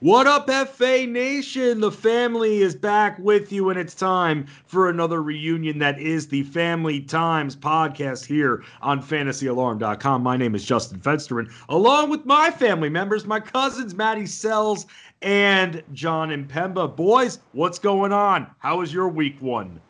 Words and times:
What 0.00 0.26
up, 0.26 0.50
FA 0.50 1.06
Nation? 1.06 1.80
The 1.80 1.90
family 1.90 2.60
is 2.60 2.74
back 2.74 3.18
with 3.18 3.50
you, 3.50 3.70
and 3.70 3.78
it's 3.80 3.94
time 3.94 4.46
for 4.66 4.90
another 4.90 5.22
reunion 5.22 5.78
that 5.78 5.98
is 5.98 6.28
the 6.28 6.42
Family 6.42 7.00
Times 7.00 7.56
podcast 7.56 8.26
here 8.26 8.62
on 8.82 9.02
fantasyalarm.com. 9.02 10.22
My 10.22 10.36
name 10.36 10.54
is 10.54 10.66
Justin 10.66 11.00
Fensterman, 11.00 11.50
along 11.70 12.10
with 12.10 12.26
my 12.26 12.50
family 12.50 12.90
members, 12.90 13.24
my 13.24 13.40
cousins, 13.40 13.94
Maddie 13.94 14.24
Selz 14.24 14.84
and 15.22 15.82
Jon 15.94 16.28
Impemba. 16.28 16.94
Boys, 16.94 17.38
what's 17.52 17.78
going 17.78 18.12
on? 18.12 18.46
How 18.58 18.76
was 18.80 18.92
your 18.92 19.08
week 19.08 19.40
one? 19.40 19.80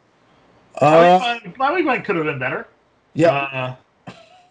Uh, 0.80 1.41
my 1.57 1.75
week 1.75 1.84
one 1.84 2.00
could 2.04 2.14
have 2.14 2.27
been 2.27 2.38
better. 2.38 2.68
Yeah. 3.14 3.32
Uh, 3.32 3.77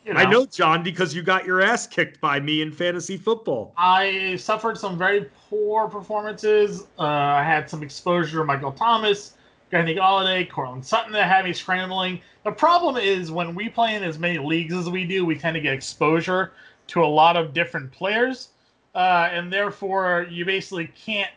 you 0.06 0.14
know, 0.14 0.20
I 0.20 0.30
know, 0.30 0.46
Jon, 0.46 0.84
because 0.84 1.16
you 1.16 1.24
got 1.24 1.46
your 1.46 1.62
ass 1.62 1.88
kicked 1.88 2.22
by 2.22 2.40
me 2.40 2.62
in 2.62 2.72
fantasy 2.72 3.18
football. 3.18 3.74
I 3.76 4.36
suffered 4.36 4.78
some 4.78 5.00
very 5.00 5.30
poor 5.50 5.88
performances. 5.88 6.84
Uh, 7.00 7.04
I 7.04 7.44
had 7.44 7.70
some 7.70 7.82
exposure 7.82 8.38
to 8.38 8.46
Michael 8.46 8.72
Thomas, 8.72 9.34
Kenny 9.72 9.96
Golladay, 9.96 10.48
Courtland 10.48 10.86
Sutton 10.86 11.12
that 11.14 11.28
had 11.28 11.44
me 11.44 11.54
scrambling. 11.54 12.22
The 12.44 12.52
problem 12.52 12.98
is 12.98 13.32
when 13.32 13.56
we 13.56 13.68
play 13.68 13.96
in 13.96 14.04
as 14.04 14.20
many 14.20 14.38
leagues 14.38 14.76
as 14.76 14.90
we 14.90 15.06
do, 15.06 15.26
we 15.26 15.40
tend 15.40 15.56
to 15.56 15.62
get 15.62 15.74
exposure 15.74 16.52
to 16.88 17.04
a 17.04 17.08
lot 17.08 17.36
of 17.36 17.52
different 17.52 17.92
players, 17.92 18.50
uh, 18.94 19.30
and 19.32 19.52
therefore 19.52 20.28
you 20.30 20.46
basically 20.46 20.88
can't 20.96 21.32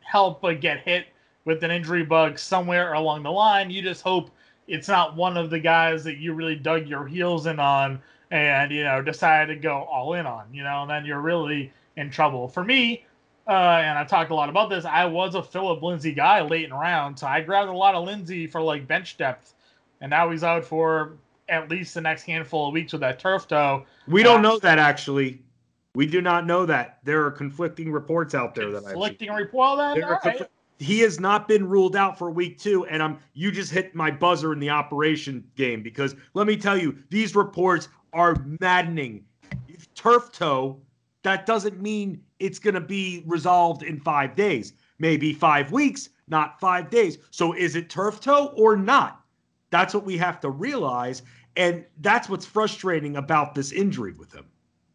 help 0.00 0.40
but 0.40 0.60
get 0.60 0.78
hit 0.78 1.06
with 1.44 1.64
an 1.64 1.72
injury 1.72 2.04
bug 2.04 2.38
somewhere 2.38 2.92
along 2.92 3.24
the 3.24 3.32
line. 3.32 3.68
You 3.68 3.82
just 3.82 4.02
hope 4.02 4.30
it's 4.72 4.88
not 4.88 5.14
one 5.14 5.36
of 5.36 5.50
the 5.50 5.58
guys 5.58 6.02
that 6.02 6.16
you 6.16 6.32
really 6.32 6.56
dug 6.56 6.88
your 6.88 7.06
heels 7.06 7.46
in 7.46 7.60
on 7.60 8.00
and 8.30 8.72
you 8.72 8.82
know 8.82 9.02
decided 9.02 9.54
to 9.54 9.60
go 9.60 9.82
all 9.82 10.14
in 10.14 10.24
on 10.24 10.46
you 10.52 10.64
know 10.64 10.82
and 10.82 10.90
then 10.90 11.04
you're 11.04 11.20
really 11.20 11.70
in 11.96 12.10
trouble. 12.10 12.48
For 12.48 12.64
me 12.64 13.04
uh, 13.46 13.50
and 13.50 13.98
i 13.98 14.04
talked 14.04 14.30
a 14.30 14.34
lot 14.34 14.48
about 14.48 14.70
this 14.70 14.84
i 14.84 15.04
was 15.04 15.34
a 15.34 15.42
Phillip 15.42 15.82
Lindsay 15.82 16.12
guy 16.12 16.40
late 16.40 16.64
in 16.64 16.72
round 16.72 17.18
so 17.18 17.26
i 17.26 17.40
grabbed 17.40 17.68
a 17.68 17.76
lot 17.76 17.96
of 17.96 18.04
lindsay 18.06 18.46
for 18.46 18.62
like 18.62 18.86
bench 18.86 19.16
depth 19.16 19.54
and 20.00 20.10
now 20.10 20.30
he's 20.30 20.44
out 20.44 20.64
for 20.64 21.14
at 21.48 21.68
least 21.68 21.92
the 21.94 22.00
next 22.00 22.22
handful 22.22 22.68
of 22.68 22.72
weeks 22.72 22.92
with 22.92 23.00
that 23.00 23.18
turf 23.18 23.48
toe 23.48 23.84
we 24.06 24.22
don't 24.22 24.38
uh, 24.38 24.50
know 24.50 24.58
that 24.60 24.78
actually. 24.78 25.40
We 25.94 26.06
do 26.06 26.22
not 26.22 26.46
know 26.46 26.64
that. 26.64 27.00
There 27.04 27.24
are 27.26 27.30
conflicting 27.30 27.92
reports 27.92 28.34
out 28.34 28.54
there 28.54 28.70
that 28.70 28.86
i 28.86 28.92
conflicting 28.92 29.30
report 29.30 29.78
Then 29.78 30.00
that 30.00 30.50
he 30.82 31.00
has 31.00 31.20
not 31.20 31.46
been 31.48 31.68
ruled 31.68 31.96
out 31.96 32.18
for 32.18 32.30
week 32.30 32.58
two 32.58 32.84
and 32.86 33.02
i'm 33.02 33.18
you 33.34 33.50
just 33.50 33.70
hit 33.70 33.94
my 33.94 34.10
buzzer 34.10 34.52
in 34.52 34.58
the 34.58 34.70
operation 34.70 35.44
game 35.56 35.82
because 35.82 36.14
let 36.34 36.46
me 36.46 36.56
tell 36.56 36.76
you 36.76 36.96
these 37.10 37.34
reports 37.36 37.88
are 38.12 38.44
maddening. 38.60 39.24
Turf 39.94 40.32
toe, 40.32 40.80
that 41.22 41.46
doesn't 41.46 41.80
mean 41.80 42.22
it's 42.38 42.58
going 42.58 42.74
to 42.74 42.80
be 42.80 43.22
resolved 43.26 43.82
in 43.82 44.00
five 44.00 44.34
days. 44.34 44.74
Maybe 44.98 45.32
five 45.32 45.72
weeks, 45.72 46.10
not 46.28 46.60
five 46.60 46.90
days. 46.90 47.18
So 47.30 47.52
is 47.54 47.76
it 47.76 47.90
turf 47.90 48.20
toe 48.20 48.52
or 48.56 48.76
not? 48.76 49.20
That's 49.70 49.94
what 49.94 50.04
we 50.04 50.16
have 50.18 50.40
to 50.40 50.50
realize. 50.50 51.22
And 51.56 51.84
that's 52.00 52.28
what's 52.28 52.46
frustrating 52.46 53.16
about 53.16 53.54
this 53.54 53.72
injury 53.72 54.12
with 54.12 54.32
him. 54.32 54.46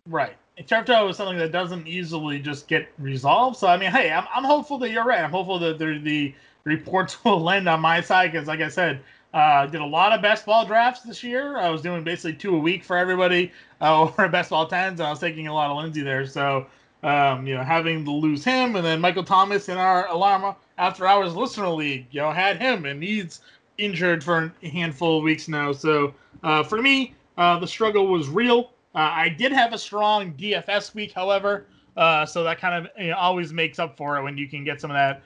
Right. 0.08 0.38
Toe 0.66 1.08
is 1.10 1.18
something 1.18 1.38
that 1.38 1.52
doesn't 1.52 1.88
easily 1.88 2.40
just 2.40 2.68
get 2.68 2.88
resolved. 2.98 3.58
So, 3.58 3.68
I 3.68 3.78
mean, 3.78 3.92
hey, 3.92 4.12
I'm, 4.12 4.26
I'm 4.34 4.44
hopeful 4.44 4.78
that 4.80 4.92
you're 4.92 5.06
right. 5.06 5.22
I'm 5.22 5.32
hopeful 5.32 5.60
that 5.60 5.78
the 5.78 6.34
reports 6.64 7.18
will 7.24 7.42
land 7.42 7.68
on 7.70 7.82
my 7.82 8.02
side 8.02 8.32
because, 8.32 8.48
like 8.48 8.62
I 8.62 8.70
said, 8.70 9.02
uh, 9.34 9.68
did 9.68 9.82
a 9.82 9.86
lot 9.86 10.14
of 10.14 10.22
best 10.22 10.46
ball 10.46 10.66
drafts 10.66 11.02
this 11.02 11.24
year. 11.24 11.58
I 11.58 11.70
was 11.70 11.82
doing 11.82 12.04
basically 12.04 12.34
two 12.34 12.56
a 12.56 12.60
week 12.60 12.84
for 12.84 12.98
everybody 12.98 13.52
uh, 13.82 14.02
over 14.02 14.28
best 14.30 14.50
ball 14.50 14.68
tens. 14.68 15.00
I 15.00 15.10
was 15.10 15.20
taking 15.20 15.48
a 15.48 15.54
lot 15.54 15.70
of 15.70 15.78
Lindsay 15.78 16.02
there. 16.02 16.26
So, 16.26 16.66
um, 17.04 17.46
you 17.46 17.56
know, 17.56 17.64
having 17.64 18.04
to 18.06 18.12
lose 18.12 18.44
him 18.44 18.76
and 18.76 18.86
then 18.86 19.00
Michael 19.00 19.24
Thomas 19.24 19.70
in 19.70 19.78
our 19.78 20.08
Alarma 20.08 20.56
After 20.78 21.06
Hours 21.06 21.36
Listener 21.36 21.70
League, 21.70 22.08
you 22.12 22.22
know, 22.22 22.32
had 22.32 22.60
him 22.60 22.86
and 22.86 23.04
he's 23.04 23.42
injured 23.78 24.24
for 24.24 24.52
a 24.64 24.68
handful 24.68 25.20
of 25.20 25.24
weeks 25.24 25.48
now. 25.48 25.72
So, 25.72 26.14
uh, 26.44 26.64
for 26.64 26.82
me, 26.82 27.14
uh, 27.38 27.60
the 27.60 27.68
struggle 27.68 28.08
was 28.08 28.28
real. 28.30 28.72
Uh, 28.98 29.12
I 29.14 29.30
did 29.30 29.52
have 29.52 29.74
a 29.74 29.78
strong 29.78 30.34
DFS 30.34 30.96
week, 30.96 31.14
however. 31.14 31.68
Uh, 31.96 32.26
so 32.26 32.44
that 32.44 32.60
kind 32.60 32.84
of 32.84 32.92
you 33.00 33.12
know, 33.12 33.18
always 33.18 33.54
makes 33.54 33.78
up 33.78 33.96
for 33.96 34.18
it 34.18 34.24
when 34.24 34.40
you 34.40 34.50
can 34.50 34.64
get 34.64 34.82
some 34.82 34.90
of 34.90 34.96
that 34.96 35.22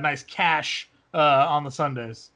nice 0.00 0.22
cash 0.22 0.88
on 1.12 1.64
the 1.64 1.70
Sundays. 1.70 2.30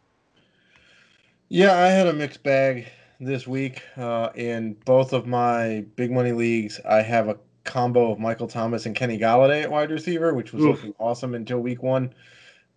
Yeah, 1.49 1.77
I 1.79 1.87
had 1.87 2.09
a 2.09 2.13
mixed 2.13 2.43
bag 2.43 2.87
this 3.21 3.47
week. 3.47 3.83
Uh, 3.97 4.31
in 4.35 4.75
both 4.85 5.13
of 5.13 5.29
my 5.29 5.85
big 5.95 6.11
money 6.11 6.33
leagues, 6.33 6.81
I 6.89 7.03
have 7.03 7.29
a 7.29 7.39
combo 7.63 8.11
of 8.11 8.19
Michael 8.19 8.49
Thomas 8.49 8.87
and 8.87 8.97
Kenny 8.97 9.17
Golladay 9.17 9.63
at 9.63 9.71
wide 9.71 9.93
receiver, 9.93 10.35
which 10.35 10.53
was 10.53 10.65
Oof. 10.65 10.77
looking 10.77 10.95
awesome 10.99 11.37
until 11.37 11.61
week 11.61 11.85
one. 11.85 12.13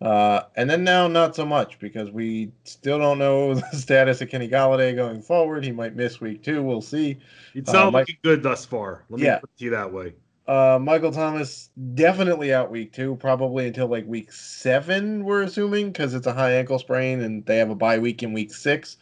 Uh, 0.00 0.42
and 0.56 0.68
then 0.68 0.84
now, 0.84 1.08
not 1.08 1.34
so 1.34 1.46
much 1.46 1.78
because 1.78 2.10
we 2.10 2.52
still 2.64 2.98
don't 2.98 3.18
know 3.18 3.54
the 3.72 3.76
status 3.76 4.20
of 4.20 4.28
Kenny 4.28 4.48
Golladay 4.48 4.94
going 4.94 5.22
forward. 5.22 5.64
He 5.64 5.72
might 5.72 5.96
miss 5.96 6.20
week 6.20 6.42
two. 6.42 6.62
We'll 6.62 6.82
see. 6.82 7.18
It's 7.54 7.72
not 7.72 7.86
uh, 7.86 7.98
looking 7.98 8.18
good 8.22 8.42
thus 8.42 8.64
far. 8.64 9.04
Let 9.08 9.20
me 9.20 9.26
yeah. 9.26 9.38
put 9.38 9.50
it 9.50 9.58
to 9.58 9.64
you 9.64 9.70
that 9.70 9.92
way. 9.92 10.14
Uh, 10.46 10.78
Michael 10.80 11.10
Thomas 11.10 11.70
definitely 11.94 12.52
out 12.52 12.70
week 12.70 12.92
two, 12.92 13.16
probably 13.16 13.66
until 13.66 13.86
like 13.86 14.06
week 14.06 14.30
seven. 14.30 15.24
We're 15.24 15.42
assuming 15.42 15.86
because 15.86 16.12
it's 16.12 16.26
a 16.26 16.34
high 16.34 16.52
ankle 16.52 16.78
sprain 16.78 17.22
and 17.22 17.44
they 17.46 17.56
have 17.56 17.70
a 17.70 17.74
bye 17.74 17.98
week 17.98 18.22
in 18.22 18.34
week 18.34 18.52
six. 18.52 18.98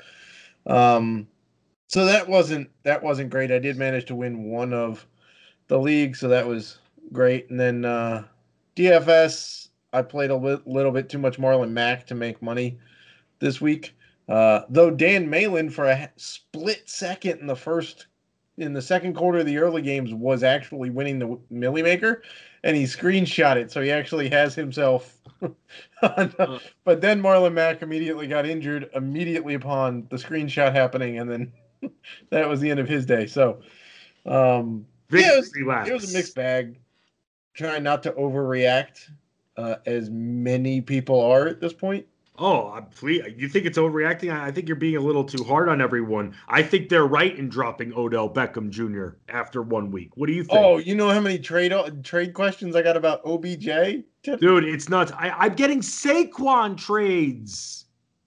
Um, 0.66 1.26
so 1.88 2.04
that 2.04 2.28
wasn't 2.28 2.70
that 2.84 3.02
wasn't 3.02 3.30
great. 3.30 3.50
I 3.50 3.58
did 3.58 3.76
manage 3.76 4.06
to 4.06 4.14
win 4.14 4.44
one 4.44 4.72
of 4.72 5.04
the 5.66 5.78
league, 5.78 6.14
so 6.14 6.28
that 6.28 6.46
was 6.46 6.78
great. 7.12 7.50
And 7.50 7.58
then 7.58 7.84
uh, 7.84 8.24
DFS, 8.76 9.68
I 9.92 10.02
played 10.02 10.30
a 10.30 10.36
li- 10.36 10.62
little 10.64 10.92
bit 10.92 11.08
too 11.08 11.18
much 11.18 11.38
Marlon 11.38 11.70
Mack 11.70 12.06
to 12.06 12.14
make 12.14 12.40
money 12.42 12.78
this 13.40 13.60
week. 13.60 13.94
Uh, 14.28 14.62
though 14.68 14.90
Dan 14.90 15.28
Malin 15.28 15.68
for 15.68 15.86
a 15.86 16.10
split 16.16 16.88
second 16.88 17.40
in 17.40 17.46
the 17.46 17.56
first 17.56 18.06
in 18.58 18.72
the 18.72 18.82
second 18.82 19.14
quarter 19.14 19.38
of 19.38 19.46
the 19.46 19.58
early 19.58 19.82
games 19.82 20.12
was 20.12 20.42
actually 20.42 20.90
winning 20.90 21.18
the 21.18 21.38
Milly 21.50 21.82
Maker, 21.82 22.22
and 22.64 22.76
he 22.76 22.84
screenshot 22.84 23.56
it, 23.56 23.72
so 23.72 23.80
he 23.80 23.90
actually 23.90 24.28
has 24.28 24.54
himself. 24.54 25.18
on, 26.02 26.60
but 26.84 27.00
then 27.00 27.20
Marlon 27.22 27.54
Mack 27.54 27.82
immediately 27.82 28.26
got 28.26 28.46
injured 28.46 28.90
immediately 28.94 29.54
upon 29.54 30.06
the 30.10 30.16
screenshot 30.16 30.72
happening, 30.72 31.18
and 31.18 31.30
then 31.30 31.52
that 32.30 32.48
was 32.48 32.60
the 32.60 32.70
end 32.70 32.78
of 32.80 32.88
his 32.88 33.06
day. 33.06 33.26
So, 33.26 33.60
um, 34.26 34.86
yeah, 35.10 35.32
it 35.32 35.36
was, 35.38 35.88
it 35.88 35.92
was, 35.92 36.14
a 36.14 36.16
mixed 36.16 36.34
bag. 36.34 36.78
Trying 37.54 37.82
not 37.82 38.02
to 38.04 38.12
overreact, 38.12 39.10
uh, 39.56 39.76
as 39.86 40.10
many 40.10 40.80
people 40.80 41.20
are 41.20 41.46
at 41.46 41.60
this 41.60 41.72
point. 41.72 42.06
Oh, 42.38 42.80
please! 42.96 43.22
You 43.36 43.46
think 43.46 43.66
it's 43.66 43.76
overreacting? 43.76 44.32
I 44.32 44.50
think 44.50 44.66
you're 44.66 44.74
being 44.74 44.96
a 44.96 45.00
little 45.00 45.22
too 45.22 45.44
hard 45.44 45.68
on 45.68 45.82
everyone. 45.82 46.34
I 46.48 46.62
think 46.62 46.88
they're 46.88 47.06
right 47.06 47.36
in 47.36 47.50
dropping 47.50 47.92
Odell 47.92 48.28
Beckham 48.28 48.70
Jr. 48.70 49.16
after 49.28 49.60
one 49.60 49.90
week. 49.90 50.16
What 50.16 50.28
do 50.28 50.32
you 50.32 50.42
think? 50.42 50.58
Oh, 50.58 50.78
you 50.78 50.94
know 50.94 51.10
how 51.10 51.20
many 51.20 51.38
trade 51.38 51.74
trade 52.02 52.32
questions 52.32 52.74
I 52.74 52.80
got 52.80 52.96
about 52.96 53.20
OBJ? 53.26 53.66
Dude, 54.22 54.64
it's 54.64 54.88
nuts. 54.88 55.12
I, 55.12 55.30
I'm 55.30 55.54
getting 55.54 55.80
Saquon 55.80 56.76
trades. 56.78 57.84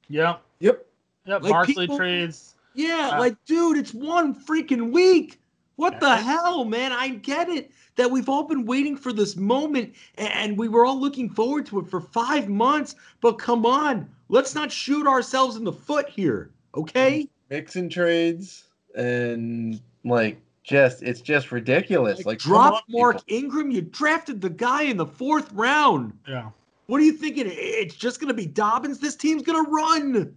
Yep. 0.10 0.42
Yep. 0.60 0.86
Yep. 1.26 1.42
Like 1.42 1.52
Barkley 1.52 1.74
people, 1.76 1.98
trades. 1.98 2.56
Yeah, 2.76 3.12
uh, 3.14 3.20
like 3.20 3.36
dude, 3.46 3.78
it's 3.78 3.94
one 3.94 4.36
freaking 4.36 4.92
week. 4.92 5.40
What 5.76 6.00
the 6.00 6.16
hell, 6.16 6.64
man? 6.64 6.92
I 6.92 7.10
get 7.10 7.50
it 7.50 7.72
that 7.96 8.10
we've 8.10 8.30
all 8.30 8.44
been 8.44 8.66
waiting 8.66 8.96
for 8.96 9.12
this 9.12 9.36
moment 9.36 9.94
and 10.18 10.58
we 10.58 10.68
were 10.68 10.86
all 10.86 11.00
looking 11.00 11.30
forward 11.30 11.66
to 11.68 11.80
it 11.80 11.90
for 11.90 12.00
five 12.00 12.48
months. 12.48 12.96
But 13.22 13.34
come 13.34 13.66
on, 13.66 14.10
let's 14.30 14.56
not 14.56 14.72
shoot 14.72 15.08
ourselves 15.08 15.56
in 15.56 15.64
the 15.64 15.74
foot 15.74 16.10
here, 16.10 16.52
okay? 16.76 17.28
Mixing 17.50 17.90
trades 17.90 18.66
and 18.96 19.82
like 20.04 20.40
just 20.64 21.04
it's 21.04 21.22
just 21.22 21.52
ridiculous. 21.52 22.20
Like, 22.20 22.26
like 22.26 22.40
drop 22.40 22.84
Mark 22.88 23.26
people. 23.26 23.46
Ingram. 23.46 23.72
You 23.72 23.82
drafted 23.82 24.42
the 24.42 24.50
guy 24.50 24.84
in 24.84 24.98
the 24.98 25.06
fourth 25.06 25.52
round. 25.54 26.18
Yeah. 26.28 26.50
What 26.88 27.02
are 27.02 27.04
you 27.04 27.14
thinking? 27.14 27.46
It's 27.48 27.96
just 27.96 28.20
gonna 28.20 28.34
be 28.34 28.46
Dobbins. 28.46 29.00
This 29.00 29.16
team's 29.16 29.44
gonna 29.44 29.70
run. 29.70 30.36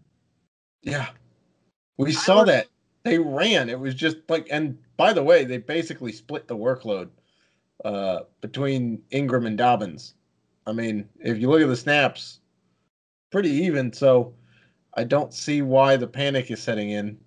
Yeah. 0.82 1.08
We 1.96 2.12
saw 2.12 2.44
that. 2.44 2.68
They 3.08 3.18
ran. 3.18 3.68
It 3.68 3.78
was 3.78 3.94
just 3.94 4.16
like 4.28 4.48
and 4.50 4.78
by 4.96 5.12
the 5.12 5.22
way, 5.22 5.44
they 5.44 5.58
basically 5.58 6.12
split 6.12 6.48
the 6.48 6.56
workload 6.56 7.08
uh, 7.84 8.20
between 8.40 9.02
Ingram 9.10 9.46
and 9.46 9.56
Dobbins. 9.56 10.14
I 10.66 10.72
mean, 10.72 11.08
if 11.20 11.38
you 11.38 11.48
look 11.48 11.62
at 11.62 11.68
the 11.68 11.76
snaps, 11.76 12.40
pretty 13.30 13.50
even. 13.50 13.92
So 13.92 14.34
I 14.94 15.04
don't 15.04 15.32
see 15.32 15.62
why 15.62 15.96
the 15.96 16.06
panic 16.06 16.50
is 16.50 16.62
setting 16.62 16.90
in. 16.90 17.18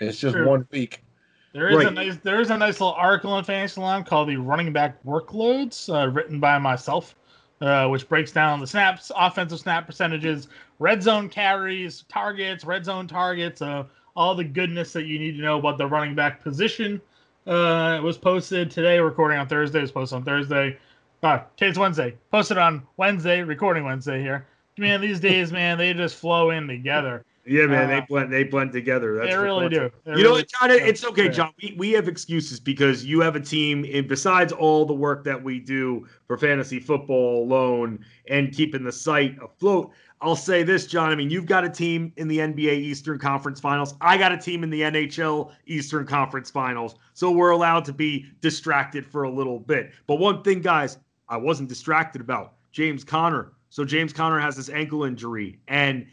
It's 0.00 0.18
just 0.18 0.34
True. 0.34 0.48
one 0.48 0.66
week. 0.70 1.04
There 1.52 1.68
is 1.68 1.76
right. 1.76 1.86
a 1.86 1.90
nice 1.90 2.16
there 2.22 2.40
is 2.40 2.50
a 2.50 2.56
nice 2.56 2.80
little 2.80 2.94
article 2.94 3.36
in 3.38 3.44
Fantasy 3.44 3.80
Line 3.80 4.04
called 4.04 4.28
"The 4.28 4.36
Running 4.36 4.72
Back 4.72 5.02
Workloads," 5.04 5.88
uh, 5.92 6.08
written 6.08 6.38
by 6.38 6.58
myself, 6.58 7.16
uh, 7.60 7.88
which 7.88 8.08
breaks 8.08 8.30
down 8.30 8.60
the 8.60 8.66
snaps, 8.66 9.10
offensive 9.16 9.58
snap 9.58 9.86
percentages, 9.86 10.48
red 10.78 11.02
zone 11.02 11.28
carries, 11.28 12.04
targets, 12.08 12.64
red 12.64 12.84
zone 12.84 13.08
targets, 13.08 13.62
uh, 13.62 13.84
all 14.16 14.34
the 14.34 14.44
goodness 14.44 14.92
that 14.92 15.06
you 15.06 15.18
need 15.18 15.36
to 15.36 15.42
know 15.42 15.58
about 15.58 15.78
the 15.78 15.86
running 15.86 16.14
back 16.14 16.42
position. 16.42 17.00
Uh, 17.46 17.96
it 17.98 18.02
was 18.02 18.18
posted 18.18 18.70
today, 18.70 18.98
recording 18.98 19.38
on 19.38 19.48
Thursday. 19.48 19.78
It 19.78 19.82
was 19.82 19.92
posted 19.92 20.16
on 20.16 20.24
Thursday. 20.24 20.78
Uh, 21.22 21.40
today's 21.56 21.78
Wednesday. 21.78 22.16
Posted 22.30 22.58
on 22.58 22.86
Wednesday, 22.96 23.42
recording 23.42 23.84
Wednesday 23.84 24.20
here. 24.20 24.46
Man, 24.78 25.00
these 25.00 25.20
days, 25.20 25.52
man, 25.52 25.76
they 25.76 25.92
just 25.92 26.16
flow 26.16 26.50
in 26.50 26.66
together. 26.66 27.24
Yeah, 27.46 27.66
man, 27.66 27.90
Uh, 27.90 28.00
they 28.00 28.06
blend 28.06 28.32
they 28.32 28.44
blend 28.44 28.72
together. 28.72 29.16
That's 29.16 29.30
they 29.30 29.36
really 29.36 29.68
do. 29.68 29.90
They 30.04 30.12
You 30.12 30.18
know 30.18 30.30
really 30.30 30.42
what, 30.42 30.48
Jon? 30.48 30.70
It's 30.70 31.04
okay, 31.04 31.28
Jon. 31.28 31.52
We, 31.60 31.74
we 31.76 31.90
have 31.92 32.06
excuses 32.06 32.60
because 32.60 33.04
you 33.04 33.20
have 33.20 33.34
a 33.34 33.40
team, 33.40 33.84
and 33.92 34.06
besides 34.06 34.52
all 34.52 34.84
the 34.84 34.94
work 34.94 35.24
that 35.24 35.42
we 35.42 35.58
do 35.58 36.06
for 36.26 36.36
fantasy 36.36 36.78
football 36.78 37.42
alone 37.42 38.04
and 38.28 38.52
keeping 38.52 38.84
the 38.84 38.92
site 38.92 39.36
afloat, 39.42 39.90
I'll 40.22 40.36
say 40.36 40.62
this, 40.62 40.86
Jon. 40.86 41.10
I 41.10 41.14
mean, 41.14 41.30
you've 41.30 41.46
got 41.46 41.64
a 41.64 41.70
team 41.70 42.12
in 42.16 42.28
the 42.28 42.38
NBA 42.38 42.74
Eastern 42.74 43.18
Conference 43.18 43.58
Finals. 43.58 43.94
I 44.02 44.18
got 44.18 44.32
a 44.32 44.36
team 44.36 44.62
in 44.62 44.68
the 44.68 44.82
NHL 44.82 45.50
Eastern 45.66 46.06
Conference 46.06 46.50
Finals. 46.50 46.94
So 47.14 47.30
we're 47.30 47.50
allowed 47.50 47.86
to 47.86 47.92
be 47.94 48.26
distracted 48.42 49.06
for 49.06 49.22
a 49.22 49.30
little 49.30 49.58
bit. 49.58 49.92
But 50.06 50.16
one 50.16 50.42
thing, 50.42 50.60
guys, 50.60 50.98
I 51.28 51.38
wasn't 51.38 51.70
distracted 51.70 52.20
about 52.20 52.54
James 52.70 53.02
Conner. 53.02 53.52
So 53.70 53.84
James 53.84 54.12
Conner 54.12 54.38
has 54.38 54.56
this 54.56 54.68
ankle 54.68 55.04
injury, 55.04 55.58
and 55.68 56.06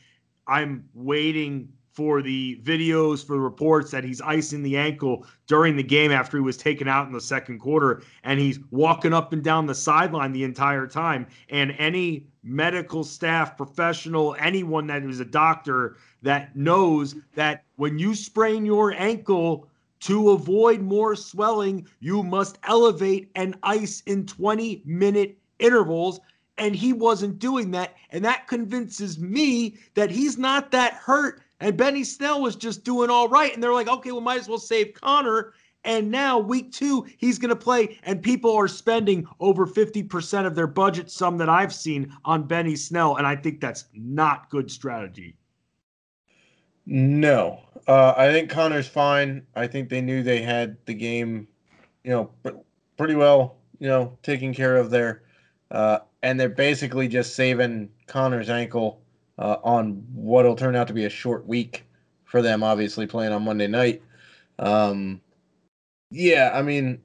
I'm 0.47 0.87
waiting 0.93 1.69
for 1.97 2.21
the 2.21 2.61
videos, 2.63 3.25
for 3.25 3.33
the 3.33 3.39
reports 3.39 3.89
that 3.89 4.03
he's 4.03 4.21
icing 4.21 4.61
the 4.61 4.77
ankle 4.77 5.25
during 5.47 5.75
the 5.75 5.81
game 5.81 6.11
after 6.11 6.37
he 6.37 6.41
was 6.41 6.55
taken 6.55 6.87
out 6.87 7.07
in 7.07 7.11
the 7.11 7.19
second 7.19 7.57
quarter. 7.57 8.03
And 8.23 8.39
he's 8.39 8.59
walking 8.69 9.13
up 9.13 9.33
and 9.33 9.43
down 9.43 9.65
the 9.65 9.73
sideline 9.73 10.31
the 10.31 10.43
entire 10.43 10.85
time. 10.85 11.25
And 11.49 11.73
any 11.79 12.27
medical 12.43 13.03
staff, 13.03 13.57
professional, 13.57 14.35
anyone 14.37 14.85
that 14.85 15.03
is 15.05 15.19
a 15.19 15.25
doctor 15.25 15.97
that 16.21 16.55
knows 16.55 17.15
that 17.33 17.63
when 17.77 17.97
you 17.97 18.13
sprain 18.13 18.63
your 18.63 18.93
ankle, 18.93 19.67
to 20.01 20.29
avoid 20.29 20.79
more 20.79 21.15
swelling, 21.15 21.87
you 21.99 22.21
must 22.21 22.59
elevate 22.65 23.31
and 23.33 23.57
ice 23.63 24.03
in 24.05 24.27
20 24.27 24.83
minute 24.85 25.35
intervals 25.57 26.19
and 26.57 26.75
he 26.75 26.93
wasn't 26.93 27.39
doing 27.39 27.71
that. 27.71 27.95
And 28.11 28.23
that 28.25 28.47
convinces 28.47 29.19
me 29.19 29.77
that 29.95 30.11
he's 30.11 30.37
not 30.37 30.71
that 30.71 30.93
hurt. 30.93 31.41
And 31.59 31.75
Benny 31.75 32.03
Snell 32.03 32.41
was 32.41 32.55
just 32.55 32.83
doing 32.83 33.09
all 33.09 33.27
right. 33.27 33.53
And 33.53 33.61
they're 33.63 33.73
like, 33.73 33.87
okay, 33.87 34.11
we 34.11 34.21
might 34.21 34.39
as 34.39 34.47
well 34.47 34.59
save 34.59 34.93
Conner. 34.93 35.53
And 35.83 36.11
now, 36.11 36.37
week 36.37 36.71
two, 36.71 37.07
he's 37.17 37.39
going 37.39 37.49
to 37.49 37.55
play. 37.55 37.97
And 38.03 38.21
people 38.21 38.55
are 38.55 38.67
spending 38.67 39.25
over 39.39 39.65
50% 39.65 40.45
of 40.45 40.53
their 40.53 40.67
budget, 40.67 41.09
some 41.09 41.37
that 41.37 41.49
I've 41.49 41.73
seen, 41.73 42.13
on 42.25 42.43
Benny 42.43 42.75
Snell. 42.75 43.15
And 43.15 43.25
I 43.25 43.35
think 43.35 43.61
that's 43.61 43.85
not 43.93 44.49
good 44.49 44.69
strategy. 44.69 45.35
No, 46.85 47.59
uh, 47.87 48.13
I 48.15 48.31
think 48.31 48.49
Conner's 48.49 48.87
fine. 48.87 49.45
I 49.55 49.67
think 49.67 49.89
they 49.89 49.99
knew 49.99 50.23
they 50.23 50.41
had 50.41 50.77
the 50.85 50.93
game, 50.93 51.47
you 52.03 52.11
know, 52.11 52.31
pr- 52.43 52.59
pretty 52.97 53.15
well, 53.15 53.57
you 53.79 53.87
know, 53.87 54.17
taken 54.23 54.53
care 54.53 54.77
of 54.77 54.89
there, 54.89 55.23
uh, 55.71 55.99
and 56.23 56.39
they're 56.39 56.47
basically 56.47 57.09
just 57.09 57.35
saving 57.35 57.89
Conner's 58.07 58.49
ankle 58.49 59.01
uh, 59.37 59.57
on 59.63 60.03
what'll 60.13 60.55
turn 60.55 60.75
out 60.75 60.87
to 60.87 60.93
be 60.93 61.05
a 61.05 61.09
short 61.09 61.45
week 61.45 61.85
for 62.25 62.41
them. 62.41 62.63
Obviously, 62.63 63.07
playing 63.07 63.33
on 63.33 63.43
Monday 63.43 63.67
night. 63.67 64.01
Um, 64.59 65.21
yeah, 66.09 66.51
I 66.53 66.61
mean, 66.61 67.01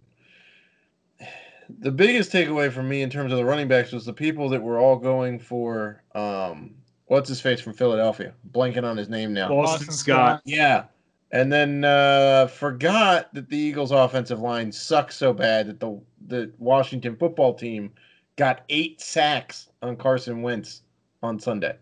the 1.79 1.91
biggest 1.91 2.33
takeaway 2.33 2.73
for 2.73 2.83
me 2.83 3.03
in 3.03 3.11
terms 3.11 3.33
of 3.33 3.39
the 3.39 3.45
running 3.45 3.69
backs 3.69 3.93
was 3.93 4.05
the 4.05 4.13
people 4.13 4.49
that 4.51 4.63
were 4.63 4.79
all 4.79 4.97
going 4.97 5.39
for 5.39 6.03
um, 6.15 6.75
what's 7.07 7.29
his 7.29 7.41
face 7.41 7.61
from 7.61 7.75
Philadelphia, 7.75 8.33
blanking 8.53 8.85
on 8.85 8.97
his 8.97 9.09
name 9.09 9.33
now. 9.33 9.49
Boston, 9.49 9.87
Boston 9.87 9.95
Scott. 9.95 10.29
Scott. 10.29 10.43
Yeah. 10.45 10.85
And 11.31 11.51
then 11.51 11.85
uh, 11.85 12.47
forgot 12.47 13.33
that 13.33 13.49
the 13.49 13.57
Eagles' 13.57 13.91
offensive 13.91 14.41
line 14.41 14.71
sucks 14.71 15.17
so 15.17 15.33
bad 15.33 15.67
that 15.67 15.81
the 15.81 16.01
the 16.29 16.53
Washington 16.59 17.17
football 17.17 17.55
team 17.55 17.91
got 18.37 18.63
eight 18.69 19.01
sacks 19.01 19.69
on 19.83 19.97
Carson 19.97 20.43
Wentz 20.43 20.83
on 21.23 21.41
Sunday. 21.41 21.77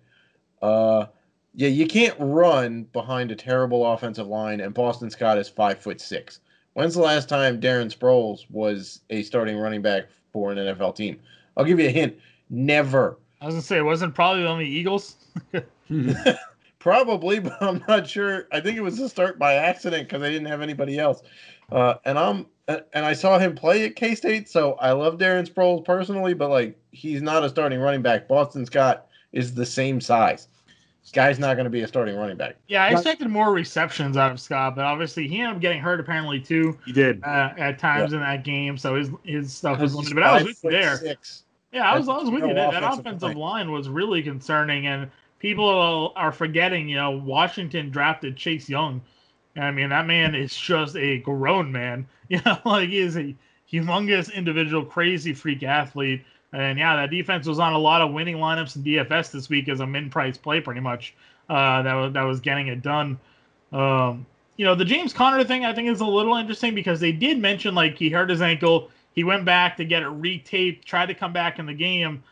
Uh, 0.63 1.07
yeah, 1.55 1.69
you 1.69 1.87
can't 1.87 2.15
run 2.19 2.85
behind 2.93 3.31
a 3.31 3.37
terrible 3.37 3.85
offensive 3.93 4.27
line, 4.27 4.61
and 4.61 4.73
Boston 4.73 5.11
Scott 5.11 5.39
is 5.39 5.49
five 5.49 5.79
foot 5.79 6.01
six. 6.01 6.41
When's 6.75 6.95
the 6.95 7.03
last 7.03 7.29
time 7.29 7.61
Darren 7.61 7.95
Sproles 7.95 8.49
was 8.51 9.01
a 9.11 9.23
starting 9.23 9.57
running 9.57 9.83
back 9.83 10.05
for 10.33 10.53
an 10.53 10.59
NFL 10.59 10.95
team? 10.95 11.19
I'll 11.57 11.65
give 11.65 11.81
you 11.81 11.89
a 11.89 11.93
hint. 11.93 12.17
Never. 12.49 13.19
I 13.41 13.47
was 13.47 13.55
gonna 13.55 13.63
say 13.63 13.79
it 13.79 13.85
wasn't 13.85 14.15
probably 14.15 14.47
on 14.47 14.59
the 14.59 14.67
Eagles. 14.67 15.17
Probably, 16.81 17.41
but 17.41 17.63
I'm 17.63 17.85
not 17.87 18.09
sure. 18.09 18.49
I 18.51 18.61
think 18.61 18.79
it 18.79 18.81
was 18.81 18.99
a 18.99 19.09
start 19.09 19.39
by 19.39 19.55
accident 19.55 20.09
because 20.09 20.23
I 20.23 20.31
didn't 20.31 20.47
have 20.47 20.63
anybody 20.63 20.99
else. 20.99 21.23
Uh, 21.71 21.95
and 22.05 22.19
I'm 22.19 22.47
and 22.69 23.05
I 23.05 23.13
saw 23.13 23.39
him 23.39 23.55
play 23.55 23.85
at 23.85 23.97
K 23.97 24.15
State, 24.15 24.49
so 24.49 24.75
I 24.75 24.93
love 24.93 25.19
Darren 25.19 25.49
Sproles 25.49 25.85
personally, 25.85 26.35
but 26.35 26.51
like 26.51 26.79
he's 26.91 27.21
not 27.21 27.45
a 27.45 27.49
starting 27.49 27.81
running 27.81 28.01
back. 28.01 28.29
Boston 28.29 28.65
Scott 28.65 29.07
is 29.33 29.55
the 29.55 29.67
same 29.67 30.01
size. 30.01 30.49
This 31.03 31.13
guy's 31.13 31.39
not 31.39 31.55
going 31.55 31.65
to 31.65 31.71
be 31.71 31.81
a 31.81 31.89
starting 31.89 32.17
running 32.17 32.37
back. 32.37 32.57
Yeah, 32.69 32.85
I 32.85 32.91
expected 32.91 33.29
more 33.29 33.53
receptions 33.53 34.17
out 34.17 34.31
of 34.31 34.39
Scott, 34.39 34.77
but 34.77 34.85
obviously 34.85 35.27
he 35.27 35.41
ended 35.41 35.57
up 35.57 35.61
getting 35.63 35.81
hurt 35.81 35.99
apparently 35.99 36.41
too 36.41 36.79
he 36.85 36.93
did. 36.93 37.25
uh, 37.25 37.51
at 37.57 37.79
times 37.79 38.13
in 38.13 38.21
that 38.21 38.45
game, 38.45 38.77
so 38.77 38.97
his 38.97 39.11
his 39.25 39.53
stuff 39.53 39.81
was 39.81 39.95
limited. 39.95 40.15
But 40.15 40.25
I 40.25 40.35
was 40.35 40.45
with 40.45 40.65
you 40.65 40.71
there. 40.71 40.97
Six. 40.99 41.45
Yeah, 41.73 41.91
I 41.91 41.97
was, 41.97 42.09
I 42.09 42.17
was 42.17 42.31
with 42.31 42.43
you. 42.43 42.55
That, 42.55 42.73
that 42.73 42.83
offensive 42.83 43.07
offensive 43.07 43.37
line. 43.37 43.69
line 43.69 43.73
was 43.73 43.89
really 43.89 44.23
concerning, 44.23 44.87
and 44.89 45.11
people 45.39 46.13
are 46.17 46.33
forgetting. 46.33 46.89
You 46.89 46.97
know, 46.97 47.11
Washington 47.13 47.91
drafted 47.91 48.37
Chase 48.37 48.69
Young. 48.69 49.01
I 49.57 49.71
mean, 49.71 49.89
that 49.89 50.07
man 50.07 50.35
is 50.35 50.55
just 50.55 50.97
a 50.97 51.19
grown 51.19 51.73
man. 51.73 52.07
You 52.31 52.41
know, 52.47 52.59
like 52.65 52.91
he 52.91 52.99
is 52.99 53.17
a 53.17 53.35
humongous 53.73 54.33
individual, 54.33 54.85
crazy 54.85 55.35
freak 55.35 55.65
athlete. 55.65 56.23
And 56.53 56.79
yeah, 56.79 56.97
that 56.97 57.11
defense 57.11 57.47
was 57.47 57.59
on 57.59 57.73
a 57.73 57.79
lot 57.79 58.01
of 58.03 58.13
winning 58.13 58.37
lineups 58.37 58.77
in 58.77 58.83
DFS 58.83 59.31
this 59.31 59.49
week 59.49 59.69
as 59.69 59.81
a 59.81 59.87
min-price 59.87 60.37
play, 60.37 60.61
pretty 60.61 60.81
much. 60.81 61.15
Uh, 61.49 61.83
that 61.83 61.95
was 61.95 62.13
that 62.13 62.23
was 62.23 62.41
getting 62.41 62.69
it 62.69 62.83
done. 62.83 63.19
Um, 63.73 64.27
you 64.57 64.65
know, 64.65 64.75
the 64.75 64.85
James 64.85 65.13
Conner 65.13 65.43
thing 65.45 65.65
I 65.65 65.73
think 65.73 65.89
is 65.89 66.01
a 66.01 66.07
little 66.07 66.37
interesting 66.37 66.75
because 66.75 67.01
they 67.01 67.13
did 67.13 67.39
mention 67.39 67.75
like 67.75 67.97
he 67.97 68.09
hurt 68.11 68.31
his 68.31 68.43
ankle. 68.43 68.91
He 69.15 69.25
went 69.25 69.45
back 69.45 69.77
to 69.79 69.85
get 69.85 70.03
it 70.03 70.09
retaped, 70.09 70.85
tried 70.85 71.07
to 71.07 71.15
come 71.15 71.33
back 71.33 71.59
in 71.59 71.67
the 71.67 71.75
game. 71.75 72.23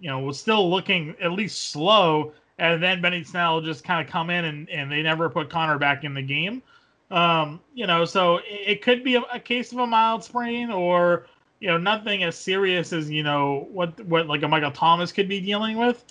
You 0.00 0.10
know, 0.10 0.20
was 0.20 0.38
still 0.38 0.70
looking 0.70 1.14
at 1.20 1.32
least 1.32 1.70
slow, 1.70 2.32
and 2.58 2.82
then 2.82 3.00
Benny 3.00 3.24
Snell 3.24 3.60
just 3.60 3.84
kind 3.84 4.04
of 4.04 4.10
come 4.10 4.30
in 4.30 4.44
and, 4.44 4.68
and 4.70 4.90
they 4.90 5.02
never 5.02 5.28
put 5.28 5.50
Conner 5.50 5.78
back 5.78 6.04
in 6.04 6.14
the 6.14 6.22
game. 6.22 6.62
Um, 7.10 7.60
you 7.74 7.86
know, 7.86 8.04
so 8.04 8.36
it, 8.38 8.44
it 8.66 8.82
could 8.82 9.02
be 9.02 9.16
a, 9.16 9.22
a 9.32 9.40
case 9.40 9.72
of 9.72 9.78
a 9.78 9.86
mild 9.86 10.22
sprain 10.24 10.70
or 10.70 11.26
you 11.60 11.68
know 11.68 11.78
nothing 11.78 12.22
as 12.24 12.36
serious 12.36 12.92
as 12.92 13.10
you 13.10 13.22
know 13.22 13.68
what 13.70 13.98
what 14.06 14.26
like 14.26 14.42
a 14.42 14.48
Michael 14.48 14.70
Thomas 14.70 15.12
could 15.12 15.28
be 15.28 15.40
dealing 15.40 15.76
with. 15.76 16.04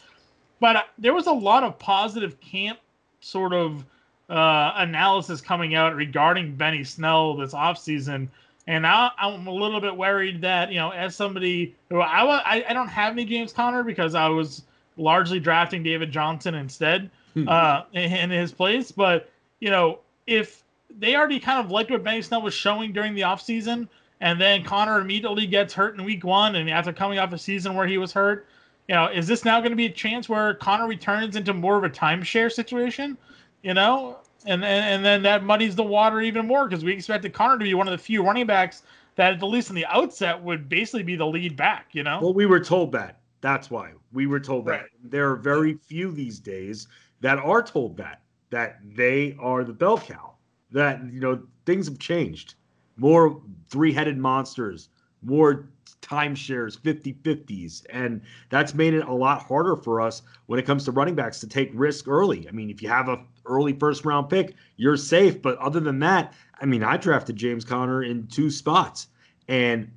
But 0.59 0.75
uh, 0.75 0.83
there 0.97 1.13
was 1.13 1.27
a 1.27 1.31
lot 1.31 1.63
of 1.63 1.77
positive 1.77 2.39
camp 2.41 2.79
sort 3.19 3.53
of 3.53 3.85
uh, 4.29 4.73
analysis 4.75 5.41
coming 5.41 5.75
out 5.75 5.95
regarding 5.95 6.55
Benny 6.55 6.83
Snell 6.83 7.35
this 7.35 7.53
offseason. 7.53 8.27
And 8.65 8.85
I, 8.85 9.11
I'm 9.17 9.47
a 9.47 9.53
little 9.53 9.79
bit 9.79 9.95
worried 9.95 10.41
that, 10.41 10.71
you 10.71 10.77
know, 10.77 10.89
as 10.89 11.15
somebody 11.15 11.73
who 11.89 12.01
I, 12.01 12.23
I, 12.39 12.65
I 12.69 12.73
don't 12.73 12.89
have 12.89 13.13
any 13.13 13.23
James 13.23 13.53
Conner 13.53 13.83
because 13.83 14.13
I 14.13 14.27
was 14.27 14.63
largely 14.97 15.39
drafting 15.39 15.83
David 15.83 16.11
Johnson 16.11 16.55
instead 16.55 17.09
Hmm. 17.37 17.47
uh, 17.47 17.83
in, 17.93 18.11
in 18.11 18.29
his 18.31 18.51
place. 18.51 18.91
But, 18.91 19.29
you 19.59 19.69
know, 19.69 19.99
if 20.25 20.63
they 20.97 21.15
already 21.15 21.39
kind 21.39 21.63
of 21.63 21.69
liked 21.69 21.91
what 21.91 22.03
Benny 22.03 22.21
Snell 22.23 22.41
was 22.41 22.53
showing 22.53 22.93
during 22.93 23.13
the 23.13 23.21
offseason, 23.21 23.87
and 24.21 24.39
then 24.41 24.63
Conner 24.63 24.99
immediately 24.99 25.45
gets 25.47 25.73
hurt 25.73 25.97
in 25.97 26.03
week 26.03 26.23
one, 26.23 26.55
and 26.55 26.69
after 26.69 26.91
coming 26.91 27.19
off 27.19 27.33
a 27.33 27.37
season 27.37 27.75
where 27.75 27.87
he 27.87 27.97
was 27.97 28.11
hurt, 28.11 28.47
you 28.87 28.95
know, 28.95 29.07
is 29.07 29.27
this 29.27 29.45
now 29.45 29.59
going 29.59 29.71
to 29.71 29.77
be 29.77 29.85
a 29.85 29.91
chance 29.91 30.29
where 30.29 30.53
Conner 30.55 30.87
returns 30.87 31.35
into 31.35 31.53
more 31.53 31.77
of 31.77 31.83
a 31.83 31.89
timeshare 31.89 32.51
situation? 32.51 33.17
You 33.63 33.73
know, 33.73 34.17
and 34.45 34.63
and, 34.63 34.85
and 34.85 35.05
then 35.05 35.21
that 35.23 35.43
muddies 35.43 35.75
the 35.75 35.83
water 35.83 36.21
even 36.21 36.47
more 36.47 36.67
because 36.67 36.83
we 36.83 36.93
expected 36.93 37.33
Conner 37.33 37.57
to 37.57 37.63
be 37.63 37.73
one 37.73 37.87
of 37.87 37.91
the 37.91 37.97
few 37.97 38.23
running 38.23 38.47
backs 38.47 38.83
that, 39.15 39.33
at 39.33 39.43
least 39.43 39.69
in 39.69 39.75
the 39.75 39.85
outset, 39.87 40.41
would 40.41 40.69
basically 40.69 41.03
be 41.03 41.15
the 41.15 41.25
lead 41.25 41.55
back. 41.55 41.89
You 41.91 42.03
know, 42.03 42.19
Well, 42.21 42.33
we 42.33 42.45
were 42.45 42.59
told 42.59 42.91
that. 42.93 43.19
That's 43.41 43.69
why 43.69 43.91
we 44.13 44.25
were 44.25 44.39
told 44.39 44.65
that. 44.65 44.71
Right. 44.71 44.89
There 45.03 45.29
are 45.29 45.35
very 45.35 45.73
few 45.73 46.11
these 46.11 46.39
days 46.39 46.87
that 47.21 47.37
are 47.37 47.61
told 47.61 47.97
that 47.97 48.21
that 48.49 48.79
they 48.95 49.35
are 49.39 49.63
the 49.63 49.73
bell 49.73 49.97
cow. 49.99 50.33
That 50.71 51.01
you 51.11 51.19
know 51.19 51.43
things 51.65 51.87
have 51.87 51.99
changed. 51.99 52.55
More 52.97 53.41
three-headed 53.69 54.17
monsters, 54.17 54.89
more 55.21 55.69
timeshares, 56.01 56.79
50-50s, 56.79 57.85
and 57.89 58.21
that's 58.49 58.73
made 58.73 58.93
it 58.93 59.05
a 59.05 59.13
lot 59.13 59.43
harder 59.43 59.75
for 59.75 59.99
us 59.99 60.21
when 60.45 60.59
it 60.59 60.65
comes 60.65 60.85
to 60.85 60.91
running 60.91 61.15
backs 61.15 61.39
to 61.41 61.47
take 61.47 61.69
risk 61.73 62.07
early. 62.07 62.47
I 62.47 62.51
mean, 62.51 62.69
if 62.69 62.81
you 62.81 62.89
have 62.89 63.09
a 63.09 63.23
early 63.45 63.73
first 63.73 64.05
round 64.05 64.29
pick, 64.29 64.55
you're 64.77 64.97
safe, 64.97 65.41
but 65.41 65.57
other 65.57 65.79
than 65.79 65.99
that, 65.99 66.33
I 66.61 66.65
mean, 66.65 66.83
I 66.83 66.97
drafted 66.97 67.35
James 67.35 67.65
Conner 67.65 68.03
in 68.03 68.27
two 68.27 68.49
spots 68.49 69.07
and 69.47 69.91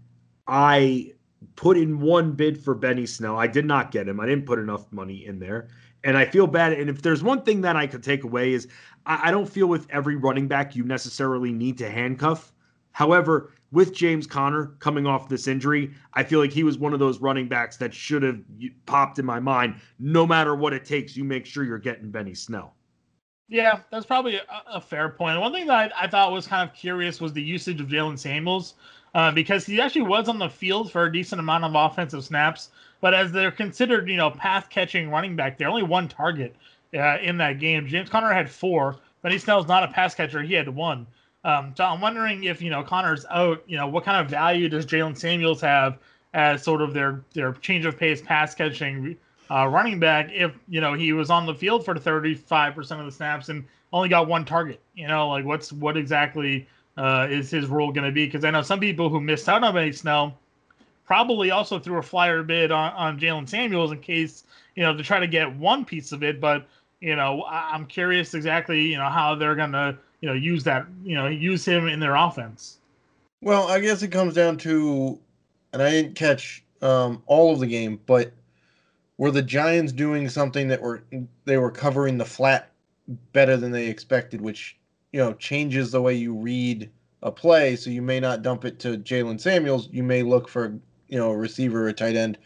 I 0.47 1.13
put 1.57 1.77
in 1.77 2.01
one 2.01 2.33
bid 2.33 2.63
for 2.63 2.75
Benny 2.75 3.07
Snell. 3.07 3.39
I 3.39 3.47
did 3.47 3.65
not 3.65 3.91
get 3.91 4.09
him. 4.09 4.21
I 4.21 4.27
didn't 4.27 4.47
put 4.47 4.59
enough 4.59 4.91
money 4.93 5.27
in 5.27 5.39
there. 5.39 5.69
And 6.03 6.17
I 6.17 6.25
feel 6.25 6.47
bad. 6.47 6.73
And 6.73 6.89
if 6.89 7.03
there's 7.03 7.23
one 7.23 7.43
thing 7.43 7.61
that 7.63 7.77
I 7.77 7.87
could 7.87 8.03
take 8.03 8.25
away 8.25 8.53
is 8.53 8.69
I, 9.07 9.29
I 9.29 9.31
don't 9.31 9.49
feel 9.49 9.67
with 9.67 9.87
every 9.91 10.17
running 10.17 10.49
back 10.49 10.75
you 10.75 10.85
necessarily 10.85 11.53
need 11.53 11.79
to 11.79 11.91
handcuff. 11.91 12.53
However, 13.01 13.55
with 13.73 13.95
James 13.95 14.27
Conner 14.27 14.75
coming 14.79 15.07
off 15.07 15.27
this 15.27 15.49
injury, 15.49 15.91
I 16.13 16.23
feel 16.23 16.39
like 16.39 16.53
he 16.53 16.65
was 16.65 16.77
one 16.77 16.93
of 16.93 16.99
those 16.99 17.19
running 17.19 17.49
backs 17.49 17.79
that 17.79 17.95
should 17.95 18.23
have 18.23 18.39
popped 18.85 19.19
in 19.19 19.25
my 19.25 19.41
mind. 19.41 19.77
No 19.99 20.27
matter 20.27 20.55
what 20.55 20.75
it 20.75 20.85
takes, 20.85 21.17
you 21.17 21.25
make 21.25 21.47
sure 21.47 21.65
you're 21.65 21.79
getting 21.79 22.11
Benny 22.11 22.35
Snell. 22.35 22.75
Yeah, 23.49 23.81
that's 23.91 24.05
probably 24.05 24.39
a, 24.67 24.83
fair 24.83 25.09
point. 25.09 25.41
One 25.41 25.51
thing 25.51 25.67
that 25.69 25.95
I, 25.97 26.05
I, 26.05 26.09
thought 26.09 26.31
was 26.31 26.47
kind 26.47 26.69
of 26.69 26.77
curious 26.77 27.23
was 27.23 27.33
the 27.33 27.43
usage 27.43 27.81
of 27.81 27.87
Jaylen 27.87 28.19
Samuels 28.19 28.75
uh, 29.15 29.33
because 29.33 29.65
he 29.65 29.81
actually 29.81 30.03
was 30.03 30.29
on 30.29 30.39
the 30.39 30.51
field 30.51 30.93
for 30.93 31.07
a 31.07 31.13
decent 31.13 31.41
amount 31.41 31.65
of 31.65 31.75
offensive 31.75 32.23
snaps. 32.23 32.69
But 33.01 33.15
as 33.15 33.33
they're 33.33 33.51
considered, 33.51 34.11
you 34.11 34.19
know, 34.19 34.31
path 34.31 34.69
catching 34.69 35.09
running 35.09 35.37
back, 35.37 35.57
they're 35.57 35.71
only 35.71 35.85
one 35.85 36.07
target 36.07 36.55
uh, 36.95 37.17
in 37.23 37.39
that 37.39 37.61
game. 37.61 37.87
James 37.87 38.11
Conner 38.11 38.31
had 38.31 38.51
four. 38.51 38.97
Benny 39.23 39.39
Snell's 39.39 39.69
not 39.69 39.85
a 39.85 39.89
pass 39.89 40.15
catcher; 40.15 40.43
he 40.43 40.53
had 40.53 40.69
one. 40.69 41.07
Um, 41.45 41.73
so 41.77 41.85
I'm 41.85 42.01
wondering 42.01 42.45
if 42.45 42.61
you 42.61 42.71
know 42.71 42.83
Conner's 42.83 43.25
out, 43.31 43.63
you 43.67 43.77
know, 43.77 43.89
what 43.89 44.05
kind 44.05 44.23
of 44.23 44.31
value 44.31 44.69
does 44.69 44.85
Jaylen 44.85 45.17
Samuels 45.17 45.61
have 45.63 45.99
as 46.35 46.63
sort 46.63 46.83
of 46.83 46.93
their 46.93 47.23
their 47.33 47.53
change 47.55 47.87
of 47.87 47.99
pace 47.99 48.21
pass 48.21 48.55
catching 48.55 49.17
uh, 49.51 49.67
running 49.67 49.99
back 49.99 50.31
if 50.33 50.53
you 50.69 50.81
know 50.81 50.95
he 50.95 51.13
was 51.13 51.31
on 51.31 51.47
the 51.47 51.55
field 51.55 51.85
for 51.85 51.97
35 51.97 52.75
percent 52.75 53.01
of 53.01 53.07
the 53.07 53.13
snaps 53.13 53.49
and 53.49 53.65
only 53.93 54.09
got 54.09 54.29
one 54.29 54.45
target? 54.45 54.81
You 54.95 55.09
know, 55.09 55.29
like 55.29 55.45
what's 55.45 55.73
what 55.73 55.97
exactly 55.97 56.67
uh, 56.97 57.27
is 57.31 57.51
his 57.51 57.67
role 57.67 57.91
going 57.91 58.07
to 58.07 58.13
be? 58.13 58.27
Because 58.27 58.45
I 58.45 58.51
know 58.51 58.63
some 58.63 58.81
people 58.81 59.09
who 59.09 59.21
missed 59.21 59.49
out 59.49 59.65
on 59.65 59.75
Benny 59.75 59.93
Snell 59.93 60.37
probably 61.07 61.51
also 61.51 61.79
threw 61.79 61.99
a 61.99 62.03
flyer 62.03 62.43
bid 62.43 62.71
on, 62.71 62.93
on 62.93 63.19
Jaylen 63.19 63.49
Samuels 63.49 63.93
in 63.93 64.01
case 64.01 64.45
you 64.77 64.83
know 64.83 64.95
to 64.95 65.03
try 65.03 65.19
to 65.19 65.27
get 65.27 65.57
one 65.57 65.87
piece 65.87 66.13
of 66.13 66.23
it, 66.23 66.39
but 66.39 66.67
you 67.01 67.17
know 67.17 67.47
I'm 67.49 67.87
curious 67.87 68.35
exactly 68.35 68.83
you 68.83 68.99
know 68.99 69.09
how 69.09 69.35
they're 69.35 69.57
going 69.57 69.73
to 69.73 69.97
you 70.21 70.29
know 70.29 70.35
use 70.35 70.65
that 70.65 70.87
you 71.03 71.15
know 71.15 71.27
use 71.27 71.65
him 71.65 71.89
in 71.89 72.01
their 72.01 72.15
offense. 72.15 72.79
Well, 73.43 73.69
I 73.69 73.81
guess 73.81 74.03
it 74.03 74.09
comes 74.09 74.35
down 74.35 74.59
to, 74.59 75.19
and 75.73 75.83
I 75.83 75.91
didn't 75.91 76.15
catch 76.15 76.63
um, 76.83 77.23
all 77.27 77.53
of 77.53 77.61
the 77.61 77.67
game, 77.67 77.99
but 78.07 78.33
were 79.17 79.31
the 79.31 79.43
Giants 79.43 79.93
doing 79.93 80.29
something 80.29 80.69
that 80.69 80.81
were 80.81 81.03
they 81.45 81.57
were 81.57 81.71
covering 81.71 82.19
the 82.19 82.25
flat 82.25 82.71
better 83.33 83.57
than 83.57 83.73
they 83.73 83.89
expected, 83.89 84.41
which 84.41 84.77
you 85.13 85.21
know 85.21 85.33
changes 85.35 85.91
the 85.91 86.03
way 86.03 86.15
you 86.15 86.35
read 86.35 86.91
a 87.23 87.31
play. 87.31 87.77
So 87.77 87.91
you 87.91 88.03
may 88.03 88.21
not 88.21 88.43
dump 88.43 88.65
it 88.65 88.79
to 88.81 88.99
Jaylen 88.99 89.41
Samuels. 89.41 89.89
You 89.93 90.03
may 90.03 90.23
look 90.23 90.49
for 90.49 90.79
you 91.09 91.19
know 91.19 91.31
a 91.31 91.37
receiver, 91.37 91.89
a 91.89 91.93
tight 91.93 92.17
end, 92.17 92.39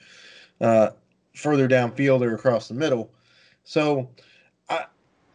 uh, 0.60 0.90
further 1.34 1.68
downfield 1.68 2.22
or 2.22 2.34
across 2.34 2.68
the 2.68 2.74
middle. 2.74 3.10
So 3.64 4.08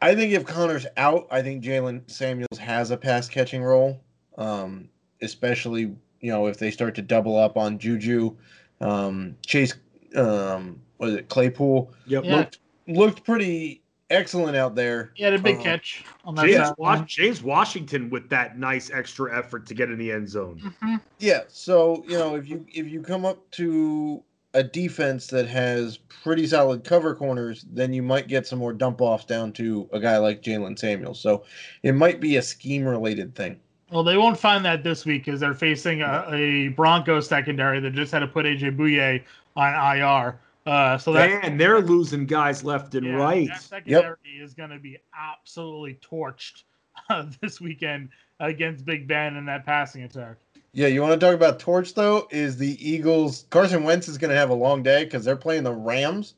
I 0.01 0.15
think 0.15 0.33
if 0.33 0.45
Conner's 0.45 0.85
out, 0.97 1.27
I 1.29 1.41
think 1.41 1.63
Jaylen 1.63 2.09
Samuels 2.09 2.57
has 2.57 2.91
a 2.91 2.97
pass 2.97 3.27
catching 3.27 3.63
role, 3.63 4.01
um, 4.37 4.89
especially 5.21 5.95
you 6.21 6.31
know 6.31 6.47
if 6.47 6.57
they 6.57 6.71
start 6.71 6.95
to 6.95 7.01
double 7.01 7.37
up 7.37 7.57
on 7.57 7.77
Juju, 7.77 8.35
um, 8.81 9.35
Chase, 9.45 9.73
um, 10.15 10.81
was 10.97 11.15
it 11.15 11.29
Claypool? 11.29 11.91
Yep. 12.07 12.23
Yeah. 12.23 12.35
Looked, 12.35 12.59
looked 12.87 13.23
pretty 13.25 13.81
excellent 14.09 14.55
out 14.55 14.75
there. 14.75 15.11
He 15.13 15.23
had 15.23 15.33
a 15.33 15.39
big 15.39 15.57
uh, 15.57 15.63
catch 15.63 16.03
on 16.25 16.35
that 16.35 16.47
James, 16.47 16.71
Was- 16.77 17.01
James, 17.05 17.43
Washington 17.43 18.09
with 18.09 18.29
that 18.29 18.57
nice 18.57 18.89
extra 18.91 19.37
effort 19.37 19.65
to 19.67 19.73
get 19.73 19.89
in 19.89 19.97
the 19.97 20.11
end 20.11 20.29
zone. 20.29 20.61
Mm-hmm. 20.63 20.95
Yeah. 21.19 21.41
So 21.47 22.03
you 22.07 22.17
know 22.17 22.35
if 22.35 22.47
you 22.47 22.65
if 22.69 22.87
you 22.87 23.01
come 23.01 23.25
up 23.25 23.49
to 23.51 24.23
a 24.53 24.63
defense 24.63 25.27
that 25.27 25.47
has 25.47 25.97
pretty 25.97 26.47
solid 26.47 26.83
cover 26.83 27.13
corners, 27.13 27.65
then 27.71 27.93
you 27.93 28.01
might 28.01 28.27
get 28.27 28.47
some 28.47 28.59
more 28.59 28.73
dump 28.73 29.01
offs 29.01 29.25
down 29.25 29.53
to 29.53 29.87
a 29.93 29.99
guy 29.99 30.17
like 30.17 30.41
Jaylen 30.41 30.77
Samuels. 30.77 31.19
So 31.19 31.43
it 31.83 31.93
might 31.93 32.19
be 32.19 32.37
a 32.37 32.41
scheme 32.41 32.85
related 32.85 33.35
thing. 33.35 33.59
Well, 33.91 34.03
they 34.03 34.17
won't 34.17 34.37
find 34.37 34.63
that 34.65 34.83
this 34.83 35.05
week 35.05 35.25
because 35.25 35.39
they're 35.39 35.53
facing 35.53 36.01
a, 36.01 36.27
a 36.31 36.67
Broncos 36.69 37.27
secondary 37.27 37.79
that 37.79 37.93
just 37.93 38.11
had 38.11 38.19
to 38.19 38.27
put 38.27 38.45
AJ 38.45 38.77
Bouye 38.77 39.23
on 39.55 39.97
IR. 39.97 40.39
Uh, 40.65 40.97
so 40.97 41.13
that 41.13 41.43
and 41.43 41.59
they're 41.59 41.81
losing 41.81 42.25
guys 42.25 42.63
left 42.63 42.93
and 42.93 43.05
yeah, 43.05 43.13
right. 43.13 43.47
That 43.47 43.61
secondary 43.61 44.17
yep. 44.23 44.43
is 44.43 44.53
going 44.53 44.69
to 44.69 44.77
be 44.77 44.97
absolutely 45.17 45.97
torched 46.01 46.63
uh, 47.09 47.25
this 47.41 47.59
weekend 47.59 48.09
against 48.39 48.85
Big 48.85 49.07
Ben 49.07 49.35
and 49.37 49.47
that 49.47 49.65
passing 49.65 50.03
attack. 50.03 50.35
Yeah, 50.71 50.88
you 50.88 51.01
want 51.01 51.19
to 51.19 51.25
talk 51.25 51.35
about 51.35 51.59
torch 51.59 51.93
though? 51.93 52.27
Is 52.31 52.57
the 52.57 52.77
Eagles 52.88 53.45
Carson 53.49 53.83
Wentz 53.83 54.07
is 54.07 54.17
going 54.17 54.29
to 54.29 54.38
have 54.38 54.49
a 54.49 54.55
long 54.55 54.83
day 54.83 55.03
because 55.03 55.25
they're 55.25 55.35
playing 55.35 55.63
the 55.63 55.73
Rams, 55.73 56.35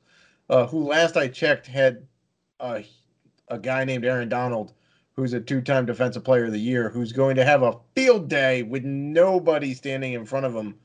uh, 0.50 0.68
who 0.68 0.84
last 0.84 1.18
I 1.18 1.28
checked 1.28 1.68
had 1.68 2.06
a 2.60 2.86
a 3.50 3.60
guy 3.60 3.84
named 3.84 4.06
Aaron 4.06 4.30
Donald, 4.30 4.74
who's 5.14 5.34
a 5.34 5.40
two-time 5.42 5.86
Defensive 5.86 6.24
Player 6.24 6.46
of 6.46 6.54
the 6.54 6.60
Year, 6.60 6.90
who's 6.90 7.12
going 7.12 7.36
to 7.36 7.44
have 7.44 7.64
a 7.64 7.78
field 7.96 8.30
day 8.30 8.64
with 8.64 8.86
nobody 8.86 9.74
standing 9.74 10.14
in 10.14 10.26
front 10.26 10.46
of 10.46 10.56
him 10.56 10.76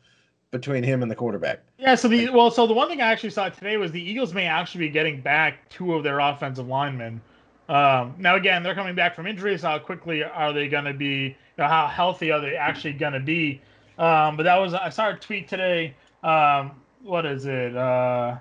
between 0.51 0.83
him 0.83 1.03
and 1.03 1.11
the 1.11 1.15
quarterback. 1.15 1.61
Yeah. 1.79 1.95
So 1.95 2.09
the 2.09 2.31
well, 2.31 2.51
so 2.51 2.67
the 2.67 2.75
one 2.75 2.89
thing 2.89 3.01
I 3.01 3.13
actually 3.13 3.31
saw 3.31 3.49
today 3.49 3.77
was 3.77 3.93
the 3.93 4.03
Eagles 4.03 4.35
may 4.35 4.47
actually 4.47 4.87
be 4.87 4.91
getting 4.91 5.21
back 5.21 5.69
two 5.69 5.95
of 5.95 6.03
their 6.03 6.19
offensive 6.19 6.67
linemen. 6.67 7.21
Um, 7.69 8.15
now, 8.19 8.37
again, 8.37 8.63
they're 8.63 8.75
coming 8.75 8.95
back 8.95 9.17
from 9.17 9.27
injuries. 9.27 9.63
How 9.63 9.79
quickly 9.79 10.23
are 10.23 10.53
they 10.53 10.69
going 10.69 10.85
to 10.85 10.95
be? 10.95 11.07
You 11.07 11.35
know, 11.59 11.69
how 11.69 11.87
healthy 11.87 12.31
are 12.31 12.41
they 12.41 12.57
actually 12.57 12.93
going 12.93 13.15
to 13.15 13.21
be? 13.21 13.61
Um, 13.99 14.37
but 14.37 14.45
that 14.45 14.57
was 14.57 14.75
I 14.75 14.91
saw 14.91 15.11
a 15.11 15.15
tweet 15.15 15.49
today. 15.49 15.95
Um, 16.23 16.73
what 17.03 17.27
is 17.27 17.47
it? 17.47 17.77
Uh, 17.77 18.37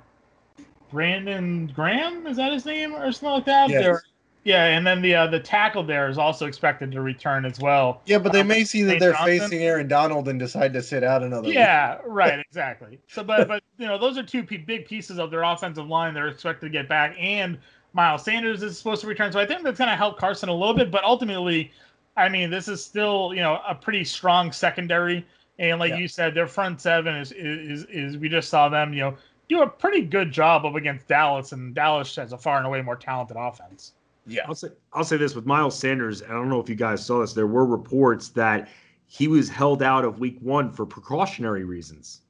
Brandon 0.91 1.71
Graham 1.75 2.27
is 2.27 2.37
that 2.37 2.53
his 2.53 2.65
name 2.65 2.93
or 2.93 3.11
something 3.11 3.29
like 3.29 3.45
that? 3.45 3.69
Yes. 3.69 4.01
Yeah, 4.45 4.65
and 4.65 4.85
then 4.85 5.01
the 5.01 5.15
uh, 5.15 5.27
the 5.27 5.39
tackle 5.39 5.83
there 5.83 6.07
is 6.07 6.19
also 6.19 6.45
expected 6.45 6.91
to 6.91 7.01
return 7.01 7.45
as 7.45 7.59
well. 7.59 8.03
Yeah, 8.05 8.19
but 8.19 8.31
they 8.31 8.43
may 8.43 8.63
see 8.63 8.83
that 8.83 8.99
they're 8.99 9.13
Johnson. 9.13 9.39
facing 9.39 9.63
Aaron 9.63 9.87
Donald 9.87 10.27
and 10.27 10.39
decide 10.39 10.71
to 10.73 10.83
sit 10.83 11.03
out 11.03 11.23
another. 11.23 11.49
Yeah, 11.49 11.97
right, 12.05 12.39
exactly. 12.47 12.99
So, 13.07 13.23
but 13.23 13.47
but 13.47 13.63
you 13.79 13.87
know 13.87 13.97
those 13.97 14.19
are 14.19 14.23
two 14.23 14.43
p- 14.43 14.57
big 14.57 14.85
pieces 14.85 15.17
of 15.17 15.31
their 15.31 15.41
offensive 15.41 15.87
line 15.87 16.13
they're 16.13 16.27
expected 16.27 16.67
to 16.67 16.71
get 16.71 16.87
back, 16.87 17.15
and 17.19 17.57
Miles 17.95 18.25
Sanders 18.25 18.61
is 18.61 18.77
supposed 18.77 19.01
to 19.01 19.07
return. 19.07 19.31
So 19.31 19.39
I 19.39 19.45
think 19.45 19.63
that's 19.63 19.77
going 19.77 19.89
to 19.89 19.95
help 19.95 20.19
Carson 20.19 20.49
a 20.49 20.53
little 20.53 20.75
bit. 20.75 20.91
But 20.91 21.05
ultimately, 21.05 21.71
I 22.17 22.27
mean, 22.27 22.49
this 22.49 22.67
is 22.67 22.83
still 22.83 23.31
you 23.33 23.41
know 23.41 23.61
a 23.67 23.73
pretty 23.73 24.03
strong 24.03 24.51
secondary. 24.51 25.25
And 25.57 25.79
like 25.79 25.91
yeah. 25.91 25.97
you 25.99 26.07
said, 26.09 26.33
their 26.35 26.47
front 26.47 26.81
seven 26.81 27.15
is, 27.15 27.31
is 27.31 27.85
is 27.85 28.17
we 28.17 28.27
just 28.27 28.49
saw 28.49 28.67
them 28.67 28.93
you 28.93 28.99
know 28.99 29.15
do 29.47 29.61
a 29.61 29.67
pretty 29.67 30.01
good 30.01 30.31
job 30.31 30.65
of 30.65 30.75
against 30.75 31.07
Dallas, 31.07 31.53
and 31.53 31.73
Dallas 31.73 32.13
has 32.17 32.33
a 32.33 32.37
far 32.37 32.57
and 32.57 32.67
away 32.67 32.81
more 32.81 32.97
talented 32.97 33.37
offense. 33.39 33.93
Yeah, 34.27 34.41
I'll 34.47 34.55
say 34.55 34.69
I'll 34.91 35.05
say 35.05 35.15
this 35.15 35.33
with 35.33 35.45
Miles 35.45 35.79
Sanders. 35.79 36.21
And 36.21 36.31
I 36.31 36.35
don't 36.35 36.49
know 36.49 36.59
if 36.59 36.67
you 36.67 36.75
guys 36.75 37.05
saw 37.05 37.21
this. 37.21 37.31
There 37.31 37.47
were 37.47 37.65
reports 37.65 38.29
that 38.29 38.67
he 39.07 39.29
was 39.29 39.47
held 39.47 39.81
out 39.81 40.03
of 40.03 40.19
Week 40.19 40.37
One 40.41 40.69
for 40.69 40.85
precautionary 40.85 41.63
reasons 41.63 42.21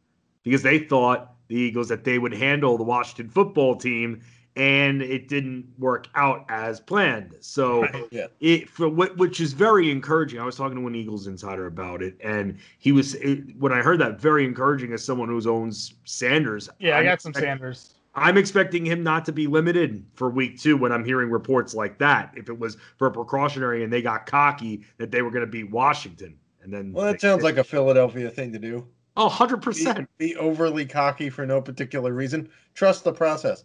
because 0.43 0.61
they 0.61 0.77
thought 0.77 1.31
the 1.47 1.55
Eagles 1.55 1.87
that 1.87 2.03
they 2.03 2.19
would 2.19 2.33
handle 2.33 2.77
the 2.77 2.83
Washington 2.83 3.29
football 3.29 3.75
team 3.75 4.21
and 4.55 5.01
it 5.01 5.27
didn't 5.27 5.67
work 5.77 6.07
out 6.15 6.45
as 6.49 6.79
planned. 6.79 7.35
So 7.41 7.81
right, 7.81 7.91
oh, 7.95 8.07
yeah. 8.11 8.27
it 8.39 8.69
for 8.69 8.87
which 8.87 9.41
is 9.41 9.53
very 9.53 9.91
encouraging. 9.91 10.39
I 10.39 10.45
was 10.45 10.55
talking 10.55 10.77
to 10.79 10.87
an 10.87 10.95
Eagles 10.95 11.27
insider 11.27 11.67
about 11.67 12.01
it, 12.01 12.15
and 12.23 12.57
he 12.79 12.91
was 12.91 13.15
it, 13.15 13.55
when 13.57 13.73
I 13.73 13.81
heard 13.81 13.99
that 13.99 14.19
very 14.19 14.45
encouraging 14.45 14.93
as 14.93 15.03
someone 15.03 15.27
who 15.27 15.49
owns 15.49 15.93
Sanders. 16.05 16.69
Yeah, 16.79 16.97
I'm 16.97 17.01
i 17.01 17.03
got 17.03 17.21
some 17.21 17.33
Sanders. 17.33 17.93
I'm 18.17 18.37
expecting 18.37 18.85
him 18.85 19.03
not 19.03 19.25
to 19.25 19.33
be 19.33 19.45
limited 19.45 20.05
for 20.13 20.29
week 20.29 20.57
two 20.57 20.77
when 20.77 20.93
I'm 20.93 21.03
hearing 21.03 21.29
reports 21.29 21.75
like 21.75 21.97
that. 21.99 22.33
If 22.37 22.47
it 22.47 22.57
was 22.57 22.77
for 22.97 23.07
a 23.07 23.11
precautionary 23.11 23.83
and 23.83 23.91
they 23.91 24.01
got 24.01 24.25
cocky 24.25 24.85
that 24.97 25.11
they 25.11 25.21
were 25.21 25.31
going 25.31 25.45
to 25.45 25.51
beat 25.51 25.69
Washington, 25.69 26.37
and 26.63 26.73
then 26.73 26.93
well, 26.93 27.05
that 27.05 27.19
sounds 27.19 27.43
like 27.43 27.57
a 27.57 27.63
Philadelphia 27.63 28.29
thing 28.29 28.53
to 28.53 28.59
do. 28.59 28.87
Oh, 29.17 29.29
100%. 29.29 30.07
Be, 30.17 30.27
be 30.27 30.35
overly 30.35 30.85
cocky 30.85 31.29
for 31.29 31.45
no 31.45 31.61
particular 31.61 32.13
reason. 32.13 32.49
Trust 32.73 33.03
the 33.03 33.13
process. 33.13 33.63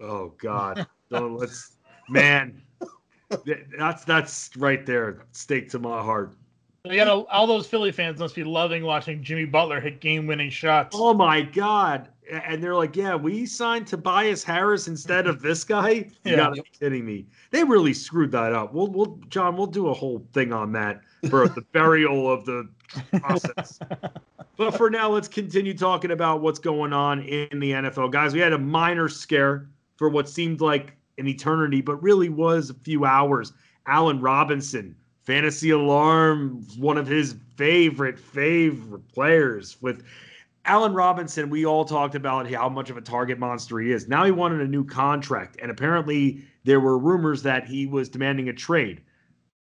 Oh 0.00 0.32
God! 0.38 0.86
Don't 1.10 1.36
let's 1.36 1.76
man. 2.08 2.62
That's 3.78 4.04
that's 4.04 4.50
right 4.56 4.84
there, 4.84 5.24
stake 5.32 5.70
to 5.70 5.78
my 5.78 6.02
heart. 6.02 6.34
You 6.84 6.96
got 6.96 7.08
all 7.08 7.46
those 7.46 7.66
Philly 7.66 7.92
fans 7.92 8.18
must 8.18 8.34
be 8.34 8.42
loving 8.42 8.84
watching 8.84 9.22
Jimmy 9.22 9.44
Butler 9.44 9.80
hit 9.80 10.00
game-winning 10.00 10.48
shots. 10.48 10.96
Oh 10.98 11.12
my 11.12 11.42
God! 11.42 12.08
And 12.30 12.64
they're 12.64 12.74
like, 12.74 12.96
"Yeah, 12.96 13.16
we 13.16 13.44
signed 13.44 13.86
Tobias 13.86 14.42
Harris 14.42 14.88
instead 14.88 15.26
of 15.26 15.42
this 15.42 15.62
guy." 15.62 15.90
You 15.90 16.06
yeah. 16.24 16.36
gotta 16.36 16.62
be 16.62 16.70
kidding 16.78 17.04
me! 17.04 17.26
They 17.50 17.64
really 17.64 17.92
screwed 17.92 18.32
that 18.32 18.54
up. 18.54 18.72
We'll, 18.72 18.86
we'll, 18.86 19.18
Jon, 19.28 19.58
we'll 19.58 19.66
do 19.66 19.88
a 19.88 19.94
whole 19.94 20.26
thing 20.32 20.54
on 20.54 20.72
that 20.72 21.02
for 21.28 21.48
the 21.48 21.60
burial 21.72 22.32
of 22.32 22.46
the 22.46 22.66
process. 23.18 23.78
but 24.56 24.74
for 24.74 24.88
now, 24.88 25.10
let's 25.10 25.28
continue 25.28 25.76
talking 25.76 26.12
about 26.12 26.40
what's 26.40 26.58
going 26.58 26.94
on 26.94 27.20
in 27.22 27.60
the 27.60 27.72
NFL, 27.72 28.10
guys. 28.10 28.32
We 28.32 28.40
had 28.40 28.54
a 28.54 28.58
minor 28.58 29.10
scare 29.10 29.68
for 30.00 30.08
what 30.08 30.30
seemed 30.30 30.62
like 30.62 30.96
an 31.18 31.28
eternity, 31.28 31.82
but 31.82 32.02
really 32.02 32.30
was 32.30 32.70
a 32.70 32.74
few 32.74 33.04
hours. 33.04 33.52
Allen 33.86 34.18
Robinson, 34.18 34.96
fantasy 35.24 35.68
alarm, 35.68 36.66
one 36.78 36.96
of 36.96 37.06
his 37.06 37.36
favorite, 37.58 38.18
favorite 38.18 39.06
players. 39.12 39.76
With 39.82 40.02
Allen 40.64 40.94
Robinson, 40.94 41.50
we 41.50 41.66
all 41.66 41.84
talked 41.84 42.14
about 42.14 42.50
how 42.50 42.66
much 42.66 42.88
of 42.88 42.96
a 42.96 43.02
target 43.02 43.38
monster 43.38 43.78
he 43.78 43.92
is. 43.92 44.08
Now 44.08 44.24
he 44.24 44.30
wanted 44.30 44.62
a 44.62 44.66
new 44.66 44.86
contract, 44.86 45.58
and 45.60 45.70
apparently 45.70 46.44
there 46.64 46.80
were 46.80 46.96
rumors 46.96 47.42
that 47.42 47.66
he 47.66 47.86
was 47.86 48.08
demanding 48.08 48.48
a 48.48 48.54
trade. 48.54 49.02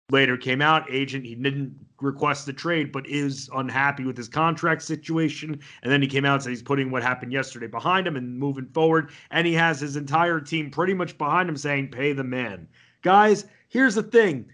Later 0.10 0.38
came 0.38 0.62
out 0.62 0.90
agent 0.90 1.26
he 1.26 1.36
didn't 1.36 1.76
request 2.00 2.46
the 2.46 2.54
trade 2.54 2.94
but 2.94 3.06
is 3.08 3.50
unhappy 3.56 4.06
with 4.06 4.16
his 4.16 4.30
contract 4.30 4.82
situation. 4.82 5.60
And 5.84 5.92
then 5.92 6.02
he 6.02 6.08
came 6.08 6.24
out 6.24 6.36
and 6.36 6.44
said 6.44 6.50
he's 6.52 6.62
putting 6.62 6.90
what 6.90 7.04
happened 7.04 7.34
yesterday 7.34 7.68
behind 7.68 8.08
him 8.08 8.16
and 8.16 8.40
moving 8.40 8.68
forward. 8.68 9.10
And 9.32 9.46
he 9.46 9.54
has 9.54 9.82
his 9.82 9.98
entire 9.98 10.40
team 10.40 10.72
pretty 10.72 10.94
much 10.94 11.18
behind 11.18 11.50
him 11.50 11.58
saying 11.58 11.90
pay 11.90 12.14
the 12.14 12.24
man. 12.24 12.70
Guys 13.02 13.46
here's 13.68 13.96
the 13.96 14.04
thing. 14.04 14.50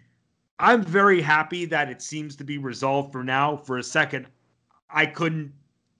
I'm 0.57 0.83
very 0.83 1.21
happy 1.21 1.65
that 1.65 1.89
it 1.89 2.01
seems 2.01 2.35
to 2.37 2.43
be 2.43 2.57
resolved 2.57 3.11
for 3.11 3.23
now. 3.23 3.55
For 3.57 3.77
a 3.77 3.83
second 3.83 4.27
i 4.89 5.05
couldn't 5.05 5.51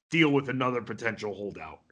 deal 0.10 0.30
with 0.30 0.50
another 0.50 0.82
potential 0.82 1.34
holdout 1.34 1.83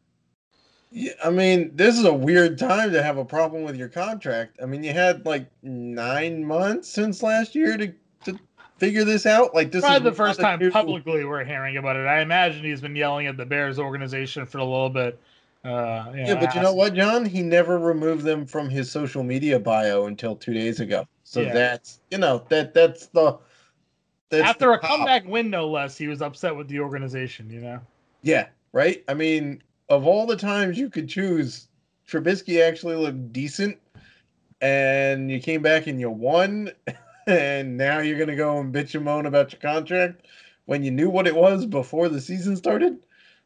Yeah, 0.92 1.14
I 1.24 1.30
mean, 1.30 1.72
this 1.76 1.98
is 1.98 2.04
a 2.04 2.14
weird 2.14 2.58
time 2.58 2.92
to 2.92 3.02
have 3.02 3.18
a 3.18 3.24
problem 3.26 3.64
with 3.64 3.78
your 3.78 3.88
contract. 3.88 4.60
I 4.62 4.66
mean, 4.66 4.84
you 4.84 4.92
had 4.92 5.26
like 5.26 5.50
nine 5.64 6.44
months 6.44 6.90
since 6.90 7.24
last 7.24 7.56
year 7.56 7.78
to, 7.78 7.94
to 8.26 8.38
figure 8.78 9.06
this 9.06 9.26
out. 9.26 9.56
Like 9.56 9.72
this 9.72 9.82
Probably 9.82 9.98
is 10.00 10.04
the 10.04 10.12
first 10.12 10.40
time 10.42 10.60
new- 10.60 10.70
publicly 10.70 11.24
we're 11.24 11.46
hearing 11.46 11.78
about 11.78 11.96
it. 11.96 12.06
I 12.08 12.20
imagine 12.22 12.64
he's 12.66 12.82
been 12.82 12.96
yelling 12.96 13.28
at 13.28 13.38
the 13.38 13.46
Bears 13.46 13.80
organization 13.80 14.46
for 14.46 14.58
a 14.58 14.66
little 14.66 14.90
bit. 14.90 15.18
Uh, 15.64 16.12
Yeah, 16.14 16.38
but 16.40 16.54
you 16.56 16.62
know 16.62 16.74
what, 16.74 16.94
Jon? 16.96 17.24
He 17.24 17.42
never 17.42 17.78
removed 17.78 18.24
them 18.24 18.46
from 18.46 18.70
his 18.70 18.92
social 18.92 19.24
media 19.24 19.60
bio 19.60 20.08
until 20.08 20.36
two 20.36 20.54
days 20.54 20.80
ago. 20.82 21.08
So 21.24 21.42
Yeah. 21.42 21.54
that's 21.54 22.00
you 22.10 22.18
know 22.18 22.44
that 22.50 22.74
that's 22.74 23.06
the 23.08 23.38
that's 24.30 24.50
After 24.50 24.66
the 24.68 24.72
a 24.74 24.80
comeback 24.80 25.26
win, 25.28 25.50
no 25.50 25.70
less, 25.70 25.98
he 25.98 26.08
was 26.08 26.22
upset 26.22 26.56
with 26.56 26.68
the 26.68 26.80
organization. 26.80 27.50
You 27.50 27.62
know. 27.62 27.80
Yeah, 28.24 28.48
right. 28.74 29.04
I 29.08 29.14
mean, 29.14 29.62
of 29.92 30.08
all 30.08 30.26
the 30.26 30.38
times 30.38 30.78
you 30.80 30.90
could 30.90 31.10
choose, 31.10 31.68
Trubisky 32.10 32.66
actually 32.66 32.96
looked 32.96 33.34
decent, 33.34 33.78
and 34.62 35.30
you 35.30 35.40
came 35.40 35.62
back 35.62 35.88
and 35.88 36.00
you 36.00 36.10
won, 36.10 36.72
and 37.28 37.78
now 37.78 38.00
you're 38.00 38.18
gonna 38.18 38.36
go 38.36 38.58
and 38.60 38.74
bitch 38.74 38.96
and 38.96 39.04
moan 39.04 39.26
about 39.26 39.52
your 39.52 39.62
contract 39.62 40.28
when 40.66 40.82
you 40.84 40.92
knew 40.92 41.10
what 41.10 41.28
it 41.28 41.36
was 41.36 41.66
before 41.66 42.08
the 42.10 42.22
season 42.22 42.56
started. 42.56 42.98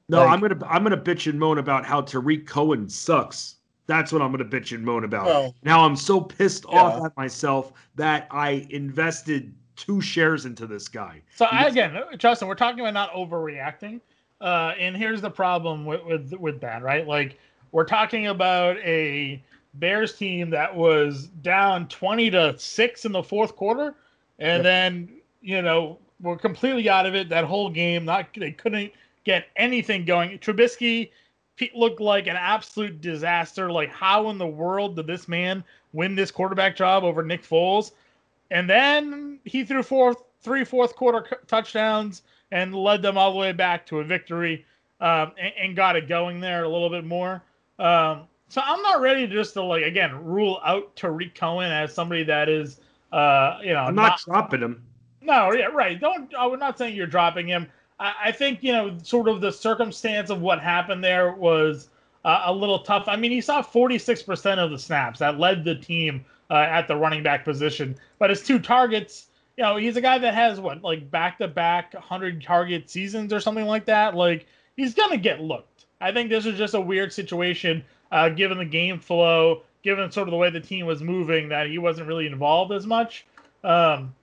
No, 0.08 0.20
Like- 0.20 0.30
I'm 0.30 0.40
gonna 0.40 0.60
I'm 0.70 0.84
gonna 0.84 0.98
bitch 0.98 1.28
and 1.30 1.40
moan 1.40 1.58
about 1.58 1.84
how 1.86 2.02
Tarik 2.02 2.46
Cohen 2.46 2.88
sucks. 2.88 3.56
That's 3.88 4.12
what 4.12 4.22
I'm 4.22 4.32
gonna 4.32 4.46
bitch 4.46 4.72
and 4.74 4.84
moan 4.86 5.04
about. 5.04 5.26
Well- 5.26 5.56
now 5.64 5.84
I'm 5.84 5.96
so 5.96 6.22
pissed 6.22 6.66
Yeah. 6.72 6.80
off 6.82 7.06
at 7.06 7.18
myself 7.18 7.74
that 7.96 8.28
I 8.30 8.68
invested 8.70 9.54
two 9.78 10.00
shares 10.00 10.46
into 10.46 10.68
this 10.68 10.88
guy. 10.88 11.22
So 11.36 11.46
I, 11.46 11.64
again, 11.66 12.02
Justin, 12.18 12.48
we're 12.48 12.56
talking 12.56 12.80
about 12.82 12.94
not 12.94 13.12
overreacting, 13.14 14.00
uh, 14.42 14.74
and 14.80 14.96
here's 14.96 15.22
the 15.22 15.30
problem 15.30 15.86
with, 15.86 16.04
with 16.06 16.34
with 16.34 16.62
that, 16.62 16.82
right? 16.84 17.08
Like 17.08 17.38
we're 17.72 17.86
talking 17.86 18.28
about 18.28 18.78
a 18.78 19.42
Bears 19.76 20.16
team 20.16 20.50
that 20.52 20.76
was 20.76 21.28
down 21.42 21.88
twenty 21.88 22.30
to 22.32 22.58
six 22.58 23.06
in 23.06 23.12
the 23.12 23.24
fourth 23.24 23.56
quarter, 23.56 23.96
and 24.40 24.58
Yep. 24.58 24.64
then 24.64 25.10
you 25.42 25.62
know 25.62 25.98
we're 26.22 26.38
completely 26.38 26.90
out 26.90 27.06
of 27.06 27.16
it 27.16 27.30
that 27.30 27.46
whole 27.46 27.70
game. 27.70 28.06
Not 28.06 28.28
they 28.38 28.52
couldn't 28.52 28.92
get 29.26 29.48
anything 29.56 30.06
going. 30.06 30.38
Trubisky 30.40 31.10
looked 31.74 32.02
like 32.02 32.28
an 32.28 32.36
absolute 32.36 33.02
disaster. 33.02 33.72
Like 33.72 33.90
how 33.90 34.30
in 34.30 34.38
the 34.38 34.48
world 34.48 34.96
did 34.96 35.08
this 35.08 35.28
man 35.28 35.64
win 35.94 36.16
this 36.16 36.32
quarterback 36.32 36.76
job 36.76 37.04
over 37.04 37.24
Nick 37.24 37.44
Foles? 37.44 37.92
And 38.52 38.70
then 38.70 39.40
he 39.46 39.64
threw 39.64 39.82
four, 39.82 40.16
three 40.42 40.64
fourth 40.64 40.96
quarter 40.96 41.26
touchdowns 41.48 42.22
and 42.52 42.74
led 42.74 43.02
them 43.02 43.18
all 43.18 43.32
the 43.32 43.38
way 43.38 43.52
back 43.52 43.86
to 43.88 44.00
a 44.00 44.04
victory 44.04 44.66
um, 45.02 45.32
and, 45.40 45.54
and 45.60 45.76
got 45.76 45.96
it 45.96 46.08
going 46.08 46.40
there 46.40 46.64
a 46.64 46.70
little 46.70 46.90
bit 46.90 47.06
more. 47.06 47.44
Um, 47.80 48.28
so 48.48 48.62
I'm 48.64 48.82
not 48.82 49.02
ready 49.02 49.28
just 49.28 49.54
to 49.54 49.64
like 49.64 49.84
again 49.84 50.24
rule 50.24 50.62
out 50.64 50.96
Tarik 50.96 51.36
Cohen 51.36 51.72
as 51.72 51.94
somebody 51.94 52.24
that 52.24 52.48
is 52.48 52.80
uh, 53.12 53.60
you 53.62 53.74
know 53.74 53.80
I'm 53.80 53.96
not, 53.96 54.20
dropping 54.22 54.62
him. 54.62 54.84
no, 55.22 55.52
yeah, 55.52 55.66
right. 55.66 56.00
Don't. 56.00 56.34
I 56.36 56.46
was 56.46 56.60
not 56.60 56.78
saying 56.78 56.96
you're 56.96 57.08
dropping 57.08 57.48
him. 57.48 57.68
I, 58.00 58.14
I 58.26 58.32
think 58.32 58.64
you 58.64 58.72
know, 58.72 58.98
sort 59.02 59.28
of 59.28 59.42
the 59.42 59.52
circumstance 59.52 60.30
of 60.30 60.42
what 60.42 60.62
happened 60.62 61.04
there 61.04 61.34
was 61.34 61.90
uh, 62.24 62.44
a 62.46 62.54
little 62.54 62.80
tough. 62.80 63.06
I 63.08 63.16
mean, 63.16 63.32
he 63.32 63.42
saw 63.42 63.62
46% 63.62 64.58
of 64.58 64.72
the 64.72 64.80
snaps 64.80 65.20
that 65.20 65.40
led 65.40 65.64
the 65.64 65.76
team 65.76 66.26
uh, 66.50 66.56
at 66.56 66.88
the 66.88 66.96
running 66.96 67.24
back 67.24 67.44
position, 67.44 67.98
but 68.20 68.30
his 68.30 68.44
two 68.44 68.60
targets. 68.60 69.28
You 69.58 69.64
know, 69.64 69.78
he's 69.78 69.96
a 69.96 70.02
guy 70.02 70.18
that 70.18 70.34
has 70.34 70.60
what 70.60 70.84
like 70.84 71.10
back 71.10 71.38
to 71.38 71.48
back 71.48 71.94
100 71.94 72.42
target 72.42 72.90
seasons 72.90 73.32
or 73.32 73.40
something 73.40 73.66
like 73.66 73.86
that. 73.86 74.16
Like 74.16 74.48
he's 74.76 74.94
gonna 74.94 75.18
get 75.18 75.42
looked. 75.42 75.86
I 76.02 76.12
think 76.12 76.30
this 76.30 76.46
is 76.46 76.58
just 76.58 76.74
a 76.74 76.82
weird 76.82 77.14
situation, 77.14 77.84
uh, 78.12 78.30
given 78.30 78.58
the 78.58 78.66
game 78.66 79.00
flow, 79.00 79.64
given 79.82 80.12
sort 80.12 80.28
of 80.28 80.32
the 80.32 80.38
way 80.38 80.50
the 80.50 80.60
team 80.60 80.86
was 80.86 81.02
moving, 81.02 81.50
that 81.50 81.68
he 81.68 81.78
wasn't 81.78 82.08
really 82.08 82.28
involved 82.28 82.74
as 82.74 82.86
much. 82.86 83.26
Um, 83.64 84.14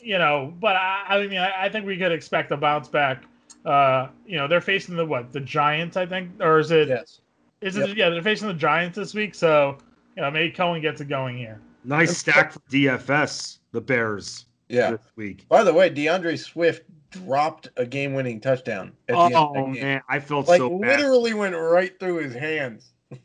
you 0.00 0.16
know, 0.16 0.54
but 0.60 0.76
I, 0.76 1.04
I 1.08 1.26
mean, 1.26 1.38
I, 1.38 1.66
I 1.66 1.68
think 1.68 1.84
we 1.84 1.96
could 1.98 2.12
expect 2.12 2.50
a 2.50 2.56
bounce 2.56 2.88
back. 2.88 3.24
Uh, 3.64 4.08
you 4.26 4.38
know, 4.38 4.48
they're 4.48 4.60
facing 4.60 4.96
the 4.96 5.04
what? 5.04 5.32
The 5.32 5.40
Giants, 5.40 5.96
I 5.96 6.06
think, 6.06 6.30
or 6.40 6.60
is 6.60 6.70
it? 6.70 6.88
Yes. 6.88 7.20
Is 7.60 7.76
it? 7.76 7.96
Yeah, 7.96 8.08
they're 8.08 8.22
facing 8.22 8.48
the 8.48 8.54
Giants 8.54 8.96
this 8.96 9.12
week, 9.12 9.34
so 9.34 9.76
you 10.16 10.22
know, 10.22 10.30
maybe 10.30 10.50
Cohen 10.50 10.80
gets 10.80 11.00
it 11.00 11.08
going 11.08 11.36
here. 11.36 11.60
Nice 11.84 12.16
stack 12.16 12.52
for 12.52 12.60
DFS. 12.70 13.58
The 13.72 13.80
Bears 13.80 14.46
Yeah. 14.68 14.92
this 14.92 15.00
week. 15.16 15.46
By 15.48 15.64
the 15.64 15.72
way, 15.72 15.88
D'Andre 15.88 16.36
Swift 16.36 16.82
dropped 17.10 17.70
a 17.76 17.86
game-winning 17.86 18.40
touchdown. 18.40 18.92
At 19.08 19.14
the 19.14 19.20
end 19.20 19.34
of 19.34 19.50
Oh 19.56 19.72
game. 19.72 19.82
man, 19.82 20.02
I 20.08 20.20
felt 20.20 20.46
Like 20.48 20.58
so 20.58 20.78
bad. 20.78 20.98
literally 21.00 21.32
went 21.34 21.54
right 21.56 21.98
through 21.98 22.16
his 22.18 22.34
hands. 22.34 22.92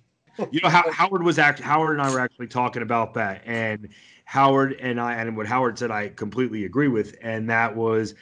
You 0.52 0.62
know, 0.64 0.70
how, 0.70 0.90
Howard 0.92 1.22
was 1.22 1.38
act. 1.38 1.60
Howard 1.60 1.92
and 1.92 2.02
I 2.02 2.12
were 2.12 2.20
actually 2.20 2.48
talking 2.48 2.82
about 2.82 3.14
that, 3.14 3.44
and 3.46 3.88
Howard 4.26 4.74
and 4.82 5.00
I, 5.00 5.14
and 5.14 5.38
what 5.38 5.46
Howard 5.46 5.78
said, 5.78 5.92
I 5.92 6.08
completely 6.10 6.66
agree 6.66 6.88
with, 6.88 7.16
and 7.22 7.48
that 7.52 7.76
was 7.76 8.16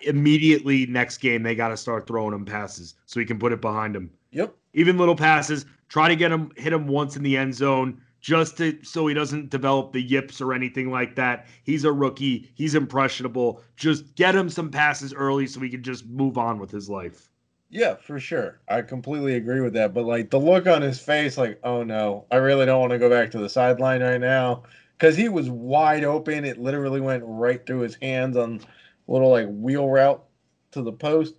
immediately 0.00 0.86
next 0.86 1.18
game 1.18 1.44
they 1.44 1.54
got 1.54 1.68
to 1.68 1.76
start 1.76 2.08
throwing 2.08 2.34
him 2.34 2.44
passes 2.44 2.94
so 3.06 3.20
he 3.20 3.26
can 3.26 3.38
put 3.38 3.52
it 3.52 3.60
behind 3.60 3.94
him. 3.94 4.10
Yep. 4.32 4.52
Even 4.72 4.98
little 4.98 5.14
passes. 5.14 5.64
Try 5.88 6.08
to 6.08 6.16
get 6.16 6.32
him 6.32 6.50
hit 6.56 6.72
him 6.72 6.88
once 6.88 7.16
in 7.16 7.22
the 7.22 7.36
end 7.36 7.54
zone, 7.54 8.00
just 8.24 8.56
to 8.56 8.82
so 8.82 9.06
he 9.06 9.12
doesn't 9.12 9.50
develop 9.50 9.92
the 9.92 10.00
yips 10.00 10.40
or 10.40 10.54
anything 10.54 10.90
like 10.90 11.14
that. 11.14 11.46
He's 11.62 11.84
a 11.84 11.92
rookie. 11.92 12.50
He's 12.54 12.74
impressionable. 12.74 13.60
Just 13.76 14.14
get 14.14 14.34
him 14.34 14.48
some 14.48 14.70
passes 14.70 15.12
early 15.12 15.46
so 15.46 15.60
he 15.60 15.68
can 15.68 15.82
just 15.82 16.06
move 16.06 16.38
on 16.38 16.58
with 16.58 16.70
his 16.70 16.88
life. 16.88 17.28
Yeah, 17.68 17.96
for 17.96 18.18
sure. 18.18 18.60
I 18.66 18.80
completely 18.80 19.34
agree 19.34 19.60
with 19.60 19.74
that. 19.74 19.92
But 19.92 20.06
like 20.06 20.30
the 20.30 20.40
look 20.40 20.66
on 20.66 20.80
his 20.80 20.98
face, 20.98 21.36
like, 21.36 21.60
oh 21.64 21.82
no, 21.82 22.24
I 22.30 22.36
really 22.36 22.64
don't 22.64 22.80
want 22.80 22.92
to 22.92 22.98
go 22.98 23.10
back 23.10 23.30
to 23.32 23.38
the 23.38 23.48
sideline 23.48 24.02
right 24.02 24.20
now. 24.20 24.62
Because 24.96 25.16
he 25.16 25.28
was 25.28 25.50
wide 25.50 26.04
open. 26.04 26.46
It 26.46 26.58
literally 26.58 27.02
went 27.02 27.24
right 27.26 27.64
through 27.66 27.80
his 27.80 27.96
hands 27.96 28.38
on 28.38 28.60
little 29.06 29.30
like 29.30 29.48
wheel 29.50 29.86
route 29.90 30.24
to 30.72 30.80
the 30.80 30.92
post. 30.92 31.34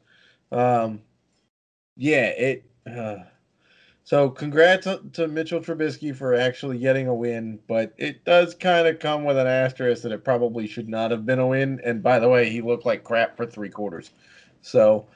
Um 0.51 1.01
yeah, 1.97 2.27
it 2.27 2.69
uh, 2.85 3.23
so 4.05 4.29
congrats 4.29 4.87
to, 5.13 5.27
Mitchell 5.27 5.61
Trubisky 5.61 6.15
for 6.15 6.35
actually 6.35 6.77
getting 6.77 7.07
a 7.07 7.13
win, 7.13 7.59
but 7.67 7.91
it 7.97 8.23
does 8.23 8.53
kind 8.53 8.87
of 8.87 8.99
come 8.99 9.23
with 9.23 9.35
an 9.35 9.47
asterisk 9.47 10.03
that 10.03 10.11
it 10.11 10.23
probably 10.23 10.67
should 10.67 10.87
not 10.87 11.09
have 11.09 11.25
been 11.25 11.39
a 11.39 11.47
win. 11.47 11.81
And 11.83 12.03
by 12.03 12.19
the 12.19 12.29
way, 12.29 12.51
he 12.51 12.61
looked 12.61 12.85
like 12.85 13.03
crap 13.03 13.35
for 13.35 13.47
three 13.47 13.69
quarters. 13.69 14.11
So 14.61 15.07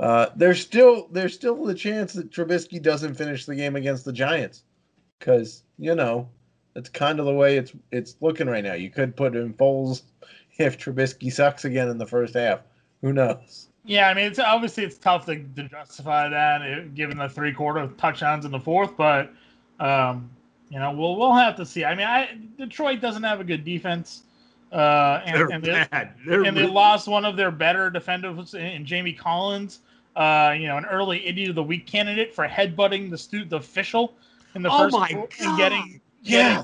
uh, 0.00 0.30
there's 0.34 0.60
still 0.60 1.08
there's 1.12 1.34
still 1.34 1.62
the 1.62 1.74
chance 1.74 2.14
that 2.14 2.30
Trubisky 2.30 2.82
doesn't 2.82 3.16
finish 3.16 3.44
the 3.44 3.54
game 3.54 3.76
against 3.76 4.06
the 4.06 4.14
Giants, 4.14 4.62
because 5.18 5.62
you 5.76 5.94
know 5.94 6.30
that's 6.72 6.88
kind 6.88 7.20
of 7.20 7.26
the 7.26 7.34
way 7.34 7.58
it's 7.58 7.72
it's 7.92 8.16
looking 8.22 8.46
right 8.46 8.64
now. 8.64 8.74
You 8.74 8.88
could 8.88 9.14
put 9.14 9.36
in 9.36 9.52
Foles 9.54 10.02
if 10.58 10.78
Trubisky 10.78 11.30
sucks 11.30 11.66
again 11.66 11.88
in 11.88 11.98
the 11.98 12.06
first 12.06 12.32
half. 12.34 12.60
Who 13.02 13.12
knows? 13.12 13.67
Yeah, 13.88 14.10
I 14.10 14.14
mean, 14.14 14.26
it's 14.26 14.38
obviously 14.38 14.84
it's 14.84 14.98
tough 14.98 15.24
to, 15.26 15.42
to 15.56 15.62
justify 15.66 16.28
that 16.28 16.60
eh, 16.60 16.82
given 16.94 17.16
the 17.16 17.26
three 17.26 17.54
quarter 17.54 17.86
touchdowns 17.96 18.44
in 18.44 18.50
the 18.50 18.60
fourth, 18.60 18.94
but 18.98 19.32
um, 19.80 20.28
you 20.68 20.78
know, 20.78 20.92
we'll 20.92 21.16
we'll 21.16 21.32
have 21.32 21.56
to 21.56 21.64
see. 21.64 21.86
I 21.86 21.94
mean, 21.94 22.06
I 22.06 22.36
Detroit 22.58 23.00
doesn't 23.00 23.22
have 23.22 23.40
a 23.40 23.44
good 23.44 23.64
defense, 23.64 24.24
uh, 24.72 25.22
and, 25.24 25.34
They're 25.34 25.50
and 25.50 25.64
they, 25.64 25.86
bad. 25.90 26.12
They're 26.26 26.42
and 26.44 26.54
they 26.54 26.66
lost 26.66 27.08
one 27.08 27.24
of 27.24 27.38
their 27.38 27.50
better 27.50 27.88
defenders 27.88 28.52
in, 28.52 28.60
in 28.60 28.84
Jamie 28.84 29.14
Collins. 29.14 29.80
Uh, 30.14 30.54
you 30.58 30.66
know, 30.66 30.76
an 30.76 30.84
early 30.84 31.26
idiot 31.26 31.48
of 31.48 31.54
the 31.54 31.62
week 31.62 31.86
candidate 31.86 32.34
for 32.34 32.46
headbutting 32.46 33.08
the 33.08 33.16
stu- 33.16 33.46
the 33.46 33.56
official 33.56 34.12
in 34.54 34.60
the 34.60 34.70
Oh 34.70 34.78
first 34.80 34.98
my 34.98 35.12
god! 35.12 35.32
and 35.40 35.56
getting 35.56 36.00
Yeah. 36.22 36.62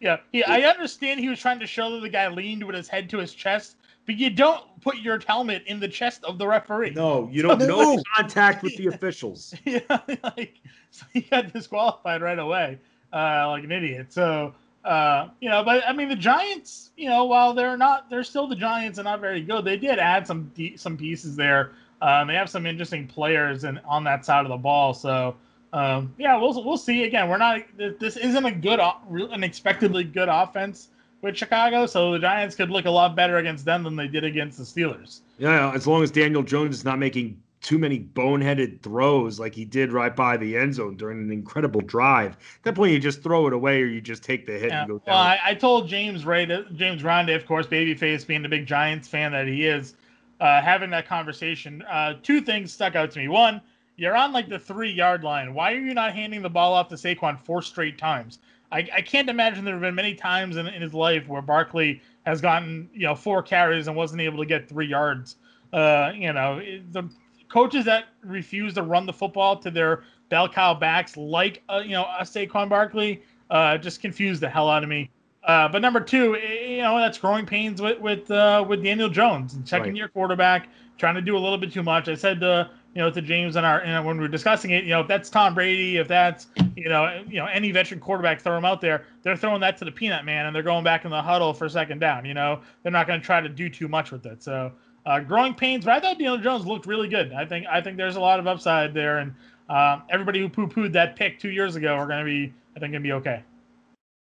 yeah. 0.00 0.16
He, 0.32 0.42
I 0.42 0.62
understand 0.62 1.20
he 1.20 1.28
was 1.28 1.38
trying 1.38 1.60
to 1.60 1.66
show 1.68 1.92
that 1.92 2.00
the 2.00 2.08
guy 2.08 2.26
leaned 2.26 2.64
with 2.64 2.74
his 2.74 2.88
head 2.88 3.08
to 3.10 3.18
his 3.18 3.32
chest, 3.32 3.76
but 4.08 4.16
you 4.16 4.30
don't 4.30 4.64
put 4.80 4.96
your 4.96 5.20
helmet 5.26 5.62
in 5.66 5.78
the 5.78 5.86
chest 5.86 6.24
of 6.24 6.38
the 6.38 6.46
referee. 6.46 6.92
No, 6.96 7.28
you 7.30 7.42
don't. 7.42 7.58
No 7.58 7.94
No. 7.94 8.02
contact 8.16 8.62
with 8.62 8.74
the 8.78 8.86
officials. 8.94 9.54
yeah, 9.66 9.80
like 10.24 10.54
so 10.90 11.04
he 11.12 11.20
got 11.20 11.52
disqualified 11.52 12.22
right 12.22 12.38
away, 12.38 12.78
uh, 13.12 13.48
like 13.48 13.64
an 13.64 13.70
idiot. 13.70 14.06
So 14.10 14.54
uh, 14.82 15.28
you 15.42 15.50
know, 15.50 15.62
but 15.62 15.86
I 15.86 15.92
mean, 15.92 16.08
the 16.08 16.16
Giants, 16.16 16.90
you 16.96 17.10
know, 17.10 17.26
while 17.26 17.52
they're 17.52 17.76
not, 17.76 18.08
they're 18.08 18.24
still 18.24 18.46
the 18.46 18.56
Giants 18.56 18.96
and 18.96 19.04
not 19.04 19.20
very 19.20 19.42
good. 19.42 19.66
They 19.66 19.76
did 19.76 19.98
add 19.98 20.26
some 20.26 20.50
some 20.76 20.96
pieces 20.96 21.36
there. 21.36 21.72
Um, 22.00 22.28
they 22.28 22.34
have 22.34 22.48
some 22.48 22.64
interesting 22.64 23.06
players 23.06 23.64
and 23.64 23.78
on 23.86 24.04
that 24.04 24.24
side 24.24 24.46
of 24.46 24.48
the 24.48 24.56
ball. 24.56 24.94
So 24.94 25.36
um, 25.74 26.14
yeah, 26.16 26.34
we'll 26.38 26.64
we'll 26.64 26.78
see. 26.78 27.04
Again, 27.04 27.28
we're 27.28 27.36
not. 27.36 27.60
This 27.76 28.16
isn't 28.16 28.44
a 28.46 28.52
good, 28.52 28.80
an 29.10 29.44
expectedly 29.44 30.04
good 30.04 30.30
offense 30.30 30.88
with 31.22 31.36
Chicago, 31.36 31.86
so 31.86 32.12
the 32.12 32.18
Giants 32.18 32.54
could 32.54 32.70
look 32.70 32.84
a 32.84 32.90
lot 32.90 33.16
better 33.16 33.38
against 33.38 33.64
them 33.64 33.82
than 33.82 33.96
they 33.96 34.08
did 34.08 34.24
against 34.24 34.58
the 34.58 34.64
Steelers. 34.64 35.20
Yeah, 35.38 35.72
as 35.74 35.86
long 35.86 36.02
as 36.02 36.10
Daniel 36.10 36.42
Jones 36.42 36.76
is 36.76 36.84
not 36.84 36.98
making 36.98 37.40
too 37.60 37.76
many 37.78 37.98
boneheaded 37.98 38.80
throws 38.82 39.40
like 39.40 39.52
he 39.52 39.64
did 39.64 39.92
right 39.92 40.14
by 40.14 40.36
the 40.36 40.56
end 40.56 40.74
zone 40.74 40.96
during 40.96 41.18
an 41.20 41.32
incredible 41.32 41.80
drive. 41.80 42.32
At 42.32 42.62
that 42.62 42.74
point, 42.76 42.92
you 42.92 43.00
just 43.00 43.20
throw 43.22 43.48
it 43.48 43.52
away 43.52 43.82
or 43.82 43.86
you 43.86 44.00
just 44.00 44.22
take 44.22 44.46
the 44.46 44.52
hit 44.52 44.70
Yeah. 44.70 44.80
and 44.82 44.88
go 44.88 45.02
Well, 45.06 45.16
down. 45.16 45.26
I, 45.26 45.38
I 45.44 45.54
told 45.54 45.88
James 45.88 46.24
Ray, 46.24 46.46
James 46.76 47.02
Grande, 47.02 47.30
of 47.30 47.46
course, 47.46 47.66
babyface, 47.66 48.24
being 48.24 48.42
the 48.42 48.48
big 48.48 48.64
Giants 48.66 49.08
fan 49.08 49.32
that 49.32 49.48
he 49.48 49.66
is, 49.66 49.96
uh, 50.40 50.62
having 50.62 50.90
that 50.90 51.08
conversation. 51.08 51.82
Uh, 51.82 52.14
two 52.22 52.40
things 52.40 52.72
stuck 52.72 52.94
out 52.94 53.10
to 53.10 53.18
me. 53.18 53.26
One, 53.26 53.60
you're 53.96 54.16
on 54.16 54.32
like 54.32 54.48
the 54.48 54.60
three 54.60 54.92
yard 54.92 55.24
line. 55.24 55.52
Why 55.52 55.72
are 55.72 55.78
you 55.80 55.94
not 55.94 56.14
handing 56.14 56.42
the 56.42 56.48
ball 56.50 56.74
off 56.74 56.88
to 56.90 56.94
Saquon 56.94 57.40
four 57.40 57.60
straight 57.62 57.98
times? 57.98 58.38
I, 58.70 58.86
I 58.94 59.02
can't 59.02 59.28
imagine 59.28 59.64
there 59.64 59.74
have 59.74 59.80
been 59.82 59.94
many 59.94 60.14
times 60.14 60.56
in, 60.56 60.66
in 60.66 60.82
his 60.82 60.94
life 60.94 61.26
where 61.28 61.42
Barkley 61.42 62.02
has 62.26 62.40
gotten 62.40 62.88
you 62.92 63.06
know 63.06 63.14
four 63.14 63.42
carries 63.42 63.86
and 63.86 63.96
wasn't 63.96 64.20
able 64.20 64.38
to 64.38 64.46
get 64.46 64.68
three 64.68 64.86
yards. 64.86 65.36
Uh, 65.72 66.12
you 66.14 66.32
know 66.32 66.60
the 66.92 67.08
coaches 67.48 67.84
that 67.86 68.04
refuse 68.22 68.74
to 68.74 68.82
run 68.82 69.06
the 69.06 69.12
football 69.12 69.56
to 69.56 69.70
their 69.70 70.02
bell 70.28 70.48
cow 70.48 70.74
backs, 70.74 71.16
like 71.16 71.62
uh, 71.68 71.82
you 71.84 71.92
know 71.92 72.06
a 72.18 72.22
Saquon 72.22 72.68
Barkley, 72.68 73.22
uh, 73.50 73.78
just 73.78 74.00
confused 74.00 74.40
the 74.42 74.48
hell 74.48 74.68
out 74.68 74.82
of 74.82 74.88
me. 74.88 75.10
Uh, 75.44 75.68
but 75.68 75.80
number 75.80 76.00
two, 76.00 76.36
you 76.36 76.82
know 76.82 76.98
that's 76.98 77.18
growing 77.18 77.46
pains 77.46 77.80
with 77.80 77.98
with 78.00 78.30
uh, 78.30 78.64
with 78.68 78.82
Daniel 78.82 79.08
Jones 79.08 79.54
and 79.54 79.66
second 79.66 79.92
Right. 79.92 79.96
year 79.96 80.08
quarterback 80.08 80.68
trying 80.98 81.14
to 81.14 81.22
do 81.22 81.36
a 81.36 81.38
little 81.38 81.58
bit 81.58 81.72
too 81.72 81.82
much. 81.82 82.08
I 82.08 82.14
said 82.14 82.42
uh, 82.42 82.68
you 82.94 83.02
know 83.02 83.10
to 83.10 83.22
James 83.22 83.56
and 83.56 83.64
our 83.64 83.84
know, 83.86 84.02
when 84.02 84.16
we 84.16 84.22
were 84.22 84.28
discussing 84.28 84.70
it, 84.70 84.84
you 84.84 84.90
know 84.90 85.00
if 85.00 85.08
that's 85.08 85.30
Tom 85.30 85.54
Brady, 85.54 85.98
if 85.98 86.08
that's 86.08 86.46
you 86.76 86.88
know 86.88 87.22
you 87.28 87.36
know 87.36 87.46
any 87.46 87.70
veteran 87.70 88.00
quarterback, 88.00 88.40
throw 88.40 88.56
him 88.56 88.64
out 88.64 88.80
there. 88.80 89.04
They're 89.22 89.36
throwing 89.36 89.60
that 89.60 89.76
to 89.78 89.84
the 89.84 89.92
peanut 89.92 90.24
man 90.24 90.46
and 90.46 90.54
they're 90.54 90.62
going 90.62 90.84
back 90.84 91.04
in 91.04 91.10
the 91.10 91.22
huddle 91.22 91.52
for 91.52 91.68
second 91.68 92.00
down. 92.00 92.24
You 92.24 92.34
know 92.34 92.60
they're 92.82 92.92
not 92.92 93.06
going 93.06 93.20
to 93.20 93.24
try 93.24 93.40
to 93.40 93.48
do 93.48 93.68
too 93.68 93.88
much 93.88 94.10
with 94.10 94.26
it. 94.26 94.42
So 94.42 94.72
uh, 95.06 95.20
growing 95.20 95.54
pains, 95.54 95.84
but 95.84 95.92
I 95.92 96.00
thought 96.00 96.18
Daniel 96.18 96.38
Jones 96.38 96.66
looked 96.66 96.86
really 96.86 97.08
good. 97.08 97.32
I 97.32 97.44
think 97.44 97.66
I 97.66 97.80
think 97.80 97.96
there's 97.96 98.16
a 98.16 98.20
lot 98.20 98.38
of 98.38 98.46
upside 98.46 98.94
there, 98.94 99.18
and 99.18 99.34
um, 99.68 100.02
everybody 100.10 100.40
who 100.40 100.48
poo-pooed 100.48 100.92
that 100.92 101.16
pick 101.16 101.38
two 101.38 101.50
years 101.50 101.76
ago 101.76 101.94
are 101.94 102.06
going 102.06 102.20
to 102.20 102.24
be 102.24 102.52
I 102.76 102.80
think 102.80 102.92
going 102.92 103.02
to 103.02 103.08
be 103.08 103.12
okay. 103.12 103.42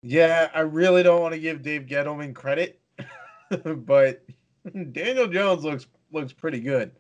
Yeah, 0.02 0.50
I 0.54 0.62
really 0.62 1.04
don't 1.04 1.22
want 1.22 1.34
to 1.34 1.40
give 1.40 1.62
Dave 1.62 1.84
Gettleman 1.84 2.34
credit, 2.34 2.80
but 3.66 4.24
Daniel 4.92 5.28
Jones 5.28 5.64
looks 5.64 5.88
looks 6.12 6.34
pretty 6.34 6.60
good. 6.60 6.92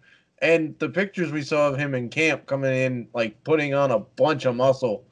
And 0.41 0.78
the 0.80 0.89
pictures 0.89 1.32
we 1.32 1.41
saw 1.41 1.67
of 1.69 1.78
him 1.78 1.93
in 1.95 2.10
camp 2.10 2.45
coming 2.45 2.73
in, 2.73 3.08
like 3.13 3.43
putting 3.43 3.73
on 3.73 3.91
a 3.91 3.99
bunch 3.99 4.45
of 4.45 4.56
muscle, 4.56 5.06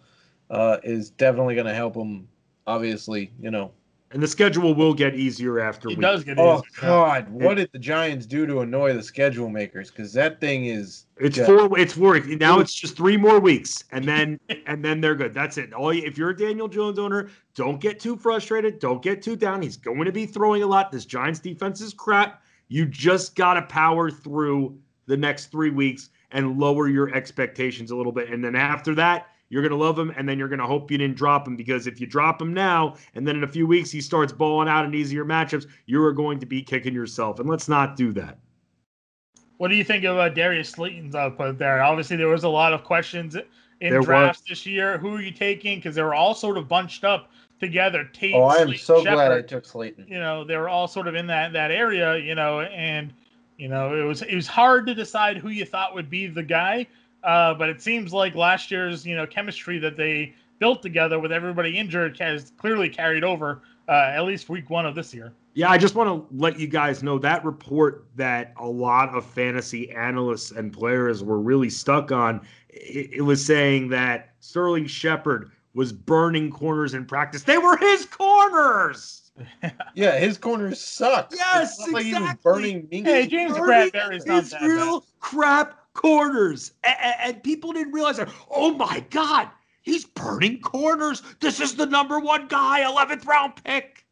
uh, 0.50 0.78
is 0.84 1.10
definitely 1.10 1.56
going 1.56 1.68
to 1.68 1.74
help 1.74 1.96
him. 1.96 2.28
Obviously, 2.66 3.32
you 3.40 3.50
know. 3.52 3.72
and 4.12 4.22
the 4.24 4.28
schedule 4.28 4.74
will 4.74 4.94
get 4.94 5.16
easier 5.16 5.60
after 5.60 5.90
He 5.90 5.96
week. 5.96 6.02
does 6.02 6.24
get 6.24 6.34
easier. 6.38 6.44
Oh 6.46 6.62
God, 6.82 7.30
what 7.30 7.56
did 7.56 7.70
the 7.74 7.80
Giants 7.80 8.26
do 8.26 8.46
to 8.46 8.60
annoy 8.62 8.94
the 8.94 9.04
schedule 9.04 9.50
makers? 9.50 9.90
Because 9.92 10.14
that 10.14 10.40
thing 10.42 10.66
is 10.66 11.06
It's 11.18 11.38
Yeah. 11.38 11.46
four. 11.46 11.78
It's 11.80 11.94
four. 11.94 12.20
Now 12.20 12.60
it's 12.60 12.74
just 12.74 12.96
three 12.96 13.18
more 13.18 13.40
weeks, 13.40 13.84
and 13.92 14.06
then 14.06 14.40
and 14.66 14.84
then 14.84 15.02
they're 15.02 15.16
good. 15.16 15.34
That's 15.34 15.58
it. 15.58 15.74
All 15.74 15.94
you, 15.94 16.04
if 16.06 16.18
you're 16.18 16.30
a 16.32 16.38
Daniel 16.38 16.68
Jones 16.70 17.00
owner, 17.00 17.30
don't 17.56 17.80
get 17.82 18.00
too 18.00 18.16
frustrated. 18.18 18.80
Don't 18.80 19.02
get 19.02 19.22
too 19.22 19.36
down. 19.36 19.62
He's 19.62 19.78
going 19.78 20.06
to 20.06 20.12
be 20.14 20.26
throwing 20.26 20.64
a 20.64 20.68
lot. 20.68 20.92
This 20.92 21.06
Giants 21.06 21.40
defense 21.40 21.82
is 21.82 21.94
crap. 21.94 22.42
You 22.70 22.86
just 22.86 23.36
got 23.36 23.54
to 23.56 23.62
power 23.64 24.10
through 24.12 24.78
the 25.08 25.18
next 25.18 25.48
three 25.48 25.70
weeks 25.72 26.10
and 26.32 26.60
lower 26.60 26.88
your 26.88 27.14
expectations 27.16 27.92
a 27.92 27.96
little 27.96 28.12
bit, 28.12 28.30
and 28.30 28.44
then 28.44 28.56
after 28.56 28.94
that. 28.96 29.28
You're 29.50 29.64
gonna 29.64 29.78
love 29.78 29.98
him, 29.98 30.14
and 30.18 30.28
then 30.28 30.38
you're 30.38 30.50
gonna 30.50 30.68
hope 30.68 30.92
you 30.92 30.98
didn't 30.98 31.16
drop 31.16 31.48
him 31.48 31.56
because 31.56 31.88
if 31.88 32.02
you 32.02 32.06
drop 32.06 32.42
him 32.42 32.54
now, 32.54 32.96
and 33.16 33.26
then 33.26 33.38
in 33.38 33.46
a 33.46 33.48
few 33.48 33.66
weeks 33.66 33.90
he 33.90 34.02
starts 34.02 34.34
balling 34.34 34.68
out 34.68 34.84
in 34.84 34.94
easier 34.94 35.24
matchups, 35.24 35.68
you 35.86 36.04
are 36.04 36.12
going 36.12 36.38
to 36.42 36.46
be 36.46 36.62
kicking 36.62 36.94
yourself. 36.94 37.40
And 37.40 37.48
let's 37.48 37.70
not 37.70 37.96
do 37.96 38.12
that. 38.12 38.40
What 39.58 39.70
do 39.70 39.76
you 39.76 39.86
think 39.86 40.04
of 40.04 40.18
uh, 40.18 40.28
Darius 40.28 40.72
Slayton's 40.72 41.16
output 41.16 41.58
there? 41.58 41.82
Obviously, 41.82 42.18
there 42.18 42.28
was 42.28 42.44
a 42.44 42.50
lot 42.50 42.74
of 42.74 42.84
questions 42.84 43.38
in 43.80 43.92
There 43.92 44.02
drafts 44.02 44.44
this 44.50 44.66
year. 44.66 44.98
Who 44.98 45.16
are 45.16 45.22
you 45.22 45.32
taking? 45.32 45.80
Because 45.80 45.96
they 45.96 46.04
were 46.04 46.14
all 46.14 46.36
sort 46.36 46.58
of 46.58 46.68
bunched 46.68 47.06
up 47.06 47.32
together. 47.62 48.04
Tate, 48.12 48.36
Oh, 48.36 48.44
I 48.44 48.56
am 48.58 48.68
Slayton, 48.68 48.86
so 48.86 49.02
glad 49.02 49.32
I 49.32 49.42
took 49.42 49.64
Slayton. 49.64 50.08
you 50.10 50.20
know 50.20 50.44
they 50.44 50.58
were 50.58 50.68
all 50.68 50.90
sort 50.90 51.08
of 51.08 51.16
in 51.16 51.26
that 51.28 51.54
that 51.54 51.72
area 51.72 52.18
you 52.18 52.36
know 52.36 52.60
and 52.62 53.14
you 53.58 53.68
know 53.68 53.96
it 53.96 54.04
was 54.04 54.22
it 54.22 54.36
was 54.36 54.48
hard 54.48 54.86
to 54.88 54.96
decide 54.96 55.38
who 55.38 55.50
you 55.50 55.66
thought 55.66 55.94
would 55.94 56.10
be 56.10 56.28
the 56.28 56.44
guy 56.44 56.86
uh, 57.24 57.54
but 57.54 57.70
it 57.70 57.82
seems 57.82 58.14
like 58.14 58.36
last 58.36 58.72
year's 58.72 59.06
you 59.06 59.16
know 59.16 59.26
chemistry 59.28 59.80
that 59.80 59.98
they 59.98 60.34
built 60.60 60.82
together 60.82 61.20
with 61.20 61.32
everybody 61.32 61.78
injured 61.78 62.18
has 62.20 62.52
clearly 62.58 62.90
carried 62.90 63.24
over 63.24 63.62
uh, 63.90 64.12
at 64.14 64.22
least 64.22 64.50
week 64.50 64.70
one 64.70 64.86
of 64.86 64.96
this 64.96 65.14
year 65.14 65.34
Yeah, 65.54 65.72
I 65.72 65.78
just 65.78 65.96
want 65.96 66.10
to 66.10 66.36
let 66.36 66.60
you 66.60 66.68
guys 66.68 67.02
know 67.02 67.18
that 67.20 67.44
report 67.44 68.06
that 68.16 68.54
a 68.58 68.68
lot 68.68 69.16
of 69.16 69.26
fantasy 69.26 69.90
analysts 69.92 70.52
and 70.52 70.72
players 70.72 71.24
were 71.24 71.40
really 71.40 71.70
stuck 71.70 72.12
on. 72.12 72.46
It, 72.70 73.14
it 73.14 73.22
was 73.22 73.44
saying 73.44 73.90
that 73.90 74.34
Sterling 74.40 74.86
Shepard 74.88 75.52
was 75.74 75.92
burning 75.92 76.52
corners 76.52 76.94
in 76.94 77.06
practice. 77.06 77.44
They 77.44 77.58
were 77.58 77.78
his 77.78 78.06
corners. 78.06 79.27
Yeah, 79.96 80.18
his 80.18 80.38
corners 80.38 80.80
suck. 80.80 81.32
Yes, 81.34 81.72
it's 81.80 81.88
not 81.88 81.94
like 81.94 82.06
he 82.06 82.14
was 82.14 82.22
exactly. 82.22 82.52
burning 82.52 82.88
Mingus. 82.88 83.06
hey 83.06 83.28
james 83.28 83.58
Burning 83.58 83.90
bradbury's 83.90 84.26
not 84.26 84.44
his 84.44 84.52
that 84.52 84.62
real 84.62 85.00
bad. 85.00 85.10
crap 85.20 85.80
corners, 85.94 86.72
and, 86.84 87.16
and 87.24 87.44
people 87.44 87.74
didn't 87.74 87.94
realize 87.94 88.18
that. 88.18 88.30
Oh 88.50 88.74
my 88.74 89.04
God, 89.10 89.50
he's 89.82 90.06
burning 90.06 90.60
corners. 90.62 91.24
This 91.40 91.60
is 91.60 91.76
the 91.76 91.86
number 91.86 92.20
one 92.20 92.48
guy, 92.48 92.86
eleventh 92.88 93.26
round 93.26 93.54
pick. 93.64 94.06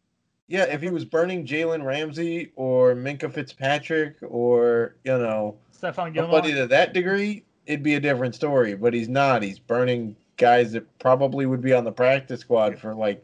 Yeah, 0.48 0.64
if 0.64 0.82
he 0.82 0.90
was 0.90 1.06
burning 1.06 1.46
Jalen 1.46 1.84
Ramsey 1.84 2.52
or 2.56 2.94
Minkah 2.96 3.32
Fitzpatrick 3.32 4.18
or 4.22 4.96
you 5.04 5.18
know 5.18 5.58
Stephon 5.76 6.14
Gilmore. 6.14 6.34
somebody 6.34 6.54
to 6.54 6.68
that 6.68 6.94
degree, 6.94 7.44
it'd 7.66 7.84
be 7.84 7.96
a 7.96 8.00
different 8.00 8.36
story. 8.36 8.76
But 8.76 8.94
he's 8.94 9.10
not. 9.10 9.44
He's 9.44 9.60
burning 9.60 10.16
guys 10.38 10.72
that 10.74 11.00
probably 11.00 11.46
would 11.46 11.62
be 11.62 11.74
on 11.74 11.84
the 11.84 11.92
practice 11.92 12.42
squad 12.42 12.78
for 12.78 12.94
like 12.94 13.24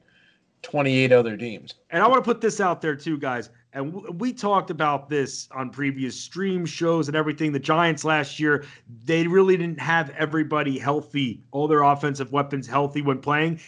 28 0.61 1.11
other 1.11 1.35
teams. 1.37 1.73
And 1.89 2.03
I 2.03 2.07
want 2.07 2.23
to 2.23 2.27
put 2.27 2.41
this 2.41 2.59
out 2.59 2.81
there 2.81 2.95
too, 2.95 3.17
guys. 3.17 3.49
And 3.73 3.93
w- 3.93 4.13
we 4.13 4.33
talked 4.33 4.69
about 4.69 5.09
this 5.09 5.47
on 5.51 5.69
previous 5.69 6.19
stream 6.19 6.65
shows 6.65 7.07
and 7.07 7.17
everything. 7.17 7.51
The 7.51 7.59
Giants 7.59 8.03
last 8.03 8.39
year, 8.39 8.65
they 9.05 9.25
really 9.27 9.57
didn't 9.57 9.79
have 9.79 10.09
everybody 10.11 10.77
healthy, 10.77 11.41
all 11.51 11.67
their 11.67 11.81
offensive 11.83 12.31
weapons 12.31 12.67
healthy 12.67 13.01
when 13.01 13.19
playing. 13.19 13.59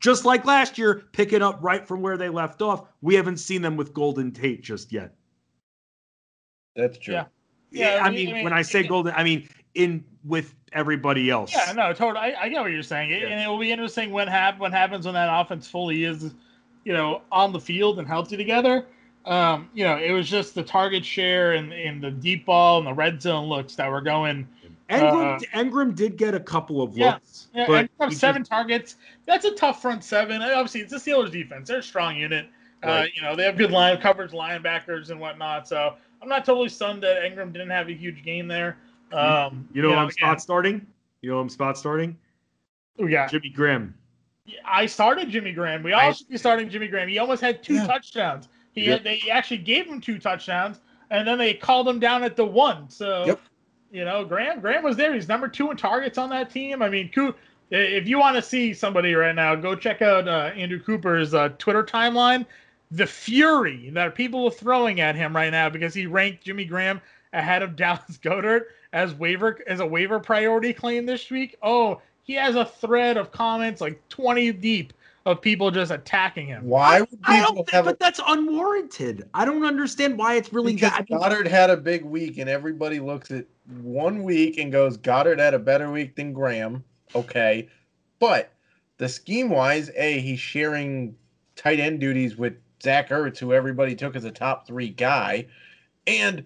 Just 0.00 0.24
like 0.24 0.44
last 0.44 0.76
year, 0.78 1.04
picking 1.12 1.42
up 1.42 1.58
right 1.62 1.86
from 1.86 2.02
where 2.02 2.16
they 2.16 2.28
left 2.28 2.60
off. 2.60 2.86
We 3.00 3.14
haven't 3.14 3.38
seen 3.38 3.62
them 3.62 3.76
with 3.76 3.94
Golden 3.94 4.30
Tate 4.30 4.62
just 4.62 4.92
yet. 4.92 5.14
That's 6.74 6.98
true. 6.98 7.14
Yeah. 7.14 7.24
Yeah, 7.70 7.96
Yeah, 7.96 8.04
I 8.04 8.06
I 8.06 8.10
mean- 8.10 8.16
mean, 8.16 8.28
I 8.28 8.32
mean, 8.34 8.44
when 8.44 8.52
I 8.52 8.62
say 8.62 8.86
Golden, 8.86 9.12
I 9.16 9.24
mean 9.24 9.48
in 9.76 10.02
with 10.24 10.54
everybody 10.72 11.30
else. 11.30 11.52
Yeah, 11.54 11.72
no, 11.72 11.92
totally. 11.92 12.18
I, 12.34 12.42
I 12.44 12.48
get 12.48 12.60
what 12.60 12.70
you're 12.72 12.82
saying, 12.82 13.10
Yeah. 13.10 13.28
and 13.28 13.40
it 13.40 13.46
will 13.48 13.58
be 13.58 13.70
interesting 13.70 14.10
when 14.10 14.26
hap- 14.28 14.58
what 14.58 14.72
happens 14.72 15.04
when 15.06 15.14
that 15.14 15.28
offense 15.32 15.68
fully 15.68 16.04
is, 16.04 16.34
you 16.84 16.92
know, 16.92 17.22
on 17.30 17.52
the 17.52 17.60
field 17.60 17.98
and 17.98 18.08
healthy 18.08 18.36
together. 18.36 18.86
Um, 19.24 19.68
you 19.74 19.84
know, 19.84 19.96
it 19.98 20.12
was 20.12 20.28
just 20.28 20.54
the 20.54 20.62
target 20.62 21.04
share 21.04 21.52
and, 21.52 21.72
and 21.72 22.02
the 22.02 22.10
deep 22.10 22.46
ball 22.46 22.78
and 22.78 22.86
the 22.86 22.94
red 22.94 23.20
zone 23.22 23.48
looks 23.48 23.74
that 23.76 23.90
were 23.90 24.00
going. 24.00 24.46
Engram, 24.88 25.36
Uh, 25.36 25.58
Engram 25.58 25.94
did 25.96 26.16
get 26.16 26.34
a 26.34 26.38
couple 26.40 26.80
of 26.80 26.96
looks, 26.96 27.48
Yeah, 27.52 27.66
but 27.66 27.90
from 27.96 28.10
just- 28.10 28.20
seven 28.20 28.44
targets. 28.44 28.96
That's 29.26 29.44
a 29.44 29.52
tough 29.54 29.82
front 29.82 30.04
seven. 30.04 30.42
And 30.42 30.52
obviously, 30.52 30.80
it's 30.82 30.92
the 30.92 30.98
Steelers 30.98 31.32
defense. 31.32 31.68
They're 31.68 31.78
a 31.78 31.82
strong 31.82 32.16
unit. 32.16 32.46
Uh, 32.82 33.06
you 33.14 33.20
know, 33.22 33.34
they 33.34 33.42
have 33.44 33.56
good 33.56 33.72
line 33.72 33.98
coverage, 34.00 34.30
linebackers 34.30 35.10
and 35.10 35.18
whatnot. 35.18 35.66
So 35.66 35.94
I'm 36.22 36.28
not 36.28 36.44
totally 36.44 36.68
stunned 36.68 37.02
that 37.02 37.22
Engram 37.22 37.52
didn't 37.52 37.70
have 37.70 37.88
a 37.88 37.92
huge 37.94 38.22
game 38.22 38.46
there. 38.46 38.76
Um, 39.12 39.68
you 39.72 39.82
know, 39.82 39.92
I'm 39.94 40.04
again, 40.08 40.10
spot 40.12 40.40
starting. 40.40 40.86
You 41.22 41.30
know, 41.30 41.38
I'm 41.40 41.48
spot 41.48 41.78
starting. 41.78 42.16
we 42.98 43.10
got 43.10 43.30
Jimmy 43.30 43.50
Graham. 43.50 43.94
I 44.64 44.86
started 44.86 45.28
Jimmy 45.28 45.52
Graham. 45.52 45.82
We 45.82 45.92
all 45.92 46.00
I- 46.00 46.12
should 46.12 46.28
be 46.28 46.38
starting 46.38 46.68
Jimmy 46.68 46.88
Graham. 46.88 47.08
He 47.08 47.18
almost 47.18 47.42
had 47.42 47.62
two 47.62 47.74
Yeah. 47.74 47.86
touchdowns. 47.86 48.48
He 48.72 48.84
Yep. 48.86 48.92
had, 48.98 49.04
they 49.04 49.30
actually 49.30 49.58
gave 49.58 49.86
him 49.86 50.00
two 50.00 50.18
touchdowns, 50.18 50.80
and 51.10 51.26
then 51.26 51.38
they 51.38 51.54
called 51.54 51.88
him 51.88 51.98
down 51.98 52.22
at 52.24 52.36
the 52.36 52.44
one. 52.44 52.88
So, 52.88 53.24
Yep. 53.26 53.40
you 53.90 54.04
know, 54.04 54.24
Graham 54.24 54.60
Graham 54.60 54.82
was 54.84 54.96
there. 54.96 55.12
He's 55.14 55.28
number 55.28 55.48
two 55.48 55.70
in 55.70 55.76
targets 55.76 56.16
on 56.18 56.30
that 56.30 56.50
team. 56.50 56.80
I 56.82 56.88
mean, 56.88 57.10
if 57.70 58.06
you 58.08 58.18
want 58.18 58.36
to 58.36 58.42
see 58.42 58.72
somebody 58.72 59.14
right 59.14 59.34
now, 59.34 59.54
go 59.56 59.74
check 59.74 60.00
out 60.02 60.28
uh, 60.28 60.52
Andrew 60.54 60.80
Cooper's 60.80 61.34
uh, 61.34 61.50
Twitter 61.58 61.82
timeline. 61.82 62.46
The 62.92 63.06
fury 63.06 63.90
that 63.94 64.14
people 64.14 64.46
are 64.46 64.50
throwing 64.52 65.00
at 65.00 65.16
him 65.16 65.34
right 65.34 65.50
now 65.50 65.68
because 65.68 65.92
he 65.92 66.06
ranked 66.06 66.44
Jimmy 66.44 66.64
Graham 66.64 67.00
ahead 67.32 67.62
of 67.62 67.74
Dallas 67.76 68.18
Goedert 68.22 68.66
as 68.92 69.14
waiver 69.14 69.58
as 69.66 69.80
a 69.80 69.86
waiver 69.86 70.20
priority 70.20 70.72
claim 70.72 71.06
this 71.06 71.30
week. 71.30 71.56
Oh, 71.62 72.00
he 72.22 72.34
has 72.34 72.56
a 72.56 72.64
thread 72.64 73.16
of 73.16 73.30
comments 73.30 73.80
like 73.80 74.06
20 74.08 74.52
deep 74.52 74.92
of 75.26 75.40
people 75.40 75.72
just 75.72 75.90
attacking 75.90 76.46
him. 76.46 76.64
Why 76.64 77.00
would 77.00 77.18
I 77.24 77.40
don't, 77.40 77.68
have 77.70 77.84
but 77.84 77.98
that's 77.98 78.20
unwarranted. 78.26 79.28
I 79.34 79.44
don't 79.44 79.64
understand 79.64 80.16
why 80.16 80.34
it's 80.34 80.52
really 80.52 80.74
because 80.74 80.92
that. 80.92 81.08
Goedert 81.08 81.48
had 81.48 81.68
a 81.68 81.76
big 81.76 82.04
week, 82.04 82.38
and 82.38 82.48
everybody 82.48 83.00
looks 83.00 83.32
at 83.32 83.44
one 83.82 84.22
week 84.22 84.58
and 84.58 84.70
goes, 84.70 84.96
Goedert 84.96 85.38
had 85.40 85.52
a 85.52 85.58
better 85.58 85.90
week 85.90 86.14
than 86.14 86.32
Graham. 86.32 86.84
Okay. 87.14 87.68
But 88.20 88.52
the 88.98 89.08
scheme 89.08 89.50
wise, 89.50 89.90
A, 89.96 90.20
he's 90.20 90.40
sharing 90.40 91.16
tight 91.56 91.80
end 91.80 91.98
duties 91.98 92.36
with 92.36 92.54
Zach 92.82 93.10
Ertz, 93.10 93.38
who 93.38 93.52
everybody 93.52 93.96
took 93.96 94.14
as 94.14 94.24
a 94.24 94.30
top 94.30 94.66
three 94.66 94.90
guy. 94.90 95.46
And 96.06 96.44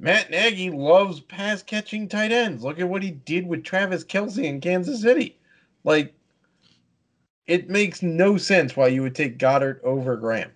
Matt 0.00 0.30
Nagy 0.30 0.70
loves 0.70 1.20
pass 1.20 1.62
catching 1.62 2.08
tight 2.08 2.32
ends. 2.32 2.64
Look 2.64 2.80
at 2.80 2.88
what 2.88 3.02
he 3.02 3.10
did 3.10 3.46
with 3.46 3.62
Travis 3.62 4.02
Kelce 4.02 4.42
in 4.42 4.60
Kansas 4.60 5.02
City. 5.02 5.36
Like, 5.84 6.14
it 7.46 7.68
makes 7.68 8.02
no 8.02 8.38
sense 8.38 8.74
why 8.74 8.88
you 8.88 9.02
would 9.02 9.14
take 9.14 9.38
Goedert 9.38 9.82
over 9.84 10.16
Graham. 10.16 10.50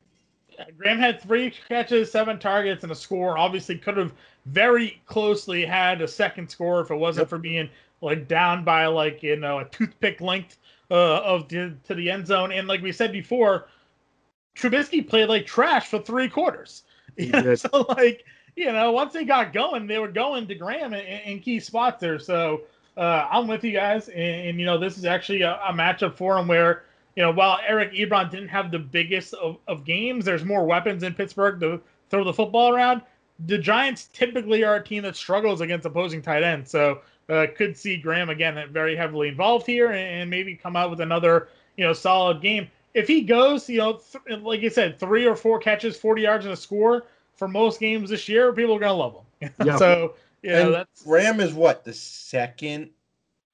Graham 0.78 0.98
had 0.98 1.20
three 1.20 1.52
catches, 1.68 2.10
seven 2.10 2.38
targets, 2.38 2.84
and 2.84 2.92
a 2.92 2.94
score. 2.94 3.36
Obviously, 3.36 3.76
could 3.76 3.98
have 3.98 4.14
very 4.46 5.02
closely 5.04 5.66
had 5.66 6.00
a 6.00 6.08
second 6.08 6.48
score 6.48 6.80
if 6.80 6.90
it 6.90 6.96
wasn't 6.96 7.24
yep. 7.24 7.28
for 7.28 7.38
being 7.38 7.68
like 8.00 8.28
down 8.28 8.64
by 8.64 8.86
like 8.86 9.22
you 9.22 9.36
know 9.36 9.58
a 9.58 9.64
toothpick 9.66 10.20
length 10.20 10.58
uh, 10.90 11.18
of 11.18 11.48
the, 11.48 11.74
to 11.84 11.94
the 11.94 12.10
end 12.10 12.26
zone. 12.26 12.52
And 12.52 12.68
like 12.68 12.80
we 12.80 12.92
said 12.92 13.12
before, 13.12 13.68
Trubisky 14.56 15.06
played 15.06 15.28
like 15.28 15.46
trash 15.46 15.88
for 15.88 15.98
three 15.98 16.28
quarters. 16.28 16.84
so 17.56 17.86
like 17.90 18.24
you 18.56 18.72
know, 18.72 18.92
once 18.92 19.12
they 19.12 19.24
got 19.24 19.52
going, 19.52 19.86
they 19.86 19.98
were 19.98 20.08
going 20.08 20.46
to 20.46 20.54
Graham 20.54 20.94
in, 20.94 21.04
in 21.04 21.40
key 21.40 21.60
spots 21.60 22.00
there. 22.00 22.18
So 22.18 22.62
uh, 22.96 23.28
I'm 23.30 23.48
with 23.48 23.64
you 23.64 23.72
guys, 23.72 24.08
and, 24.08 24.18
and, 24.48 24.60
you 24.60 24.66
know, 24.66 24.78
this 24.78 24.96
is 24.96 25.04
actually 25.04 25.42
a, 25.42 25.54
a, 25.66 25.72
matchup 25.72 26.14
for 26.14 26.38
him 26.38 26.46
where 26.46 26.84
you 27.16 27.22
know 27.22 27.32
while 27.32 27.58
Eric 27.66 27.92
Ebron 27.92 28.30
didn't 28.30 28.48
have 28.48 28.70
the 28.70 28.78
biggest 28.78 29.34
of, 29.34 29.56
of 29.66 29.84
games, 29.84 30.24
there's 30.24 30.44
more 30.44 30.64
weapons 30.64 31.02
in 31.02 31.14
Pittsburgh 31.14 31.58
to 31.60 31.80
throw 32.10 32.24
the 32.24 32.32
football 32.32 32.72
around. 32.72 33.02
The 33.46 33.58
Giants 33.58 34.10
typically 34.12 34.62
are 34.62 34.76
a 34.76 34.84
team 34.84 35.02
that 35.02 35.16
struggles 35.16 35.60
against 35.60 35.86
opposing 35.86 36.22
tight 36.22 36.44
ends, 36.44 36.70
so 36.70 37.00
uh, 37.28 37.46
could 37.56 37.76
see 37.76 37.96
Graham 37.96 38.30
again 38.30 38.62
very 38.70 38.94
heavily 38.94 39.28
involved 39.28 39.66
here, 39.66 39.88
and, 39.88 40.22
and 40.22 40.30
maybe 40.30 40.54
come 40.54 40.76
out 40.76 40.90
with 40.90 41.00
another 41.00 41.48
you 41.76 41.84
know 41.84 41.92
solid 41.92 42.40
game. 42.40 42.68
If 42.94 43.08
he 43.08 43.22
goes, 43.22 43.68
you 43.68 43.78
know, 43.78 44.00
th- 44.28 44.40
like 44.40 44.60
you 44.60 44.70
said, 44.70 45.00
three 45.00 45.26
or 45.26 45.34
four 45.34 45.58
catches, 45.58 45.96
40 45.96 46.22
yards 46.22 46.44
and 46.44 46.54
a 46.54 46.56
score 46.56 47.06
for 47.36 47.48
most 47.48 47.80
games 47.80 48.10
this 48.10 48.28
year, 48.28 48.52
people 48.52 48.74
are 48.74 48.80
gonna 48.80 48.94
love 48.94 49.14
him. 49.14 49.50
Yeah. 49.64 49.76
so 49.76 50.14
yeah, 50.42 50.60
and 50.60 50.74
that's 50.74 51.02
Graham 51.02 51.40
is 51.40 51.52
what 51.52 51.84
the 51.84 51.92
second 51.92 52.90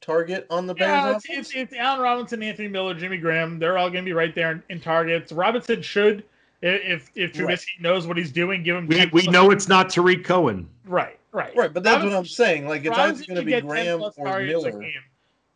target 0.00 0.46
on 0.50 0.66
the 0.66 0.74
Bears. 0.74 0.90
Yeah, 0.90 1.16
it's, 1.16 1.26
it's, 1.28 1.54
it's, 1.54 1.72
Allen 1.74 2.00
Robinson, 2.00 2.42
Anthony 2.42 2.68
Miller, 2.68 2.94
Jimmy 2.94 3.16
Graham. 3.16 3.58
They're 3.58 3.78
all 3.78 3.90
gonna 3.90 4.02
be 4.02 4.12
right 4.12 4.34
there 4.34 4.52
in, 4.52 4.62
in 4.68 4.80
targets. 4.80 5.32
Robinson 5.32 5.82
should, 5.82 6.24
if 6.62 7.10
if 7.14 7.32
Trubisky 7.32 7.48
right. 7.48 7.80
knows 7.80 8.06
what 8.06 8.16
he's 8.16 8.32
doing, 8.32 8.62
give 8.62 8.76
him. 8.76 8.86
We, 8.86 9.06
we 9.12 9.26
know 9.28 9.50
it's 9.50 9.68
not 9.68 9.90
Tarik 9.90 10.24
Cohen. 10.24 10.68
Right, 10.84 11.18
right, 11.32 11.56
right. 11.56 11.72
But 11.72 11.82
that's 11.82 11.96
Robinson, 11.96 12.12
what 12.12 12.18
I'm 12.18 12.26
saying. 12.26 12.68
Like 12.68 12.84
it's 12.84 12.98
either 12.98 13.24
gonna 13.26 13.42
be 13.42 13.60
Graham 13.60 14.02
or 14.16 14.40
Miller. 14.40 14.82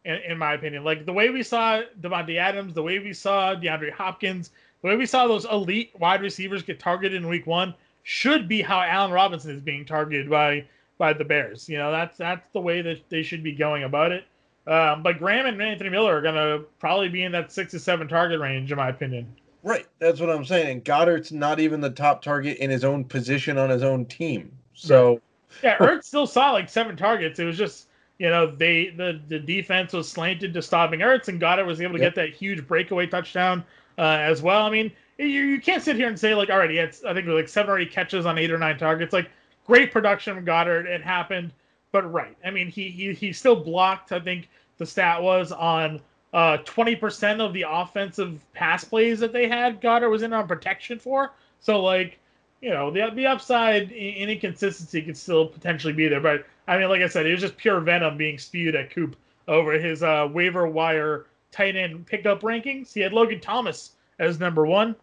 In, 0.04 0.16
in, 0.16 0.37
my 0.37 0.52
opinion, 0.52 0.84
like 0.84 1.06
the 1.06 1.12
way 1.14 1.30
we 1.30 1.42
saw 1.42 1.80
Davante 2.02 2.37
Adams, 2.37 2.74
the 2.74 2.82
way 2.82 2.98
we 2.98 3.14
saw 3.14 3.54
DeAndre 3.54 3.90
Hopkins, 3.90 4.50
the 4.82 4.88
way 4.88 4.96
we 4.96 5.06
saw 5.06 5.26
those 5.26 5.46
elite 5.46 5.92
wide 5.98 6.20
receivers 6.20 6.62
get 6.62 6.78
targeted 6.78 7.22
in 7.22 7.26
Week 7.26 7.46
One 7.46 7.74
should 8.04 8.46
be 8.46 8.62
how 8.62 8.80
Allen 8.80 9.10
Robinson 9.10 9.50
is 9.50 9.60
being 9.60 9.84
targeted 9.84 10.30
by 10.30 10.64
by 10.96 11.12
the 11.12 11.24
Bears. 11.24 11.68
You 11.68 11.78
know, 11.78 11.90
that's 11.90 12.16
that's 12.16 12.46
the 12.52 12.60
way 12.60 12.80
that 12.82 13.00
they 13.08 13.22
should 13.22 13.42
be 13.42 13.52
going 13.52 13.82
about 13.82 14.12
it. 14.12 14.24
Um, 14.66 15.02
but 15.02 15.18
Graham 15.18 15.46
and 15.46 15.60
Anthony 15.60 15.90
Miller 15.90 16.16
are 16.16 16.22
going 16.22 16.36
to 16.36 16.64
probably 16.78 17.08
be 17.08 17.24
in 17.24 17.32
that 17.32 17.52
six 17.52 17.72
to 17.72 17.78
seven 17.78 18.08
target 18.08 18.40
range, 18.40 18.70
in 18.70 18.78
my 18.78 18.88
opinion. 18.88 19.26
Right, 19.62 19.86
that's 19.98 20.20
what 20.20 20.30
I'm 20.30 20.44
saying. 20.44 20.70
And 20.70 20.84
Goedert's 20.84 21.32
not 21.32 21.58
even 21.58 21.80
the 21.80 21.90
top 21.90 22.22
target 22.22 22.58
in 22.58 22.70
his 22.70 22.84
own 22.84 23.04
position 23.04 23.58
on 23.58 23.70
his 23.70 23.82
own 23.82 24.04
team. 24.06 24.52
So 24.74 25.20
yeah, 25.62 25.78
Ertz 25.78 26.04
still 26.04 26.26
saw 26.26 26.52
like 26.52 26.68
seven 26.68 26.96
targets. 26.96 27.38
It 27.38 27.44
was 27.44 27.56
just 27.56 27.88
you 28.18 28.28
know 28.28 28.46
they 28.46 28.90
the 28.90 29.20
the 29.28 29.38
defense 29.38 29.92
was 29.92 30.08
slanted 30.08 30.52
to 30.54 30.62
stopping 30.62 31.00
Ertz, 31.00 31.28
and 31.28 31.40
Goedert 31.40 31.66
was 31.66 31.80
able 31.80 31.94
to 31.94 32.00
yep. 32.00 32.14
get 32.14 32.22
that 32.22 32.34
huge 32.34 32.66
breakaway 32.66 33.06
touchdown 33.06 33.64
uh, 33.98 34.18
as 34.20 34.42
well. 34.42 34.62
I 34.62 34.70
mean, 34.70 34.92
you, 35.18 35.27
you 35.27 35.61
can't 35.61 35.83
sit 35.83 35.96
here 35.96 36.09
and 36.09 36.18
say 36.18 36.35
like, 36.35 36.50
all 36.50 36.59
right, 36.59 36.70
he 36.70 36.77
had 36.77 36.96
I 37.07 37.14
think 37.14 37.27
like 37.27 37.48
seven 37.48 37.70
or 37.70 37.79
eight 37.79 37.92
catches 37.92 38.27
on 38.27 38.38
eight 38.38 38.50
or 38.50 38.59
nine 38.59 38.79
targets. 38.79 39.12
Like 39.12 39.31
great 39.66 39.92
production 39.92 40.35
from 40.35 40.44
Goedert. 40.44 40.87
It 40.87 41.03
happened, 41.03 41.53
but 41.92 42.11
right. 42.12 42.37
I 42.44 42.50
mean, 42.50 42.68
he 42.68 42.90
he 42.90 43.14
he 43.14 43.33
still 43.33 43.57
blocked. 43.57 44.12
I 44.12 44.20
think 44.20 44.48
the 44.79 44.87
stat 44.87 45.22
was 45.22 45.53
on 45.53 46.00
uh, 46.33 46.59
20% 46.64 47.40
of 47.40 47.53
the 47.53 47.64
offensive 47.68 48.40
pass 48.55 48.83
plays 48.83 49.20
that 49.20 49.33
they 49.33 49.48
had. 49.48 49.81
Goedert 49.81 50.11
was 50.11 50.22
in 50.22 50.33
on 50.33 50.48
protection 50.48 50.98
for. 50.98 51.33
So 51.61 51.81
like, 51.81 52.18
you 52.61 52.70
know, 52.70 52.90
the 52.90 53.11
the 53.14 53.27
upside 53.27 53.92
in 53.92 54.29
inconsistency 54.29 55.03
could 55.03 55.16
still 55.16 55.46
potentially 55.46 55.92
be 55.92 56.09
there. 56.09 56.20
But 56.20 56.46
I 56.66 56.79
mean, 56.79 56.88
like 56.88 57.03
I 57.03 57.09
said, 57.09 57.27
it 57.27 57.33
was 57.33 57.40
just 57.40 57.57
pure 57.57 57.81
venom 57.81 58.16
being 58.16 58.38
spewed 58.38 58.74
at 58.74 58.90
Coop 58.90 59.16
over 59.46 59.72
his 59.74 60.03
uh, 60.03 60.29
waiver 60.33 60.66
wire 60.66 61.27
tight 61.53 61.77
end 61.77 62.07
pickup 62.07 62.40
rankings. 62.40 62.92
He 62.92 63.00
had 63.00 63.12
Logan 63.12 63.40
Thomas 63.40 63.92
as 64.18 64.40
number 64.40 64.66
one. 64.66 64.96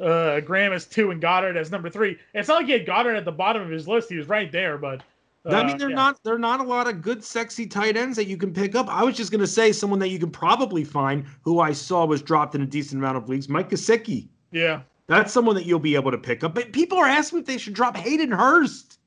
Uh, 0.00 0.40
Graham 0.40 0.72
as 0.72 0.86
two 0.86 1.12
and 1.12 1.22
Goedert 1.22 1.56
as 1.56 1.70
number 1.70 1.88
three. 1.88 2.18
It's 2.34 2.48
not 2.48 2.56
like 2.56 2.66
he 2.66 2.72
had 2.72 2.86
Goedert 2.86 3.16
at 3.16 3.24
the 3.24 3.32
bottom 3.32 3.62
of 3.62 3.70
his 3.70 3.86
list. 3.86 4.08
He 4.08 4.16
was 4.16 4.28
right 4.28 4.50
there, 4.50 4.76
but 4.76 5.02
uh, 5.46 5.56
I 5.56 5.66
mean, 5.66 5.76
they're 5.76 5.90
yeah. 5.90 5.94
not 5.94 6.22
they're 6.24 6.38
not 6.38 6.60
a 6.60 6.64
lot 6.64 6.88
of 6.88 7.02
good, 7.02 7.22
sexy 7.22 7.66
tight 7.66 7.96
ends 7.96 8.16
that 8.16 8.26
you 8.26 8.36
can 8.36 8.52
pick 8.52 8.74
up. 8.74 8.88
I 8.88 9.04
was 9.04 9.16
just 9.16 9.30
gonna 9.30 9.46
say 9.46 9.72
someone 9.72 9.98
that 9.98 10.08
you 10.08 10.18
can 10.18 10.30
probably 10.30 10.84
find 10.84 11.24
who 11.42 11.60
I 11.60 11.72
saw 11.72 12.06
was 12.06 12.22
dropped 12.22 12.54
in 12.54 12.62
a 12.62 12.66
decent 12.66 13.00
amount 13.00 13.18
of 13.18 13.28
leagues, 13.28 13.48
Mike 13.48 13.70
Gesicki. 13.70 14.28
Yeah, 14.52 14.80
that's 15.06 15.32
someone 15.32 15.54
that 15.56 15.66
you'll 15.66 15.78
be 15.78 15.96
able 15.96 16.10
to 16.10 16.18
pick 16.18 16.42
up. 16.42 16.54
But 16.54 16.72
people 16.72 16.96
are 16.98 17.06
asking 17.06 17.40
if 17.40 17.46
they 17.46 17.58
should 17.58 17.74
drop 17.74 17.96
Hayden 17.96 18.32
Hurst. 18.32 18.98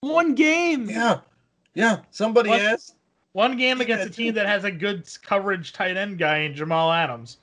One 0.00 0.34
game. 0.34 0.90
Yeah, 0.90 1.20
yeah. 1.74 2.00
Somebody 2.10 2.50
one, 2.50 2.60
asked. 2.60 2.94
One 3.32 3.56
game 3.56 3.80
against 3.80 4.06
a 4.06 4.10
team 4.10 4.34
that 4.34 4.46
has 4.46 4.64
a 4.64 4.70
good 4.70 5.08
coverage 5.22 5.72
tight 5.72 5.96
end 5.96 6.18
guy 6.18 6.38
in 6.38 6.54
Jamal 6.54 6.92
Adams. 6.92 7.38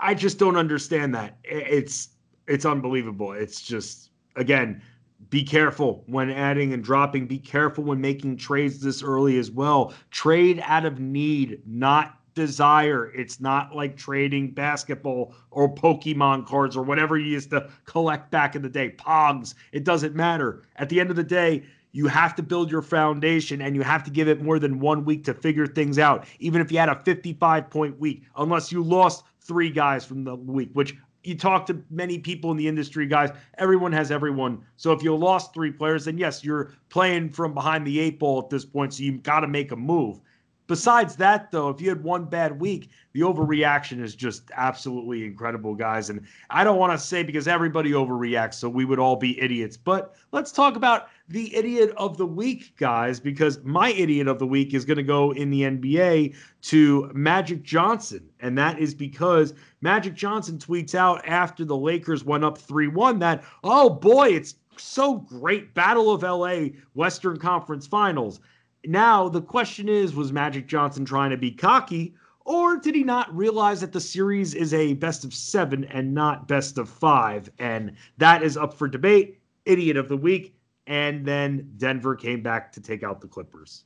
I 0.00 0.14
just 0.14 0.38
don't 0.38 0.56
understand 0.56 1.14
that. 1.14 1.38
It's 1.44 2.10
it's 2.46 2.64
unbelievable. 2.64 3.32
It's 3.32 3.60
just 3.60 4.10
again, 4.36 4.82
be 5.30 5.42
careful 5.42 6.04
when 6.06 6.30
adding 6.30 6.72
and 6.72 6.82
dropping. 6.82 7.26
Be 7.26 7.38
careful 7.38 7.84
when 7.84 8.00
making 8.00 8.36
trades 8.36 8.80
this 8.80 9.02
early 9.02 9.38
as 9.38 9.50
well. 9.50 9.92
Trade 10.10 10.62
out 10.64 10.86
of 10.86 11.00
need, 11.00 11.60
not 11.66 12.14
desire. 12.34 13.12
It's 13.14 13.40
not 13.40 13.74
like 13.74 13.96
trading 13.96 14.52
basketball 14.52 15.34
or 15.50 15.74
Pokemon 15.74 16.46
cards 16.46 16.76
or 16.76 16.84
whatever 16.84 17.18
you 17.18 17.32
used 17.32 17.50
to 17.50 17.68
collect 17.84 18.30
back 18.30 18.54
in 18.54 18.62
the 18.62 18.68
day. 18.68 18.90
Pogs. 18.90 19.54
It 19.72 19.84
doesn't 19.84 20.14
matter. 20.14 20.62
At 20.76 20.88
the 20.88 21.00
end 21.00 21.10
of 21.10 21.16
the 21.16 21.24
day, 21.24 21.64
you 21.90 22.06
have 22.06 22.36
to 22.36 22.42
build 22.42 22.70
your 22.70 22.82
foundation 22.82 23.62
and 23.62 23.74
you 23.74 23.82
have 23.82 24.04
to 24.04 24.10
give 24.10 24.28
it 24.28 24.40
more 24.40 24.58
than 24.60 24.78
one 24.78 25.04
week 25.04 25.24
to 25.24 25.34
figure 25.34 25.66
things 25.66 25.98
out, 25.98 26.26
even 26.38 26.60
if 26.60 26.70
you 26.70 26.78
had 26.78 26.88
a 26.88 27.02
55 27.02 27.70
point 27.70 27.98
week, 27.98 28.22
unless 28.36 28.70
you 28.70 28.82
lost 28.84 29.24
three 29.48 29.70
guys 29.70 30.04
from 30.04 30.22
the 30.22 30.36
week, 30.36 30.70
which 30.74 30.94
you 31.24 31.34
talk 31.36 31.66
to 31.66 31.82
many 31.90 32.18
people 32.18 32.50
in 32.50 32.56
the 32.56 32.68
industry, 32.68 33.06
guys. 33.06 33.30
Everyone 33.58 33.92
has 33.92 34.10
everyone. 34.10 34.62
So 34.76 34.92
if 34.92 35.02
you 35.02 35.16
lost 35.16 35.52
three 35.52 35.72
players, 35.72 36.04
then 36.04 36.16
yes, 36.16 36.44
you're 36.44 36.72
playing 36.90 37.30
from 37.30 37.54
behind 37.54 37.86
the 37.86 37.98
eight 37.98 38.18
ball 38.18 38.38
at 38.38 38.50
this 38.50 38.64
point. 38.64 38.94
So 38.94 39.02
you've 39.02 39.22
got 39.22 39.40
to 39.40 39.48
make 39.48 39.72
a 39.72 39.76
move. 39.76 40.20
Besides 40.68 41.16
that, 41.16 41.50
though, 41.50 41.70
if 41.70 41.80
you 41.80 41.88
had 41.88 42.04
one 42.04 42.26
bad 42.26 42.60
week, 42.60 42.90
the 43.14 43.20
overreaction 43.20 44.02
is 44.02 44.14
just 44.14 44.50
absolutely 44.54 45.24
incredible, 45.24 45.74
guys. 45.74 46.10
And 46.10 46.20
I 46.50 46.62
don't 46.62 46.78
want 46.78 46.92
to 46.92 46.98
say 46.98 47.22
because 47.22 47.48
everybody 47.48 47.92
overreacts, 47.92 48.54
so 48.54 48.68
we 48.68 48.84
would 48.84 48.98
all 48.98 49.16
be 49.16 49.40
idiots. 49.40 49.78
But 49.78 50.14
let's 50.30 50.52
talk 50.52 50.76
about 50.76 51.08
the 51.28 51.54
idiot 51.56 51.94
of 51.96 52.18
the 52.18 52.26
week, 52.26 52.76
guys, 52.76 53.18
because 53.18 53.64
my 53.64 53.92
idiot 53.92 54.28
of 54.28 54.38
the 54.38 54.46
week 54.46 54.74
is 54.74 54.84
going 54.84 54.98
to 54.98 55.02
go 55.02 55.30
in 55.32 55.48
the 55.48 55.62
NBA 55.62 56.36
to 56.62 57.10
Magic 57.14 57.62
Johnson. 57.62 58.28
And 58.40 58.56
that 58.58 58.78
is 58.78 58.94
because 58.94 59.54
Magic 59.80 60.14
Johnson 60.14 60.58
tweets 60.58 60.94
out 60.94 61.26
after 61.26 61.64
the 61.64 61.76
Lakers 61.76 62.24
went 62.24 62.44
up 62.44 62.58
3 62.58 62.88
1 62.88 63.18
that, 63.20 63.42
oh 63.64 63.88
boy, 63.88 64.28
it's 64.28 64.56
so 64.76 65.16
great. 65.16 65.72
Battle 65.72 66.12
of 66.12 66.22
LA, 66.22 66.74
Western 66.92 67.38
Conference 67.38 67.86
Finals. 67.86 68.40
Now, 68.84 69.28
the 69.28 69.42
question 69.42 69.88
is 69.88 70.14
was 70.14 70.32
Magic 70.32 70.66
Johnson 70.66 71.04
trying 71.04 71.30
to 71.30 71.36
be 71.36 71.50
cocky, 71.50 72.14
or 72.44 72.78
did 72.78 72.94
he 72.94 73.04
not 73.04 73.34
realize 73.36 73.80
that 73.82 73.92
the 73.92 74.00
series 74.00 74.54
is 74.54 74.72
a 74.72 74.94
best 74.94 75.24
of 75.24 75.34
seven 75.34 75.84
and 75.84 76.14
not 76.14 76.48
best 76.48 76.78
of 76.78 76.88
five? 76.88 77.50
And 77.58 77.92
that 78.16 78.42
is 78.42 78.56
up 78.56 78.72
for 78.72 78.88
debate. 78.88 79.38
Idiot 79.66 79.96
of 79.96 80.08
the 80.08 80.16
week. 80.16 80.54
And 80.86 81.26
then 81.26 81.70
Denver 81.76 82.14
came 82.16 82.42
back 82.42 82.72
to 82.72 82.80
take 82.80 83.02
out 83.02 83.20
the 83.20 83.28
Clippers. 83.28 83.84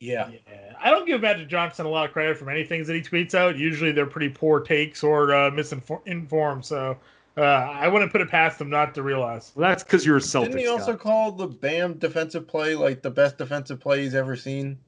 Yeah. 0.00 0.28
yeah. 0.28 0.72
I 0.80 0.90
don't 0.90 1.06
give 1.06 1.20
Magic 1.20 1.48
Johnson 1.48 1.86
a 1.86 1.88
lot 1.88 2.06
of 2.06 2.12
credit 2.12 2.36
for 2.36 2.44
many 2.44 2.64
things 2.64 2.86
that 2.88 2.94
he 2.94 3.00
tweets 3.00 3.34
out. 3.34 3.56
Usually 3.56 3.92
they're 3.92 4.06
pretty 4.06 4.28
poor 4.28 4.60
takes 4.60 5.04
or 5.04 5.32
uh, 5.32 5.50
misinformed. 5.50 6.64
So 6.64 6.98
uh, 7.36 7.42
I 7.42 7.88
wouldn't 7.88 8.12
put 8.12 8.20
it 8.20 8.30
past 8.30 8.58
them 8.58 8.70
not 8.70 8.94
to 8.94 9.02
realize. 9.02 9.52
Well, 9.54 9.68
that's 9.68 9.82
because 9.82 10.06
you're 10.06 10.16
a 10.16 10.20
Celtics. 10.20 10.44
Didn't 10.44 10.58
he 10.58 10.68
also 10.68 10.92
guy. 10.92 10.98
call 10.98 11.32
the 11.32 11.46
Bam 11.46 11.94
defensive 11.94 12.48
play 12.48 12.74
like 12.74 13.02
the 13.02 13.10
best 13.10 13.36
defensive 13.36 13.78
play 13.78 14.02
he's 14.02 14.14
ever 14.14 14.36
seen? 14.36 14.78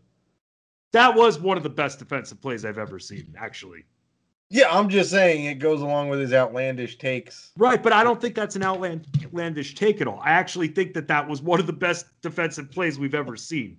That 0.92 1.14
was 1.14 1.38
one 1.38 1.58
of 1.58 1.62
the 1.62 1.68
best 1.68 1.98
defensive 1.98 2.40
plays 2.40 2.64
I've 2.64 2.78
ever 2.78 2.98
seen, 2.98 3.34
actually. 3.38 3.84
Yeah, 4.50 4.68
I'm 4.70 4.88
just 4.88 5.10
saying 5.10 5.44
it 5.44 5.56
goes 5.56 5.82
along 5.82 6.08
with 6.08 6.20
his 6.20 6.32
outlandish 6.32 6.96
takes. 6.96 7.52
Right, 7.58 7.82
but 7.82 7.92
I 7.92 8.02
don't 8.02 8.18
think 8.18 8.34
that's 8.34 8.56
an 8.56 8.62
outlandish 8.62 9.74
take 9.74 10.00
at 10.00 10.08
all. 10.08 10.20
I 10.24 10.30
actually 10.30 10.68
think 10.68 10.94
that 10.94 11.06
that 11.08 11.28
was 11.28 11.42
one 11.42 11.60
of 11.60 11.66
the 11.66 11.72
best 11.74 12.06
defensive 12.22 12.70
plays 12.70 12.98
we've 12.98 13.14
ever 13.14 13.36
seen. 13.36 13.76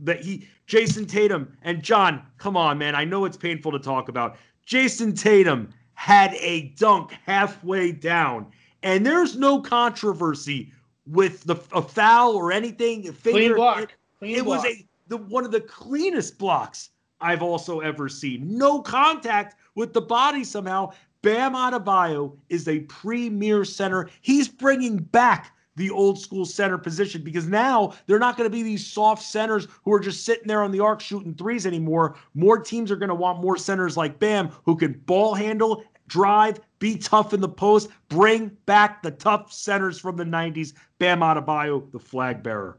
That 0.00 0.20
he, 0.20 0.48
Jayson 0.66 1.06
Tatum, 1.06 1.56
and 1.62 1.80
Jon, 1.80 2.22
come 2.38 2.56
on, 2.56 2.76
man. 2.76 2.96
I 2.96 3.04
know 3.04 3.24
it's 3.24 3.36
painful 3.36 3.70
to 3.70 3.78
talk 3.78 4.08
about. 4.08 4.36
Jayson 4.66 5.16
Tatum 5.16 5.70
had 5.98 6.32
a 6.34 6.68
dunk 6.76 7.10
halfway 7.26 7.90
down, 7.90 8.46
and 8.84 9.04
there's 9.04 9.36
no 9.36 9.60
controversy 9.60 10.72
with 11.08 11.42
the 11.42 11.56
a 11.72 11.82
foul 11.82 12.36
or 12.36 12.52
anything. 12.52 13.12
Clean 13.24 13.52
block. 13.52 13.92
Clean 14.20 14.36
it 14.36 14.46
was 14.46 14.64
a 14.64 14.86
the 15.08 15.16
one 15.16 15.44
of 15.44 15.50
the 15.50 15.60
cleanest 15.60 16.38
blocks 16.38 16.90
I've 17.20 17.42
also 17.42 17.80
ever 17.80 18.08
seen. 18.08 18.56
No 18.56 18.80
contact 18.80 19.56
with 19.74 19.92
the 19.92 20.00
body 20.00 20.44
somehow. 20.44 20.92
Bam 21.22 21.54
Adebayo 21.54 22.36
is 22.48 22.68
a 22.68 22.78
premier 22.82 23.64
center. 23.64 24.08
He's 24.20 24.46
bringing 24.46 24.98
back 24.98 25.52
the 25.78 25.90
old 25.90 26.18
school 26.18 26.44
center 26.44 26.76
position 26.76 27.22
because 27.22 27.46
now 27.46 27.94
they're 28.06 28.18
not 28.18 28.36
going 28.36 28.50
to 28.50 28.54
be 28.54 28.62
these 28.62 28.86
soft 28.86 29.22
centers 29.22 29.66
who 29.84 29.92
are 29.92 30.00
just 30.00 30.24
sitting 30.24 30.46
there 30.46 30.62
on 30.62 30.70
the 30.70 30.80
arc 30.80 31.00
shooting 31.00 31.34
threes 31.34 31.66
anymore. 31.66 32.16
More 32.34 32.58
teams 32.58 32.90
are 32.90 32.96
going 32.96 33.08
to 33.08 33.14
want 33.14 33.40
more 33.40 33.56
centers 33.56 33.96
like 33.96 34.18
Bam 34.18 34.50
who 34.64 34.76
can 34.76 34.92
ball 35.06 35.34
handle, 35.34 35.84
drive, 36.08 36.60
be 36.78 36.98
tough 36.98 37.32
in 37.32 37.40
the 37.40 37.48
post, 37.48 37.88
bring 38.08 38.48
back 38.66 39.02
the 39.02 39.12
tough 39.12 39.52
centers 39.52 39.98
from 39.98 40.16
the 40.16 40.24
90s. 40.24 40.74
Bam 40.98 41.20
Adebayo, 41.20 41.90
the 41.92 41.98
flag 41.98 42.42
bearer. 42.42 42.78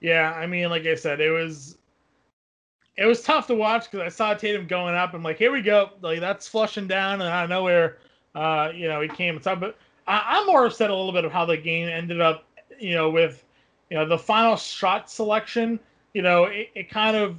Yeah, 0.00 0.32
I 0.32 0.46
mean, 0.46 0.70
like 0.70 0.86
I 0.86 0.94
said, 0.94 1.20
it 1.20 1.30
was 1.30 1.76
it 2.96 3.06
was 3.06 3.22
tough 3.22 3.46
to 3.46 3.54
watch 3.54 3.90
because 3.90 4.00
I 4.00 4.08
saw 4.08 4.34
Tatum 4.34 4.66
going 4.66 4.94
up. 4.94 5.14
I'm 5.14 5.22
like, 5.22 5.38
here 5.38 5.52
we 5.52 5.62
go, 5.62 5.90
like 6.02 6.20
that's 6.20 6.48
flushing 6.48 6.86
down, 6.86 7.20
and 7.20 7.30
out 7.30 7.44
of 7.44 7.50
nowhere, 7.50 7.98
uh, 8.34 8.72
you 8.74 8.88
know, 8.88 9.00
he 9.00 9.08
came 9.08 9.40
stuff. 9.40 9.60
But 9.60 9.76
I, 10.10 10.38
I'm 10.38 10.46
more 10.46 10.66
upset 10.66 10.90
a 10.90 10.94
little 10.94 11.12
bit 11.12 11.24
of 11.24 11.30
how 11.30 11.44
the 11.44 11.56
game 11.56 11.88
ended 11.88 12.20
up, 12.20 12.44
you 12.78 12.94
know, 12.94 13.10
with 13.10 13.44
you 13.90 13.96
know 13.96 14.06
the 14.06 14.18
final 14.18 14.56
shot 14.56 15.08
selection. 15.08 15.78
You 16.14 16.22
know, 16.22 16.44
it, 16.44 16.70
it 16.74 16.90
kind 16.90 17.16
of 17.16 17.36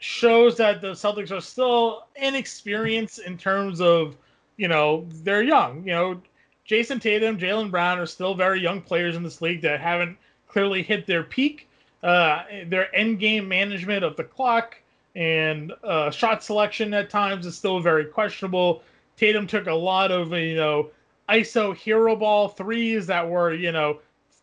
shows 0.00 0.56
that 0.56 0.80
the 0.80 0.88
Celtics 0.88 1.30
are 1.30 1.40
still 1.40 2.06
inexperienced 2.16 3.20
in 3.20 3.38
terms 3.38 3.80
of, 3.80 4.16
you 4.56 4.66
know, 4.66 5.06
they're 5.22 5.44
young. 5.44 5.86
You 5.86 5.92
know, 5.92 6.22
Jayson 6.68 7.00
Tatum, 7.00 7.38
Jaylen 7.38 7.70
Brown 7.70 8.00
are 8.00 8.06
still 8.06 8.34
very 8.34 8.60
young 8.60 8.80
players 8.80 9.14
in 9.14 9.22
this 9.22 9.40
league 9.40 9.62
that 9.62 9.80
haven't 9.80 10.18
clearly 10.48 10.82
hit 10.82 11.06
their 11.06 11.22
peak. 11.22 11.68
Uh, 12.02 12.42
their 12.66 12.92
end 12.96 13.20
game 13.20 13.46
management 13.46 14.02
of 14.02 14.16
the 14.16 14.24
clock 14.24 14.76
and 15.14 15.72
uh, 15.84 16.10
shot 16.10 16.42
selection 16.42 16.92
at 16.94 17.08
times 17.08 17.46
is 17.46 17.56
still 17.56 17.78
very 17.78 18.04
questionable. 18.04 18.82
Tatum 19.16 19.46
took 19.46 19.68
a 19.68 19.74
lot 19.74 20.10
of 20.10 20.32
you 20.32 20.56
know 20.56 20.90
ISO 21.28 21.74
hero 21.74 22.16
ball 22.16 22.48
threes 22.48 23.06
that 23.06 23.28
were 23.28 23.54
you 23.54 23.72
know 23.72 23.98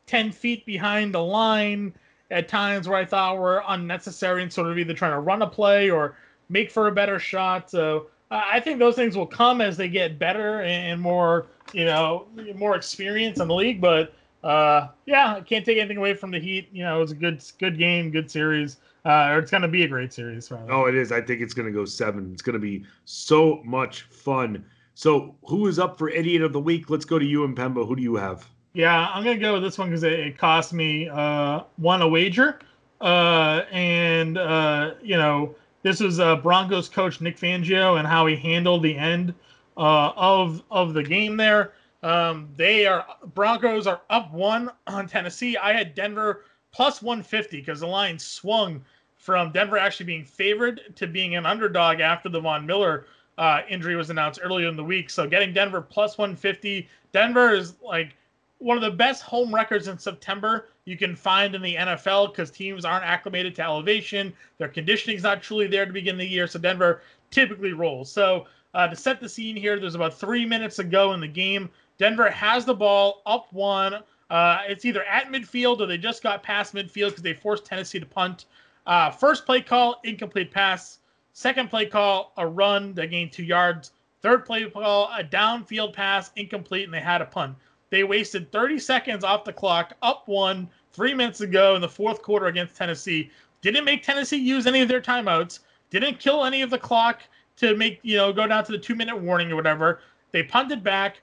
ten 0.08 0.32
feet 0.32 0.66
behind 0.66 1.14
the 1.14 1.24
line 1.24 1.94
at 2.32 2.48
times 2.48 2.88
where 2.88 2.98
I 2.98 3.06
thought 3.06 3.38
were 3.38 3.64
unnecessary 3.68 4.44
and 4.44 4.52
sort 4.52 4.72
of 4.72 4.78
either 4.78 4.94
trying 4.94 5.14
to 5.14 5.20
run 5.20 5.42
a 5.42 5.48
play 5.48 5.90
or 5.90 6.16
make 6.50 6.72
for 6.72 6.88
a 6.88 6.92
better 6.92 7.18
shot. 7.20 7.70
So 7.72 8.08
I 8.30 8.60
think 8.60 8.78
those 8.78 8.96
things 8.96 9.18
will 9.18 9.26
come 9.26 9.62
as 9.62 9.78
they 9.78 9.90
get 9.90 10.20
better 10.20 10.62
and 10.62 11.02
more 11.02 11.48
you 11.74 11.86
know 11.86 12.28
more 12.56 12.76
experience 12.76 13.40
in 13.40 13.48
the 13.48 13.56
league, 13.56 13.82
but 13.82 14.14
uh, 14.44 14.88
yeah, 15.06 15.36
I 15.36 15.42
can't 15.42 15.66
take 15.66 15.78
anything 15.78 15.98
away 15.98 16.14
from 16.14 16.32
the 16.32 16.40
Heat. 16.40 16.70
You 16.72 16.84
know, 16.84 16.98
it 16.98 17.02
was 17.02 17.12
a 17.12 17.16
good, 17.16 17.44
good 17.60 17.78
game, 17.78 18.12
good 18.12 18.30
series. 18.32 18.78
Uh, 19.06 19.30
or 19.32 19.40
it's 19.40 19.52
going 19.52 19.62
to 19.62 19.68
be 19.68 19.84
a 19.84 19.88
great 19.88 20.14
series. 20.14 20.52
Rather. 20.52 20.72
Oh, 20.72 20.86
it 20.86 20.96
is. 20.96 21.12
I 21.12 21.22
think 21.22 21.42
it's 21.42 21.54
going 21.54 21.68
to 21.68 21.72
go 21.72 21.86
seven. 21.86 22.32
It's 22.34 22.42
going 22.42 22.54
to 22.54 22.60
be 22.60 22.86
so 23.06 23.62
much 23.64 24.04
fun. 24.04 24.64
So, 25.00 25.34
who 25.46 25.68
is 25.68 25.80
up 25.80 25.98
for 25.98 26.10
idiot 26.10 26.42
of 26.42 26.52
the 26.52 26.60
week? 26.60 26.90
Let's 26.90 27.06
go 27.06 27.18
to 27.18 27.24
you 27.24 27.48
Impemba. 27.48 27.88
Who 27.88 27.96
do 27.96 28.02
you 28.02 28.18
have? 28.18 28.46
Yeah, 28.74 29.08
I'm 29.14 29.24
to 29.24 29.36
go 29.38 29.54
with 29.54 29.64
this 29.64 29.78
one 29.78 29.88
because 29.88 30.04
it, 30.04 30.12
it, 30.12 30.38
cost 30.38 30.74
me 30.74 31.08
uh, 31.08 31.62
one 31.78 32.02
a 32.02 32.08
wager. 32.10 32.60
Uh, 33.00 33.62
and, 33.72 34.38
uh, 34.38 34.96
you 35.02 35.16
know, 35.16 35.56
this 35.84 36.02
is 36.02 36.20
uh, 36.20 36.36
Broncos 36.36 36.90
coach 36.90 37.20
Vic 37.20 37.38
Fangio 37.38 37.98
and 37.98 38.06
how 38.06 38.26
he 38.26 38.36
handled 38.36 38.84
the 38.84 38.98
end 38.98 39.34
uh, 39.78 40.12
of 40.18 40.64
of 40.70 40.94
the 40.94 41.04
game 41.04 41.38
there. 41.38 41.72
Um, 42.04 42.50
they 42.58 42.86
are 42.86 43.06
Broncos 43.34 43.88
are 43.88 44.02
up 44.10 44.34
one 44.34 44.70
on 44.86 45.08
Tennessee. 45.08 45.56
I 45.56 45.72
had 45.72 45.96
Denver 45.96 46.44
plus 46.74 47.02
150 47.02 47.62
because 47.62 47.80
the 47.80 47.88
line 47.88 48.20
swung 48.20 48.84
from 49.16 49.54
Denver 49.54 49.78
actually 49.78 50.08
being 50.08 50.26
favored 50.26 50.94
to 50.98 51.08
being 51.08 51.38
an 51.38 51.46
underdog 51.46 52.02
after 52.02 52.28
the 52.28 52.42
Von 52.42 52.66
Miller 52.66 53.06
uh, 53.40 53.62
injury 53.70 53.96
was 53.96 54.10
announced 54.10 54.40
earlier 54.44 54.68
in 54.68 54.76
the 54.76 54.84
week. 54.84 55.10
So 55.10 55.26
getting 55.26 55.54
Denver 55.54 55.82
plus 55.82 56.18
150. 56.18 56.88
Denver 57.14 57.54
is 57.54 57.76
like 57.82 58.16
one 58.60 58.76
of 58.76 58.84
the 58.84 58.92
best 58.92 59.24
home 59.24 59.56
records 59.56 59.88
in 59.88 59.98
September 59.98 60.68
you 60.84 60.98
can 60.98 61.16
find 61.16 61.56
in 61.56 61.62
the 61.62 61.76
NFL 61.76 62.32
because 62.32 62.52
teams 62.52 62.84
aren't 62.84 63.06
acclimated 63.06 63.56
to 63.56 63.64
elevation. 63.64 64.34
Their 64.58 64.68
conditioning 64.68 65.16
is 65.16 65.24
not 65.24 65.42
truly 65.42 65.68
there 65.68 65.86
to 65.86 65.94
begin 65.94 66.18
the 66.18 66.28
year. 66.28 66.48
So 66.48 66.60
Denver 66.60 67.02
typically 67.32 67.72
rolls. 67.72 68.12
So 68.12 68.46
uh, 68.74 68.88
to 68.88 68.96
set 68.96 69.22
the 69.22 69.30
scene 69.30 69.56
here, 69.56 69.80
there's 69.80 69.96
about 69.96 70.14
three 70.14 70.46
minutes 70.46 70.76
to 70.76 70.84
go 70.84 71.14
in 71.14 71.22
the 71.22 71.28
game. 71.28 71.70
Denver 71.98 72.30
has 72.30 72.66
the 72.66 72.74
ball 72.74 73.22
up 73.26 73.48
one. 73.54 73.96
Uh, 74.30 74.60
it's 74.68 74.84
either 74.84 75.04
at 75.06 75.28
midfield 75.28 75.80
or 75.80 75.86
they 75.86 75.98
just 75.98 76.22
got 76.22 76.44
past 76.44 76.74
midfield 76.74 77.10
because 77.10 77.24
they 77.24 77.34
forced 77.34 77.66
Tennessee 77.66 78.02
to 78.02 78.06
punt. 78.06 78.46
Uh, 78.86 79.10
first 79.10 79.46
play 79.46 79.62
call, 79.62 80.02
incomplete 80.04 80.52
pass. 80.52 81.00
Second 81.34 81.70
play 81.70 81.86
call, 81.86 82.34
a 82.38 82.46
run 82.46 82.94
that 82.96 83.08
gained 83.08 83.32
two 83.32 83.44
yards. 83.44 83.92
Third 84.22 84.46
play 84.46 84.70
call, 84.70 85.10
a 85.18 85.24
downfield 85.24 85.94
pass, 85.94 86.32
incomplete, 86.36 86.86
and 86.86 86.94
they 86.94 87.00
had 87.00 87.22
a 87.22 87.26
punt. 87.26 87.56
They 87.90 88.04
wasted 88.04 88.52
30 88.52 88.80
seconds 88.80 89.24
off 89.24 89.46
the 89.46 89.54
clock, 89.54 89.94
up 90.02 90.28
one, 90.28 90.70
three 90.92 91.14
minutes 91.14 91.42
ago 91.42 91.76
in 91.76 91.82
the 91.82 91.90
fourth 91.90 92.22
quarter 92.22 92.48
against 92.48 92.76
Tennessee. 92.76 93.32
Didn't 93.62 93.86
make 93.86 94.04
Tennessee 94.04 94.38
use 94.38 94.68
any 94.68 94.82
of 94.82 94.88
their 94.88 95.02
timeouts. 95.02 95.60
Didn't 95.90 96.20
kill 96.20 96.46
any 96.46 96.62
of 96.62 96.70
the 96.70 96.78
clock 96.78 97.22
to 97.58 97.76
make, 97.76 98.00
you 98.04 98.18
know, 98.18 98.32
go 98.32 98.48
down 98.48 98.64
to 98.66 98.72
the 98.72 98.78
two 98.78 98.96
minute 98.96 99.18
warning 99.18 99.52
or 99.52 99.56
whatever. 99.56 100.02
They 100.32 100.44
punted 100.44 100.84
back. 100.84 101.22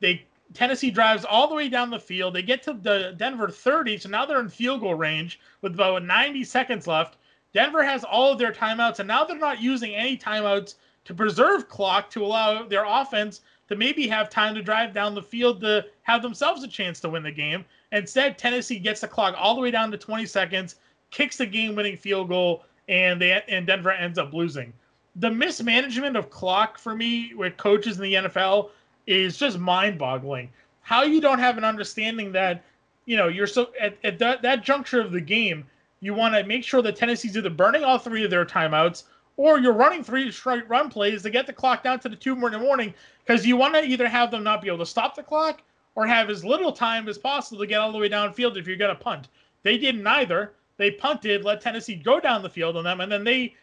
They 0.00 0.26
Tennessee 0.54 0.90
drives 0.90 1.24
all 1.24 1.46
the 1.46 1.54
way 1.54 1.68
down 1.68 1.90
the 1.90 2.00
field. 2.00 2.34
They 2.34 2.42
get 2.42 2.62
to 2.62 2.72
the 2.72 3.14
Denver 3.16 3.50
30, 3.50 3.98
so 3.98 4.08
now 4.08 4.24
they're 4.24 4.40
in 4.40 4.48
field 4.48 4.80
goal 4.80 4.94
range 4.94 5.40
with 5.60 5.74
about 5.74 6.04
90 6.04 6.42
seconds 6.44 6.86
left. 6.86 7.16
Denver 7.58 7.82
has 7.82 8.04
all 8.04 8.30
of 8.30 8.38
their 8.38 8.52
timeouts, 8.52 9.00
and 9.00 9.08
now 9.08 9.24
they're 9.24 9.36
not 9.36 9.60
using 9.60 9.92
any 9.92 10.16
timeouts 10.16 10.76
to 11.04 11.12
preserve 11.12 11.68
clock 11.68 12.08
to 12.10 12.24
allow 12.24 12.62
their 12.62 12.84
offense 12.86 13.40
to 13.68 13.74
maybe 13.74 14.06
have 14.06 14.30
time 14.30 14.54
to 14.54 14.62
drive 14.62 14.94
down 14.94 15.12
the 15.12 15.20
field 15.20 15.60
to 15.62 15.84
have 16.02 16.22
themselves 16.22 16.62
a 16.62 16.68
chance 16.68 17.00
to 17.00 17.08
win 17.08 17.24
the 17.24 17.32
game. 17.32 17.64
Instead, 17.90 18.38
Tennessee 18.38 18.78
gets 18.78 19.00
the 19.00 19.08
clock 19.08 19.34
all 19.36 19.56
the 19.56 19.60
way 19.60 19.72
down 19.72 19.90
to 19.90 19.98
20 19.98 20.24
seconds, 20.24 20.76
kicks 21.10 21.36
the 21.36 21.46
game-winning 21.46 21.96
field 21.96 22.28
goal, 22.28 22.62
and 22.86 23.20
they 23.20 23.42
and 23.48 23.66
Denver 23.66 23.90
ends 23.90 24.20
up 24.20 24.32
losing. 24.32 24.72
The 25.16 25.32
mismanagement 25.32 26.16
of 26.16 26.30
clock 26.30 26.78
for 26.78 26.94
me 26.94 27.34
with 27.34 27.56
coaches 27.56 27.96
in 27.96 28.04
the 28.04 28.14
NFL 28.14 28.70
is 29.08 29.36
just 29.36 29.58
mind-boggling. 29.58 30.48
How 30.82 31.02
you 31.02 31.20
don't 31.20 31.40
have 31.40 31.58
an 31.58 31.64
understanding 31.64 32.30
that, 32.30 32.62
you 33.06 33.16
know, 33.16 33.26
you're 33.26 33.48
so 33.48 33.70
at, 33.80 33.98
at 34.04 34.20
that, 34.20 34.42
that 34.42 34.62
juncture 34.62 35.00
of 35.00 35.10
the 35.10 35.20
game, 35.20 35.66
you 36.00 36.14
want 36.14 36.34
to 36.34 36.44
make 36.44 36.64
sure 36.64 36.82
that 36.82 36.96
Tennessee's 36.96 37.36
either 37.36 37.50
burning 37.50 37.84
all 37.84 37.98
three 37.98 38.24
of 38.24 38.30
their 38.30 38.44
timeouts 38.44 39.04
or 39.36 39.58
you're 39.58 39.72
running 39.72 40.02
three 40.02 40.30
straight 40.30 40.68
run 40.68 40.90
plays 40.90 41.22
to 41.22 41.30
get 41.30 41.46
the 41.46 41.52
clock 41.52 41.82
down 41.82 42.00
to 42.00 42.08
the 42.08 42.16
two 42.16 42.34
in 42.34 42.52
the 42.52 42.58
morning 42.58 42.92
because 43.24 43.46
you 43.46 43.56
want 43.56 43.74
to 43.74 43.82
either 43.82 44.08
have 44.08 44.30
them 44.30 44.44
not 44.44 44.60
be 44.60 44.68
able 44.68 44.78
to 44.78 44.86
stop 44.86 45.14
the 45.14 45.22
clock 45.22 45.62
or 45.94 46.06
have 46.06 46.30
as 46.30 46.44
little 46.44 46.72
time 46.72 47.08
as 47.08 47.18
possible 47.18 47.58
to 47.58 47.66
get 47.66 47.80
all 47.80 47.92
the 47.92 47.98
way 47.98 48.08
downfield 48.08 48.56
if 48.56 48.66
you're 48.66 48.76
going 48.76 48.94
to 48.94 49.02
punt. 49.02 49.28
They 49.62 49.78
didn't 49.78 50.06
either. 50.06 50.52
They 50.76 50.92
punted, 50.92 51.44
let 51.44 51.60
Tennessee 51.60 51.96
go 51.96 52.20
down 52.20 52.42
the 52.42 52.50
field 52.50 52.76
on 52.76 52.84
them, 52.84 53.00
and 53.00 53.10
then 53.10 53.24
they 53.24 53.54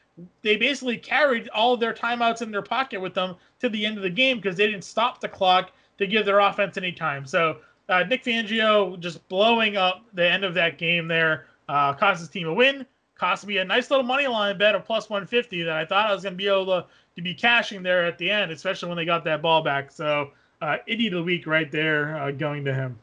they 0.41 0.55
basically 0.55 0.97
carried 0.97 1.49
all 1.49 1.73
of 1.73 1.81
their 1.81 1.93
timeouts 1.93 2.41
in 2.41 2.51
their 2.51 2.61
pocket 2.61 3.01
with 3.01 3.13
them 3.13 3.35
to 3.59 3.67
the 3.67 3.85
end 3.85 3.97
of 3.97 4.03
the 4.03 4.09
game 4.09 4.37
because 4.37 4.55
they 4.55 4.65
didn't 4.65 4.85
stop 4.85 5.19
the 5.19 5.27
clock 5.27 5.71
to 5.97 6.07
give 6.07 6.25
their 6.25 6.39
offense 6.39 6.77
any 6.77 6.93
time. 6.93 7.25
So 7.25 7.57
uh, 7.89 8.03
Vic 8.05 8.23
Fangio 8.23 8.97
just 8.99 9.27
blowing 9.27 9.75
up 9.75 10.05
the 10.13 10.29
end 10.29 10.45
of 10.45 10.53
that 10.53 10.77
game 10.77 11.07
there 11.07 11.47
uh, 11.69 11.93
cost 11.93 12.19
his 12.19 12.29
team 12.29 12.47
a 12.47 12.53
win. 12.53 12.85
Cost 13.15 13.47
me 13.47 13.57
a 13.57 13.65
nice 13.65 13.89
little 13.89 14.05
money 14.05 14.27
line 14.27 14.57
bet 14.57 14.75
of 14.75 14.83
plus 14.83 15.09
150 15.09 15.63
that 15.63 15.77
I 15.77 15.85
thought 15.85 16.09
I 16.09 16.13
was 16.13 16.23
going 16.23 16.33
to 16.33 16.37
be 16.37 16.47
able 16.47 16.65
to, 16.65 16.85
to 17.15 17.21
be 17.21 17.33
cashing 17.33 17.81
there 17.81 18.05
at 18.05 18.17
the 18.17 18.29
end, 18.29 18.51
especially 18.51 18.89
when 18.89 18.97
they 18.97 19.05
got 19.05 19.23
that 19.23 19.41
ball 19.41 19.63
back. 19.63 19.91
So 19.91 20.31
uh, 20.61 20.77
idiot 20.85 21.13
of 21.13 21.19
the 21.19 21.23
week 21.23 21.47
right 21.47 21.71
there 21.71 22.17
uh, 22.17 22.31
going 22.31 22.65
to 22.65 22.73
him. 22.73 22.97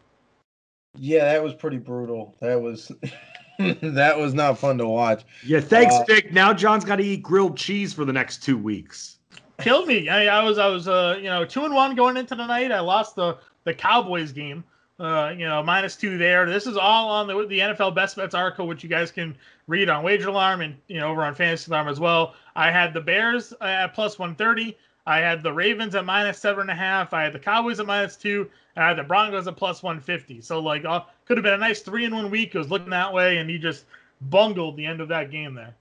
Yeah, 0.99 1.25
that 1.25 1.43
was 1.43 1.55
pretty 1.55 1.79
brutal. 1.79 2.35
That 2.41 2.61
was 2.61 2.93
that 3.59 4.19
was 4.19 4.35
not 4.35 4.59
fun 4.59 4.77
to 4.79 4.87
watch. 4.87 5.25
Yeah, 5.47 5.61
thanks, 5.61 5.95
Uh, 5.95 6.05
Vic. 6.07 6.33
Now 6.33 6.53
Jon's 6.53 6.85
got 6.85 6.97
to 6.97 7.05
eat 7.05 7.23
grilled 7.23 7.57
cheese 7.57 7.95
for 7.95 8.05
the 8.05 8.13
next 8.13 8.43
two 8.43 8.59
weeks. 8.59 9.17
Killed 9.59 9.87
me. 9.87 10.09
I, 10.11 10.41
I 10.41 10.43
was 10.43 10.59
I 10.59 10.67
was 10.67 10.89
uh 10.89 11.17
you 11.19 11.25
know 11.31 11.45
two 11.45 11.65
and 11.65 11.73
one 11.75 11.95
going 11.95 12.17
into 12.19 12.35
the 12.35 12.47
night. 12.47 12.71
I 12.73 12.81
lost 12.81 13.17
the 13.17 13.39
the 13.65 13.73
Cowboys 13.73 14.33
game. 14.33 14.65
Uh, 14.99 15.35
you 15.37 15.47
know, 15.47 15.63
minus 15.63 15.97
two 15.97 16.19
there. 16.19 16.49
This 16.49 16.67
is 16.67 16.77
all 16.77 17.09
on 17.09 17.27
the 17.27 17.47
the 17.47 17.59
NFL 17.59 17.95
Best 17.95 18.17
Bets 18.17 18.35
article, 18.35 18.67
which 18.67 18.83
you 18.83 18.89
guys 18.89 19.11
can 19.11 19.37
read 19.67 19.89
on 19.89 20.05
Wager 20.05 20.29
Alarm 20.29 20.61
and 20.61 20.77
you 20.87 21.01
know 21.01 21.09
over 21.11 21.25
on 21.25 21.35
Fantasy 21.35 21.71
Alarm 21.71 21.89
as 21.89 21.99
well. 21.99 22.35
I 22.55 22.71
had 22.71 22.95
the 22.95 23.01
Bears 23.01 23.53
at 23.61 23.95
plus 23.95 24.19
one 24.19 24.35
thirty. 24.35 24.77
I 25.07 25.19
had 25.19 25.43
the 25.43 25.53
Ravens 25.53 25.95
at 25.95 26.05
minus 26.05 26.39
seven 26.39 26.63
and 26.63 26.71
a 26.71 26.75
half. 26.75 27.13
I 27.13 27.25
had 27.25 27.33
the 27.33 27.39
Cowboys 27.39 27.81
at 27.81 27.87
minus 27.87 28.17
two. 28.17 28.49
I 28.77 28.89
had 28.89 28.99
the 28.99 29.03
Broncos 29.03 29.49
at 29.49 29.57
plus 29.57 29.83
one 29.83 29.99
fifty. 29.99 30.41
So 30.41 30.61
like, 30.61 30.85
uh, 30.85 31.01
could 31.25 31.37
have 31.37 31.45
been 31.45 31.55
a 31.55 31.59
nice 31.59 31.81
three 31.81 32.05
in 32.05 32.15
one 32.15 32.31
week. 32.31 32.55
It 32.55 32.59
was 32.59 32.71
looking 32.71 32.91
that 32.91 33.13
way, 33.13 33.39
and 33.39 33.51
he 33.51 33.59
just 33.59 33.87
bungled 34.21 34.77
the 34.77 34.87
end 34.87 35.01
of 35.01 35.09
that 35.09 35.31
game 35.31 35.55
there. 35.55 35.75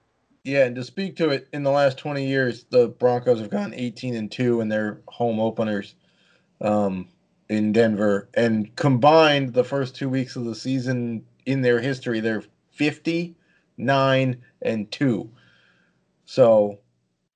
Yeah, 0.44 0.64
and 0.64 0.74
to 0.74 0.82
speak 0.82 1.14
to 1.16 1.30
it, 1.30 1.48
in 1.52 1.62
the 1.62 1.70
last 1.70 1.98
20 1.98 2.26
years, 2.26 2.64
the 2.70 2.88
Broncos 2.88 3.38
have 3.38 3.50
gone 3.50 3.72
18 3.74 4.16
and 4.16 4.30
2 4.30 4.60
in 4.60 4.68
their 4.68 5.00
home 5.06 5.38
openers 5.38 5.94
um, 6.60 7.06
in 7.52 7.72
Denver. 7.72 8.28
And 8.34 8.74
combined, 8.76 9.52
the 9.54 9.64
first 9.64 9.94
two 9.94 10.08
weeks 10.08 10.36
of 10.36 10.44
the 10.44 10.54
season 10.54 11.24
in 11.46 11.60
their 11.62 11.80
history, 11.80 12.20
they're 12.20 12.42
59 12.70 14.42
and 14.62 14.90
2. 14.90 15.30
So, 16.24 16.78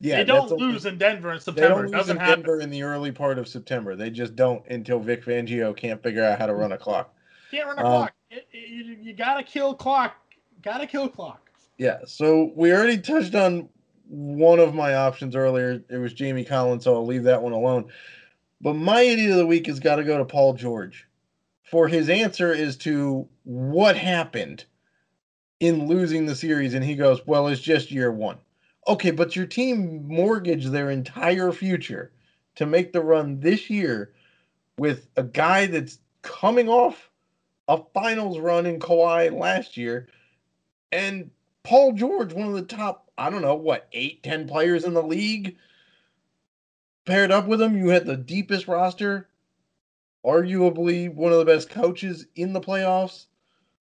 yeah. 0.00 0.16
they 0.16 0.24
don't 0.24 0.50
a- 0.50 0.54
lose 0.54 0.86
in 0.86 0.98
Denver 0.98 1.32
in 1.32 1.40
September. 1.40 1.60
They 1.60 1.68
don't 1.68 1.78
It 1.84 1.88
lose 1.88 1.92
doesn't 1.92 2.16
in 2.16 2.20
happen. 2.20 2.40
Denver 2.42 2.60
in 2.60 2.70
the 2.70 2.82
early 2.82 3.12
part 3.12 3.38
of 3.38 3.46
September. 3.48 3.94
They 3.96 4.10
just 4.10 4.34
don't 4.36 4.66
until 4.68 4.98
Vic 5.00 5.24
Fangio 5.24 5.76
can't 5.76 6.02
figure 6.02 6.24
out 6.24 6.38
how 6.38 6.46
to 6.46 6.54
run 6.54 6.72
a 6.72 6.78
clock. 6.78 7.14
Can't 7.50 7.66
run 7.66 7.78
a 7.78 7.80
Um, 7.80 7.86
clock. 7.86 8.14
It- 8.30 8.46
it- 8.52 8.68
you, 8.68 8.96
you 9.02 9.12
gotta 9.12 9.42
kill 9.42 9.74
clock. 9.74 10.14
Gotta 10.62 10.86
kill 10.86 11.08
clock. 11.08 11.42
Yeah, 11.78 11.98
so 12.06 12.52
we 12.56 12.72
already 12.72 12.98
touched 12.98 13.34
on 13.34 13.68
one 14.08 14.58
of 14.60 14.74
my 14.74 14.94
options 14.94 15.36
earlier. 15.36 15.82
It 15.90 15.98
was 15.98 16.12
Jamie 16.12 16.44
Collins, 16.44 16.84
so 16.84 16.94
I'll 16.94 17.04
leave 17.06 17.24
that 17.24 17.42
one 17.42 17.52
alone. 17.52 17.90
But 18.60 18.74
my 18.74 19.02
idiot 19.02 19.32
of 19.32 19.36
the 19.36 19.46
week 19.46 19.66
has 19.66 19.80
got 19.80 19.96
to 19.96 20.04
go 20.04 20.18
to 20.18 20.24
Paul 20.24 20.54
George 20.54 21.06
for 21.62 21.88
his 21.88 22.08
answer 22.08 22.52
is 22.52 22.76
to 22.78 23.28
what 23.44 23.96
happened 23.96 24.64
in 25.60 25.86
losing 25.88 26.26
the 26.26 26.34
series. 26.36 26.74
And 26.74 26.84
he 26.84 26.94
goes, 26.94 27.26
Well, 27.26 27.48
it's 27.48 27.60
just 27.60 27.90
year 27.90 28.12
one. 28.12 28.38
Okay, 28.88 29.10
but 29.10 29.34
your 29.34 29.46
team 29.46 30.06
mortgaged 30.06 30.70
their 30.70 30.90
entire 30.90 31.52
future 31.52 32.12
to 32.54 32.66
make 32.66 32.92
the 32.92 33.00
run 33.00 33.40
this 33.40 33.68
year 33.68 34.12
with 34.78 35.08
a 35.16 35.22
guy 35.22 35.66
that's 35.66 35.98
coming 36.22 36.68
off 36.68 37.10
a 37.68 37.82
finals 37.92 38.38
run 38.38 38.64
in 38.64 38.78
Kawhi 38.78 39.36
last 39.36 39.76
year. 39.76 40.08
And 40.92 41.30
Paul 41.64 41.92
George, 41.92 42.32
one 42.32 42.46
of 42.46 42.54
the 42.54 42.62
top, 42.62 43.10
I 43.18 43.28
don't 43.28 43.42
know, 43.42 43.56
what, 43.56 43.88
eight, 43.92 44.22
ten 44.22 44.46
players 44.46 44.84
in 44.84 44.94
the 44.94 45.02
league. 45.02 45.56
Paired 47.06 47.30
up 47.30 47.46
with 47.46 47.62
him, 47.62 47.76
you 47.76 47.88
had 47.88 48.04
the 48.04 48.16
deepest 48.16 48.66
roster, 48.68 49.28
arguably 50.24 51.12
one 51.14 51.32
of 51.32 51.38
the 51.38 51.44
best 51.44 51.70
coaches 51.70 52.26
in 52.34 52.52
the 52.52 52.60
playoffs. 52.60 53.26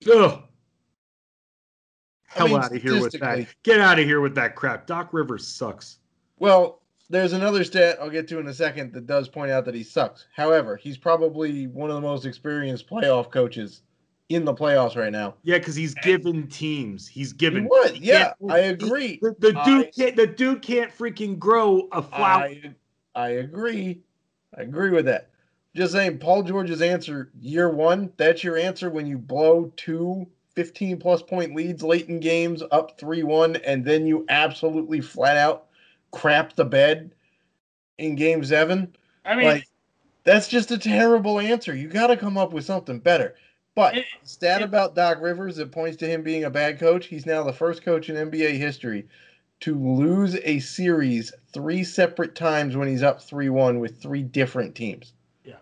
Ugh. 0.09 0.41
I 0.41 2.37
Hell 2.37 2.47
mean, 2.47 2.57
out 2.57 2.75
of 2.75 2.81
here 2.81 3.01
with 3.01 3.13
that. 3.19 3.47
Get 3.63 3.79
out 3.79 3.97
of 3.99 4.05
here 4.05 4.21
with 4.21 4.35
that 4.35 4.55
crap. 4.55 4.85
Doc 4.87 5.09
Rivers 5.11 5.47
sucks. 5.47 5.99
Well, 6.37 6.81
there's 7.09 7.33
another 7.33 7.63
stat 7.63 7.97
I'll 8.01 8.09
get 8.09 8.27
to 8.27 8.39
in 8.39 8.47
a 8.47 8.53
second 8.53 8.93
that 8.93 9.07
does 9.07 9.27
point 9.29 9.51
out 9.51 9.65
that 9.65 9.75
he 9.75 9.83
sucks. 9.83 10.27
However, 10.35 10.75
he's 10.75 10.97
probably 10.97 11.67
one 11.67 11.89
of 11.89 11.95
the 11.95 12.01
most 12.01 12.25
experienced 12.25 12.89
playoff 12.89 13.31
coaches 13.31 13.81
in 14.29 14.43
the 14.43 14.53
playoffs 14.53 14.95
right 14.97 15.11
now. 15.11 15.35
Yeah, 15.43 15.59
because 15.59 15.75
he's 15.75 15.93
given 15.95 16.47
teams. 16.47 17.07
He's 17.07 17.31
He 17.31 17.37
given. 17.37 17.67
would, 17.69 17.91
he 17.95 18.07
yeah, 18.07 18.33
I 18.49 18.61
he- 18.63 18.67
agree. 18.69 19.19
The, 19.21 19.35
the 19.39 19.51
dude 19.63 19.87
I- 19.87 19.91
can't. 19.97 20.15
The 20.15 20.27
dude 20.27 20.61
can't 20.61 20.91
freaking 20.95 21.39
grow 21.39 21.87
a 21.91 22.01
flower. 22.03 22.43
I, 22.43 22.75
I 23.15 23.29
agree. 23.29 24.01
I 24.57 24.61
agree 24.61 24.91
with 24.91 25.05
that. 25.05 25.29
Just 25.75 25.93
saying, 25.93 26.19
Paul 26.19 26.43
George's 26.43 26.81
answer, 26.81 27.31
year 27.39 27.69
one, 27.69 28.11
that's 28.17 28.43
your 28.43 28.57
answer 28.57 28.89
when 28.89 29.07
you 29.07 29.17
blow 29.17 29.71
two 29.75 30.27
15 30.55 30.97
plus 30.99 31.21
point 31.21 31.53
leads 31.53 31.83
late 31.83 32.07
in 32.07 32.19
games, 32.19 32.63
up 32.71 32.97
3 32.97 33.23
1, 33.23 33.57
and 33.57 33.83
then 33.83 34.05
you 34.07 34.25
absolutely 34.29 35.01
flat 35.01 35.35
out 35.35 35.65
crap 36.11 36.55
the 36.55 36.63
bed 36.63 37.11
in 37.97 38.15
game 38.15 38.43
seven. 38.43 38.95
I 39.25 39.35
mean, 39.35 39.45
like, 39.45 39.67
that's 40.23 40.47
just 40.47 40.71
a 40.71 40.77
terrible 40.77 41.39
answer. 41.39 41.75
You 41.75 41.89
got 41.89 42.07
to 42.07 42.17
come 42.17 42.37
up 42.37 42.53
with 42.53 42.63
something 42.63 42.99
better. 42.99 43.35
But 43.75 43.97
It- 43.97 44.05
stat 44.23 44.61
it- 44.61 44.65
about 44.65 44.95
Doc 44.95 45.17
Rivers 45.19 45.57
that 45.57 45.71
points 45.73 45.97
to 45.97 46.07
him 46.07 46.23
being 46.23 46.45
a 46.45 46.49
bad 46.49 46.79
coach. 46.79 47.07
He's 47.07 47.25
now 47.25 47.43
the 47.43 47.51
first 47.51 47.83
coach 47.83 48.09
in 48.09 48.15
NBA 48.15 48.51
history 48.57 49.07
to 49.61 49.75
lose 49.75 50.35
a 50.43 50.59
series 50.59 51.33
three 51.53 51.83
separate 51.83 52.35
times 52.35 52.75
when 52.75 52.87
he's 52.87 53.03
up 53.03 53.21
3 53.21 53.49
1 53.49 53.79
with 53.79 54.01
three 54.01 54.23
different 54.23 54.75
teams. 54.75 55.13
Yeah. 55.43 55.55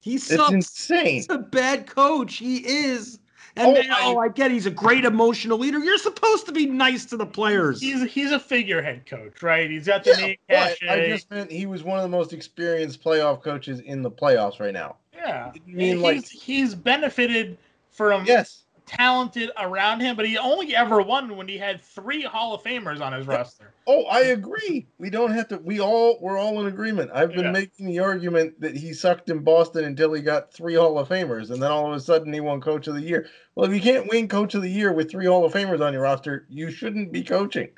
He 0.00 0.14
It's 0.16 0.30
insane. 0.50 1.06
He's 1.14 1.26
a 1.30 1.38
bad 1.38 1.86
coach. 1.86 2.36
He 2.36 2.58
is. 2.58 3.18
And 3.58 3.68
Oh, 3.68 3.74
then, 3.74 3.90
I- 3.90 4.00
oh, 4.02 4.18
I 4.18 4.28
get 4.28 4.50
he's 4.50 4.66
a 4.66 4.70
great 4.70 5.06
emotional 5.06 5.56
leader. 5.56 5.78
You're 5.78 5.96
supposed 5.96 6.44
to 6.46 6.52
be 6.52 6.66
nice 6.66 7.06
to 7.06 7.16
the 7.16 7.24
players. 7.24 7.80
he's 7.80 8.02
he's 8.12 8.30
a 8.30 8.38
figurehead 8.38 9.06
coach, 9.06 9.42
right? 9.42 9.70
He's 9.70 9.86
got 9.86 10.04
the 10.04 10.10
Yeah, 10.10 10.16
name 10.26 10.36
cachet. 10.50 10.88
I 10.88 11.08
just 11.08 11.30
meant 11.30 11.50
he 11.50 11.64
was 11.64 11.82
one 11.82 11.96
of 11.96 12.02
the 12.02 12.08
most 12.10 12.34
experienced 12.34 13.02
playoff 13.02 13.42
coaches 13.42 13.80
in 13.80 14.02
the 14.02 14.10
playoffs 14.10 14.60
right 14.60 14.74
now. 14.74 14.96
yeah, 15.14 15.52
I 15.54 15.58
mean, 15.66 15.94
he's 15.94 16.02
like- 16.02 16.26
he's 16.28 16.74
benefited 16.74 17.56
from 17.90 18.26
Yes. 18.26 18.64
Talented 18.86 19.50
around 19.58 20.00
him, 20.00 20.16
but 20.16 20.26
he 20.26 20.38
only 20.38 20.74
ever 20.74 21.02
won 21.02 21.36
when 21.36 21.48
he 21.48 21.58
had 21.58 21.82
three 21.82 22.22
Hall 22.22 22.54
of 22.54 22.62
Famers 22.62 23.00
on 23.00 23.12
his 23.12 23.26
roster. 23.26 23.74
Oh, 23.86 24.04
I 24.04 24.20
agree. 24.20 24.86
We 24.98 25.10
don't 25.10 25.32
have 25.32 25.48
to. 25.48 25.58
We 25.58 25.80
all 25.80 26.18
we're 26.20 26.38
all 26.38 26.60
in 26.60 26.66
agreement. 26.66 27.10
I've 27.12 27.34
been 27.34 27.46
Yeah. 27.46 27.50
making 27.52 27.86
the 27.86 27.98
argument 27.98 28.60
that 28.60 28.76
he 28.76 28.92
sucked 28.92 29.28
in 29.28 29.40
Boston 29.40 29.84
until 29.84 30.12
he 30.12 30.22
got 30.22 30.52
three 30.52 30.74
Hall 30.74 30.98
of 30.98 31.08
Famers, 31.08 31.50
and 31.50 31.62
then 31.62 31.70
all 31.70 31.88
of 31.88 31.96
a 31.96 32.00
sudden 32.00 32.32
he 32.32 32.40
won 32.40 32.60
Coach 32.60 32.86
of 32.86 32.94
the 32.94 33.02
Year. 33.02 33.28
Well, 33.54 33.68
if 33.68 33.74
you 33.74 33.80
can't 33.80 34.08
win 34.08 34.28
Coach 34.28 34.54
of 34.54 34.62
the 34.62 34.70
Year 34.70 34.92
with 34.92 35.10
three 35.10 35.26
Hall 35.26 35.44
of 35.44 35.52
Famers 35.52 35.84
on 35.84 35.92
your 35.92 36.02
roster, 36.02 36.46
you 36.48 36.70
shouldn't 36.70 37.12
be 37.12 37.22
coaching. 37.22 37.68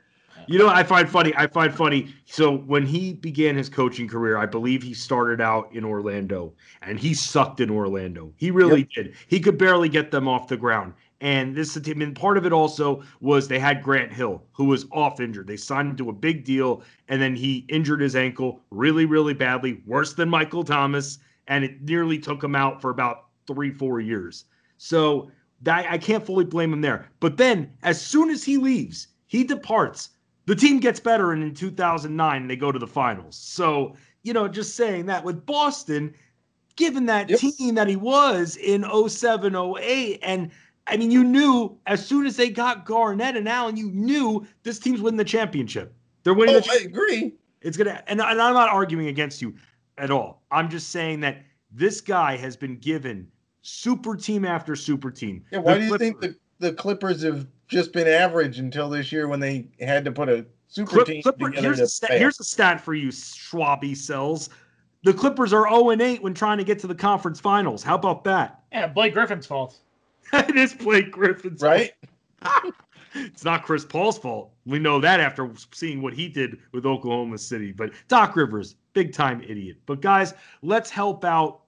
You 0.48 0.58
know, 0.58 0.64
what 0.64 0.76
I 0.76 0.82
find 0.82 1.06
funny. 1.06 1.34
I 1.36 1.46
find 1.46 1.74
funny. 1.74 2.14
So 2.24 2.56
when 2.56 2.86
he 2.86 3.12
began 3.12 3.54
his 3.54 3.68
coaching 3.68 4.08
career, 4.08 4.38
I 4.38 4.46
believe 4.46 4.82
he 4.82 4.94
started 4.94 5.42
out 5.42 5.68
in 5.74 5.84
Orlando, 5.84 6.54
and 6.80 6.98
he 6.98 7.12
sucked 7.12 7.60
in 7.60 7.68
Orlando. 7.68 8.32
He 8.36 8.50
really 8.50 8.88
did. 8.94 9.14
He 9.26 9.40
could 9.40 9.58
barely 9.58 9.90
get 9.90 10.10
them 10.10 10.26
off 10.26 10.48
the 10.48 10.56
ground. 10.56 10.94
And 11.20 11.54
this, 11.54 11.76
I 11.76 11.92
mean, 11.92 12.14
part 12.14 12.38
of 12.38 12.46
it 12.46 12.52
also 12.54 13.02
was 13.20 13.46
they 13.46 13.58
had 13.58 13.82
Grant 13.82 14.10
Hill, 14.10 14.42
who 14.52 14.64
was 14.64 14.86
off 14.90 15.20
injured. 15.20 15.48
They 15.48 15.58
signed 15.58 15.90
him 15.90 15.96
to 15.96 16.08
a 16.08 16.14
big 16.14 16.44
deal, 16.44 16.82
and 17.08 17.20
then 17.20 17.36
he 17.36 17.66
injured 17.68 18.00
his 18.00 18.16
ankle 18.16 18.62
really, 18.70 19.04
really 19.04 19.34
badly, 19.34 19.82
worse 19.84 20.14
than 20.14 20.30
Michael 20.30 20.64
Thomas, 20.64 21.18
and 21.48 21.62
it 21.62 21.82
nearly 21.82 22.18
took 22.18 22.42
him 22.42 22.54
out 22.54 22.80
for 22.80 22.88
about 22.88 23.26
three, 23.46 23.70
four 23.70 24.00
years. 24.00 24.46
So 24.78 25.30
that 25.60 25.86
I 25.90 25.98
can't 25.98 26.24
fully 26.24 26.46
blame 26.46 26.72
him 26.72 26.80
there. 26.80 27.10
But 27.20 27.36
then, 27.36 27.70
as 27.82 28.00
soon 28.00 28.30
as 28.30 28.44
he 28.44 28.56
leaves, 28.56 29.08
he 29.26 29.44
departs 29.44 30.10
the 30.48 30.56
team 30.56 30.80
gets 30.80 30.98
better 30.98 31.32
and 31.32 31.42
in 31.42 31.54
2009 31.54 32.48
they 32.48 32.56
go 32.56 32.72
to 32.72 32.78
the 32.78 32.86
finals 32.86 33.36
so 33.36 33.94
you 34.22 34.32
know 34.32 34.48
just 34.48 34.74
saying 34.74 35.06
that 35.06 35.22
with 35.22 35.44
boston 35.46 36.12
given 36.76 37.06
that 37.06 37.28
Yep. 37.28 37.38
team 37.38 37.74
that 37.74 37.86
he 37.86 37.96
was 37.96 38.56
in 38.56 38.84
07 39.08 39.54
08 39.54 40.18
and 40.22 40.50
i 40.86 40.96
mean 40.96 41.10
you 41.10 41.22
knew 41.22 41.76
as 41.86 42.04
soon 42.04 42.24
as 42.26 42.36
they 42.36 42.48
got 42.48 42.84
garnett 42.86 43.36
and 43.36 43.48
allen 43.48 43.76
you 43.76 43.90
knew 43.92 44.46
this 44.62 44.78
team's 44.78 45.00
winning 45.02 45.18
the 45.18 45.24
championship 45.24 45.94
they're 46.24 46.34
winning 46.34 46.56
Oh, 46.56 46.60
the 46.60 46.70
I 46.72 46.76
agree. 46.84 47.34
it's 47.60 47.76
gonna 47.76 48.02
and, 48.06 48.20
and 48.20 48.40
i'm 48.40 48.54
not 48.54 48.70
arguing 48.70 49.08
against 49.08 49.42
you 49.42 49.54
at 49.98 50.10
all 50.10 50.42
i'm 50.50 50.68
just 50.70 50.88
saying 50.90 51.20
that 51.20 51.42
this 51.70 52.00
guy 52.00 52.36
has 52.36 52.56
been 52.56 52.76
given 52.76 53.28
super 53.60 54.16
team 54.16 54.46
after 54.46 54.74
super 54.74 55.10
team 55.10 55.44
Yeah. 55.50 55.58
Why 55.58 55.74
The 55.74 55.80
do 55.80 55.86
you 55.86 55.98
think 55.98 56.18
Clippers- 56.20 56.36
the 56.36 56.40
the 56.58 56.72
Clippers 56.72 57.22
have 57.22 57.46
just 57.66 57.92
been 57.92 58.08
average 58.08 58.58
until 58.58 58.88
this 58.88 59.12
year 59.12 59.28
when 59.28 59.40
they 59.40 59.68
had 59.80 60.04
to 60.04 60.12
put 60.12 60.28
a 60.28 60.46
super 60.68 60.90
Clip, 60.90 61.06
team 61.06 61.22
Clipper, 61.22 61.50
together 61.50 61.66
here's, 61.66 61.78
to 61.78 61.84
a 61.84 61.88
stat, 61.88 62.10
here's 62.12 62.40
a 62.40 62.44
stat 62.44 62.80
for 62.80 62.94
you, 62.94 63.08
Schwaby 63.08 63.92
Selz. 63.92 64.48
The 65.04 65.14
Clippers 65.14 65.52
are 65.52 65.68
0 65.68 65.90
and 65.90 66.02
8 66.02 66.22
when 66.22 66.34
trying 66.34 66.58
to 66.58 66.64
get 66.64 66.78
to 66.80 66.86
the 66.86 66.94
conference 66.94 67.40
finals. 67.40 67.82
How 67.82 67.94
about 67.94 68.24
that? 68.24 68.62
Yeah, 68.72 68.88
Blake 68.88 69.14
Griffin's 69.14 69.46
fault. 69.46 69.78
it 70.32 70.56
is 70.56 70.74
Blake 70.74 71.12
Griffin's 71.12 71.62
right. 71.62 71.92
fault. 72.42 72.74
it's 73.14 73.44
not 73.44 73.64
Chris 73.64 73.84
Paul's 73.84 74.18
fault. 74.18 74.52
We 74.66 74.78
know 74.78 75.00
that 75.00 75.20
after 75.20 75.50
seeing 75.72 76.02
what 76.02 76.12
he 76.12 76.28
did 76.28 76.58
with 76.72 76.84
Oklahoma 76.84 77.38
City. 77.38 77.72
But 77.72 77.92
Doc 78.08 78.36
Rivers, 78.36 78.76
big 78.92 79.12
time 79.12 79.42
idiot. 79.42 79.78
But 79.86 80.00
guys, 80.00 80.34
let's 80.62 80.90
help 80.90 81.24
out 81.24 81.60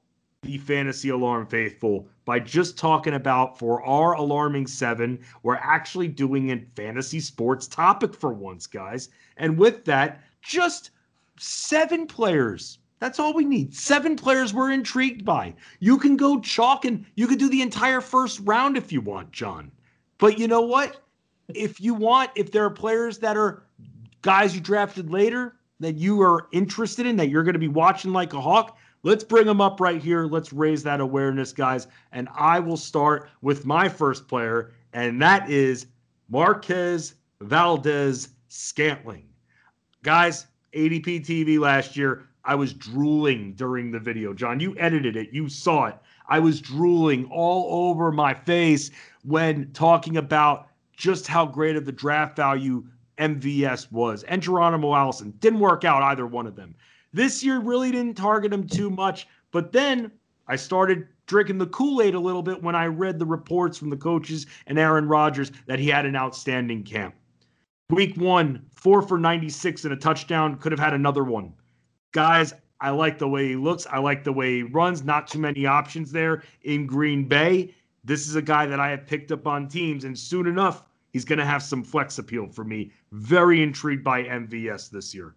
the 0.43 0.57
fantasy 0.57 1.11
alarm 1.11 1.47
faithful 1.47 2.09
by 2.25 2.41
just 2.41 2.79
talking 2.79 3.15
about 3.15 3.59
for 3.59 3.83
our 3.83 4.15
alarming 4.15 4.67
seven 4.67 5.19
we're 5.43 5.57
actually 5.57 6.09
doing 6.09 6.51
a 6.51 6.65
fantasy 6.75 7.21
sports 7.21 7.67
topic 7.67 8.15
for 8.15 8.33
once 8.33 8.67
guys. 8.67 9.11
And 9.37 9.59
with 9.59 9.85
that 9.85 10.23
just 10.41 10.91
seven 11.39 12.07
players. 12.07 12.79
That's 13.01 13.19
all 13.19 13.35
we 13.35 13.45
need. 13.45 13.75
Seven 13.75 14.17
players 14.17 14.55
we're 14.55 14.73
intrigued 14.73 15.25
by. 15.25 15.55
You 15.79 15.99
can 15.99 16.17
go 16.17 16.41
chalk 16.41 16.87
and 16.87 17.05
you 17.17 17.27
could 17.27 17.39
do 17.39 17.51
the 17.51 17.63
entire 17.63 18.01
first 18.01 18.41
round 18.45 18.79
if 18.79 18.91
you 18.93 19.03
want 19.03 19.33
john. 19.33 19.71
But 20.17 20.39
you 20.39 20.49
know 20.49 20.63
what? 20.63 21.03
If 21.55 21.83
you 21.83 21.93
want 21.93 22.31
if 22.35 22.51
there 22.51 22.65
are 22.65 22.71
players 22.71 23.19
that 23.19 23.37
are 23.37 23.65
guys 24.23 24.55
you 24.55 24.63
drafted 24.63 25.11
later 25.11 25.57
that 25.81 25.97
you 25.97 26.23
are 26.23 26.49
interested 26.53 27.05
in 27.05 27.17
that 27.17 27.29
you're 27.29 27.43
going 27.43 27.55
to 27.55 27.59
be 27.59 27.69
watching 27.69 28.13
like 28.13 28.33
a 28.33 28.41
hawk 28.41 28.79
Let's 29.03 29.25
bring 29.25 29.47
them 29.47 29.61
up 29.61 29.81
right 29.81 30.03
here. 30.03 30.27
Let's 30.27 30.53
raise 30.53 30.83
that 30.83 31.01
awareness, 31.01 31.53
guys. 31.53 31.87
And 32.13 32.29
I 32.35 32.61
will 32.61 32.77
start 32.77 33.31
with 33.41 33.65
my 33.65 33.89
first 33.89 34.29
player, 34.29 34.73
and 34.93 35.21
that 35.23 35.49
is 35.49 35.87
Marquez 36.29 37.15
Valdez 37.41 38.29
Scantling. 38.49 39.27
Guys, 40.03 40.47
ADP 40.75 41.25
TV 41.25 41.59
last 41.59 41.97
year, 41.97 42.29
I 42.45 42.55
was 42.55 42.73
drooling 42.73 43.55
during 43.55 43.91
the 43.91 43.99
video. 43.99 44.35
Jon, 44.35 44.61
you 44.61 44.77
edited 44.79 45.17
it, 45.17 45.33
you 45.33 45.49
saw 45.49 45.87
it. 45.87 45.97
I 46.29 46.39
was 46.39 46.61
drooling 46.61 47.25
all 47.27 47.91
over 47.91 48.13
my 48.13 48.35
face 48.35 48.91
when 49.25 49.73
talking 49.73 50.17
about 50.17 50.69
just 50.97 51.27
how 51.27 51.47
great 51.47 51.77
of 51.77 51.87
the 51.87 51.93
draft 51.93 52.37
value 52.37 52.85
MVS 53.19 53.91
was, 53.91 54.23
and 54.25 54.43
Geronimo 54.43 54.95
Allison. 54.95 55.33
Didn't 55.41 55.61
work 55.61 55.85
out 55.85 56.03
either 56.03 56.27
one 56.27 56.47
of 56.47 56.57
them. 56.57 56.75
This 57.13 57.43
year 57.43 57.59
really 57.59 57.91
didn't 57.91 58.17
target 58.17 58.53
him 58.53 58.67
too 58.67 58.91
much, 58.91 59.27
but 59.51 59.73
then 59.73 60.13
I 60.47 60.57
started 60.57 61.09
drinking 61.27 61.59
the 61.59 61.67
Kool 61.67 62.03
Aid 62.03 62.15
a 62.15 62.21
little 62.21 62.43
bit 62.43 62.63
when 62.63 62.75
I 62.75 62.87
read 62.87 63.19
the 63.19 63.27
reports 63.27 63.79
from 63.79 63.91
the 63.91 63.97
coaches 63.97 64.47
and 64.67 64.79
Aaron 64.79 65.09
Rodgers 65.09 65.53
that 65.67 65.79
he 65.79 65.89
had 65.89 66.07
an 66.07 66.17
outstanding 66.17 66.83
camp. 66.83 67.15
Week 67.91 68.17
one, 68.17 68.65
four 68.73 69.03
for 69.03 69.19
96 69.19 69.85
and 69.85 69.93
a 69.93 69.97
touchdown, 69.97 70.57
could 70.57 70.73
have 70.73 70.79
had 70.79 70.95
another 70.95 71.25
one. 71.25 71.53
Guys, 72.13 72.55
I 72.81 72.91
like 72.91 73.19
the 73.19 73.29
way 73.29 73.49
he 73.49 73.57
looks. 73.57 73.87
I 73.87 73.99
like 73.99 74.25
the 74.25 74.33
way 74.33 74.57
he 74.59 74.63
runs. 74.63 75.03
Not 75.03 75.27
too 75.27 75.39
many 75.39 75.67
options 75.67 76.13
there 76.13 76.43
in 76.63 76.87
Green 76.87 77.27
Bay. 77.27 77.75
This 78.05 78.27
is 78.27 78.37
a 78.37 78.43
guy 78.43 78.67
that 78.67 78.81
I 78.81 78.91
have 78.91 79.07
picked 79.07 79.33
up 79.33 79.47
on 79.47 79.69
teams, 79.69 80.05
and 80.05 80.19
soon 80.19 80.47
enough, 80.47 80.85
he's 81.13 81.25
going 81.25 81.39
to 81.39 81.45
have 81.45 81.63
some 81.63 81.83
flex 81.83 82.19
appeal 82.19 82.49
for 82.49 82.65
me. 82.65 82.93
Very 83.13 83.63
intrigued 83.63 84.05
by 84.05 84.23
MVS 84.23 84.91
this 84.91 85.15
year. 85.15 85.35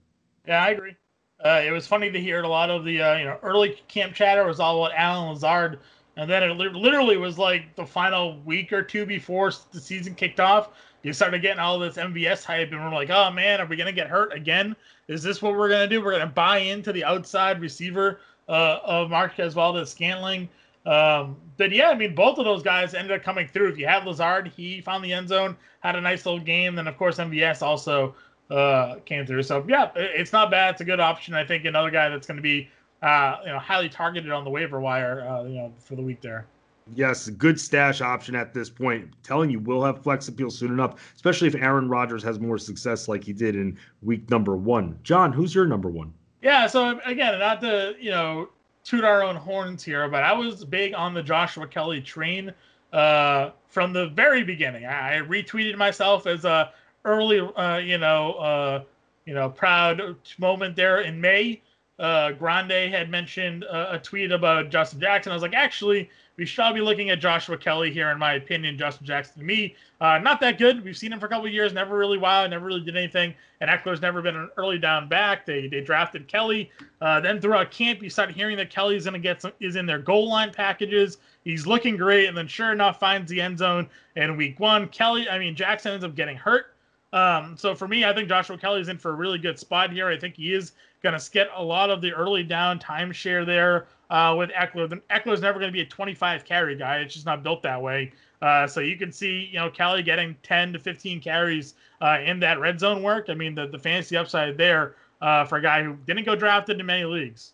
Yeah, 0.48 0.64
I 0.64 0.70
agree. 0.70 0.96
Uh, 1.44 1.62
it 1.66 1.72
was 1.72 1.86
funny 1.86 2.10
to 2.10 2.20
hear 2.20 2.42
a 2.42 2.48
lot 2.48 2.70
of 2.70 2.86
the 2.86 3.02
uh, 3.02 3.18
you 3.18 3.26
know 3.26 3.38
early 3.44 3.82
camp 3.88 4.14
chatter 4.14 4.46
was 4.46 4.60
all 4.60 4.86
about 4.86 4.98
Allen 4.98 5.34
Lazard, 5.34 5.80
and 6.16 6.30
then 6.30 6.44
it 6.44 6.54
literally 6.56 7.18
was 7.18 7.38
like 7.38 7.76
the 7.76 7.86
final 7.86 8.40
week 8.42 8.72
or 8.72 8.82
two 8.82 9.06
before 9.06 9.52
the 9.72 9.80
season 9.80 10.16
kicked 10.16 10.40
off. 10.40 10.70
You 11.02 11.12
started 11.12 11.42
getting 11.42 11.60
all 11.60 11.78
this 11.80 11.98
MVS 11.98 12.46
hype, 12.46 12.72
and 12.72 12.80
we're 12.80 12.94
like, 12.94 13.10
oh 13.10 13.30
man, 13.30 13.60
are 13.60 13.66
we 13.66 13.76
gonna 13.76 13.92
get 13.92 14.08
hurt 14.08 14.34
again? 14.34 14.74
Is 15.10 15.22
this 15.22 15.42
what 15.42 15.54
we're 15.56 15.70
gonna 15.70 15.88
do? 15.88 16.02
We're 16.02 16.14
gonna 16.14 16.28
buy 16.28 16.60
into 16.60 16.94
the 16.94 17.04
outside 17.04 17.60
receiver 17.60 18.22
uh, 18.48 18.80
of 18.86 19.10
Marquez 19.10 19.54
Valdes-Scantling. 19.54 20.48
Um, 20.86 21.38
but 21.58 21.72
yeah, 21.72 21.90
I 21.90 21.96
mean, 21.96 22.16
both 22.16 22.38
of 22.38 22.46
those 22.46 22.64
guys 22.64 22.94
ended 22.94 23.18
up 23.18 23.24
coming 23.24 23.48
through. 23.48 23.70
If 23.70 23.78
you 23.78 23.88
had 23.88 24.06
Lazard, 24.06 24.52
he 24.56 24.82
found 24.82 25.04
the 25.04 25.14
end 25.14 25.30
zone, 25.30 25.58
had 25.82 25.96
a 25.96 26.02
nice 26.02 26.26
little 26.26 26.40
game. 26.40 26.76
Then 26.76 26.88
of 26.88 26.98
course 26.98 27.18
MVS 27.18 27.62
also 27.62 28.16
uh, 28.50 28.96
came 29.06 29.26
through. 29.26 29.44
So 29.44 29.66
yeah, 29.68 29.92
it's 29.96 30.34
not 30.34 30.52
bad. 30.52 30.72
It's 30.72 30.82
a 30.82 30.86
good 30.86 31.00
option. 31.00 31.34
I 31.34 31.46
think 31.46 31.66
another 31.66 31.90
guy 31.90 32.10
that's 32.10 32.28
going 32.28 32.38
to 32.38 32.44
be 32.44 32.70
uh, 33.02 33.38
you 33.46 33.52
know 33.52 33.60
highly 33.60 33.90
targeted 33.90 34.32
on 34.32 34.44
the 34.44 34.50
waiver 34.50 34.80
wire 34.80 35.28
uh, 35.28 35.44
you 35.44 35.56
know 35.56 35.74
for 35.80 35.96
the 35.96 36.02
week 36.02 36.22
there. 36.22 36.46
Yes, 36.94 37.30
good 37.30 37.60
stash 37.60 38.02
option 38.02 38.36
at 38.36 38.54
this 38.54 38.70
point. 38.70 39.04
I'm 39.04 39.12
telling 39.24 39.50
you, 39.50 39.60
we'll 39.60 39.84
have 39.84 40.04
flex 40.04 40.28
appeal 40.28 40.50
soon 40.50 40.72
enough, 40.72 41.14
especially 41.16 41.48
if 41.48 41.56
Aaron 41.56 41.88
Rodgers 41.88 42.24
has 42.24 42.42
more 42.42 42.58
success 42.58 43.08
like 43.08 43.24
he 43.24 43.32
did 43.32 43.56
in 43.56 43.78
week 44.02 44.30
number 44.30 44.58
one. 44.58 45.00
Jon, 45.02 45.32
who's 45.32 45.56
your 45.56 45.66
number 45.66 45.90
one? 45.90 46.14
Yeah, 46.42 46.68
so 46.68 47.00
again, 47.06 47.40
not 47.40 47.62
to 47.62 47.96
you 48.00 48.12
know 48.12 48.50
toot 48.84 49.04
our 49.04 49.24
own 49.24 49.36
horns 49.36 49.84
here, 49.84 50.08
but 50.10 50.24
I 50.24 50.34
was 50.34 50.66
big 50.66 50.94
on 50.94 51.14
the 51.14 51.24
Joshua 51.24 51.68
Kelley 51.68 52.02
train 52.02 52.54
uh, 52.92 53.52
from 53.70 53.94
the 53.94 54.10
very 54.10 54.44
beginning. 54.44 54.86
I, 54.86 55.18
I 55.18 55.22
retweeted 55.22 55.78
myself 55.78 56.28
as 56.28 56.44
a 56.44 56.72
early, 57.06 57.40
uh, 57.40 57.78
you 57.78 57.98
know, 57.98 58.34
uh, 58.34 58.84
you 59.26 59.34
know, 59.34 59.50
proud 59.50 60.16
moment 60.38 60.76
there 60.76 61.02
in 61.02 61.20
May. 61.20 61.62
Uh, 62.00 62.32
Grande 62.32 62.92
had 62.92 63.10
mentioned 63.10 63.64
a, 63.64 63.96
a 63.96 64.00
tweet 64.00 64.32
about 64.32 64.70
Justin 64.70 65.00
Jackson. 65.00 65.32
I 65.32 65.36
was 65.36 65.44
like, 65.44 65.54
actually, 65.54 66.10
we 66.36 66.46
should 66.46 66.74
be 66.74 66.82
looking 66.82 67.12
at 67.12 67.20
Joshua 67.20 67.58
Kelley 67.58 67.92
here, 67.92 68.10
in 68.10 68.18
my 68.18 68.34
opinion. 68.34 68.78
Justin 68.78 69.06
Jackson 69.06 69.40
to 69.40 69.44
me, 69.44 69.76
uh, 70.02 70.18
not 70.18 70.40
that 70.40 70.58
good. 70.58 70.84
We've 70.84 70.98
seen 70.98 71.14
him 71.14 71.20
for 71.20 71.28
a 71.28 71.30
couple 71.30 71.46
of 71.46 71.54
years, 71.54 71.72
never 71.72 71.96
really 71.96 72.18
wow, 72.18 72.46
never 72.48 72.66
really 72.66 72.82
did 72.82 72.98
anything. 72.98 73.36
And 73.62 73.70
Ekeler's 73.70 74.02
never 74.02 74.22
been 74.22 74.36
an 74.36 74.50
early 74.58 74.80
down 74.80 75.08
back. 75.08 75.46
They 75.46 75.68
they 75.68 75.82
drafted 75.82 76.28
Kelley. 76.28 76.72
Uh, 77.00 77.20
then 77.20 77.40
throughout 77.40 77.70
camp, 77.70 78.02
you 78.02 78.10
start 78.10 78.32
hearing 78.32 78.58
that 78.58 78.72
Kelley's 78.72 79.04
going 79.04 79.14
to 79.14 79.20
get 79.20 79.42
some, 79.42 79.52
is 79.60 79.76
in 79.76 79.86
their 79.86 80.00
goal 80.00 80.28
line 80.28 80.52
packages. 80.52 81.18
He's 81.44 81.68
looking 81.68 81.96
great, 81.96 82.28
and 82.28 82.36
then 82.36 82.48
sure 82.48 82.72
enough, 82.72 83.00
finds 83.00 83.30
the 83.30 83.40
end 83.40 83.60
zone 83.60 83.88
in 84.16 84.36
week 84.36 84.60
one. 84.60 84.88
Kelley, 84.88 85.30
I 85.30 85.38
mean 85.38 85.56
Jackson 85.56 85.94
ends 85.94 86.04
up 86.04 86.16
getting 86.16 86.36
hurt. 86.36 86.73
Um, 87.14 87.56
so 87.56 87.76
for 87.76 87.88
me, 87.88 88.04
I 88.04 88.14
think 88.14 88.28
Joshua 88.28 88.58
Kelley's 88.58 88.90
in 88.90 88.98
for 88.98 89.12
a 89.12 89.16
really 89.16 89.38
good 89.38 89.58
spot 89.60 89.92
here. 89.92 90.08
I 90.08 90.18
think 90.18 90.36
he 90.36 90.54
is 90.54 90.74
going 91.04 91.18
to 91.18 91.32
get 91.32 91.50
a 91.56 91.64
lot 91.64 91.92
of 91.92 92.02
the 92.02 92.12
early 92.12 92.44
down 92.44 92.80
timeshare 92.80 93.46
there 93.46 93.86
uh, 94.10 94.36
with 94.38 94.50
Ekeler. 94.50 94.90
Then 94.90 95.02
Ekeler's 95.12 95.42
never 95.42 95.60
going 95.60 95.70
to 95.70 95.74
be 95.74 95.82
a 95.82 95.86
25 95.86 96.44
carry 96.44 96.76
guy. 96.76 96.98
It's 96.98 97.14
just 97.14 97.28
not 97.28 97.44
built 97.44 97.62
that 97.62 97.80
way. 97.82 98.12
Uh, 98.42 98.66
so 98.66 98.80
you 98.80 98.98
can 98.98 99.12
see, 99.12 99.48
you 99.52 99.60
know, 99.60 99.70
Kelley 99.70 100.02
getting 100.02 100.36
10 100.44 100.74
to 100.74 100.80
15 100.80 101.22
carries 101.22 101.76
uh, 102.02 102.18
in 102.26 102.40
that 102.40 102.60
red 102.60 102.80
zone 102.80 103.04
work. 103.04 103.28
I 103.30 103.36
mean, 103.36 103.54
the, 103.54 103.68
the 103.68 103.80
fantasy 103.80 104.18
upside 104.18 104.58
there 104.58 104.96
uh, 105.22 105.46
for 105.46 105.60
a 105.60 105.62
guy 105.62 105.84
who 105.84 105.96
didn't 106.08 106.26
go 106.26 106.36
drafted 106.36 106.80
in 106.80 106.86
many 106.86 107.06
leagues. 107.06 107.54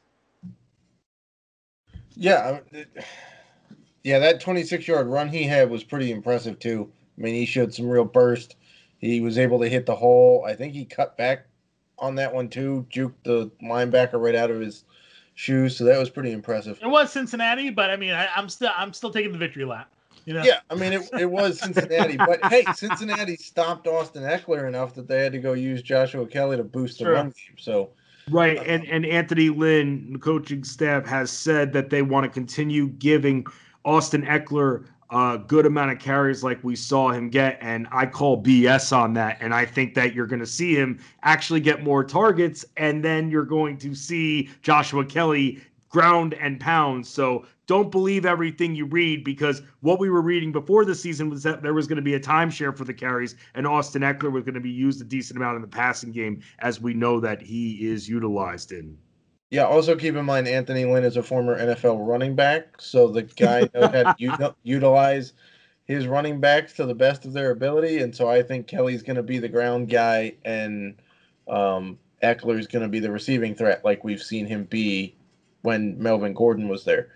Yeah, 2.15 2.59
yeah, 4.03 4.19
that 4.19 4.41
26 4.41 4.87
yard 4.87 5.07
run 5.07 5.29
he 5.29 5.43
had 5.43 5.69
was 5.69 5.83
pretty 5.83 6.11
impressive 6.11 6.59
too. 6.59 6.89
I 7.17 7.21
mean, 7.21 7.35
he 7.35 7.45
showed 7.45 7.73
some 7.73 7.87
real 7.87 8.05
burst. 8.05 8.55
He 8.99 9.21
was 9.21 9.37
able 9.37 9.59
to 9.61 9.69
hit 9.69 9.85
the 9.85 9.95
hole. 9.95 10.45
I 10.45 10.55
think 10.55 10.73
he 10.73 10.85
cut 10.85 11.17
back 11.17 11.45
on 11.97 12.15
that 12.15 12.33
one 12.33 12.49
too, 12.49 12.85
juked 12.91 13.23
the 13.23 13.49
linebacker 13.63 14.21
right 14.21 14.35
out 14.35 14.51
of 14.51 14.59
his 14.59 14.83
shoes. 15.35 15.77
So 15.77 15.85
that 15.85 15.97
was 15.97 16.09
pretty 16.09 16.31
impressive. 16.31 16.79
It 16.81 16.87
was 16.87 17.11
Cincinnati, 17.11 17.69
but 17.69 17.89
I 17.89 17.95
mean, 17.95 18.11
I, 18.11 18.27
am 18.35 18.49
still 18.49 18.71
I'm 18.75 18.93
still 18.93 19.11
taking 19.11 19.31
the 19.31 19.37
victory 19.37 19.65
lap. 19.65 19.91
You 20.25 20.33
know? 20.33 20.43
Yeah, 20.43 20.59
I 20.69 20.75
mean, 20.75 20.93
it, 20.93 21.09
it 21.17 21.25
was 21.25 21.59
Cincinnati, 21.59 22.17
but 22.17 22.43
hey, 22.51 22.63
Cincinnati 22.75 23.35
stopped 23.37 23.87
Austin 23.87 24.23
Ekeler 24.23 24.67
enough 24.67 24.93
that 24.95 25.07
they 25.07 25.23
had 25.23 25.31
to 25.31 25.39
go 25.39 25.53
use 25.53 25.81
Joshua 25.81 26.27
Kelley 26.27 26.57
to 26.57 26.63
boost 26.63 26.99
the 26.99 27.09
run 27.09 27.27
game. 27.27 27.57
So. 27.57 27.91
Right, 28.29 28.61
and 28.67 28.85
and 28.85 29.07
Anthony 29.07 29.49
Lynn, 29.49 30.13
the 30.13 30.19
coaching 30.19 30.63
staff, 30.63 31.03
has 31.07 31.31
said 31.31 31.73
that 31.73 31.89
they 31.89 32.03
want 32.03 32.25
to 32.25 32.29
continue 32.29 32.87
giving 32.87 33.47
Austin 33.85 34.23
Ekeler 34.23 34.85
a 35.11 35.39
good 35.47 35.65
amount 35.65 35.91
of 35.91 35.99
carries 35.99 36.43
like 36.43 36.63
we 36.63 36.75
saw 36.75 37.09
him 37.09 37.29
get. 37.29 37.57
And 37.61 37.87
I 37.91 38.05
call 38.05 38.43
BS 38.43 38.95
on 38.95 39.13
that. 39.13 39.37
And 39.41 39.53
I 39.53 39.65
think 39.65 39.95
that 39.95 40.13
you're 40.13 40.27
going 40.27 40.39
to 40.39 40.45
see 40.47 40.75
him 40.75 40.99
actually 41.23 41.59
get 41.59 41.83
more 41.83 42.03
targets. 42.03 42.65
And 42.77 43.03
then 43.03 43.29
you're 43.29 43.45
going 43.45 43.77
to 43.77 43.95
see 43.95 44.49
Joshua 44.61 45.05
Kelley 45.05 45.61
ground 45.89 46.35
and 46.35 46.59
pound. 46.59 47.05
So 47.05 47.45
don't 47.65 47.91
believe 47.91 48.25
everything 48.25 48.75
you 48.75 48.85
read 48.85 49.23
because 49.23 49.61
what 49.81 49.99
we 49.99 50.09
were 50.09 50.21
reading 50.21 50.51
before 50.51 50.85
the 50.85 50.95
season 50.95 51.29
was 51.29 51.43
that 51.43 51.61
there 51.61 51.73
was 51.73 51.87
going 51.87 51.97
to 51.97 52.01
be 52.01 52.13
a 52.13 52.19
timeshare 52.19 52.75
for 52.75 52.83
the 52.83 52.93
carries 52.93 53.35
and 53.55 53.67
Austin 53.67 54.03
Ekeler 54.03 54.31
was 54.31 54.43
going 54.43 54.53
to 54.53 54.59
be 54.59 54.69
used 54.69 55.01
a 55.01 55.03
decent 55.03 55.37
amount 55.37 55.55
in 55.55 55.61
the 55.61 55.67
passing 55.67 56.11
game, 56.11 56.41
as 56.59 56.79
we 56.79 56.93
know 56.93 57.19
that 57.19 57.41
he 57.41 57.87
is 57.87 58.07
utilized 58.07 58.71
in. 58.71 58.97
Yeah, 59.51 59.63
also 59.63 59.95
keep 59.95 60.15
in 60.15 60.25
mind 60.25 60.47
Anthony 60.47 60.85
Lynn 60.85 61.03
is 61.03 61.17
a 61.17 61.23
former 61.23 61.57
NFL 61.57 62.07
running 62.07 62.35
back, 62.35 62.79
so 62.79 63.07
the 63.07 63.23
guy 63.23 63.67
knows 63.73 63.91
how 63.91 64.13
to 64.13 64.55
utilize 64.63 65.33
his 65.85 66.05
running 66.05 66.39
backs 66.39 66.73
to 66.73 66.85
the 66.85 66.93
best 66.93 67.25
of 67.25 67.33
their 67.33 67.49
ability, 67.49 67.97
and 67.97 68.15
so 68.15 68.29
I 68.29 68.43
think 68.43 68.67
Kelley's 68.67 69.01
going 69.01 69.15
to 69.15 69.23
be 69.23 69.39
the 69.39 69.49
ground 69.49 69.89
guy, 69.89 70.35
and 70.45 71.01
um, 71.47 71.97
is 72.21 72.67
going 72.67 72.83
to 72.83 72.87
be 72.87 72.99
the 72.99 73.11
receiving 73.11 73.55
threat, 73.55 73.83
like 73.83 74.03
we've 74.03 74.21
seen 74.21 74.45
him 74.45 74.65
be 74.65 75.15
when 75.63 75.97
Melvin 75.97 76.33
Gordon 76.33 76.67
was 76.67 76.85
there. 76.85 77.09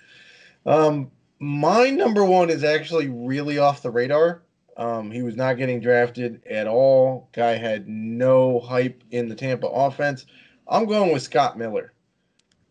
Um, 0.65 1.11
my 1.39 1.91
number 1.91 2.25
one 2.25 2.49
is 2.49 2.63
actually 2.63 3.09
really 3.09 3.59
off 3.59 3.83
the 3.83 3.91
radar. 3.91 4.41
Um, 4.75 5.11
he 5.11 5.21
was 5.21 5.35
not 5.35 5.57
getting 5.57 5.79
drafted 5.79 6.41
at 6.49 6.65
all. 6.65 7.29
Guy 7.31 7.57
had 7.57 7.87
no 7.87 8.59
hype 8.59 9.03
in 9.11 9.29
the 9.29 9.35
Tampa 9.35 9.67
offense. 9.67 10.25
I'm 10.67 10.87
going 10.87 11.13
with 11.13 11.21
Scott 11.21 11.59
Miller 11.59 11.92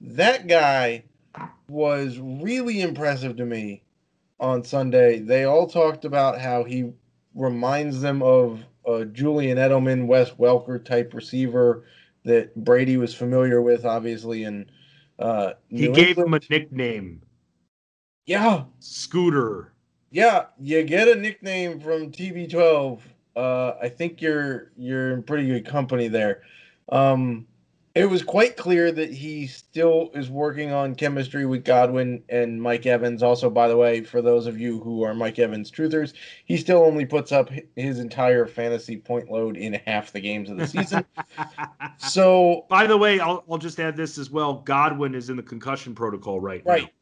that 0.03 0.46
guy 0.46 1.05
was 1.68 2.18
really 2.18 2.82
impressive 2.82 3.36
to 3.36 3.46
me 3.46 3.82
on 4.40 4.64
Sunday. 4.64 5.20
They 5.20 5.44
all 5.44 5.66
talked 5.66 6.05
about 6.05 6.40
how 6.40 6.64
he 6.64 6.92
reminds 7.34 8.00
them 8.00 8.22
of 8.22 8.64
a 8.86 9.05
Julian 9.05 9.59
Edelman, 9.59 10.07
Wes 10.07 10.30
Welker 10.32 10.84
type 10.84 11.14
receiver 11.14 11.84
that 12.24 12.55
Brady 12.57 12.96
was 12.96 13.14
familiar 13.14 13.62
with, 13.62 13.84
obviously. 13.84 14.44
And 14.44 14.70
uh, 15.18 15.55
he 15.68 15.88
New 15.88 15.94
gave 15.94 16.18
England. 16.18 16.28
him 16.28 16.34
a 16.34 16.40
nickname. 16.59 17.22
Yeah, 18.26 18.64
Scooter. 18.80 19.72
Yeah, 20.11 20.46
you 20.61 20.82
get 20.82 21.09
a 21.09 21.14
nickname 21.14 21.80
from 21.80 22.12
TB12. 22.12 23.00
Uh, 23.34 23.72
I 23.80 23.88
think 23.88 24.20
you're 24.20 24.72
you're 24.76 25.12
in 25.12 25.22
pretty 25.22 25.46
good 25.46 25.64
company 25.64 26.09
there. 26.09 26.42
Um, 26.90 27.46
it 27.95 28.07
was 28.07 28.22
quite 28.22 28.57
clear 28.57 28.90
that 28.90 29.12
he 29.12 29.47
still 29.47 30.11
is 30.14 30.30
working 30.30 30.72
on 30.72 30.95
chemistry 30.95 31.45
with 31.45 31.64
Godwin 31.64 32.22
and 32.30 32.61
Mike 32.61 32.86
Evans. 32.86 33.22
Also, 33.22 33.51
by 33.51 33.68
the 33.68 33.76
way, 33.76 34.03
for 34.03 34.22
those 34.22 34.47
of 34.47 34.59
you 34.59 34.80
who 34.80 35.03
are 35.03 35.14
Mike 35.14 35.38
Evans 35.38 35.70
truthers, 35.70 36.14
he 36.47 36.57
still 36.57 36.82
only 36.84 37.05
puts 37.05 37.32
up 37.32 37.51
his 37.76 37.99
entire 37.99 38.47
fantasy 38.47 38.97
point 38.97 39.30
load 39.30 39.59
in 39.59 39.74
half 39.74 40.11
the 40.11 40.20
games 40.20 40.49
of 40.49 40.57
the 40.57 40.66
season. 40.66 41.05
so, 41.99 42.64
by 42.70 42.86
the 42.86 42.97
way, 42.97 43.20
I'll, 43.20 43.45
I'll 43.51 43.59
just 43.59 43.78
add 43.78 43.97
this 43.97 44.16
as 44.16 44.30
well. 44.30 44.55
Godwin 44.55 45.14
is 45.14 45.28
in 45.28 45.36
the 45.36 45.43
concussion 45.43 45.95
protocol 45.95 46.40
right, 46.40 46.62
right. 46.64 46.82
now. 46.82 46.84
Right. 46.84 46.95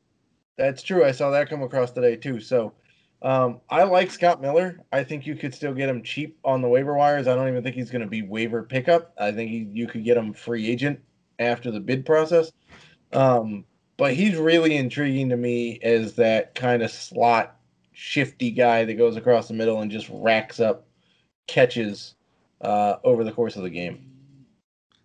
That's 0.56 0.82
true. 0.82 1.04
I 1.04 1.12
saw 1.12 1.30
that 1.30 1.48
come 1.48 1.62
across 1.62 1.92
today 1.92 2.16
too. 2.16 2.40
So, 2.40 2.72
um, 3.22 3.60
I 3.68 3.84
like 3.84 4.10
Scott 4.10 4.40
Miller. 4.40 4.80
I 4.92 5.04
think 5.04 5.26
you 5.26 5.36
could 5.36 5.54
still 5.54 5.74
get 5.74 5.88
him 5.88 6.02
cheap 6.02 6.38
on 6.44 6.62
the 6.62 6.68
waiver 6.68 6.94
wires. 6.94 7.28
I 7.28 7.34
don't 7.34 7.48
even 7.48 7.62
think 7.62 7.76
he's 7.76 7.90
going 7.90 8.02
to 8.02 8.08
be 8.08 8.22
waiver 8.22 8.62
pickup. 8.62 9.12
I 9.18 9.32
think 9.32 9.50
he, 9.50 9.68
you 9.72 9.86
could 9.86 10.04
get 10.04 10.16
him 10.16 10.32
free 10.32 10.68
agent 10.68 11.00
after 11.38 11.70
the 11.70 11.80
bid 11.80 12.06
process. 12.06 12.50
Um, 13.12 13.64
but 13.96 14.14
he's 14.14 14.36
really 14.36 14.76
intriguing 14.76 15.28
to 15.28 15.36
me 15.36 15.78
as 15.82 16.14
that 16.14 16.54
kind 16.54 16.82
of 16.82 16.90
slot 16.90 17.56
shifty 17.92 18.50
guy 18.50 18.84
that 18.84 18.94
goes 18.94 19.16
across 19.16 19.48
the 19.48 19.54
middle 19.54 19.82
and 19.82 19.90
just 19.90 20.08
racks 20.10 20.58
up 20.58 20.86
catches 21.46 22.14
uh, 22.62 22.96
over 23.04 23.24
the 23.24 23.32
course 23.32 23.56
of 23.56 23.62
the 23.62 23.70
game. 23.70 24.09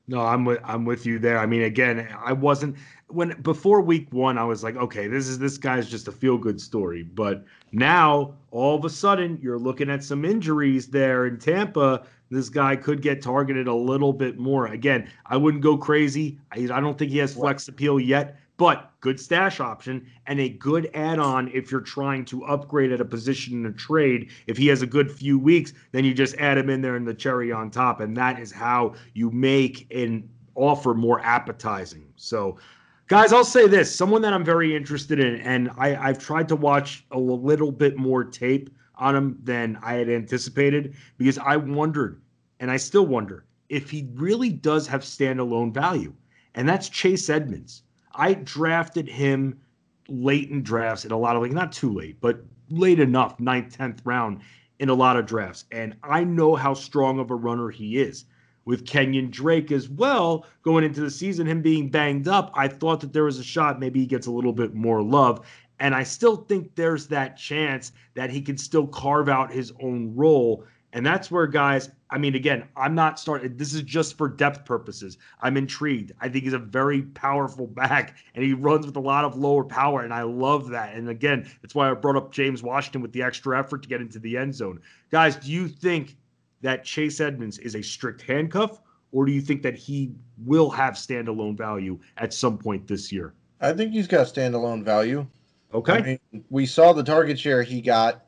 No, 0.07 0.21
I'm 0.21 0.45
with 0.45 0.59
I'm 0.63 0.85
with 0.85 1.05
you 1.05 1.17
there. 1.17 1.39
I 1.39 1.45
mean, 1.45 1.63
again, 1.63 2.07
I 2.23 2.31
wasn't 2.31 2.75
when 3.07 3.39
before 3.41 3.81
week 3.81 4.07
one, 4.11 4.37
I 4.37 4.43
was 4.43 4.63
like, 4.63 4.75
okay, 4.75 5.07
this 5.07 5.27
is 5.27 5.39
this 5.39 5.57
guy's 5.57 5.89
just 5.89 6.07
a 6.07 6.11
feel 6.11 6.37
good 6.37 6.61
story. 6.61 7.03
But 7.03 7.43
now, 7.71 8.35
all 8.51 8.75
of 8.75 8.85
a 8.85 8.89
sudden, 8.89 9.39
you're 9.41 9.57
looking 9.57 9.89
at 9.89 10.03
some 10.03 10.23
injuries 10.23 10.87
there 10.87 11.25
in 11.25 11.39
Tampa. 11.39 12.05
This 12.29 12.49
guy 12.49 12.75
could 12.75 13.01
get 13.01 13.21
targeted 13.21 13.67
a 13.67 13.73
little 13.73 14.13
bit 14.13 14.37
more. 14.37 14.67
Again, 14.67 15.09
I 15.25 15.37
wouldn't 15.37 15.63
go 15.63 15.77
crazy. 15.77 16.39
I, 16.51 16.59
I 16.71 16.79
don't 16.79 16.97
think 16.97 17.11
he 17.11 17.19
has 17.19 17.33
flex 17.33 17.67
appeal 17.67 17.99
yet, 17.99 18.39
but 18.57 18.91
good 19.05 19.19
stash 19.19 19.59
option 19.59 20.03
and 20.25 20.39
a 20.39 20.49
good 20.49 20.89
add 20.95 21.19
on 21.19 21.47
if 21.53 21.71
you're 21.71 21.79
trying 21.79 22.25
to 22.25 22.43
upgrade 22.45 22.91
at 22.91 22.99
a 22.99 23.05
position 23.05 23.53
in 23.53 23.67
a 23.67 23.71
trade. 23.71 24.31
If 24.47 24.57
he 24.57 24.65
has 24.69 24.81
a 24.81 24.87
good 24.87 25.11
few 25.11 25.37
weeks, 25.37 25.73
then 25.91 26.03
you 26.03 26.11
just 26.11 26.35
add 26.37 26.57
him 26.57 26.71
in 26.71 26.81
there 26.81 26.95
and 26.95 27.07
the 27.07 27.13
cherry 27.13 27.51
on 27.51 27.69
top. 27.69 27.99
And 27.99 28.17
that 28.17 28.39
is 28.39 28.51
how 28.51 28.95
you 29.13 29.29
make 29.29 29.85
an 29.93 30.27
offer 30.55 30.95
more 30.95 31.19
appetizing. 31.19 32.11
So, 32.15 32.57
guys, 33.05 33.31
I'll 33.31 33.45
say 33.45 33.67
this 33.67 33.95
someone 33.95 34.23
that 34.23 34.33
I'm 34.33 34.43
very 34.43 34.75
interested 34.75 35.19
in, 35.19 35.35
and 35.35 35.69
I, 35.77 35.95
I've 35.95 36.17
tried 36.17 36.47
to 36.47 36.55
watch 36.55 37.05
a 37.11 37.19
little 37.19 37.71
bit 37.71 37.97
more 37.97 38.23
tape 38.23 38.71
on 38.95 39.15
him 39.15 39.37
than 39.43 39.77
I 39.83 39.93
had 39.93 40.09
anticipated 40.09 40.95
because 41.19 41.37
I 41.37 41.57
wondered, 41.57 42.23
and 42.59 42.71
I 42.71 42.77
still 42.77 43.05
wonder, 43.05 43.45
if 43.69 43.91
he 43.91 44.09
really 44.15 44.49
does 44.49 44.87
have 44.87 45.01
standalone 45.01 45.71
value. 45.71 46.11
And 46.55 46.67
that's 46.67 46.89
Chase 46.89 47.29
Edmonds. 47.29 47.83
I 48.17 48.33
drafted 48.33 49.07
him 49.07 49.59
late 50.07 50.49
in 50.49 50.63
drafts 50.63 51.05
in 51.05 51.11
a 51.11 51.17
lot 51.17 51.35
of 51.35 51.41
like 51.41 51.51
not 51.51 51.71
too 51.71 51.91
late, 51.91 52.17
but 52.21 52.43
late 52.69 52.99
enough, 52.99 53.39
ninth, 53.39 53.77
tenth 53.77 54.01
round 54.05 54.41
in 54.79 54.89
a 54.89 54.93
lot 54.93 55.17
of 55.17 55.25
drafts. 55.25 55.65
And 55.71 55.95
I 56.03 56.23
know 56.23 56.55
how 56.55 56.73
strong 56.73 57.19
of 57.19 57.31
a 57.31 57.35
runner 57.35 57.69
he 57.69 57.97
is. 57.97 58.25
With 58.65 58.85
Kenyan 58.85 59.29
Drake 59.29 59.71
as 59.71 59.87
well 59.87 60.45
going 60.63 60.83
into 60.83 61.01
the 61.01 61.11
season, 61.11 61.45
him 61.45 61.61
being 61.61 61.89
banged 61.89 62.27
up, 62.27 62.51
I 62.55 62.67
thought 62.67 62.99
that 63.01 63.13
there 63.13 63.25
was 63.25 63.37
a 63.37 63.43
shot 63.43 63.79
maybe 63.79 63.99
he 63.99 64.07
gets 64.07 64.25
a 64.25 64.31
little 64.31 64.53
bit 64.53 64.73
more 64.73 65.03
love. 65.03 65.45
And 65.79 65.93
I 65.93 66.03
still 66.03 66.37
think 66.37 66.73
there's 66.75 67.07
that 67.07 67.37
chance 67.37 67.91
that 68.15 68.31
he 68.31 68.41
can 68.41 68.57
still 68.57 68.87
carve 68.87 69.29
out 69.29 69.51
his 69.51 69.71
own 69.81 70.15
role. 70.15 70.65
And 70.95 71.05
that's 71.05 71.29
where 71.29 71.45
guys, 71.45 71.89
I 72.09 72.17
mean, 72.17 72.35
again, 72.35 72.69
I'm 72.77 72.95
not 72.95 73.19
starting. 73.19 73.57
This 73.57 73.73
is 73.73 73.81
just 73.81 74.17
for 74.17 74.29
depth 74.29 74.63
purposes. 74.63 75.17
I'm 75.41 75.57
intrigued. 75.57 76.13
I 76.21 76.29
think 76.29 76.45
he's 76.45 76.53
a 76.53 76.57
very 76.57 77.01
powerful 77.01 77.67
back, 77.67 78.15
and 78.33 78.45
he 78.45 78.53
runs 78.53 78.85
with 78.85 78.95
a 78.95 79.01
lot 79.01 79.25
of 79.25 79.35
lower 79.35 79.65
power, 79.65 80.03
and 80.03 80.13
I 80.13 80.21
love 80.21 80.69
that. 80.69 80.95
And 80.95 81.09
again, 81.09 81.51
that's 81.61 81.75
why 81.75 81.91
I 81.91 81.93
brought 81.95 82.15
up 82.15 82.31
James 82.31 82.63
Washington 82.63 83.01
with 83.01 83.11
the 83.11 83.21
extra 83.21 83.59
effort 83.59 83.83
to 83.83 83.89
get 83.89 83.99
into 83.99 84.19
the 84.19 84.37
end 84.37 84.55
zone. 84.55 84.79
Guys, 85.11 85.35
do 85.35 85.51
you 85.51 85.67
think 85.67 86.15
that 86.61 86.85
Chase 86.85 87.19
Edmonds 87.19 87.57
is 87.57 87.75
a 87.75 87.83
strict 87.83 88.21
handcuff, 88.21 88.81
or 89.11 89.25
do 89.25 89.33
you 89.33 89.41
think 89.41 89.63
that 89.63 89.75
he 89.75 90.13
will 90.45 90.69
have 90.69 90.93
standalone 90.93 91.57
value 91.57 91.99
at 92.15 92.33
some 92.33 92.57
point 92.57 92.87
this 92.87 93.11
year? 93.11 93.33
I 93.59 93.73
think 93.73 93.91
he's 93.91 94.07
got 94.07 94.27
standalone 94.27 94.81
value. 94.85 95.27
Okay. 95.73 95.93
I 95.93 96.01
mean, 96.01 96.45
we 96.49 96.65
saw 96.65 96.93
the 96.93 97.03
target 97.03 97.37
share 97.37 97.63
he 97.63 97.81
got 97.81 98.27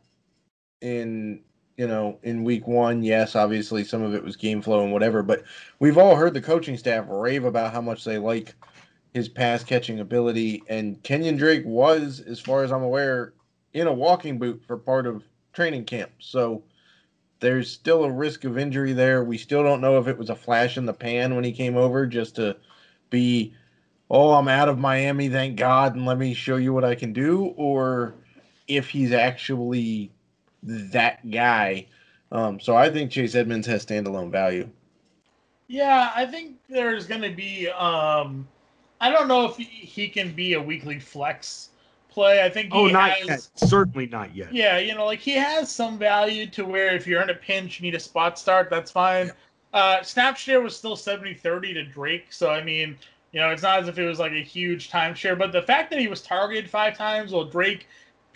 in 0.82 1.44
you 1.78 1.88
know 1.88 2.20
in 2.24 2.44
week 2.44 2.68
one. 2.68 3.04
Yes, 3.04 3.36
obviously 3.36 3.84
some 3.84 4.02
of 4.02 4.14
it 4.14 4.24
was 4.24 4.36
game 4.36 4.62
flow 4.62 4.84
and 4.84 4.92
whatever, 4.92 5.24
but 5.24 5.44
we've 5.80 5.98
all 5.98 6.16
heard 6.16 6.34
the 6.34 6.42
coaching 6.42 6.78
staff 6.78 7.06
rave 7.08 7.46
about 7.46 7.72
how 7.72 7.82
much 7.82 8.04
they 8.04 8.18
like 8.18 8.56
his 9.14 9.30
pass 9.30 9.64
catching 9.64 10.00
ability. 10.00 10.64
And 10.68 11.02
Kenyan 11.04 11.38
Drake 11.38 11.66
was, 11.66 12.20
as 12.20 12.40
far 12.40 12.64
as 12.64 12.72
I'm 12.72 12.84
aware, 12.84 13.34
in 13.74 13.88
a 13.88 13.94
walking 13.94 14.38
boot 14.38 14.62
for 14.66 14.78
part 14.78 15.08
of 15.08 15.24
training 15.54 15.86
camp. 15.86 16.12
So 16.20 16.64
there's 17.40 17.72
still 17.72 18.04
a 18.04 18.12
risk 18.12 18.44
of 18.44 18.58
injury 18.58 18.94
there. 18.94 19.24
We 19.24 19.38
still 19.38 19.64
don't 19.64 19.82
know 19.82 20.00
if 20.00 20.08
it 20.08 20.18
was 20.18 20.30
a 20.30 20.36
flash 20.36 20.78
in 20.78 20.86
the 20.86 20.94
pan 20.94 21.36
when 21.36 21.44
he 21.44 21.52
came 21.52 21.78
over 21.78 22.06
just 22.06 22.36
to 22.36 22.58
be 23.10 23.54
oh, 24.10 24.34
I'm 24.34 24.48
out 24.48 24.70
of 24.70 24.80
Miami, 24.80 25.28
thank 25.28 25.58
God, 25.58 25.96
and 25.96 26.06
let 26.06 26.18
me 26.18 26.34
show 26.34 26.56
you 26.56 26.74
what 26.74 26.86
I 26.86 26.96
can 26.96 27.12
do, 27.12 27.54
or 27.58 28.14
if 28.68 28.90
he's 28.90 29.12
actually 29.12 30.12
that 30.68 31.30
guy. 31.30 31.88
Um, 32.32 32.60
so 32.60 32.76
I 32.76 32.90
think 32.90 33.12
Chase 33.12 33.36
Edmonds 33.36 33.68
has 33.68 33.86
standalone 33.86 34.32
value. 34.32 34.70
Yeah, 35.68 36.12
I 36.16 36.26
think 36.26 36.58
there's 36.70 37.08
going 37.08 37.22
to 37.22 37.32
be. 37.32 37.70
Um, 37.70 38.48
I 39.00 39.12
don't 39.12 39.28
know 39.28 39.46
if 39.46 39.58
he 39.58 40.08
can 40.08 40.32
be 40.32 40.54
a 40.54 40.62
weekly 40.62 41.00
flex 41.00 41.70
play. 42.10 42.44
I 42.44 42.50
think. 42.50 42.70
oh, 42.74 42.88
not 42.88 43.12
has, 43.12 43.28
yet. 43.28 43.50
Certainly 43.70 44.08
not 44.08 44.36
yet. 44.36 44.54
Yeah, 44.54 44.78
you 44.78 44.96
know, 44.96 45.06
like 45.06 45.20
he 45.20 45.34
has 45.34 45.72
some 45.72 45.98
value 45.98 46.48
to 46.48 46.66
where 46.66 46.96
if 46.96 47.08
you're 47.08 47.22
in 47.22 47.30
a 47.30 47.36
pinch, 47.36 47.80
you 47.80 47.86
need 47.86 47.96
a 47.96 48.00
spot 48.00 48.40
start, 48.40 48.70
that's 48.70 48.92
fine. 48.92 49.32
Uh, 49.74 50.02
snap 50.02 50.38
share 50.38 50.62
was 50.62 50.76
still 50.76 50.96
70 50.96 51.36
30 51.36 51.74
to 51.76 51.84
Drake. 51.84 52.28
So, 52.32 52.50
I 52.50 52.64
mean, 52.64 52.98
you 53.32 53.40
know, 53.40 53.50
it's 53.50 53.62
not 53.62 53.80
as 53.80 53.88
if 53.88 54.00
it 54.00 54.06
was 54.06 54.20
like 54.20 54.32
a 54.32 54.44
huge 54.44 54.90
timeshare, 54.90 55.38
but 55.38 55.52
the 55.52 55.62
fact 55.62 55.90
that 55.92 56.00
he 56.00 56.08
was 56.08 56.22
targeted 56.22 56.70
five 56.70 56.98
times, 56.98 57.34
while 57.34 57.44
Drake, 57.44 57.88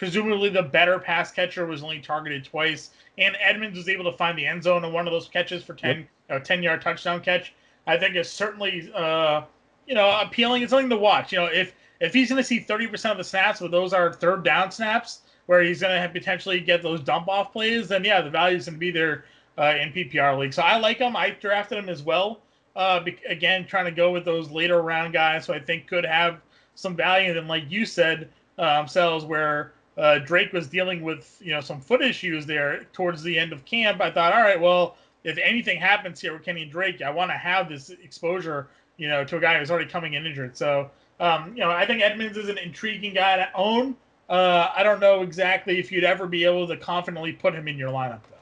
presumably 0.02 0.50
the 0.50 0.64
better 0.64 0.98
pass 0.98 1.32
catcher, 1.32 1.68
was 1.68 1.84
only 1.84 2.00
targeted 2.00 2.44
twice, 2.44 2.90
and 3.20 3.38
Edmonds 3.40 3.78
was 3.78 3.88
able 3.88 4.04
to 4.04 4.18
find 4.18 4.36
the 4.36 4.44
end 4.44 4.64
zone 4.64 4.84
on 4.84 4.92
one 4.92 5.06
of 5.06 5.14
those 5.14 5.28
catches 5.28 5.64
for 5.64 5.76
10, 5.76 5.90
yep. 5.90 6.08
you 6.28 6.36
know, 6.36 6.42
10 6.42 6.64
yard 6.64 6.82
touchdown 6.82 7.22
catch, 7.22 7.54
I 7.86 7.98
think 7.98 8.16
is 8.16 8.28
certainly, 8.28 8.92
uh, 8.96 9.44
you 9.86 9.94
know, 9.94 10.20
appealing. 10.20 10.64
It's 10.64 10.72
something 10.72 10.90
to 10.90 10.98
watch. 10.98 11.32
You 11.32 11.38
know, 11.38 11.46
if 11.46 11.76
if 12.00 12.16
he's 12.16 12.30
going 12.30 12.42
to 12.42 12.44
see 12.44 12.62
30% 12.62 13.12
of 13.12 13.18
the 13.18 13.24
snaps, 13.24 13.60
but 13.60 13.70
those 13.70 13.94
are 13.94 14.12
third 14.12 14.44
down 14.44 14.72
snaps, 14.72 15.20
where 15.46 15.62
he's 15.62 15.82
going 15.82 16.02
to 16.02 16.10
potentially 16.10 16.60
get 16.60 16.82
those 16.82 17.02
dump 17.02 17.30
off 17.30 17.54
plays, 17.54 17.88
then 17.88 18.04
yeah, 18.04 18.22
the 18.22 18.30
value 18.32 18.58
is 18.58 18.66
going 18.66 18.78
to 18.78 18.80
be 18.80 18.90
there 18.90 19.26
uh, 19.60 19.76
in 19.80 19.94
PPR 19.94 20.36
league. 20.36 20.54
So 20.56 20.64
I 20.64 20.80
like 20.80 20.98
him. 20.98 21.16
I 21.16 21.30
drafted 21.30 21.78
him 21.78 21.90
as 21.90 22.02
well. 22.02 22.40
Uh, 22.76 23.02
again, 23.30 23.68
trying 23.68 23.86
to 23.86 23.92
go 23.92 24.12
with 24.12 24.26
those 24.26 24.50
later 24.50 24.82
round 24.82 25.14
guys, 25.14 25.46
who 25.46 25.54
I 25.54 25.60
think 25.60 25.86
could 25.86 26.06
have 26.06 26.42
some 26.74 26.96
value. 26.96 27.38
And 27.38 27.48
like 27.48 27.70
you 27.70 27.86
said, 27.86 28.30
um, 28.58 28.88
Selz 28.88 29.28
where 29.28 29.74
uh, 30.02 30.18
Drake 30.18 30.52
was 30.52 30.68
dealing 30.68 31.04
with 31.04 31.38
you 31.42 31.54
know 31.54 31.62
some 31.62 31.80
foot 31.80 32.02
issues 32.02 32.48
there 32.48 32.86
towards 32.92 33.22
the 33.22 33.38
end 33.38 33.54
of 33.54 33.64
camp. 33.66 34.02
I 34.02 34.10
thought, 34.10 34.34
all 34.34 34.42
right, 34.42 34.60
well, 34.60 34.98
if 35.24 35.38
anything 35.38 35.80
happens 35.80 36.20
here 36.20 36.34
with 36.34 36.44
Kenyan 36.44 36.72
Drake, 36.72 37.04
I 37.04 37.12
want 37.12 37.30
to 37.30 37.38
have 37.38 37.70
this 37.70 37.92
exposure, 37.92 38.68
you 38.98 39.08
know, 39.08 39.24
to 39.24 39.38
a 39.38 39.40
guy 39.40 39.60
who's 39.60 39.70
already 39.70 39.90
coming 39.90 40.16
in 40.16 40.26
injured. 40.26 40.58
So, 40.58 40.90
um, 41.20 41.52
you 41.56 41.60
know, 41.60 41.70
I 41.70 41.86
think 41.86 42.02
Edmonds 42.02 42.36
is 42.36 42.50
an 42.50 42.58
intriguing 42.58 43.14
guy 43.14 43.36
to 43.36 43.50
own. 43.54 43.96
Uh, 44.28 44.72
I 44.76 44.82
don't 44.82 45.00
know 45.00 45.22
exactly 45.22 45.78
if 45.78 45.92
you'd 45.92 46.04
ever 46.04 46.26
be 46.26 46.46
able 46.46 46.68
to 46.68 46.78
confidently 46.78 47.34
put 47.34 47.54
him 47.54 47.68
in 47.68 47.78
your 47.78 47.92
lineup, 47.92 48.22
though. 48.32 48.38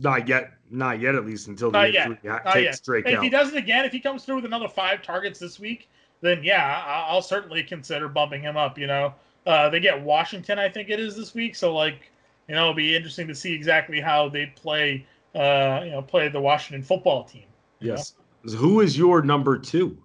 Not 0.00 0.26
yet. 0.26 0.52
Not 0.68 1.00
yet, 1.00 1.14
at 1.14 1.26
least 1.26 1.46
until 1.46 1.70
the. 1.70 1.78
Not 1.78 1.92
takes 2.52 2.80
Drake 2.80 3.06
If 3.06 3.20
he 3.20 3.28
does 3.28 3.52
it 3.52 3.56
again, 3.56 3.84
if 3.84 3.92
he 3.92 4.00
comes 4.00 4.24
through 4.24 4.36
with 4.36 4.46
another 4.46 4.68
five 4.68 5.00
targets 5.00 5.38
this 5.38 5.60
week, 5.60 5.88
then 6.22 6.42
yeah, 6.42 6.82
I'll 6.84 7.22
certainly 7.22 7.62
consider 7.62 8.08
bumping 8.08 8.42
him 8.42 8.56
up. 8.56 8.76
You 8.78 8.88
know, 8.88 9.14
uh, 9.48 9.68
they 9.68 9.80
get 9.80 10.00
Washington, 10.00 10.58
I 10.58 10.68
think 10.68 10.90
it 10.90 11.00
is 11.00 11.16
this 11.16 11.34
week, 11.34 11.56
so 11.56 11.74
like, 11.74 12.10
you 12.46 12.54
know, 12.54 12.62
it'll 12.62 12.74
be 12.74 12.94
interesting 12.94 13.26
to 13.28 13.34
see 13.34 13.52
exactly 13.52 14.00
how 14.00 14.28
they 14.28 14.46
play. 14.54 15.06
Uh, 15.34 15.82
you 15.84 15.90
know, 15.90 16.00
play 16.00 16.28
the 16.28 16.40
Washington 16.40 16.82
football 16.82 17.22
team. 17.22 17.44
Yes. 17.80 18.14
Know? 18.44 18.56
Who 18.56 18.80
is 18.80 18.96
your 18.96 19.20
number 19.22 19.58
two? 19.58 19.96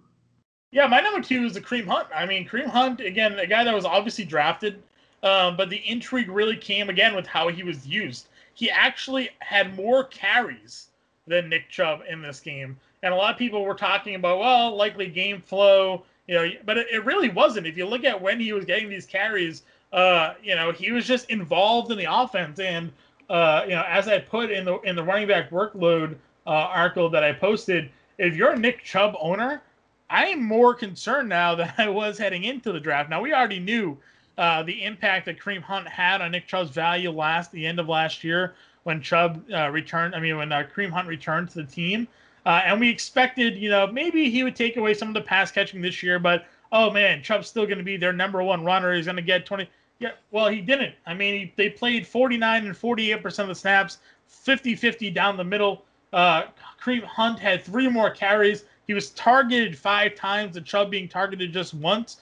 Yeah, 0.70 0.86
my 0.86 1.00
number 1.00 1.22
two 1.22 1.44
is 1.44 1.54
the 1.54 1.62
Kareem 1.62 1.86
Hunt. 1.86 2.08
I 2.14 2.26
mean, 2.26 2.46
Kareem 2.46 2.66
Hunt 2.66 3.00
again, 3.00 3.38
a 3.38 3.46
guy 3.46 3.64
that 3.64 3.74
was 3.74 3.86
obviously 3.86 4.26
drafted, 4.26 4.82
um, 5.22 5.56
but 5.56 5.70
the 5.70 5.82
intrigue 5.88 6.28
really 6.28 6.56
came 6.56 6.90
again 6.90 7.16
with 7.16 7.26
how 7.26 7.48
he 7.48 7.62
was 7.62 7.86
used 7.86 8.28
he 8.54 8.70
actually 8.70 9.30
had 9.40 9.76
more 9.76 10.04
carries 10.04 10.88
than 11.26 11.48
Nick 11.48 11.68
Chubb 11.68 12.02
in 12.08 12.22
this 12.22 12.40
game. 12.40 12.78
And 13.02 13.12
a 13.12 13.16
lot 13.16 13.32
of 13.32 13.38
people 13.38 13.64
were 13.64 13.74
talking 13.74 14.14
about, 14.14 14.38
well, 14.38 14.74
likely 14.74 15.08
game 15.08 15.42
flow, 15.42 16.04
you 16.26 16.34
know, 16.34 16.50
but 16.64 16.78
it, 16.78 16.86
it 16.92 17.04
really 17.04 17.28
wasn't. 17.28 17.66
If 17.66 17.76
you 17.76 17.86
look 17.86 18.04
at 18.04 18.20
when 18.20 18.40
he 18.40 18.52
was 18.52 18.64
getting 18.64 18.88
these 18.88 19.06
carries, 19.06 19.62
uh, 19.92 20.34
you 20.42 20.54
know, 20.54 20.72
he 20.72 20.92
was 20.92 21.06
just 21.06 21.30
involved 21.30 21.90
in 21.90 21.98
the 21.98 22.06
offense. 22.10 22.58
And 22.58 22.92
uh, 23.28 23.62
you 23.64 23.74
know, 23.74 23.84
as 23.88 24.08
I 24.08 24.18
put 24.18 24.50
in 24.50 24.64
the 24.64 24.80
in 24.80 24.96
the 24.96 25.02
running 25.02 25.28
back 25.28 25.50
workload 25.50 26.16
uh, 26.46 26.50
article 26.50 27.08
that 27.10 27.24
I 27.24 27.32
posted, 27.32 27.90
if 28.18 28.34
you're 28.34 28.52
a 28.52 28.58
Nick 28.58 28.84
Chubb 28.84 29.14
owner, 29.20 29.62
I 30.10 30.26
am 30.26 30.42
more 30.42 30.74
concerned 30.74 31.28
now 31.28 31.54
than 31.54 31.72
I 31.78 31.88
was 31.88 32.18
heading 32.18 32.44
into 32.44 32.72
the 32.72 32.80
draft. 32.80 33.10
Now 33.10 33.20
we 33.20 33.32
already 33.32 33.60
knew 33.60 33.96
uh, 34.36 34.62
the 34.62 34.84
impact 34.84 35.26
that 35.26 35.38
Kareem 35.38 35.62
Hunt 35.62 35.88
had 35.88 36.20
on 36.20 36.32
Nick 36.32 36.46
Chubb's 36.46 36.70
value 36.70 37.10
last 37.10 37.52
the 37.52 37.66
end 37.66 37.78
of 37.78 37.88
last 37.88 38.24
year 38.24 38.54
when 38.82 39.00
Chubb 39.00 39.44
uh, 39.52 39.70
returned. 39.70 40.14
I 40.14 40.20
mean, 40.20 40.36
when 40.36 40.52
uh, 40.52 40.66
Kareem 40.74 40.90
Hunt 40.90 41.08
returned 41.08 41.50
to 41.50 41.62
the 41.62 41.64
team, 41.64 42.08
uh, 42.46 42.62
and 42.64 42.80
we 42.80 42.88
expected, 42.88 43.56
you 43.56 43.70
know, 43.70 43.86
maybe 43.86 44.30
he 44.30 44.42
would 44.42 44.56
take 44.56 44.76
away 44.76 44.94
some 44.94 45.08
of 45.08 45.14
the 45.14 45.20
pass 45.20 45.50
catching 45.50 45.80
this 45.80 46.02
year, 46.02 46.18
but 46.18 46.46
oh 46.72 46.90
man, 46.90 47.22
Chubb's 47.22 47.48
still 47.48 47.66
going 47.66 47.78
to 47.78 47.84
be 47.84 47.96
their 47.96 48.12
number 48.12 48.42
one 48.42 48.64
runner. 48.64 48.94
He's 48.94 49.06
going 49.06 49.16
to 49.16 49.22
get 49.22 49.46
20. 49.46 49.68
Yeah, 50.00 50.12
well, 50.30 50.48
he 50.48 50.60
didn't. 50.60 50.94
I 51.06 51.14
mean, 51.14 51.34
he, 51.34 51.52
they 51.56 51.70
played 51.70 52.06
49 52.06 52.66
and 52.66 52.76
48 52.76 53.22
percent 53.22 53.48
of 53.50 53.56
the 53.56 53.60
snaps, 53.60 53.98
50-50 54.46 55.14
down 55.14 55.36
the 55.36 55.44
middle. 55.44 55.84
Uh, 56.12 56.44
Kareem 56.82 57.04
Hunt 57.04 57.38
had 57.38 57.62
three 57.62 57.88
more 57.88 58.10
carries. 58.10 58.64
He 58.86 58.94
was 58.94 59.10
targeted 59.10 59.78
five 59.78 60.14
times, 60.14 60.56
and 60.56 60.66
Chubb 60.66 60.90
being 60.90 61.08
targeted 61.08 61.52
just 61.52 61.74
once 61.74 62.18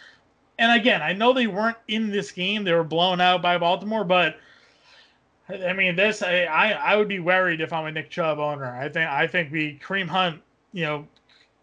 and 0.59 0.81
again, 0.81 1.03
I 1.03 1.13
know 1.13 1.33
they 1.33 1.47
weren't 1.47 1.77
in 1.89 2.11
this 2.11 2.31
game; 2.31 2.65
they 2.65 2.73
were 2.73 2.85
blown 2.85 3.21
out 3.21 3.43
by 3.43 3.59
Baltimore. 3.59 4.05
But 4.05 4.37
I 5.49 5.73
mean, 5.73 5.97
this 5.97 6.23
I, 6.23 6.45
I 6.45 6.97
would 6.97 7.09
be 7.09 7.19
worried 7.19 7.61
if 7.61 7.73
I'm 7.73 7.87
a 7.87 7.93
Nick 7.93 8.11
Chubb 8.11 8.39
owner. 8.39 8.77
I 8.77 8.89
think 8.89 9.09
I 9.09 9.27
think 9.27 9.53
we 9.53 9.79
Kareem 9.83 10.09
Hunt, 10.09 10.41
you 10.73 10.85
know, 10.85 11.07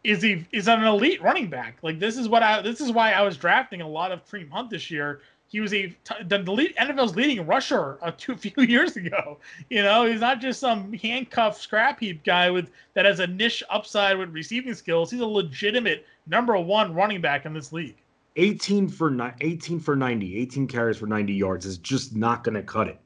is 0.04 0.22
he 0.22 0.46
is 0.52 0.68
an 0.68 0.84
elite 0.84 1.22
running 1.22 1.50
back. 1.50 1.78
Like 1.82 2.00
this 2.00 2.18
is 2.18 2.28
what 2.28 2.44
I 2.44 2.62
this 2.62 2.82
is 2.82 2.92
why 2.92 3.12
I 3.12 3.22
was 3.22 3.38
drafting 3.38 3.82
a 3.82 3.88
lot 3.88 4.12
of 4.12 4.26
Kareem 4.26 4.50
Hunt 4.50 4.70
this 4.70 4.92
year. 4.92 5.22
He 5.48 5.62
was 5.62 5.74
a 5.74 5.96
the, 6.28 6.38
lead, 6.40 6.76
NFL's 6.76 7.16
leading 7.16 7.46
rusher 7.48 7.98
a 8.04 8.12
two, 8.12 8.36
few 8.38 8.64
years 8.64 8.96
ago. 8.98 9.40
You 9.70 9.82
know, 9.82 10.06
he's 10.06 10.20
not 10.20 10.42
just 10.42 10.60
some 10.60 10.94
handcuff 10.94 11.60
scrap 11.60 12.00
heap 12.00 12.24
guy 12.24 12.52
with 12.52 12.70
that 12.94 13.06
has 13.06 13.20
a 13.20 13.28
niche 13.28 13.64
upside 13.70 14.18
with 14.18 14.30
receiving 14.30 14.76
skills. 14.76 15.10
He's 15.10 15.22
a 15.22 15.26
legitimate 15.26 16.06
number 16.28 16.56
one 16.58 16.94
running 16.94 17.22
back 17.22 17.46
in 17.46 17.54
this 17.54 17.74
league. 17.74 17.98
18 18.36 18.88
for 18.88 19.34
18 19.42 19.80
for 19.80 19.96
90, 19.96 20.38
18 20.38 20.68
carries 20.68 20.98
for 20.98 21.08
90 21.08 21.34
yards 21.34 21.66
is 21.66 21.78
just 21.80 22.16
not 22.16 22.44
going 22.44 22.56
to 22.56 22.62
cut 22.62 22.88
it. 22.88 23.00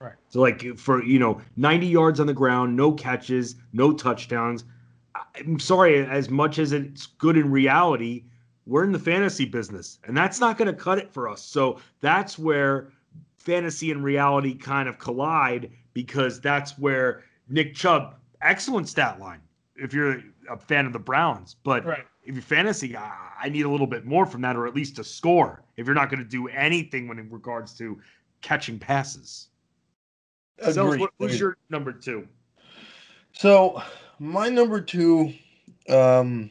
Right. 0.00 0.14
So 0.30 0.40
like 0.40 0.78
for 0.78 1.04
you 1.04 1.18
know 1.18 1.40
90 1.56 1.86
yards 1.86 2.20
on 2.20 2.26
the 2.26 2.34
ground, 2.34 2.74
no 2.74 2.92
catches, 2.92 3.56
no 3.72 3.92
touchdowns. 3.92 4.64
I'm 5.36 5.58
sorry, 5.58 6.06
as 6.06 6.30
much 6.30 6.58
as 6.58 6.72
it's 6.72 7.06
good 7.06 7.36
in 7.36 7.50
reality, 7.50 8.24
we're 8.66 8.84
in 8.84 8.92
the 8.92 8.98
fantasy 8.98 9.44
business, 9.44 9.98
and 10.04 10.16
that's 10.16 10.40
not 10.40 10.56
going 10.56 10.74
to 10.74 10.80
cut 10.80 10.98
it 10.98 11.12
for 11.12 11.28
us. 11.28 11.42
So 11.42 11.80
that's 12.00 12.38
where 12.38 12.92
fantasy 13.36 13.90
and 13.90 14.02
reality 14.02 14.54
kind 14.54 14.88
of 14.88 14.98
collide 14.98 15.70
because 15.92 16.40
that's 16.40 16.78
where 16.78 17.24
Nick 17.48 17.74
Chubb, 17.74 18.14
excellent 18.42 18.88
stat 18.88 19.20
line. 19.20 19.40
If 19.76 19.92
you're 19.92 20.22
a 20.48 20.56
fan 20.56 20.86
of 20.86 20.92
the 20.92 20.98
Browns, 20.98 21.56
but 21.62 21.84
right. 21.84 22.04
if 22.24 22.34
you're 22.34 22.42
fantasy, 22.42 22.96
I 22.96 23.48
need 23.48 23.64
a 23.64 23.70
little 23.70 23.86
bit 23.86 24.04
more 24.04 24.24
from 24.24 24.42
that, 24.42 24.56
or 24.56 24.66
at 24.66 24.74
least 24.74 24.98
a 24.98 25.04
score. 25.04 25.62
If 25.76 25.86
you're 25.86 25.94
not 25.94 26.10
going 26.10 26.22
to 26.22 26.28
do 26.28 26.48
anything 26.48 27.08
when 27.08 27.18
in 27.18 27.30
regards 27.30 27.74
to 27.78 27.98
catching 28.40 28.78
passes. 28.78 29.48
So, 30.72 30.96
what, 30.96 31.10
who's 31.18 31.40
your 31.40 31.56
number 31.70 31.92
two? 31.92 32.28
So, 33.32 33.82
my 34.18 34.48
number 34.48 34.80
two 34.80 35.32
um, 35.88 36.50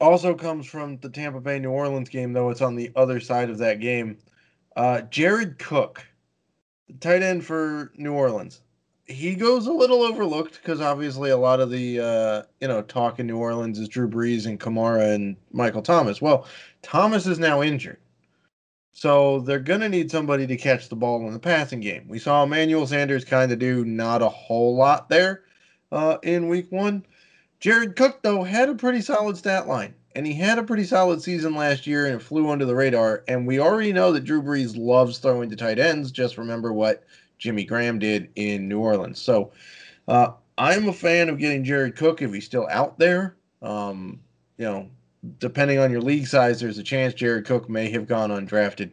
also 0.00 0.34
comes 0.34 0.66
from 0.66 0.98
the 0.98 1.08
Tampa 1.08 1.40
Bay 1.40 1.58
New 1.58 1.70
Orleans 1.70 2.08
game, 2.08 2.32
though 2.32 2.50
it's 2.50 2.62
on 2.62 2.76
the 2.76 2.92
other 2.94 3.20
side 3.20 3.50
of 3.50 3.58
that 3.58 3.80
game. 3.80 4.18
Uh, 4.76 5.00
Jared 5.02 5.58
Cook, 5.58 6.06
the 6.86 6.94
tight 6.94 7.22
end 7.22 7.44
for 7.44 7.92
New 7.96 8.12
Orleans. 8.12 8.60
He 9.06 9.34
goes 9.34 9.66
a 9.66 9.72
little 9.72 10.02
overlooked 10.02 10.60
because 10.62 10.80
obviously 10.80 11.30
a 11.30 11.36
lot 11.36 11.60
of 11.60 11.70
the 11.70 11.98
uh, 11.98 12.42
you 12.60 12.68
know 12.68 12.82
talk 12.82 13.18
in 13.18 13.26
New 13.26 13.38
Orleans 13.38 13.78
is 13.78 13.88
Drew 13.88 14.08
Brees 14.08 14.46
and 14.46 14.60
Kamara 14.60 15.14
and 15.14 15.36
Michael 15.50 15.82
Thomas. 15.82 16.20
Well, 16.20 16.46
Thomas 16.82 17.26
is 17.26 17.38
now 17.38 17.62
injured. 17.62 17.98
So 18.98 19.38
they're 19.42 19.60
going 19.60 19.82
to 19.82 19.88
need 19.88 20.10
somebody 20.10 20.44
to 20.48 20.56
catch 20.56 20.88
the 20.88 20.96
ball 20.96 21.24
in 21.28 21.32
the 21.32 21.38
passing 21.38 21.78
game. 21.78 22.08
We 22.08 22.18
saw 22.18 22.42
Emmanuel 22.42 22.84
Sanders 22.84 23.24
kind 23.24 23.52
of 23.52 23.60
do 23.60 23.84
not 23.84 24.22
a 24.22 24.28
whole 24.28 24.74
lot 24.74 25.08
there 25.08 25.44
uh, 25.92 26.18
in 26.24 26.48
week 26.48 26.72
one. 26.72 27.06
Jared 27.60 27.94
Cook, 27.94 28.22
though, 28.22 28.42
had 28.42 28.68
a 28.68 28.74
pretty 28.74 29.00
solid 29.00 29.36
stat 29.36 29.68
line, 29.68 29.94
and 30.16 30.26
he 30.26 30.34
had 30.34 30.58
a 30.58 30.64
pretty 30.64 30.82
solid 30.82 31.22
season 31.22 31.54
last 31.54 31.86
year 31.86 32.06
and 32.06 32.16
it 32.16 32.22
flew 32.24 32.50
under 32.50 32.64
the 32.64 32.74
radar. 32.74 33.22
And 33.28 33.46
we 33.46 33.60
already 33.60 33.92
know 33.92 34.10
that 34.10 34.24
Drew 34.24 34.42
Brees 34.42 34.76
loves 34.76 35.18
throwing 35.18 35.48
to 35.50 35.54
tight 35.54 35.78
ends. 35.78 36.10
Just 36.10 36.36
remember 36.36 36.72
what 36.72 37.04
Jimmy 37.38 37.62
Graham 37.62 38.00
did 38.00 38.28
in 38.34 38.68
New 38.68 38.80
Orleans. 38.80 39.20
So 39.20 39.52
uh, 40.08 40.32
I'm 40.58 40.88
a 40.88 40.92
fan 40.92 41.28
of 41.28 41.38
getting 41.38 41.62
Jared 41.62 41.94
Cook 41.94 42.20
if 42.20 42.34
he's 42.34 42.46
still 42.46 42.66
out 42.68 42.98
there. 42.98 43.36
Um, 43.62 44.18
you 44.56 44.64
know, 44.64 44.90
depending 45.38 45.78
on 45.78 45.90
your 45.90 46.00
league 46.00 46.26
size, 46.26 46.60
there's 46.60 46.78
a 46.78 46.82
chance 46.82 47.14
Jared 47.14 47.44
Cook 47.44 47.68
may 47.68 47.90
have 47.90 48.06
gone 48.06 48.30
undrafted. 48.30 48.92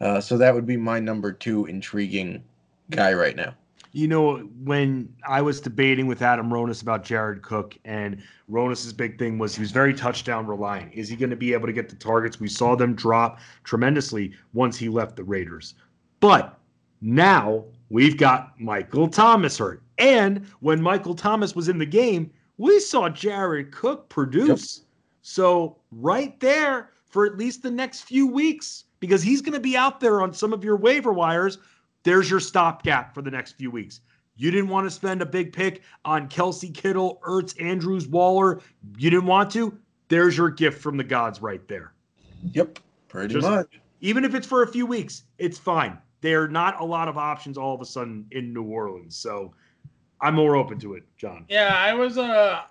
Uh, 0.00 0.20
so 0.20 0.36
that 0.38 0.54
would 0.54 0.66
be 0.66 0.76
my 0.76 1.00
number 1.00 1.32
two 1.32 1.66
intriguing 1.66 2.42
guy 2.90 3.12
right 3.12 3.36
now. 3.36 3.54
You 3.92 4.08
know, 4.08 4.38
when 4.62 5.08
I 5.26 5.40
was 5.40 5.58
debating 5.58 6.06
with 6.06 6.20
Adam 6.20 6.50
Ronis 6.50 6.82
about 6.82 7.02
Jared 7.02 7.40
Cook, 7.40 7.78
and 7.86 8.22
Ronis's 8.46 8.92
big 8.92 9.18
thing 9.18 9.38
was 9.38 9.54
he 9.54 9.62
was 9.62 9.70
very 9.70 9.94
touchdown 9.94 10.46
reliant. 10.46 10.92
Is 10.92 11.08
he 11.08 11.16
going 11.16 11.30
to 11.30 11.36
be 11.36 11.54
able 11.54 11.66
to 11.66 11.72
get 11.72 11.88
the 11.88 11.96
targets? 11.96 12.38
We 12.38 12.48
saw 12.48 12.76
them 12.76 12.94
drop 12.94 13.40
tremendously 13.64 14.32
once 14.52 14.76
he 14.76 14.90
left 14.90 15.16
the 15.16 15.24
Raiders. 15.24 15.74
But 16.20 16.58
now 17.00 17.64
we've 17.88 18.18
got 18.18 18.60
Michael 18.60 19.08
Thomas 19.08 19.56
hurt. 19.56 19.82
And 19.96 20.46
when 20.60 20.82
Michael 20.82 21.14
Thomas 21.14 21.56
was 21.56 21.70
in 21.70 21.78
the 21.78 21.86
game, 21.86 22.30
we 22.58 22.80
saw 22.80 23.08
Jared 23.08 23.72
Cook 23.72 24.10
produce. 24.10 24.78
Yep. 24.78 24.85
So, 25.28 25.78
right 25.90 26.38
there 26.38 26.90
for 27.06 27.26
at 27.26 27.36
least 27.36 27.60
the 27.60 27.70
next 27.70 28.02
few 28.02 28.28
weeks, 28.28 28.84
because 29.00 29.24
he's 29.24 29.42
going 29.42 29.54
to 29.54 29.60
be 29.60 29.76
out 29.76 29.98
there 29.98 30.22
on 30.22 30.32
some 30.32 30.52
of 30.52 30.62
your 30.62 30.76
waiver 30.76 31.12
wires, 31.12 31.58
there's 32.04 32.30
your 32.30 32.38
stopgap 32.38 33.12
for 33.12 33.22
the 33.22 33.30
next 33.32 33.54
few 33.54 33.72
weeks. 33.72 34.02
You 34.36 34.52
didn't 34.52 34.68
want 34.68 34.86
to 34.86 34.90
spend 34.92 35.22
a 35.22 35.26
big 35.26 35.52
pick 35.52 35.82
on 36.04 36.28
Kelce 36.28 36.72
Kittle, 36.72 37.20
Ertz, 37.26 37.60
Andrews, 37.60 38.06
Waller. 38.06 38.60
You 38.96 39.10
didn't 39.10 39.26
want 39.26 39.50
to. 39.50 39.76
There's 40.06 40.36
your 40.36 40.48
gift 40.48 40.80
from 40.80 40.96
the 40.96 41.02
gods 41.02 41.42
right 41.42 41.66
there. 41.66 41.92
Yep, 42.52 42.78
pretty 43.08 43.34
Just, 43.34 43.48
much. 43.48 43.80
Even 44.00 44.24
if 44.24 44.32
it's 44.32 44.46
for 44.46 44.62
a 44.62 44.68
few 44.68 44.86
weeks, 44.86 45.24
it's 45.38 45.58
fine. 45.58 45.98
There 46.20 46.44
are 46.44 46.48
not 46.48 46.80
a 46.80 46.84
lot 46.84 47.08
of 47.08 47.18
options 47.18 47.58
all 47.58 47.74
of 47.74 47.80
a 47.80 47.84
sudden 47.84 48.26
in 48.30 48.52
New 48.52 48.62
Orleans. 48.62 49.16
So 49.16 49.52
I'm 50.20 50.36
more 50.36 50.54
open 50.54 50.78
to 50.78 50.94
it, 50.94 51.02
Jon. 51.16 51.46
Yeah, 51.48 51.76
I 51.76 51.94
was 51.94 52.16
uh 52.16 52.62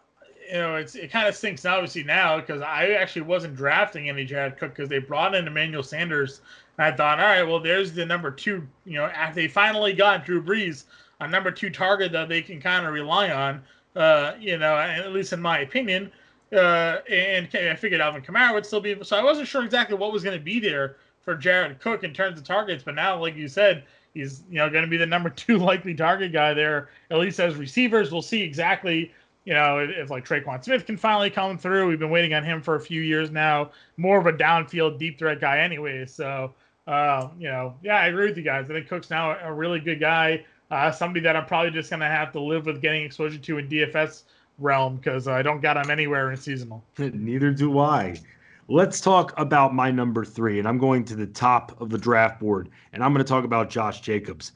you 0.48 0.58
know, 0.58 0.76
it's 0.76 0.96
it 0.96 1.12
kind 1.12 1.28
of 1.28 1.36
sinks 1.36 1.66
obviously 1.66 2.04
now 2.04 2.39
because 2.39 2.62
I 2.62 2.91
actually 2.91 3.24
wasn't 3.24 3.56
drafting 3.56 4.10
any 4.10 4.26
Jared 4.26 4.58
Cook 4.58 4.76
because 4.76 4.89
they 4.89 5.00
brought 5.00 5.36
in 5.36 5.48
Emmanuel 5.48 5.84
Sanders. 5.84 6.41
And 6.78 6.86
I 6.86 6.96
thought, 6.96 7.20
all 7.20 7.26
right, 7.26 7.43
well, 7.43 7.60
there's 7.60 7.93
the 7.93 8.06
number 8.06 8.32
two. 8.32 8.68
You 8.86 8.98
know, 8.98 9.06
after 9.06 9.36
they 9.36 9.48
finally 9.48 9.93
got 9.93 10.26
Drew 10.26 10.41
Brees, 10.41 10.86
a 11.20 11.28
number 11.28 11.52
two 11.52 11.70
target 11.70 12.12
that 12.12 12.30
they 12.30 12.41
can 12.41 12.60
kind 12.60 12.86
of 12.86 12.93
rely 12.93 13.32
on. 13.32 13.62
Uh, 13.96 14.34
you 14.39 14.58
know, 14.58 14.76
at 14.76 15.14
least 15.14 15.34
in 15.34 15.41
my 15.41 15.60
opinion. 15.60 16.12
Uh, 16.54 16.98
and 17.10 17.48
I 17.54 17.76
figured 17.76 18.02
Alvin 18.02 18.22
Kamara 18.22 18.54
would 18.54 18.66
still 18.66 18.82
be. 18.82 18.96
So 19.04 19.18
I 19.18 19.24
wasn't 19.24 19.48
sure 19.48 19.64
exactly 19.64 19.98
what 19.98 20.12
was 20.12 20.24
going 20.24 20.38
to 20.38 20.43
be 20.43 20.60
there 20.60 20.98
for 21.22 21.36
Jared 21.36 21.80
Cook 21.80 22.04
in 22.04 22.14
terms 22.14 22.38
of 22.38 22.46
targets. 22.46 22.84
But 22.84 22.96
now, 22.96 23.20
like 23.20 23.36
you 23.36 23.48
said, 23.48 23.84
he's 24.14 24.43
you 24.50 24.58
know 24.58 24.70
going 24.70 24.84
to 24.84 24.89
be 24.89 24.98
the 24.98 25.06
number 25.06 25.30
two 25.36 25.58
likely 25.58 25.96
target 25.96 26.32
guy 26.32 26.54
there, 26.54 26.89
at 27.10 27.18
least 27.18 27.39
as 27.39 27.56
receivers. 27.56 28.12
We'll 28.12 28.22
see 28.22 28.41
exactly 28.41 29.12
you 29.46 29.54
know, 29.54 29.80
if, 29.80 29.91
if, 29.91 30.10
like 30.10 30.26
Tre'Quan 30.26 30.64
Smith 30.64 30.86
can 30.86 30.98
finally 30.98 31.30
come 31.30 31.58
through, 31.58 31.88
we've 31.88 32.00
been 32.00 32.10
waiting 32.10 32.34
on 32.34 32.43
him 32.43 32.62
for 32.62 32.76
a 32.76 32.80
few 32.80 33.02
years 33.02 33.32
now. 33.32 33.72
More 33.98 34.20
of 34.20 34.26
a 34.26 34.34
downfield 34.34 34.98
deep 34.98 35.18
threat 35.18 35.39
guy, 35.39 35.60
anyway. 35.60 36.06
So, 36.06 36.54
uh, 36.88 37.30
you 37.38 37.48
know, 37.48 37.76
yeah, 37.84 37.98
I 37.98 38.08
agree 38.08 38.28
with 38.28 38.38
you 38.38 38.43
guys. 38.43 38.70
I 38.70 38.74
think 38.74 38.88
Cook's 38.88 39.10
now 39.10 39.38
a 39.39 39.54
really 39.54 39.80
good 39.80 40.00
guy. 40.00 40.43
Uh, 40.72 40.91
somebody 40.91 41.20
that 41.22 41.36
I'm 41.36 41.46
probably 41.46 41.72
just 41.72 41.91
gonna 41.91 42.08
have 42.08 42.32
to 42.34 42.41
live 42.41 42.66
with 42.66 42.82
getting 42.82 43.04
exposure 43.04 43.38
to 43.38 43.58
in 43.60 43.70
DFS 43.70 44.24
realm 44.58 44.98
because 44.98 45.28
I 45.28 45.41
don't 45.41 45.62
got 45.62 45.78
him 45.78 45.91
anywhere 45.91 46.32
in 46.32 46.38
seasonal. 46.38 46.84
Neither 46.98 47.52
do 47.52 47.80
I. 47.80 48.20
Let's 48.68 49.00
talk 49.00 49.32
about 49.38 49.76
my 49.76 49.91
number 49.91 50.26
three, 50.26 50.58
and 50.58 50.68
I'm 50.68 50.80
going 50.80 51.06
to 51.06 51.16
the 51.16 51.28
top 51.28 51.80
of 51.80 51.91
the 51.91 52.00
draft 52.00 52.39
board, 52.39 52.70
and 52.93 53.04
I'm 53.04 53.14
going 53.14 53.24
to 53.24 53.30
talk 53.30 53.43
about 53.43 53.70
Josh 53.70 54.02
Jacobs. 54.02 54.54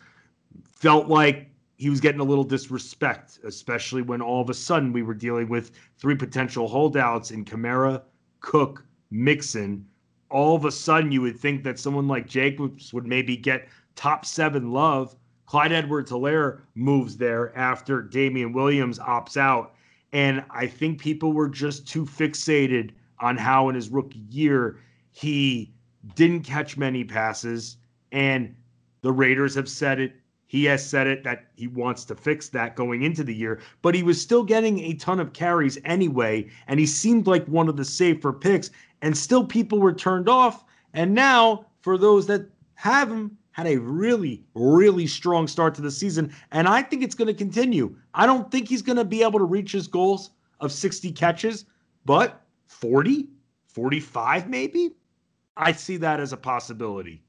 Felt 0.72 1.08
like 1.08 1.49
he 1.80 1.90
was 1.90 2.02
getting 2.02 2.20
a 2.20 2.26
little 2.26 2.44
disrespect, 2.44 3.40
especially 3.46 4.02
when 4.02 4.22
all 4.22 4.42
of 4.42 4.50
a 4.50 4.54
sudden 4.54 4.92
we 4.92 5.02
were 5.02 5.14
dealing 5.14 5.48
with 5.48 5.72
three 5.98 6.14
potential 6.14 6.68
holdouts 6.68 7.32
in 7.32 7.46
Kamara, 7.46 8.02
Cook, 8.42 8.86
Mixon. 9.12 9.86
All 10.30 10.58
of 10.58 10.66
a 10.66 10.72
sudden, 10.72 11.10
you 11.10 11.22
would 11.22 11.40
think 11.40 11.64
that 11.64 11.80
someone 11.80 12.08
like 12.08 12.28
Jacobs 12.28 12.94
would 12.94 13.08
maybe 13.08 13.38
get 13.38 13.70
top 13.96 14.26
seven 14.26 14.74
love. 14.74 15.16
Clyde 15.46 15.72
Edwards-Helaire 15.72 16.60
moves 16.76 17.16
there 17.16 17.58
after 17.58 18.02
Damien 18.02 18.52
Williams 18.52 19.00
opts 19.00 19.38
out. 19.38 19.74
And 20.12 20.44
I 20.50 20.68
think 20.68 21.00
people 21.00 21.32
were 21.32 21.48
just 21.48 21.88
too 21.88 22.06
fixated 22.06 22.92
on 23.22 23.38
how 23.38 23.70
in 23.70 23.76
his 23.76 23.88
rookie 23.88 24.26
year 24.30 24.80
he 25.12 25.74
didn't 26.16 26.44
catch 26.44 26.76
many 26.76 27.06
passes. 27.06 27.78
And 28.12 28.54
the 29.02 29.14
Raiders 29.14 29.56
have 29.56 29.70
said 29.70 30.02
it 30.02 30.16
he 30.50 30.66
has 30.66 30.84
said 30.84 31.06
it 31.06 31.24
that 31.24 31.46
he 31.56 31.68
wants 31.68 32.04
to 32.04 32.16
fix 32.16 32.50
that 32.50 32.76
going 32.76 33.04
into 33.04 33.24
the 33.24 33.36
year, 33.36 33.62
but 33.84 33.94
he 33.94 34.02
was 34.02 34.20
still 34.20 34.44
getting 34.44 34.80
a 34.80 34.96
ton 34.96 35.20
of 35.20 35.32
carries 35.32 35.78
anyway, 35.86 36.50
and 36.68 36.80
he 36.80 36.88
seemed 36.88 37.28
like 37.28 37.46
one 37.46 37.70
of 37.70 37.78
the 37.78 37.86
safer 37.86 38.34
picks, 38.34 38.72
and 39.04 39.16
still 39.16 39.46
people 39.46 39.78
were 39.78 39.94
turned 39.94 40.28
off. 40.28 40.66
And 40.96 41.14
now, 41.14 41.68
for 41.82 42.00
those 42.00 42.26
that 42.28 42.50
have 42.74 43.12
him, 43.12 43.38
had 43.52 43.68
a 43.68 43.78
really, 43.78 44.44
really 44.56 45.06
strong 45.06 45.48
start 45.48 45.76
to 45.76 45.84
the 45.84 45.92
season, 45.92 46.34
and 46.52 46.68
I 46.68 46.82
think 46.82 47.04
it's 47.04 47.16
going 47.16 47.28
to 47.28 47.34
continue. 47.36 47.96
I 48.16 48.26
don't 48.26 48.50
think 48.50 48.68
he's 48.68 48.82
going 48.82 48.98
to 48.98 49.06
be 49.06 49.22
able 49.22 49.38
to 49.38 49.46
reach 49.46 49.72
his 49.72 49.88
goals 49.88 50.32
of 50.62 50.72
60 50.72 51.12
catches, 51.12 51.66
but 52.06 52.42
40, 52.66 53.28
45 53.68 54.50
maybe? 54.50 54.96
I 55.56 55.74
see 55.74 55.98
that 55.98 56.20
as 56.20 56.34
a 56.34 56.38
possibility. 56.38 57.22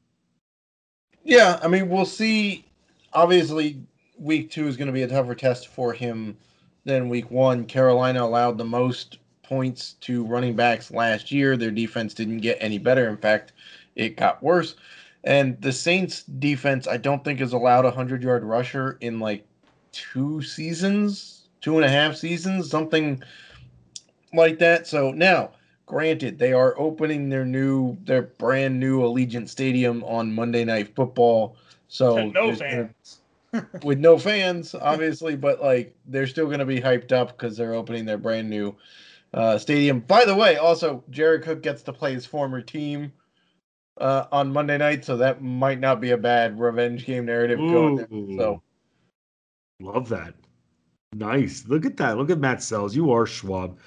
Yeah, 1.23 1.61
I 1.63 1.69
mean, 1.69 1.91
we'll 1.91 2.07
see 2.07 2.70
obviously 3.13 3.83
week 4.19 4.51
two 4.51 4.69
is 4.69 4.77
going 4.77 4.87
to 4.87 4.93
be 4.93 5.03
a 5.03 5.09
tougher 5.09 5.35
test 5.35 5.69
for 5.69 5.93
him 5.93 6.37
than 6.85 7.09
week 7.09 7.31
one. 7.31 7.65
Carolina 7.65 8.25
allowed 8.25 8.59
the 8.59 8.65
most 8.65 9.19
points 9.43 9.95
to 9.95 10.25
running 10.25 10.55
backs 10.55 10.91
last 10.91 11.31
year. 11.33 11.57
Their 11.57 11.71
defense 11.71 12.15
didn't 12.15 12.39
get 12.39 12.59
any 12.61 12.79
better. 12.79 13.09
In 13.09 13.17
fact, 13.17 13.53
it 13.97 14.17
got 14.17 14.43
worse. 14.43 14.77
And 15.25 15.61
the 15.61 15.73
Saints 15.73 16.23
defense, 16.23 16.87
I 16.87 16.97
don't 16.97 17.23
think 17.25 17.41
has 17.41 17.53
allowed 17.53 17.85
a 17.85 17.91
hundred 17.91 18.23
yard 18.23 18.45
rusher 18.45 18.97
in 19.01 19.19
like 19.19 19.45
two 19.93 20.41
seasons, 20.43 21.49
two 21.61 21.77
and 21.77 21.85
a 21.85 21.91
half 21.91 22.17
seasons, 22.17 22.71
something 22.71 23.23
like 24.33 24.59
that. 24.61 24.87
So 24.87 25.11
now, 25.11 25.51
granted, 25.85 26.39
they 26.39 26.53
are 26.53 26.79
opening 26.79 27.29
their 27.29 27.45
new, 27.45 27.99
their 28.05 28.23
brand 28.23 28.81
new 28.81 29.01
Allegiant 29.01 29.49
Stadium 29.49 30.03
on 30.05 30.33
Monday 30.33 30.65
Night 30.65 30.95
Football. 30.95 31.57
So 31.91 32.29
no 32.29 32.55
fans. 32.55 33.21
with 33.83 33.99
no 33.99 34.17
fans, 34.17 34.75
obviously, 34.75 35.37
but 35.37 35.61
like 35.61 35.95
they're 36.07 36.27
still 36.27 36.47
going 36.47 36.61
to 36.61 36.65
be 36.65 36.81
hyped 36.81 37.13
up 37.13 37.37
because 37.37 37.57
they're 37.57 37.75
opening 37.75 38.05
their 38.05 38.17
brand 38.17 38.49
new 38.49 38.75
uh, 39.35 39.59
stadium. 39.59 40.01
By 40.01 40.25
the 40.25 40.35
way, 40.35 40.57
also 40.57 41.03
Jared 41.11 41.43
Cook 41.43 41.63
gets 41.63 41.83
to 41.83 41.93
play 41.93 42.15
his 42.15 42.25
former 42.25 42.63
team 42.63 43.13
uh, 44.01 44.27
on 44.31 44.53
Monday 44.53 44.79
night, 44.79 45.05
so 45.05 45.17
that 45.17 45.43
might 45.43 45.81
not 45.81 46.01
be 46.01 46.13
a 46.13 46.17
bad 46.17 46.59
revenge 46.61 47.05
game 47.05 47.27
narrative 47.27 47.59
going 47.59 47.97
there. 47.97 48.09
Ooh. 48.13 48.37
So 48.39 48.63
Love 49.81 50.09
that. 50.11 50.35
Nice. 51.13 51.65
Look 51.67 51.87
at 51.87 51.97
that. 51.97 52.19
Look 52.19 52.31
at 52.31 52.39
Matt 52.39 52.59
Selz. 52.59 52.95
You 52.95 53.11
are 53.11 53.27
Schwab. 53.27 53.79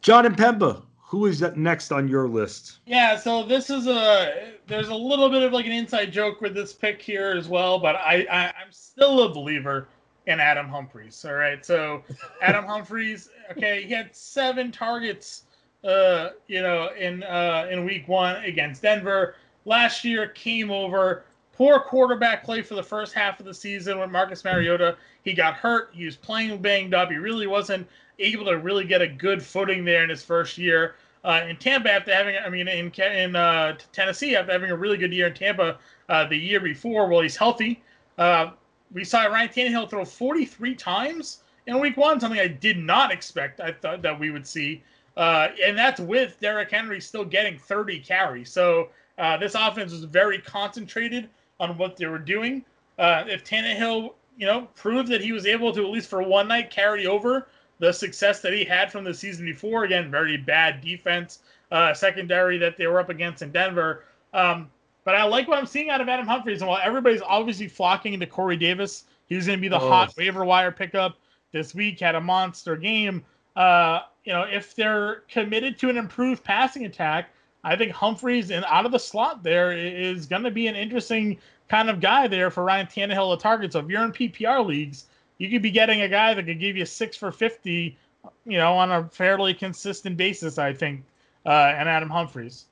Jon 0.00 0.24
Impemba, 0.24 0.82
who 1.10 1.26
is 1.26 1.40
that 1.40 1.56
next 1.56 1.90
on 1.90 2.06
your 2.06 2.28
list? 2.28 2.78
Yeah, 2.86 3.16
so 3.16 3.42
this 3.42 3.68
is 3.68 3.88
a 3.88 4.52
there's 4.68 4.90
a 4.90 4.94
little 4.94 5.28
bit 5.28 5.42
of 5.42 5.52
like 5.52 5.66
an 5.66 5.72
inside 5.72 6.12
joke 6.12 6.40
with 6.40 6.54
this 6.54 6.72
pick 6.72 7.02
here 7.02 7.34
as 7.36 7.48
well, 7.48 7.80
but 7.80 7.96
I, 7.96 8.24
I 8.30 8.44
I'm 8.46 8.70
still 8.70 9.24
a 9.24 9.28
believer 9.28 9.88
in 10.28 10.38
Adam 10.38 10.68
Humphries. 10.68 11.24
All 11.24 11.34
right, 11.34 11.66
so 11.66 12.04
Adam 12.42 12.64
Humphries, 12.64 13.28
okay, 13.50 13.82
he 13.82 13.92
had 13.92 14.14
seven 14.14 14.70
targets, 14.70 15.46
uh, 15.82 16.28
you 16.46 16.62
know, 16.62 16.90
in 16.96 17.24
uh 17.24 17.66
in 17.68 17.84
week 17.84 18.06
one 18.06 18.36
against 18.44 18.82
Denver. 18.82 19.34
Last 19.64 20.04
year 20.04 20.28
came 20.28 20.70
over 20.70 21.24
poor 21.52 21.80
quarterback 21.80 22.44
play 22.44 22.62
for 22.62 22.76
the 22.76 22.84
first 22.84 23.14
half 23.14 23.40
of 23.40 23.46
the 23.46 23.52
season 23.52 23.98
with 23.98 24.10
Marcus 24.10 24.44
Mariota. 24.44 24.96
He 25.24 25.34
got 25.34 25.54
hurt. 25.54 25.90
He 25.92 26.04
was 26.04 26.14
playing 26.14 26.62
banged 26.62 26.94
up. 26.94 27.10
He 27.10 27.16
really 27.16 27.48
wasn't 27.48 27.88
able 28.20 28.44
to 28.46 28.58
really 28.58 28.84
get 28.84 29.02
a 29.02 29.08
good 29.08 29.42
footing 29.42 29.84
there 29.84 30.04
in 30.04 30.10
his 30.10 30.22
first 30.22 30.58
year 30.58 30.94
uh, 31.24 31.44
in 31.48 31.56
Tampa 31.56 31.92
after 31.92 32.14
having, 32.14 32.36
I 32.36 32.48
mean, 32.48 32.68
in 32.68 32.90
in 32.90 33.36
uh, 33.36 33.76
Tennessee 33.92 34.36
after 34.36 34.52
having 34.52 34.70
a 34.70 34.76
really 34.76 34.96
good 34.96 35.12
year 35.12 35.26
in 35.26 35.34
Tampa 35.34 35.78
uh, 36.08 36.26
the 36.26 36.36
year 36.36 36.60
before. 36.60 37.08
Well, 37.08 37.20
he's 37.20 37.36
healthy. 37.36 37.82
Uh, 38.18 38.50
we 38.92 39.04
saw 39.04 39.24
Ryan 39.24 39.48
Tannehill 39.48 39.88
throw 39.88 40.04
43 40.04 40.74
times 40.74 41.42
in 41.66 41.78
week 41.78 41.96
one, 41.96 42.18
something 42.18 42.40
I 42.40 42.48
did 42.48 42.78
not 42.78 43.12
expect. 43.12 43.60
I 43.60 43.72
thought 43.72 44.02
that 44.02 44.18
we 44.18 44.30
would 44.30 44.46
see, 44.46 44.82
uh, 45.16 45.48
and 45.62 45.76
that's 45.76 46.00
with 46.00 46.38
Derrick 46.40 46.70
Henry 46.70 47.00
still 47.00 47.24
getting 47.24 47.58
30 47.58 48.00
carries. 48.00 48.50
So 48.50 48.88
uh, 49.18 49.36
this 49.36 49.54
offense 49.54 49.92
was 49.92 50.04
very 50.04 50.38
concentrated 50.38 51.28
on 51.60 51.76
what 51.76 51.96
they 51.96 52.06
were 52.06 52.18
doing. 52.18 52.64
If 52.98 53.44
Tannehill, 53.44 54.14
you 54.36 54.46
know, 54.46 54.68
proved 54.74 55.08
that 55.10 55.20
he 55.20 55.32
was 55.32 55.46
able 55.46 55.72
to 55.72 55.82
at 55.82 55.90
least 55.90 56.08
for 56.08 56.22
one 56.22 56.48
night 56.48 56.70
carry 56.70 57.06
over 57.06 57.48
the 57.80 57.92
success 57.92 58.40
that 58.42 58.52
he 58.52 58.64
had 58.64 58.92
from 58.92 59.02
the 59.04 59.12
season 59.12 59.44
before. 59.44 59.84
Again, 59.84 60.10
very 60.10 60.36
bad 60.36 60.80
defense, 60.80 61.40
uh, 61.72 61.92
secondary 61.92 62.56
that 62.58 62.76
they 62.78 62.86
were 62.86 63.00
up 63.00 63.08
against 63.08 63.42
in 63.42 63.50
Denver. 63.50 64.04
Um, 64.32 64.70
but 65.04 65.14
I 65.16 65.24
like 65.24 65.48
what 65.48 65.58
I'm 65.58 65.66
seeing 65.66 65.90
out 65.90 66.00
of 66.00 66.08
Adam 66.08 66.26
Humphries. 66.26 66.60
And 66.60 66.68
while 66.68 66.80
everybody's 66.82 67.22
obviously 67.22 67.66
flocking 67.66 68.12
into 68.14 68.26
Corey 68.26 68.56
Davis, 68.56 69.04
he's 69.26 69.46
going 69.46 69.58
to 69.58 69.60
be 69.60 69.68
the 69.68 69.80
Oh. 69.80 69.88
hot 69.88 70.14
waiver 70.16 70.44
wire 70.44 70.70
pickup 70.70 71.16
this 71.52 71.74
week. 71.74 71.98
Had 72.00 72.14
a 72.14 72.20
monster 72.20 72.76
game. 72.76 73.24
Uh, 73.56 74.00
you 74.24 74.32
know, 74.32 74.42
if 74.42 74.76
they're 74.76 75.22
committed 75.30 75.78
to 75.80 75.88
an 75.88 75.96
improved 75.96 76.44
passing 76.44 76.84
attack, 76.84 77.30
I 77.64 77.76
think 77.76 77.92
Humphries 77.92 78.50
and 78.50 78.64
out 78.66 78.86
of 78.86 78.92
the 78.92 78.98
slot 78.98 79.42
there 79.42 79.72
is 79.72 80.26
going 80.26 80.42
to 80.44 80.50
be 80.50 80.66
an 80.66 80.76
interesting 80.76 81.38
kind 81.68 81.88
of 81.90 82.00
guy 82.00 82.26
there 82.28 82.50
for 82.50 82.62
Ryan 82.64 82.86
Tannehill 82.86 83.36
to 83.36 83.42
target. 83.42 83.72
So 83.72 83.80
if 83.80 83.88
you're 83.88 84.04
in 84.04 84.12
PPR 84.12 84.64
leagues, 84.64 85.06
you 85.40 85.48
could 85.48 85.62
be 85.62 85.70
getting 85.70 86.02
a 86.02 86.08
guy 86.08 86.34
that 86.34 86.44
could 86.44 86.60
give 86.60 86.76
you 86.76 86.84
six 86.84 87.16
for 87.16 87.32
50, 87.32 87.96
you 88.44 88.58
know, 88.58 88.74
on 88.74 88.92
a 88.92 89.08
fairly 89.08 89.54
consistent 89.54 90.18
basis, 90.18 90.58
I 90.58 90.74
think, 90.74 91.02
uh, 91.46 91.74
and 91.76 91.88
Adam 91.88 92.10
Humphries. 92.10 92.66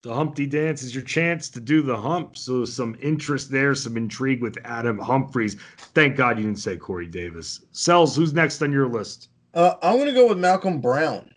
The 0.00 0.14
Humpty 0.14 0.46
Dance 0.46 0.82
is 0.82 0.94
your 0.94 1.04
chance 1.04 1.50
to 1.50 1.60
do 1.60 1.82
the 1.82 1.96
hump. 1.96 2.38
So 2.38 2.64
some 2.64 2.96
interest 3.02 3.50
there, 3.50 3.74
some 3.74 3.98
intrigue 3.98 4.40
with 4.40 4.56
Adam 4.64 4.98
Humphries. 4.98 5.56
Thank 5.92 6.16
God 6.16 6.38
you 6.38 6.44
didn't 6.44 6.60
say 6.60 6.78
Corey 6.78 7.06
Davis. 7.06 7.60
Selz, 7.74 8.16
who's 8.16 8.32
next 8.32 8.62
on 8.62 8.72
your 8.72 8.88
list? 8.88 9.28
uh, 9.52 9.74
I'm 9.82 9.96
going 9.96 10.06
to 10.06 10.14
go 10.14 10.28
with 10.28 10.38
Malcolm 10.38 10.80
Brown. 10.80 11.30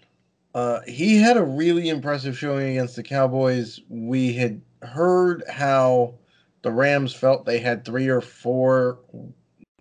Uh, 0.53 0.79
he 0.87 1.17
had 1.17 1.35
a 1.35 1.43
really 1.43 1.89
impressive 1.89 2.37
showing 2.37 2.69
against 2.69 2.95
the 2.95 3.03
Cowboys. 3.03 3.81
We 3.89 4.31
had 4.31 4.61
heard 4.81 5.43
how 5.49 6.13
the 6.61 6.71
Rams 6.71 7.13
felt 7.13 7.45
they 7.45 7.59
had 7.59 7.83
three 7.83 8.07
or 8.07 8.21
four 8.21 8.99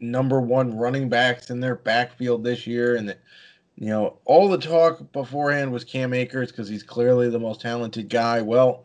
number 0.01 0.41
one 0.41 0.77
running 0.77 1.09
backs 1.09 1.51
in 1.51 1.61
their 1.61 1.77
backfield 1.77 2.45
this 2.45 2.67
year, 2.67 2.97
and 2.97 3.17
you 3.77 3.89
know 3.89 4.19
all 4.25 4.49
the 4.49 4.59
talk 4.59 5.13
beforehand 5.13 5.73
was 5.73 5.85
Cam 5.85 6.13
Akers 6.13 6.51
because 6.51 6.69
he's 6.69 6.83
clearly 6.83 7.29
the 7.29 7.39
most 7.39 7.61
talented 7.61 8.09
guy. 8.09 8.41
Well, 8.43 8.85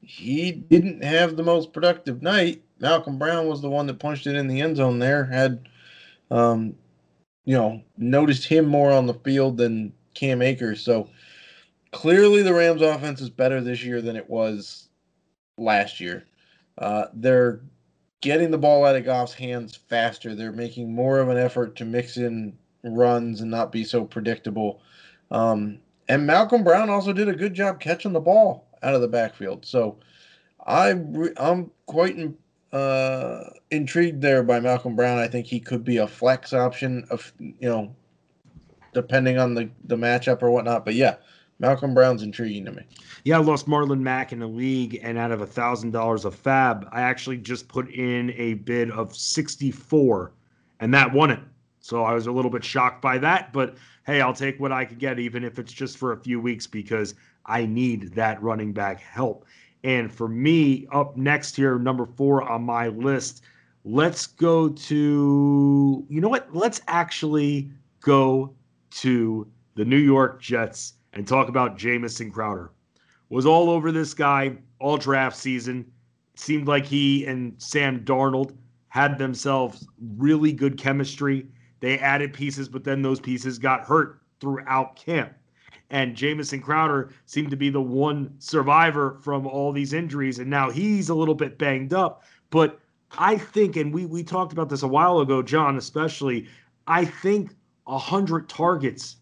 he 0.00 0.52
didn't 0.52 1.02
have 1.02 1.36
the 1.36 1.42
most 1.42 1.72
productive 1.72 2.22
night. 2.22 2.62
Malcolm 2.80 3.18
Brown 3.18 3.48
was 3.48 3.62
the 3.62 3.70
one 3.70 3.86
that 3.86 3.98
punched 3.98 4.26
it 4.26 4.36
in 4.36 4.48
the 4.48 4.60
end 4.60 4.76
zone. 4.76 4.98
There 4.98 5.24
had, 5.24 5.68
um, 6.30 6.76
you 7.44 7.56
know, 7.56 7.82
noticed 7.96 8.46
him 8.46 8.66
more 8.66 8.92
on 8.92 9.06
the 9.06 9.14
field 9.14 9.56
than 9.56 9.92
Cam 10.14 10.42
Akers. 10.42 10.82
So 10.82 11.08
clearly, 11.92 12.42
the 12.42 12.54
Rams' 12.54 12.82
offense 12.82 13.20
is 13.20 13.30
better 13.30 13.60
this 13.60 13.82
year 13.82 14.02
than 14.02 14.16
it 14.16 14.28
was 14.28 14.88
last 15.56 16.00
year. 16.00 16.26
Uh, 16.78 17.06
they're 17.14 17.60
getting 18.20 18.50
the 18.50 18.58
ball 18.58 18.84
out 18.84 18.96
of 18.96 19.04
Goff's 19.04 19.34
hands 19.34 19.76
faster. 19.76 20.34
They're 20.34 20.52
making 20.52 20.92
more 20.92 21.18
of 21.18 21.28
an 21.28 21.38
effort 21.38 21.76
to 21.76 21.84
mix 21.84 22.16
in 22.16 22.56
runs 22.82 23.40
and 23.40 23.50
not 23.50 23.72
be 23.72 23.84
so 23.84 24.04
predictable. 24.04 24.80
Um, 25.30 25.78
and 26.08 26.26
Malcolm 26.26 26.62
Brown 26.64 26.88
also 26.88 27.12
did 27.12 27.28
a 27.28 27.34
good 27.34 27.54
job 27.54 27.80
catching 27.80 28.12
the 28.12 28.20
ball 28.20 28.66
out 28.82 28.94
of 28.94 29.00
the 29.00 29.08
backfield. 29.08 29.66
So 29.66 29.98
I 30.66 30.90
I'm 31.36 31.70
quite 31.86 32.16
in, 32.16 32.36
uh, 32.72 33.50
intrigued 33.70 34.22
there 34.22 34.42
by 34.42 34.60
Malcolm 34.60 34.96
Brown. 34.96 35.18
I 35.18 35.28
think 35.28 35.46
he 35.46 35.60
could 35.60 35.84
be 35.84 35.98
a 35.98 36.06
flex 36.06 36.52
option 36.52 37.06
of 37.10 37.32
you 37.38 37.68
know 37.68 37.94
depending 38.94 39.38
on 39.38 39.54
the 39.54 39.68
the 39.84 39.96
matchup 39.96 40.42
or 40.42 40.50
whatnot. 40.50 40.84
But 40.84 40.94
yeah, 40.94 41.16
Malcolm 41.58 41.94
Brown's 41.94 42.22
intriguing 42.22 42.64
to 42.66 42.72
me. 42.72 42.82
Yeah, 43.24 43.38
I 43.38 43.40
lost 43.40 43.66
Marlon 43.66 44.00
Mack 44.00 44.32
in 44.32 44.40
the 44.40 44.46
league, 44.46 45.00
and 45.02 45.16
out 45.16 45.32
of 45.32 45.40
a 45.40 45.46
thousand 45.46 45.92
dollars 45.92 46.24
of 46.24 46.34
fab, 46.34 46.88
I 46.92 47.00
actually 47.00 47.38
just 47.38 47.66
put 47.66 47.90
in 47.90 48.32
a 48.32 48.54
bid 48.54 48.90
of 48.90 49.16
sixty-four, 49.16 50.32
and 50.80 50.92
that 50.92 51.12
won 51.12 51.30
it. 51.30 51.40
So 51.80 52.02
I 52.04 52.14
was 52.14 52.26
a 52.26 52.32
little 52.32 52.50
bit 52.50 52.64
shocked 52.64 53.00
by 53.00 53.16
that, 53.18 53.52
but 53.52 53.76
hey, 54.04 54.20
I'll 54.20 54.34
take 54.34 54.60
what 54.60 54.72
I 54.72 54.84
could 54.84 54.98
get, 54.98 55.18
even 55.18 55.44
if 55.44 55.58
it's 55.58 55.72
just 55.72 55.96
for 55.98 56.12
a 56.12 56.20
few 56.20 56.40
weeks, 56.40 56.66
because 56.66 57.14
I 57.46 57.64
need 57.64 58.12
that 58.14 58.42
running 58.42 58.72
back 58.72 59.00
help. 59.00 59.44
And 59.84 60.12
for 60.12 60.28
me, 60.28 60.86
up 60.92 61.16
next 61.16 61.54
here, 61.54 61.78
number 61.78 62.06
four 62.06 62.42
on 62.42 62.64
my 62.64 62.88
list, 62.88 63.42
let's 63.84 64.26
go 64.26 64.68
to 64.68 66.04
you 66.08 66.20
know 66.20 66.28
what? 66.28 66.54
Let's 66.54 66.80
actually 66.88 67.70
go 68.00 68.52
to 68.90 69.46
the 69.74 69.84
New 69.84 69.96
York 69.96 70.40
Jets 70.40 70.94
and 71.16 71.26
talk 71.26 71.48
about 71.48 71.78
Jamison 71.78 72.30
Crowder. 72.30 72.70
Was 73.30 73.46
all 73.46 73.70
over 73.70 73.90
this 73.90 74.12
guy 74.12 74.56
all 74.78 74.98
draft 74.98 75.36
season. 75.36 75.90
Seemed 76.34 76.68
like 76.68 76.84
he 76.84 77.24
and 77.24 77.54
Sam 77.56 78.04
Darnold 78.04 78.54
had 78.88 79.18
themselves 79.18 79.88
really 80.18 80.52
good 80.52 80.76
chemistry. 80.76 81.46
They 81.80 81.98
added 81.98 82.34
pieces, 82.34 82.68
but 82.68 82.84
then 82.84 83.00
those 83.00 83.18
pieces 83.18 83.58
got 83.58 83.80
hurt 83.80 84.20
throughout 84.40 84.96
camp. 84.96 85.32
And 85.88 86.14
Jamison 86.14 86.60
Crowder 86.60 87.12
seemed 87.24 87.50
to 87.50 87.56
be 87.56 87.70
the 87.70 87.80
one 87.80 88.34
survivor 88.38 89.18
from 89.22 89.46
all 89.46 89.72
these 89.72 89.94
injuries. 89.94 90.38
And 90.38 90.50
now 90.50 90.70
he's 90.70 91.08
a 91.08 91.14
little 91.14 91.34
bit 91.34 91.56
banged 91.58 91.94
up. 91.94 92.24
But 92.50 92.78
I 93.16 93.38
think, 93.38 93.76
and 93.76 93.94
we 93.94 94.04
we 94.04 94.22
talked 94.22 94.52
about 94.52 94.68
this 94.68 94.82
a 94.82 94.88
while 94.88 95.20
ago, 95.20 95.40
Jon, 95.42 95.78
especially, 95.78 96.46
I 96.86 97.06
think 97.06 97.54
a 97.86 97.98
hundred 97.98 98.50
targets 98.50 99.16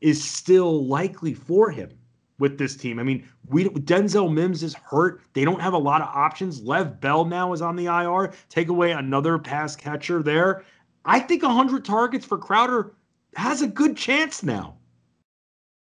is 0.00 0.22
still 0.22 0.84
likely 0.86 1.34
for 1.34 1.70
him 1.70 1.90
with 2.38 2.58
this 2.58 2.76
team. 2.76 2.98
I 2.98 3.02
mean, 3.02 3.28
we 3.48 3.64
Denzel 3.64 4.32
Mims 4.32 4.62
is 4.62 4.74
hurt. 4.74 5.22
They 5.34 5.44
don't 5.44 5.60
have 5.60 5.74
a 5.74 5.78
lot 5.78 6.00
of 6.00 6.08
options. 6.08 6.62
Lev 6.62 7.00
Bell 7.00 7.24
now 7.24 7.52
is 7.52 7.62
on 7.62 7.76
the 7.76 7.86
IR. 7.86 8.32
Take 8.48 8.68
away 8.68 8.92
another 8.92 9.38
pass 9.38 9.76
catcher 9.76 10.22
there. 10.22 10.64
I 11.04 11.20
think 11.20 11.42
100 11.42 11.84
targets 11.84 12.26
for 12.26 12.38
Crowder 12.38 12.92
has 13.36 13.62
a 13.62 13.66
good 13.66 13.96
chance 13.96 14.42
now. 14.42 14.76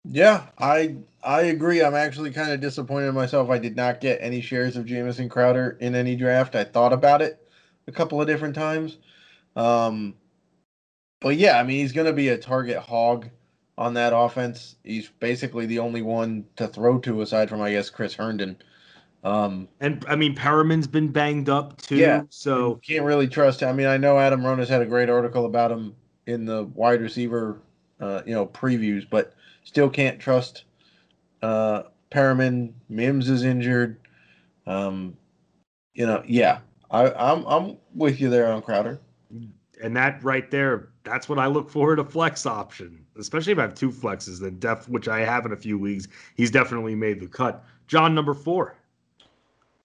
Yeah, 0.05 0.47
I 0.59 0.97
I 1.23 1.43
agree. 1.43 1.81
I'm 1.81 1.95
actually 1.95 2.31
kind 2.31 2.51
of 2.51 2.59
disappointed 2.59 3.07
in 3.07 3.15
myself. 3.15 3.49
I 3.49 3.57
did 3.57 3.75
not 3.75 4.01
get 4.01 4.19
any 4.21 4.41
shares 4.41 4.75
of 4.75 4.85
Jamison 4.85 5.29
Crowder 5.29 5.77
in 5.79 5.95
any 5.95 6.15
draft. 6.15 6.55
I 6.55 6.63
thought 6.63 6.93
about 6.93 7.21
it 7.21 7.47
a 7.87 7.91
couple 7.91 8.21
of 8.21 8.27
different 8.27 8.55
times. 8.55 8.97
Um, 9.55 10.15
but 11.21 11.37
yeah, 11.37 11.57
I 11.57 11.63
mean, 11.63 11.79
he's 11.79 11.93
going 11.93 12.07
to 12.07 12.13
be 12.13 12.29
a 12.29 12.37
target 12.37 12.77
hog 12.77 13.29
on 13.77 13.93
that 13.95 14.13
offense. 14.15 14.75
He's 14.83 15.09
basically 15.19 15.65
the 15.65 15.79
only 15.79 16.01
one 16.01 16.45
to 16.57 16.67
throw 16.67 16.99
to 16.99 17.21
aside 17.21 17.49
from, 17.49 17.61
I 17.61 17.71
guess, 17.71 17.89
Chris 17.89 18.13
Herndon. 18.13 18.57
Um, 19.23 19.69
and 19.79 20.05
I 20.07 20.15
mean, 20.15 20.35
Perriman's 20.35 20.87
been 20.87 21.07
banged 21.07 21.49
up 21.49 21.81
too. 21.81 21.95
Yeah. 21.95 22.23
So 22.29 22.75
can't 22.85 23.05
really 23.05 23.27
trust. 23.27 23.61
Him. 23.61 23.69
I 23.69 23.73
mean, 23.73 23.87
I 23.87 23.97
know 23.97 24.19
Adam 24.19 24.41
Ronis 24.41 24.67
had 24.67 24.81
a 24.81 24.85
great 24.85 25.09
article 25.09 25.45
about 25.45 25.71
him 25.71 25.95
in 26.27 26.45
the 26.45 26.65
wide 26.65 27.01
receiver, 27.01 27.61
uh, 28.01 28.21
you 28.25 28.33
know, 28.33 28.45
previews, 28.45 29.07
but 29.09 29.33
still 29.63 29.89
can't 29.89 30.19
trust 30.19 30.65
uh, 31.41 31.83
Perriman. 32.11 32.73
Mims 32.89 33.29
is 33.29 33.43
injured. 33.43 33.97
Um, 34.65 35.17
you 35.93 36.05
know, 36.05 36.23
yeah, 36.25 36.59
I, 36.89 37.11
I'm 37.11 37.45
I'm 37.45 37.77
with 37.93 38.19
you 38.19 38.29
there 38.29 38.51
on 38.51 38.61
Crowder. 38.61 38.99
and 39.81 39.95
that 39.95 40.23
right 40.23 40.49
there, 40.49 40.89
that's 41.03 41.27
what 41.27 41.39
I 41.39 41.47
look 41.47 41.69
for 41.69 41.93
in 41.93 41.99
a 41.99 42.05
flex 42.05 42.45
option, 42.45 43.05
especially 43.17 43.53
if 43.53 43.59
I 43.59 43.63
have 43.63 43.75
two 43.75 43.91
flexes. 43.91 44.39
Then 44.39 44.59
def, 44.59 44.87
which 44.87 45.07
I 45.07 45.19
have 45.19 45.45
in 45.45 45.51
a 45.51 45.57
few 45.57 45.79
leagues, 45.79 46.07
he's 46.35 46.51
definitely 46.51 46.95
made 46.95 47.19
the 47.19 47.27
cut. 47.27 47.63
Jon, 47.87 48.15
number 48.15 48.33
four. 48.33 48.75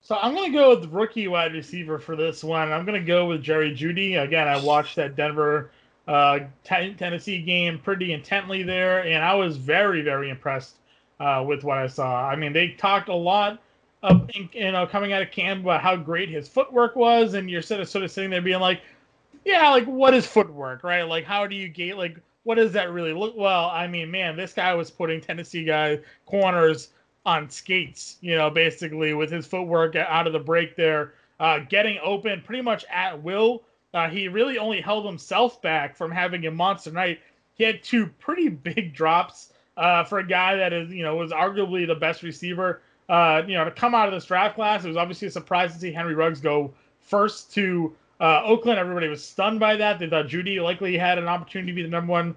So 0.00 0.16
I'm 0.16 0.34
going 0.34 0.50
to 0.50 0.56
go 0.56 0.70
with 0.70 0.90
rookie 0.90 1.28
wide 1.28 1.52
receiver 1.52 1.98
for 1.98 2.16
this 2.16 2.42
one. 2.42 2.72
I'm 2.72 2.86
going 2.86 2.98
to 2.98 3.06
go 3.06 3.26
with 3.26 3.42
Jerry 3.42 3.74
Jeudy. 3.74 4.22
Again, 4.22 4.48
I 4.48 4.58
watched 4.58 4.96
that 4.96 5.16
Denver 5.16 5.70
uh, 6.06 6.40
t- 6.64 6.94
Tennessee 6.94 7.42
game 7.42 7.78
pretty 7.78 8.12
intently 8.12 8.62
there, 8.62 9.04
and 9.04 9.22
I 9.22 9.34
was 9.34 9.58
very, 9.58 10.00
very 10.00 10.30
impressed 10.30 10.76
uh, 11.20 11.44
with 11.46 11.64
what 11.64 11.78
I 11.78 11.86
saw. 11.86 12.26
I 12.26 12.36
mean, 12.36 12.52
they 12.52 12.70
talked 12.70 13.08
a 13.08 13.14
lot 13.14 13.60
of 14.02 14.30
you 14.32 14.72
know 14.72 14.86
coming 14.86 15.12
out 15.12 15.22
of 15.22 15.30
camp 15.30 15.62
about 15.62 15.82
how 15.82 15.96
great 15.96 16.28
his 16.28 16.48
footwork 16.48 16.96
was, 16.96 17.34
and 17.34 17.50
you're 17.50 17.62
sort 17.62 17.80
of 17.80 17.88
sort 17.88 18.04
of 18.04 18.10
sitting 18.10 18.30
there 18.30 18.40
being 18.40 18.60
like, 18.60 18.80
yeah, 19.48 19.70
like 19.70 19.86
what 19.86 20.12
is 20.12 20.26
footwork, 20.26 20.84
right? 20.84 21.04
Like 21.04 21.24
how 21.24 21.46
do 21.46 21.56
you 21.56 21.68
gate 21.68 21.96
like 21.96 22.18
what 22.42 22.56
does 22.56 22.72
that 22.72 22.92
really 22.92 23.14
look? 23.14 23.34
Well, 23.34 23.70
I 23.70 23.86
mean, 23.86 24.10
man, 24.10 24.36
this 24.36 24.52
guy 24.52 24.74
was 24.74 24.90
putting 24.90 25.22
Tennessee 25.22 25.64
guy 25.64 26.00
corners 26.26 26.90
on 27.24 27.48
skates, 27.48 28.16
you 28.20 28.36
know, 28.36 28.50
basically 28.50 29.14
with 29.14 29.30
his 29.30 29.46
footwork 29.46 29.96
out 29.96 30.26
of 30.26 30.34
the 30.34 30.38
break 30.38 30.76
there, 30.76 31.14
uh, 31.40 31.60
getting 31.60 31.98
open 32.02 32.42
pretty 32.42 32.62
much 32.62 32.84
at 32.90 33.22
will. 33.22 33.62
Uh, 33.94 34.08
he 34.08 34.28
really 34.28 34.58
only 34.58 34.82
held 34.82 35.06
himself 35.06 35.62
back 35.62 35.96
from 35.96 36.10
having 36.10 36.46
a 36.46 36.50
monster 36.50 36.90
night. 36.90 37.18
He 37.54 37.64
had 37.64 37.82
two 37.82 38.06
pretty 38.18 38.50
big 38.50 38.92
drops 38.94 39.54
uh, 39.78 40.04
for 40.04 40.18
a 40.18 40.26
guy 40.26 40.56
that 40.56 40.74
is, 40.74 40.90
you 40.90 41.02
know, 41.02 41.16
was 41.16 41.32
arguably 41.32 41.86
the 41.86 41.94
best 41.94 42.22
receiver. 42.22 42.82
Uh, 43.08 43.42
you 43.46 43.54
know, 43.54 43.64
to 43.64 43.70
come 43.70 43.94
out 43.94 44.08
of 44.08 44.12
this 44.12 44.26
draft 44.26 44.56
class, 44.56 44.84
it 44.84 44.88
was 44.88 44.98
obviously 44.98 45.28
a 45.28 45.30
surprise 45.30 45.72
to 45.72 45.78
see 45.78 45.90
Henry 45.90 46.14
Ruggs 46.14 46.40
go 46.40 46.74
first 47.00 47.50
to 47.54 47.96
uh, 48.20 48.42
Oakland. 48.44 48.78
Everybody 48.78 49.08
was 49.08 49.24
stunned 49.24 49.60
by 49.60 49.76
that. 49.76 49.98
They 49.98 50.08
thought 50.08 50.26
Jeudy 50.26 50.60
likely 50.60 50.96
had 50.96 51.18
an 51.18 51.28
opportunity 51.28 51.72
to 51.72 51.76
be 51.76 51.82
the 51.82 51.88
number 51.88 52.12
one 52.12 52.36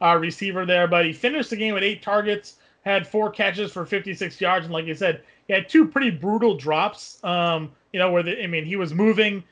uh, 0.00 0.16
receiver 0.16 0.66
there, 0.66 0.86
but 0.86 1.04
he 1.04 1.12
finished 1.12 1.50
the 1.50 1.56
game 1.56 1.74
with 1.74 1.82
eight 1.82 2.02
targets, 2.02 2.56
had 2.84 3.06
four 3.06 3.30
catches 3.30 3.72
for 3.72 3.86
56 3.86 4.40
yards, 4.40 4.66
and 4.66 4.72
like 4.72 4.86
you 4.86 4.94
said, 4.94 5.22
he 5.46 5.52
had 5.52 5.68
two 5.68 5.86
pretty 5.86 6.10
brutal 6.10 6.56
drops. 6.56 7.22
Um, 7.24 7.70
you 7.92 7.98
know, 7.98 8.10
where 8.10 8.22
the, 8.22 8.42
I 8.42 8.46
mean, 8.46 8.64
he 8.64 8.76
was 8.76 8.94
moving 8.94 9.44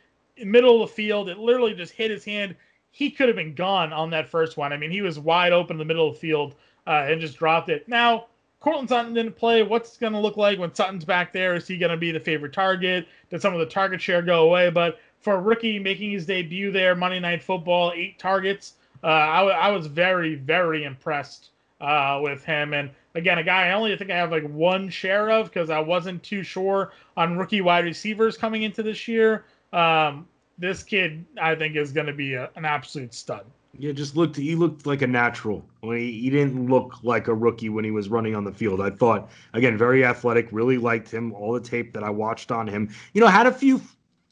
middle 0.45 0.83
of 0.83 0.89
the 0.89 0.95
field. 0.95 1.29
It 1.29 1.39
literally 1.39 1.75
just 1.75 1.93
hit 1.93 2.11
his 2.11 2.25
hand. 2.25 2.57
He 2.91 3.11
could 3.11 3.29
have 3.29 3.37
been 3.37 3.55
gone 3.55 3.93
on 3.93 4.11
that 4.11 4.29
first 4.29 4.57
one. 4.57 4.73
I 4.73 4.77
mean, 4.77 4.91
he 4.91 5.03
was 5.03 5.19
wide 5.19 5.53
open 5.53 5.75
in 5.75 5.79
the 5.79 5.85
middle 5.85 6.09
of 6.09 6.15
the 6.15 6.21
field 6.21 6.55
uh, 6.87 7.07
and 7.07 7.21
just 7.21 7.39
dropped 7.39 7.69
it. 7.69 7.87
Now, 7.89 8.27
Courtland 8.61 8.89
Sutton 8.89 9.15
didn't 9.15 9.37
play. 9.37 9.63
What's 9.63 9.97
going 9.97 10.13
to 10.13 10.19
look 10.19 10.37
like 10.37 10.59
when 10.59 10.75
Sutton's 10.75 11.05
back 11.05 11.33
there? 11.33 11.55
Is 11.55 11.67
he 11.67 11.79
going 11.79 11.93
to 11.93 11.97
be 11.97 12.13
the 12.13 12.21
favorite 12.21 12.53
target? 12.53 13.07
Did 13.31 13.41
some 13.41 13.55
of 13.55 13.61
the 13.61 13.67
target 13.67 14.03
share 14.03 14.23
go 14.23 14.45
away? 14.45 14.71
But 14.71 14.99
for 15.21 15.35
a 15.35 15.41
rookie 15.41 15.79
making 15.79 16.11
his 16.11 16.27
debut 16.27 16.73
there, 16.73 16.95
Monday 16.95 17.21
Night 17.21 17.43
Football, 17.43 17.93
eight 17.95 18.19
targets. 18.19 18.75
Uh, 19.03 19.07
I, 19.07 19.43
I 19.43 19.71
was 19.71 19.87
very, 19.87 20.35
very 20.35 20.85
impressed 20.85 21.51
uh, 21.81 22.21
with 22.23 22.45
him. 22.45 22.75
And 22.75 22.91
again, 23.15 23.39
a 23.39 23.43
guy 23.43 23.69
I 23.69 23.73
only 23.73 23.97
think 23.97 24.11
I 24.11 24.17
have 24.17 24.31
like 24.31 24.49
one 24.49 24.89
share 24.89 25.31
of 25.31 25.47
because 25.47 25.71
I 25.71 25.81
wasn't 25.81 26.23
too 26.23 26.43
sure 26.43 26.93
on 27.17 27.39
rookie 27.39 27.61
wide 27.61 27.85
receivers 27.85 28.37
coming 28.37 28.63
into 28.63 28.83
this 28.83 29.09
year. 29.09 29.45
Um, 29.73 30.27
this 30.59 30.83
kid, 30.83 31.25
I 31.41 31.55
think, 31.55 31.77
is 31.77 31.93
going 31.93 32.07
to 32.07 32.13
be 32.13 32.35
a, 32.35 32.51
an 32.57 32.65
absolute 32.65 33.15
stud. 33.15 33.47
Yeah, 33.79 33.93
just 33.93 34.17
looked. 34.17 34.37
He 34.37 34.57
looked 34.57 34.85
like 34.85 35.01
a 35.01 35.07
natural. 35.07 35.65
He, 35.83 36.21
he 36.23 36.31
didn't 36.31 36.69
look 36.69 36.97
like 37.03 37.29
a 37.29 37.35
rookie 37.35 37.69
when 37.69 37.85
he 37.85 37.93
was 37.93 38.09
running 38.09 38.35
on 38.35 38.45
the 38.45 38.53
field. 38.53 38.81
I 38.81 38.91
thought 38.91 39.31
again, 39.55 39.79
very 39.79 40.05
athletic. 40.05 40.49
Really 40.51 40.77
liked 40.77 41.11
him. 41.11 41.33
All 41.33 41.53
the 41.53 41.61
tape 41.61 41.95
that 41.95 42.03
I 42.03 42.11
watched 42.11 42.51
on 42.51 42.67
him. 42.67 42.93
You 43.15 43.21
know, 43.21 43.29
had 43.29 43.47
a 43.47 43.53
few 43.53 43.81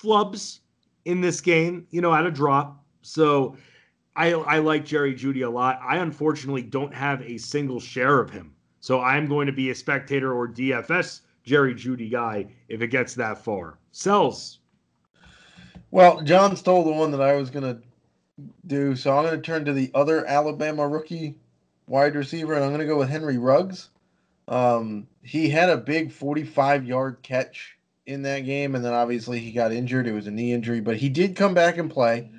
flubs 0.03 0.59
in 1.09 1.21
this 1.23 1.41
game. 1.41 1.87
You 1.91 2.01
know, 2.01 2.15
at 2.15 2.27
a 2.27 2.31
drop. 2.31 2.85
So 3.03 3.57
I 4.15 4.33
I 4.33 4.59
like 4.59 4.85
Jerry 4.85 5.15
Jeudy 5.15 5.45
a 5.45 5.51
lot. 5.51 5.81
I 5.83 5.97
unfortunately 5.97 6.63
don't 6.63 6.95
have 6.95 7.23
a 7.23 7.39
single 7.39 7.81
share 7.81 8.21
of 8.21 8.31
him. 8.31 8.55
So 8.81 9.01
I'm 9.01 9.27
going 9.27 9.47
to 9.47 9.53
be 9.53 9.71
a 9.71 9.75
spectator 9.75 10.33
or 10.33 10.47
DFS 10.47 11.23
Jerry 11.43 11.75
Jeudy 11.75 12.11
guy 12.11 12.47
if 12.69 12.83
it 12.83 12.89
gets 12.89 13.15
that 13.15 13.43
far. 13.43 13.79
Selz. 13.93 14.59
Well, 15.91 16.21
Jon 16.21 16.55
stole 16.55 16.85
the 16.85 16.93
one 16.93 17.11
that 17.13 17.23
I 17.23 17.35
was 17.35 17.49
going 17.49 17.65
to 17.65 17.81
do, 18.67 18.95
so 18.95 19.17
I'm 19.17 19.25
going 19.25 19.37
to 19.37 19.43
turn 19.43 19.65
to 19.65 19.73
the 19.73 19.91
other 19.95 20.27
Alabama 20.27 20.87
rookie 20.87 21.39
wide 21.87 22.15
receiver, 22.15 22.53
and 22.53 22.63
I'm 22.63 22.71
going 22.71 22.81
to 22.81 22.87
go 22.87 22.99
with 22.99 23.09
Henry 23.09 23.39
Ruggs. 23.39 23.89
Um, 24.49 25.07
he 25.23 25.49
had 25.49 25.71
a 25.71 25.79
big 25.79 26.13
45 26.13 26.85
yard 26.85 27.19
catch 27.23 27.78
in 28.09 28.23
that 28.23 28.41
game, 28.41 28.75
and 28.75 28.83
then 28.83 28.95
obviously 28.95 29.39
he 29.39 29.53
got 29.53 29.71
injured. 29.71 30.07
It 30.07 30.13
was 30.13 30.27
a 30.27 30.31
knee 30.31 30.53
injury, 30.53 30.81
but 30.81 30.97
he 30.97 31.11
did 31.11 31.37
come 31.37 31.53
back 31.53 31.77
and 31.77 31.91
play. 31.91 32.31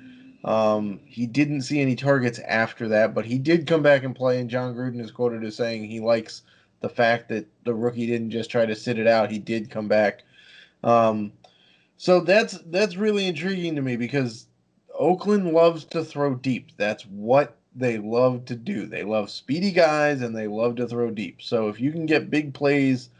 Um, 0.44 1.00
he 1.04 1.26
didn't 1.26 1.62
see 1.62 1.80
any 1.80 1.94
targets 1.94 2.40
after 2.40 2.88
that, 2.88 3.14
but 3.14 3.24
he 3.24 3.38
did 3.38 3.68
come 3.68 3.82
back 3.82 4.02
and 4.02 4.14
play. 4.14 4.40
And 4.40 4.50
Jon 4.50 4.74
Gruden 4.74 5.00
is 5.00 5.12
quoted 5.12 5.44
as 5.44 5.54
saying 5.54 5.84
he 5.84 6.00
likes 6.00 6.42
the 6.80 6.88
fact 6.88 7.28
that 7.28 7.46
the 7.64 7.74
rookie 7.74 8.06
didn't 8.06 8.30
just 8.30 8.50
try 8.50 8.66
to 8.66 8.74
sit 8.74 8.98
it 8.98 9.06
out; 9.06 9.30
he 9.30 9.38
did 9.38 9.70
come 9.70 9.86
back. 9.86 10.24
Um, 10.82 11.32
so 11.96 12.20
that's 12.20 12.58
that's 12.66 12.96
really 12.96 13.28
intriguing 13.28 13.76
to 13.76 13.82
me 13.82 13.96
because 13.96 14.46
Oakland 14.98 15.52
loves 15.52 15.84
to 15.86 16.02
throw 16.02 16.34
deep. 16.34 16.72
That's 16.78 17.04
what 17.04 17.56
they 17.76 17.98
love 17.98 18.44
to 18.46 18.56
do. 18.56 18.86
They 18.86 19.04
love 19.04 19.30
speedy 19.30 19.70
guys 19.70 20.20
and 20.20 20.36
they 20.36 20.48
love 20.48 20.74
to 20.76 20.88
throw 20.88 21.10
deep. 21.10 21.40
So 21.40 21.68
if 21.68 21.78
you 21.78 21.92
can 21.92 22.06
get 22.06 22.28
big 22.28 22.52
plays 22.54 23.10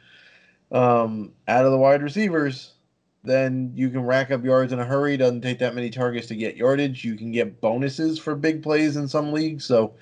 um, 0.73 1.33
out 1.49 1.65
of 1.65 1.73
the 1.73 1.79
wide 1.79 2.03
receivers, 2.03 2.75
then 3.23 3.73
you 3.75 3.91
can 3.91 4.03
rack 4.03 4.31
up 4.31 4.45
yards 4.45 4.73
in 4.73 4.81
a 4.81 4.85
hurry. 4.85 5.17
Doesn't 5.17 5.43
take 5.43 5.59
that 5.59 5.75
many 5.75 5.91
targets 5.91 6.27
to 6.29 6.37
get 6.37 6.57
yardage. 6.57 7.05
You 7.05 7.17
can 7.17 7.33
get 7.33 7.61
bonuses 7.61 8.19
for 8.19 8.35
big 8.35 8.63
plays 8.63 8.97
in 8.97 9.09
some 9.09 9.33
leagues. 9.33 9.65
So 9.65 9.95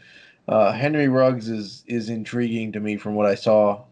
uh, 0.46 0.72
Henry 0.72 1.08
Ruggs 1.08 1.48
is 1.48 1.84
is 1.86 2.08
intriguing 2.08 2.72
to 2.72 2.80
me 2.80 2.96
from 2.96 3.14
what 3.14 3.26
I 3.26 3.34
saw 3.34 3.84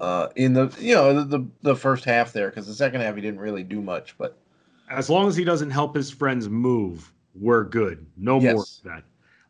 uh, 0.00 0.28
in 0.36 0.52
the 0.52 0.74
you 0.78 0.94
know 0.94 1.14
the 1.14 1.38
the, 1.38 1.46
the 1.62 1.76
first 1.76 2.04
half 2.04 2.32
there 2.32 2.50
because 2.50 2.66
the 2.66 2.74
second 2.74 3.00
half 3.00 3.14
he 3.14 3.22
didn't 3.22 3.40
really 3.40 3.64
do 3.64 3.80
much. 3.80 4.16
But 4.18 4.36
as 4.90 5.08
long 5.08 5.28
as 5.28 5.36
he 5.36 5.44
doesn't 5.44 5.70
help 5.70 5.96
his 5.96 6.10
friends 6.10 6.48
move, 6.48 7.12
we're 7.34 7.64
good. 7.64 8.06
No 8.16 8.40
Yes. 8.40 8.52
more 8.52 8.62
of 8.62 8.68
that. 8.84 9.04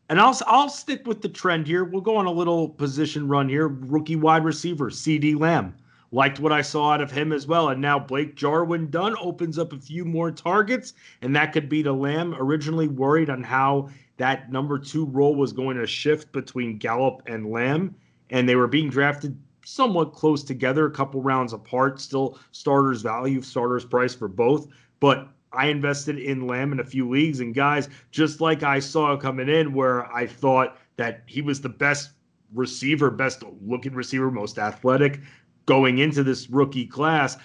And 0.07 0.19
I'll 0.21 0.39
I'll 0.45 0.69
stick 0.69 1.05
with 1.07 1.21
the 1.21 1.29
trend 1.29 1.67
here. 1.67 1.83
We'll 1.83 2.01
go 2.01 2.15
on 2.15 2.27
a 2.27 2.31
little 2.31 2.69
position 2.69 3.27
run 3.27 3.49
here. 3.49 3.67
Rookie 3.67 4.15
wide 4.15 4.45
receiver, 4.45 4.89
CeeDee 4.89 5.37
Lamb. 5.39 5.75
Liked 6.15 6.39
what 6.39 6.53
I 6.53 6.61
saw 6.61 6.91
out 6.91 7.01
of 7.01 7.11
him 7.11 7.33
as 7.33 7.45
well. 7.45 7.67
And 7.67 7.81
now 7.81 7.99
Blake 7.99 8.35
Jarwin 8.35 8.89
Dunn 8.89 9.17
opens 9.19 9.59
up 9.59 9.73
a 9.73 9.77
few 9.77 10.05
more 10.05 10.31
targets, 10.31 10.93
and 11.21 11.35
that 11.35 11.51
could 11.51 11.67
be 11.67 11.83
to 11.83 11.91
Lamb. 11.91 12.33
Originally 12.39 12.87
worried 12.87 13.29
on 13.29 13.43
how 13.43 13.89
that 14.15 14.49
number 14.49 14.79
two 14.79 15.07
role 15.07 15.35
was 15.35 15.51
going 15.51 15.75
to 15.75 15.85
shift 15.85 16.31
between 16.31 16.77
Gallup 16.77 17.21
and 17.25 17.51
Lamb, 17.51 17.93
and 18.29 18.47
they 18.47 18.55
were 18.55 18.65
being 18.65 18.89
drafted 18.89 19.37
somewhat 19.65 20.13
close 20.13 20.41
together, 20.41 20.85
a 20.85 20.91
couple 20.91 21.21
rounds 21.21 21.51
apart. 21.51 21.99
Still 21.99 22.39
starters 22.53 23.01
value, 23.01 23.41
starters 23.41 23.83
price 23.83 24.15
for 24.15 24.29
both. 24.29 24.69
But 25.01 25.27
I 25.51 25.65
invested 25.65 26.17
in 26.17 26.47
Lamb 26.47 26.71
in 26.71 26.79
a 26.79 26.85
few 26.85 27.09
leagues, 27.09 27.41
and 27.41 27.53
guys, 27.53 27.89
just 28.11 28.39
like 28.39 28.63
I 28.63 28.79
saw 28.79 29.17
coming 29.17 29.49
in, 29.49 29.73
where 29.73 30.09
I 30.13 30.27
thought 30.27 30.77
that 30.95 31.23
he 31.25 31.41
was 31.41 31.59
the 31.59 31.67
best 31.67 32.11
receiver, 32.53 33.11
best 33.11 33.43
looking 33.61 33.93
receiver, 33.93 34.31
most 34.31 34.57
athletic 34.57 35.19
going 35.65 35.99
into 35.99 36.23
this 36.23 36.49
rookie 36.49 36.85
class. 36.85 37.37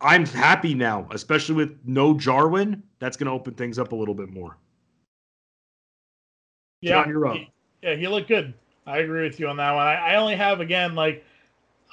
I'm 0.00 0.24
happy 0.24 0.74
now, 0.74 1.06
especially 1.10 1.56
with 1.56 1.78
no 1.84 2.14
Jarwin. 2.14 2.82
That's 3.00 3.16
going 3.16 3.26
to 3.26 3.32
open 3.32 3.54
things 3.54 3.78
up 3.78 3.92
a 3.92 3.96
little 3.96 4.14
bit 4.14 4.30
more. 4.30 4.56
Yeah, 6.80 7.02
Jon, 7.02 7.08
you're 7.08 7.26
up. 7.26 7.36
he- 7.36 7.50
yeah, 7.82 7.94
he 7.94 8.08
looked 8.08 8.28
good. 8.28 8.54
I 8.86 8.98
agree 8.98 9.22
with 9.24 9.38
you 9.38 9.48
on 9.48 9.56
that 9.58 9.72
one. 9.72 9.86
I, 9.86 9.94
I 9.94 10.16
only 10.16 10.36
have 10.36 10.60
again 10.60 10.94
like 10.94 11.24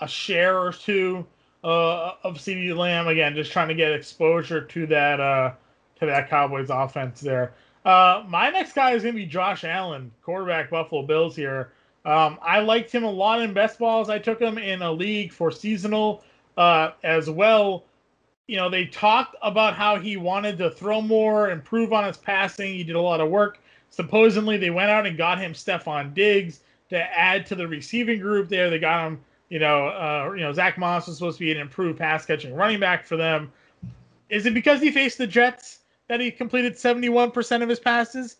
a 0.01 0.07
share 0.07 0.59
or 0.59 0.71
two 0.73 1.25
uh, 1.63 2.13
of 2.23 2.35
CeeDee 2.37 2.75
Lamb. 2.75 3.07
Again, 3.07 3.35
just 3.35 3.51
trying 3.51 3.67
to 3.67 3.75
get 3.75 3.91
exposure 3.91 4.61
to 4.61 4.87
that 4.87 5.19
uh, 5.19 5.53
to 5.99 6.05
that 6.05 6.29
Cowboys 6.29 6.69
offense 6.69 7.21
there. 7.21 7.53
Uh, 7.85 8.23
my 8.27 8.49
next 8.49 8.73
guy 8.73 8.91
is 8.91 9.03
gonna 9.03 9.13
be 9.13 9.25
Josh 9.25 9.63
Allen, 9.63 10.11
quarterback 10.23 10.69
Buffalo 10.69 11.03
Bills 11.03 11.35
here. 11.35 11.71
Um, 12.07 12.39
I 12.41 12.59
liked 12.61 12.91
him 12.91 13.03
a 13.03 13.11
lot 13.11 13.41
in 13.41 13.53
best 13.53 13.77
balls. 13.77 14.09
I 14.09 14.17
took 14.17 14.39
him 14.39 14.57
in 14.57 14.81
a 14.81 14.91
league 14.91 15.31
for 15.31 15.51
seasonal 15.51 16.23
uh, 16.57 16.91
as 17.03 17.29
well. 17.29 17.83
You 18.47 18.55
know, 18.55 18.69
they 18.69 18.85
talked 18.85 19.35
about 19.41 19.75
how 19.75 19.99
he 19.99 20.15
wanted 20.15 20.57
to 20.59 20.71
throw 20.71 21.01
more, 21.01 21.51
improve 21.51 21.91
on 21.91 22.05
his 22.05 22.17
passing. 22.17 22.73
He 22.73 22.83
did 22.83 22.95
a 22.95 23.01
lot 23.01 23.19
of 23.19 23.29
work. 23.29 23.59
Supposedly, 23.89 24.57
they 24.57 24.69
went 24.69 24.89
out 24.89 25.05
and 25.05 25.17
got 25.17 25.37
him 25.37 25.53
Stefon 25.53 26.13
Diggs 26.13 26.61
to 26.89 26.97
add 26.97 27.45
to 27.47 27.55
the 27.55 27.67
receiving 27.67 28.19
group 28.19 28.47
there. 28.47 28.69
They 28.69 28.79
got 28.79 29.05
him 29.05 29.19
you 29.49 29.59
know, 29.59 29.87
uh, 29.87 30.33
you 30.33 30.41
know, 30.41 30.51
Zack 30.51 30.77
Moss 30.77 31.07
was 31.07 31.17
supposed 31.17 31.37
to 31.37 31.45
be 31.45 31.51
an 31.51 31.57
improved 31.57 31.97
pass 31.97 32.25
catching 32.25 32.53
running 32.53 32.79
back 32.79 33.05
for 33.05 33.15
them. 33.15 33.51
Is 34.29 34.45
it 34.45 34.53
because 34.53 34.81
he 34.81 34.91
faced 34.91 35.17
the 35.17 35.27
Jets 35.27 35.79
that 36.09 36.19
he 36.19 36.31
completed 36.31 36.73
71% 36.73 37.63
of 37.63 37.69
his 37.69 37.79
passes? 37.79 38.37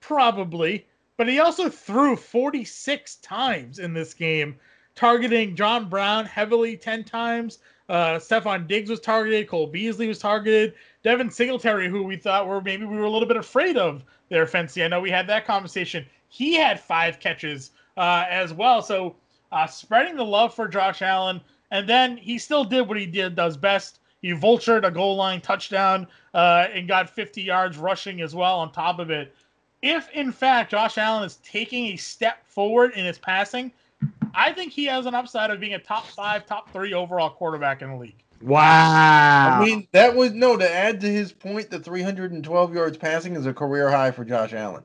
Probably. 0.00 0.86
But 1.18 1.28
he 1.28 1.40
also 1.40 1.68
threw 1.68 2.14
46 2.14 3.16
times 3.16 3.80
in 3.80 3.92
this 3.92 4.14
game, 4.14 4.56
targeting 4.94 5.56
John 5.56 5.88
Brown 5.88 6.24
heavily 6.24 6.76
10 6.76 7.02
times. 7.02 7.58
Uh, 7.88 8.18
Stefon 8.20 8.68
Diggs 8.68 8.88
was 8.88 9.00
targeted. 9.00 9.48
Cole 9.48 9.66
Beasley 9.66 10.06
was 10.06 10.20
targeted. 10.20 10.74
Devin 11.02 11.28
Singletary, 11.28 11.88
who 11.88 12.04
we 12.04 12.16
thought 12.16 12.46
were 12.46 12.60
maybe 12.60 12.84
we 12.84 12.96
were 12.96 13.04
a 13.04 13.10
little 13.10 13.26
bit 13.26 13.36
afraid 13.36 13.76
of 13.76 14.04
their 14.28 14.46
Fancy. 14.46 14.84
I 14.84 14.88
know 14.88 15.00
we 15.00 15.10
had 15.10 15.26
that 15.26 15.44
conversation. 15.44 16.06
He 16.28 16.54
had 16.54 16.78
five 16.78 17.18
catches 17.18 17.72
uh, 17.96 18.24
as 18.30 18.52
well. 18.52 18.80
So 18.80 19.16
uh, 19.50 19.66
spreading 19.66 20.14
the 20.14 20.24
love 20.24 20.54
for 20.54 20.68
Josh 20.68 21.02
Allen. 21.02 21.40
And 21.72 21.88
then 21.88 22.16
he 22.16 22.38
still 22.38 22.64
did 22.64 22.86
what 22.86 22.96
he 22.96 23.06
did 23.06 23.34
does 23.34 23.56
best. 23.56 23.98
He 24.22 24.30
vultured 24.32 24.86
a 24.86 24.90
goal 24.90 25.16
line 25.16 25.40
touchdown 25.40 26.06
uh, 26.32 26.68
and 26.72 26.86
got 26.86 27.10
50 27.10 27.42
yards 27.42 27.76
rushing 27.76 28.20
as 28.20 28.36
well 28.36 28.58
on 28.60 28.70
top 28.70 29.00
of 29.00 29.10
it. 29.10 29.34
If 29.82 30.10
in 30.10 30.32
fact 30.32 30.70
Josh 30.70 30.98
Allen 30.98 31.24
is 31.24 31.36
taking 31.36 31.86
a 31.86 31.96
step 31.96 32.46
forward 32.46 32.92
in 32.94 33.04
his 33.04 33.18
passing, 33.18 33.72
I 34.34 34.52
think 34.52 34.72
he 34.72 34.84
has 34.86 35.06
an 35.06 35.14
upside 35.14 35.50
of 35.50 35.60
being 35.60 35.74
a 35.74 35.78
top 35.78 36.06
five, 36.06 36.46
top 36.46 36.72
three 36.72 36.94
overall 36.94 37.30
quarterback 37.30 37.82
in 37.82 37.90
the 37.90 37.96
league. 37.96 38.22
Wow. 38.40 39.58
I 39.60 39.64
mean, 39.64 39.88
that 39.92 40.14
was 40.14 40.32
no 40.32 40.56
to 40.56 40.70
add 40.70 41.00
to 41.00 41.08
his 41.08 41.32
point. 41.32 41.70
The 41.70 41.80
312 41.80 42.74
yards 42.74 42.96
passing 42.96 43.34
is 43.34 43.46
a 43.46 43.52
career 43.52 43.90
high 43.90 44.10
for 44.10 44.24
Josh 44.24 44.52
Allen. 44.52 44.84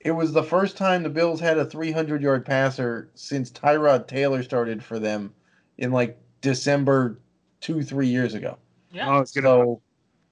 It 0.00 0.10
was 0.10 0.32
the 0.32 0.42
first 0.42 0.76
time 0.76 1.02
the 1.02 1.08
Bills 1.08 1.40
had 1.40 1.58
a 1.58 1.64
300 1.64 2.22
yard 2.22 2.44
passer 2.44 3.10
since 3.14 3.50
Tyrod 3.50 4.06
Taylor 4.06 4.42
started 4.42 4.82
for 4.82 4.98
them 4.98 5.32
in 5.78 5.92
like 5.92 6.18
December 6.40 7.20
two, 7.60 7.82
three 7.82 8.08
years 8.08 8.34
ago. 8.34 8.58
Yeah. 8.92 9.08
Oh, 9.08 9.24
So 9.24 9.80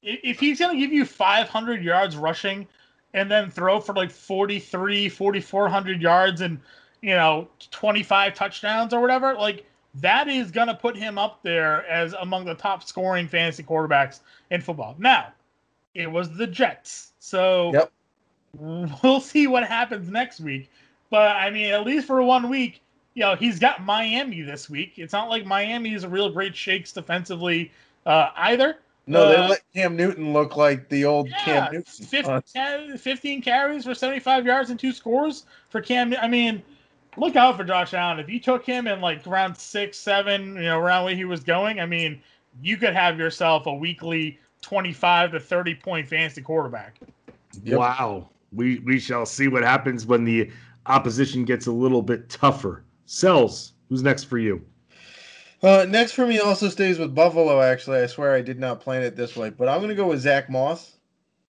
if 0.03 0.41
he's 0.41 0.59
going 0.59 0.75
to 0.75 0.81
give 0.81 0.93
you 0.93 1.05
500 1.05 1.83
yards 1.83 2.17
rushing 2.17 2.67
and 3.15 3.31
then 3.31 3.51
throw 3.51 3.81
for 3.81 3.95
like 3.95 4.11
43 4.11 5.09
4400 5.09 6.03
yards 6.03 6.41
and 6.41 6.61
you 7.03 7.15
know 7.15 7.49
25 7.71 8.35
touchdowns 8.35 8.93
or 8.93 9.01
whatever 9.01 9.35
like 9.35 9.65
that 9.95 10.29
is 10.29 10.51
going 10.53 10.69
to 10.69 10.75
put 10.75 10.97
him 10.97 11.19
up 11.19 11.43
there 11.43 11.85
as 11.87 12.13
among 12.15 12.45
the 12.45 12.55
top 12.55 12.85
scoring 12.85 13.27
fantasy 13.27 13.63
quarterbacks 13.65 14.21
in 14.51 14.61
football. 14.61 14.95
Now 14.99 15.33
it 15.95 16.11
was 16.11 16.31
the 16.37 16.47
jets 16.47 17.13
so 17.19 17.73
Yep. 17.75 17.93
we'll 19.03 19.21
see 19.21 19.47
what 19.47 19.65
happens 19.67 20.09
next 20.09 20.41
week. 20.41 20.71
But 21.11 21.37
i 21.37 21.51
mean 21.51 21.73
at 21.73 21.85
least 21.85 22.07
for 22.07 22.23
one 22.23 22.49
week 22.49 22.81
you 23.15 23.23
know 23.23 23.35
he's 23.35 23.59
got 23.59 23.85
miami 23.85 24.43
this 24.43 24.71
week. 24.71 24.95
It's 24.97 25.13
not 25.13 25.29
like 25.29 25.45
miami 25.45 25.95
is 25.95 26.05
a 26.05 26.09
real 26.09 26.31
great 26.31 26.55
shakes 26.57 26.93
defensively 26.93 27.73
uh, 28.07 28.31
either 28.37 28.79
no, 29.07 29.29
they 29.29 29.37
Uh, 29.37 29.49
let 29.49 29.63
Cam 29.75 29.97
Newton 29.97 30.33
look 30.33 30.57
like 30.57 30.89
the 30.89 31.05
old 31.05 31.29
yeah, 31.29 31.45
Cam 31.45 31.73
Newton. 31.73 32.07
15, 32.07 32.31
Uh, 32.33 32.41
10 32.41 32.99
15 32.99 33.43
carries 33.43 33.85
for 33.85 33.95
75 33.95 34.47
yards 34.47 34.71
and 34.71 34.79
two 34.79 34.93
scores 34.93 35.47
for 35.69 35.81
Cam. 35.81 36.15
I 36.21 36.29
mean, 36.29 36.63
look 37.17 37.37
out 37.37 37.57
for 37.57 37.65
Josh 37.65 37.95
Allen. 37.95 38.19
If 38.19 38.29
you 38.29 38.41
took 38.41 38.65
him 38.65 38.87
in 38.87 39.01
like 39.01 39.27
round 39.27 39.57
six, 39.57 39.99
seven, 39.99 40.55
you 40.55 40.63
know, 40.63 40.79
around 40.79 41.05
where 41.05 41.15
he 41.15 41.25
was 41.25 41.41
going, 41.41 41.81
I 41.81 41.87
mean, 41.87 42.21
you 42.63 42.77
could 42.77 42.95
have 42.95 43.19
yourself 43.19 43.67
a 43.67 43.75
weekly 43.75 44.39
25 44.63 45.33
to 45.33 45.41
30 45.41 45.75
point 45.77 46.09
fantasy 46.09 46.43
quarterback. 46.43 46.99
Yep. 47.65 47.79
Wow. 47.79 48.29
We 48.53 48.81
we 48.81 48.99
shall 48.99 49.27
see 49.27 49.49
what 49.49 49.63
happens 49.63 50.07
when 50.07 50.25
the 50.25 50.51
opposition 50.87 51.45
gets 51.45 51.67
a 51.67 51.73
little 51.73 52.03
bit 52.03 52.29
tougher. 52.29 52.85
Selz, 53.07 53.73
who's 53.89 54.03
next 54.03 54.25
for 54.25 54.39
you? 54.39 54.65
Uh, 55.63 55.85
next 55.89 56.13
for 56.13 56.27
me 56.27 56.39
also 56.39 56.69
stays 56.69 56.99
with 56.99 57.15
Buffalo. 57.15 57.61
Actually, 57.61 57.99
I 58.01 58.07
swear 58.07 58.35
I 58.35 58.41
did 58.41 58.59
not 58.59 58.81
plan 58.81 59.03
it 59.03 59.15
this 59.15 59.37
way, 59.37 59.51
but 59.51 59.69
I'm 59.69 59.79
going 59.79 59.91
to 59.91 59.95
go 59.95 60.09
with 60.09 60.21
Zack 60.21 60.49
Moss. 60.49 60.97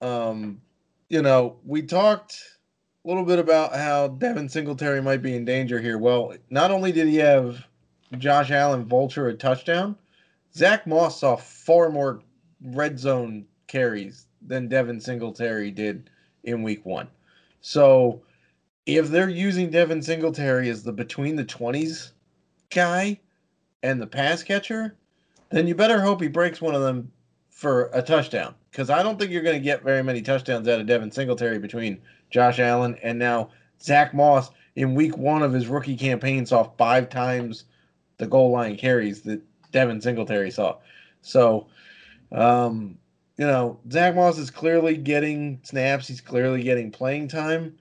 Um, 0.01 0.61
you 1.09 1.21
know, 1.21 1.57
we 1.65 1.81
talked 1.81 2.37
a 3.05 3.07
little 3.07 3.23
bit 3.23 3.39
about 3.39 3.73
how 3.75 4.09
Devin 4.09 4.49
Singletary 4.49 5.01
might 5.01 5.21
be 5.21 5.35
in 5.35 5.45
danger 5.45 5.79
here. 5.79 5.97
Well, 5.97 6.33
not 6.49 6.71
only 6.71 6.91
did 6.91 7.07
he 7.07 7.17
have 7.17 7.65
Josh 8.17 8.51
Allen 8.51 8.85
vulture 8.85 9.29
a 9.29 9.33
touchdown, 9.33 9.95
Zack 10.53 10.85
Moss 10.85 11.21
saw 11.21 11.37
far 11.37 11.89
more 11.89 12.21
red 12.61 12.99
zone 12.99 13.45
carries 13.67 14.27
than 14.45 14.67
Devin 14.67 14.99
Singletary 14.99 15.71
did 15.71 16.09
in 16.43 16.63
Week 16.63 16.85
One. 16.85 17.07
So, 17.61 18.23
if 18.85 19.07
they're 19.09 19.29
using 19.29 19.69
Devin 19.69 20.01
Singletary 20.01 20.69
as 20.69 20.83
the 20.83 20.91
between 20.91 21.37
the 21.37 21.45
twenties 21.45 22.11
guy 22.69 23.19
and 23.83 24.01
the 24.01 24.07
pass 24.07 24.43
catcher, 24.43 24.95
then 25.49 25.67
you 25.67 25.75
better 25.75 26.01
hope 26.01 26.21
he 26.21 26.27
breaks 26.27 26.61
one 26.61 26.75
of 26.75 26.81
them 26.81 27.11
for 27.49 27.89
a 27.93 28.01
touchdown. 28.01 28.55
Because 28.71 28.89
I 28.89 29.03
don't 29.03 29.19
think 29.19 29.31
you're 29.31 29.41
going 29.41 29.59
to 29.59 29.63
get 29.63 29.83
very 29.83 30.01
many 30.01 30.21
touchdowns 30.21 30.67
out 30.67 30.79
of 30.79 30.87
Devin 30.87 31.11
Singletary 31.11 31.59
between 31.59 32.01
Josh 32.29 32.59
Allen 32.59 32.97
and 33.03 33.19
now 33.19 33.49
Zack 33.81 34.13
Moss 34.13 34.49
in 34.75 34.95
week 34.95 35.17
one 35.17 35.43
of 35.43 35.53
his 35.53 35.67
rookie 35.67 35.97
campaign 35.97 36.45
saw 36.45 36.63
five 36.77 37.09
times 37.09 37.65
the 38.17 38.27
goal 38.27 38.51
line 38.51 38.77
carries 38.77 39.21
that 39.23 39.41
Devin 39.71 39.99
Singletary 40.01 40.51
saw. 40.51 40.77
So, 41.21 41.67
um, 42.31 42.97
you 43.37 43.45
know, 43.45 43.79
Zach 43.91 44.15
Moss 44.15 44.37
is 44.37 44.49
clearly 44.49 44.95
getting 44.95 45.59
snaps. 45.63 46.07
He's 46.07 46.21
clearly 46.21 46.63
getting 46.63 46.91
playing 46.91 47.27
time. 47.27 47.77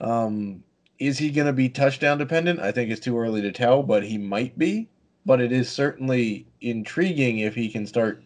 Um, 0.00 0.62
is 0.98 1.18
he 1.18 1.30
going 1.30 1.46
to 1.46 1.52
be 1.52 1.68
touchdown 1.68 2.18
dependent? 2.18 2.60
I 2.60 2.72
think 2.72 2.90
it's 2.90 3.00
too 3.00 3.18
early 3.18 3.42
to 3.42 3.52
tell, 3.52 3.82
but 3.82 4.04
he 4.04 4.16
might 4.18 4.56
be 4.58 4.88
but 5.24 5.40
it 5.40 5.52
is 5.52 5.68
certainly 5.68 6.46
intriguing 6.60 7.40
if 7.40 7.54
he 7.54 7.68
can 7.68 7.86
start 7.86 8.22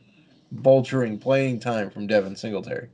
vulturing 0.54 1.20
playing 1.20 1.60
time 1.60 1.90
from 1.90 2.06
Devin 2.06 2.36
Singletary. 2.36 2.88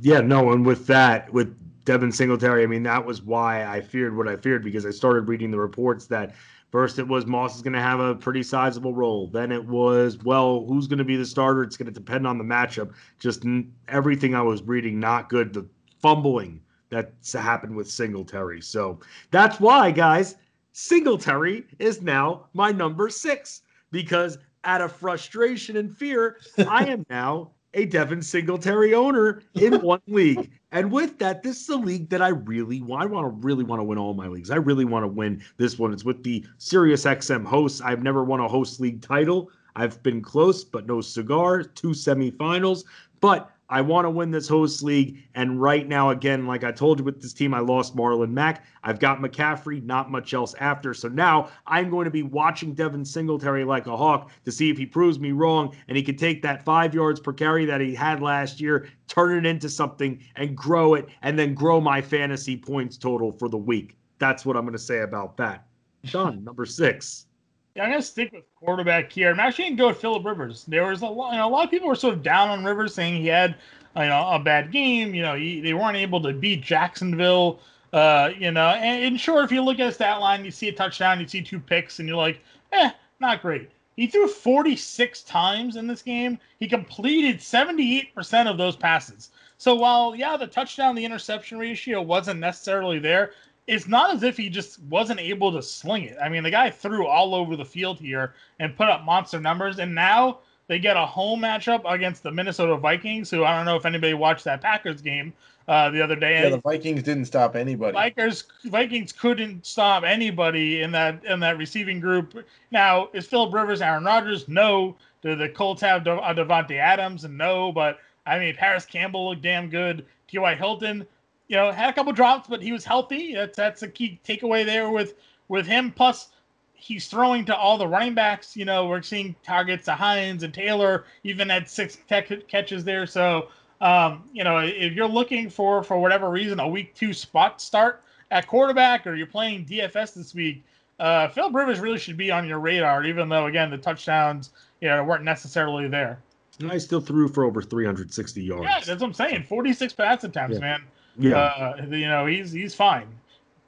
Yeah, 0.00 0.20
no, 0.20 0.52
and 0.52 0.64
with 0.64 0.86
that, 0.86 1.32
with 1.32 1.56
Devin 1.84 2.12
Singletary, 2.12 2.62
I 2.62 2.66
mean, 2.66 2.82
that 2.84 3.04
was 3.04 3.22
why 3.22 3.64
I 3.64 3.80
feared 3.80 4.16
what 4.16 4.28
I 4.28 4.36
feared 4.36 4.62
because 4.62 4.86
I 4.86 4.90
started 4.90 5.28
reading 5.28 5.50
the 5.50 5.58
reports 5.58 6.06
that 6.06 6.34
first 6.70 6.98
it 6.98 7.08
was 7.08 7.26
Moss 7.26 7.56
is 7.56 7.62
going 7.62 7.72
to 7.72 7.80
have 7.80 8.00
a 8.00 8.14
pretty 8.14 8.42
sizable 8.42 8.94
role. 8.94 9.26
Then 9.26 9.50
it 9.50 9.64
was, 9.64 10.18
well, 10.18 10.64
who's 10.66 10.86
going 10.86 10.98
to 10.98 11.04
be 11.04 11.16
the 11.16 11.26
starter? 11.26 11.62
It's 11.62 11.76
going 11.76 11.92
to 11.92 11.92
depend 11.92 12.26
on 12.26 12.38
the 12.38 12.44
matchup. 12.44 12.92
Just 13.18 13.44
n- 13.44 13.72
everything 13.88 14.34
I 14.34 14.42
was 14.42 14.62
reading, 14.62 15.00
not 15.00 15.28
good. 15.28 15.52
The 15.52 15.66
fumbling 16.00 16.60
that's 16.90 17.32
happened 17.32 17.74
with 17.74 17.90
Singletary. 17.90 18.60
So 18.60 19.00
that's 19.30 19.58
why, 19.58 19.90
guys, 19.90 20.36
Singletary 20.72 21.64
is 21.78 22.02
now 22.02 22.46
my 22.54 22.72
number 22.72 23.08
six 23.08 23.62
because 23.90 24.38
out 24.64 24.80
of 24.80 24.92
frustration 24.92 25.76
and 25.76 25.96
fear, 25.96 26.38
I 26.68 26.86
am 26.86 27.04
now 27.10 27.52
a 27.74 27.86
Devin 27.86 28.22
Singletary 28.22 28.94
owner 28.94 29.42
in 29.54 29.74
one 29.82 30.02
league. 30.08 30.50
And 30.72 30.90
with 30.90 31.18
that, 31.18 31.42
this 31.42 31.62
is 31.62 31.68
a 31.68 31.76
league 31.76 32.08
that 32.10 32.22
I 32.22 32.28
really 32.28 32.80
want. 32.80 33.02
I 33.02 33.06
want 33.06 33.24
to 33.24 33.46
really 33.46 33.64
want 33.64 33.80
to 33.80 33.84
win 33.84 33.98
all 33.98 34.14
my 34.14 34.28
leagues. 34.28 34.50
I 34.50 34.56
really 34.56 34.84
want 34.84 35.04
to 35.04 35.08
win 35.08 35.42
this 35.56 35.78
one. 35.78 35.92
It's 35.92 36.04
with 36.04 36.22
the 36.22 36.44
Sirius 36.58 37.04
XM 37.04 37.44
hosts. 37.44 37.80
I've 37.80 38.02
never 38.02 38.24
won 38.24 38.40
a 38.40 38.48
host 38.48 38.80
league 38.80 39.02
title. 39.02 39.50
I've 39.76 40.02
been 40.02 40.20
close, 40.20 40.64
but 40.64 40.86
no 40.86 41.00
cigar, 41.00 41.62
two 41.62 41.90
semifinals. 41.90 42.84
But 43.20 43.50
I 43.70 43.80
want 43.80 44.04
to 44.04 44.10
win 44.10 44.32
this 44.32 44.48
host 44.48 44.82
league. 44.82 45.22
And 45.36 45.62
right 45.62 45.86
now, 45.86 46.10
again, 46.10 46.46
like 46.46 46.64
I 46.64 46.72
told 46.72 46.98
you 46.98 47.04
with 47.04 47.22
this 47.22 47.32
team, 47.32 47.54
I 47.54 47.60
lost 47.60 47.96
Marlon 47.96 48.32
Mack. 48.32 48.66
I've 48.82 48.98
got 48.98 49.20
McCaffrey, 49.20 49.82
not 49.84 50.10
much 50.10 50.34
else 50.34 50.54
after. 50.58 50.92
So 50.92 51.08
now 51.08 51.50
I'm 51.66 51.88
going 51.88 52.04
to 52.04 52.10
be 52.10 52.24
watching 52.24 52.74
Devin 52.74 53.04
Singletary 53.04 53.64
like 53.64 53.86
a 53.86 53.96
hawk 53.96 54.30
to 54.44 54.50
see 54.50 54.70
if 54.70 54.76
he 54.76 54.84
proves 54.84 55.20
me 55.20 55.30
wrong 55.30 55.74
and 55.86 55.96
he 55.96 56.02
can 56.02 56.16
take 56.16 56.42
that 56.42 56.64
five 56.64 56.94
yards 56.94 57.20
per 57.20 57.32
carry 57.32 57.64
that 57.64 57.80
he 57.80 57.94
had 57.94 58.20
last 58.20 58.60
year, 58.60 58.88
turn 59.06 59.38
it 59.38 59.48
into 59.48 59.68
something 59.68 60.20
and 60.34 60.56
grow 60.56 60.94
it, 60.94 61.08
and 61.22 61.38
then 61.38 61.54
grow 61.54 61.80
my 61.80 62.02
fantasy 62.02 62.56
points 62.56 62.96
total 62.96 63.30
for 63.30 63.48
the 63.48 63.56
week. 63.56 63.96
That's 64.18 64.44
what 64.44 64.56
I'm 64.56 64.64
going 64.64 64.72
to 64.72 64.78
say 64.78 65.00
about 65.00 65.36
that. 65.36 65.66
Sean, 66.04 66.42
number 66.42 66.66
six. 66.66 67.26
Yeah, 67.74 67.84
I'm 67.84 67.90
gonna 67.90 68.02
stick 68.02 68.32
with 68.32 68.44
quarterback 68.56 69.12
here. 69.12 69.30
I'm 69.30 69.40
actually 69.40 69.64
gonna 69.66 69.76
go 69.76 69.88
with 69.88 69.98
Philip 70.00 70.24
Rivers. 70.24 70.64
There 70.66 70.86
was 70.86 71.02
a 71.02 71.06
lot, 71.06 71.32
you 71.32 71.38
know, 71.38 71.48
a 71.48 71.50
lot 71.50 71.64
of 71.64 71.70
people 71.70 71.88
were 71.88 71.94
sort 71.94 72.14
of 72.14 72.22
down 72.22 72.48
on 72.48 72.64
Rivers, 72.64 72.94
saying 72.94 73.20
he 73.20 73.28
had, 73.28 73.54
you 73.96 74.06
know, 74.06 74.28
a 74.32 74.38
bad 74.38 74.72
game. 74.72 75.14
You 75.14 75.22
know, 75.22 75.34
he, 75.36 75.60
they 75.60 75.74
weren't 75.74 75.96
able 75.96 76.20
to 76.22 76.32
beat 76.32 76.62
Jacksonville. 76.62 77.60
Uh, 77.92 78.30
you 78.38 78.50
know, 78.50 78.68
and, 78.68 79.04
and 79.04 79.20
sure, 79.20 79.42
if 79.44 79.52
you 79.52 79.62
look 79.62 79.78
at 79.78 79.86
his 79.86 79.94
stat 79.96 80.20
line, 80.20 80.44
you 80.44 80.50
see 80.50 80.68
a 80.68 80.72
touchdown, 80.72 81.20
you 81.20 81.26
see 81.26 81.42
two 81.42 81.58
picks, 81.60 81.98
and 81.98 82.08
you're 82.08 82.16
like, 82.16 82.40
eh, 82.72 82.90
not 83.20 83.42
great. 83.42 83.70
He 83.96 84.06
threw 84.06 84.28
46 84.28 85.22
times 85.24 85.76
in 85.76 85.86
this 85.86 86.02
game. 86.02 86.38
He 86.58 86.68
completed 86.68 87.38
78% 87.38 88.46
of 88.46 88.58
those 88.58 88.76
passes. 88.76 89.30
So 89.58 89.74
while 89.74 90.14
yeah, 90.14 90.36
the 90.36 90.46
touchdown, 90.46 90.94
the 90.94 91.04
interception 91.04 91.58
ratio 91.58 92.00
wasn't 92.00 92.40
necessarily 92.40 92.98
there, 92.98 93.32
it's 93.70 93.86
not 93.88 94.14
as 94.14 94.22
if 94.22 94.36
he 94.36 94.50
just 94.50 94.82
wasn't 94.90 95.20
able 95.20 95.52
to 95.52 95.62
sling 95.62 96.04
it. 96.04 96.16
I 96.20 96.28
mean, 96.28 96.42
the 96.42 96.50
guy 96.50 96.70
threw 96.70 97.06
all 97.06 97.34
over 97.34 97.56
the 97.56 97.64
field 97.64 98.00
here 98.00 98.34
and 98.58 98.76
put 98.76 98.88
up 98.88 99.04
monster 99.04 99.40
numbers, 99.40 99.78
and 99.78 99.94
now 99.94 100.40
They 100.70 100.78
get 100.78 100.96
a 100.96 101.04
home 101.04 101.40
matchup 101.40 101.82
against 101.92 102.22
the 102.22 102.30
Minnesota 102.30 102.76
Vikings, 102.76 103.28
who 103.28 103.44
I 103.44 103.56
don't 103.56 103.64
know 103.64 103.74
if 103.74 103.84
anybody 103.84 104.14
watched 104.14 104.44
that 104.44 104.60
Packers 104.60 105.02
game 105.02 105.32
uh, 105.66 105.90
the 105.90 106.00
other 106.00 106.14
day. 106.14 106.42
Yeah, 106.44 106.50
the 106.50 106.58
Vikings 106.58 107.02
didn't 107.02 107.24
stop 107.24 107.56
anybody. 107.56 107.92
Vikings 107.92 108.44
Vikings 108.66 109.10
couldn't 109.10 109.66
stop 109.66 110.04
anybody 110.04 110.82
in 110.82 110.92
that 110.92 111.24
in 111.24 111.40
that 111.40 111.58
receiving 111.58 111.98
group. 111.98 112.46
Now, 112.70 113.08
is 113.12 113.26
Philip 113.26 113.52
Rivers 113.52 113.82
Aaron 113.82 114.04
Rodgers? 114.04 114.46
No. 114.46 114.96
Do 115.22 115.34
the 115.34 115.48
Colts 115.48 115.82
have 115.82 116.04
De- 116.04 116.12
uh, 116.12 116.32
Davante 116.34 116.78
Adams? 116.78 117.24
And 117.24 117.36
no. 117.36 117.72
But 117.72 117.98
I 118.24 118.38
mean, 118.38 118.54
Parris 118.54 118.84
Campbell 118.84 119.30
looked 119.30 119.42
damn 119.42 119.70
good. 119.70 120.06
T.Y. 120.28 120.54
Hilton, 120.54 121.04
you 121.50 121.56
know, 121.56 121.72
had 121.72 121.90
a 121.90 121.92
couple 121.92 122.12
drops, 122.12 122.48
but 122.48 122.62
he 122.62 122.70
was 122.70 122.84
healthy. 122.84 123.34
That's 123.34 123.56
that's 123.56 123.82
a 123.82 123.88
key 123.88 124.20
takeaway 124.24 124.64
there 124.64 124.88
with 124.88 125.14
with 125.48 125.66
him. 125.66 125.90
Plus, 125.90 126.28
he's 126.74 127.08
throwing 127.08 127.44
to 127.46 127.56
all 127.56 127.76
the 127.76 127.88
running 127.88 128.14
backs. 128.14 128.56
You 128.56 128.64
know, 128.64 128.86
we're 128.86 129.02
seeing 129.02 129.34
targets 129.42 129.86
to 129.86 129.94
Hines 129.96 130.44
and 130.44 130.54
Taylor, 130.54 131.06
even 131.24 131.48
had 131.48 131.68
six 131.68 131.98
tech 132.08 132.30
catches 132.46 132.84
there. 132.84 133.04
So, 133.04 133.48
um, 133.80 134.22
you 134.32 134.44
know, 134.44 134.58
if 134.58 134.92
you're 134.92 135.08
looking 135.08 135.50
for, 135.50 135.82
for 135.82 135.98
whatever 135.98 136.30
reason, 136.30 136.60
a 136.60 136.68
week 136.68 136.94
two 136.94 137.12
spot 137.12 137.60
start 137.60 138.04
at 138.30 138.46
quarterback 138.46 139.04
or 139.08 139.16
you're 139.16 139.26
playing 139.26 139.66
DFS 139.66 140.14
this 140.14 140.32
week, 140.32 140.62
uh, 141.00 141.26
Philip 141.30 141.52
Rivers 141.52 141.80
really 141.80 141.98
should 141.98 142.16
be 142.16 142.30
on 142.30 142.46
your 142.46 142.60
radar, 142.60 143.02
even 143.04 143.28
though, 143.28 143.46
again, 143.46 143.70
the 143.70 143.78
touchdowns, 143.78 144.50
you 144.80 144.88
know, 144.88 145.02
weren't 145.02 145.24
necessarily 145.24 145.88
there. 145.88 146.20
And 146.60 146.70
I 146.70 146.78
still 146.78 147.00
threw 147.00 147.26
for 147.26 147.42
over 147.42 147.60
360 147.60 148.40
yards. 148.40 148.62
Yeah, 148.62 148.78
that's 148.86 149.00
what 149.00 149.08
I'm 149.08 149.14
saying. 149.14 149.46
46 149.48 149.94
pass 149.94 150.22
attempts, 150.22 150.54
Yeah. 150.54 150.60
man. 150.60 150.82
Yeah. 151.18 151.36
Uh, 151.36 151.86
you 151.90 152.08
know, 152.08 152.26
he's 152.26 152.52
he's 152.52 152.74
fine. 152.74 153.08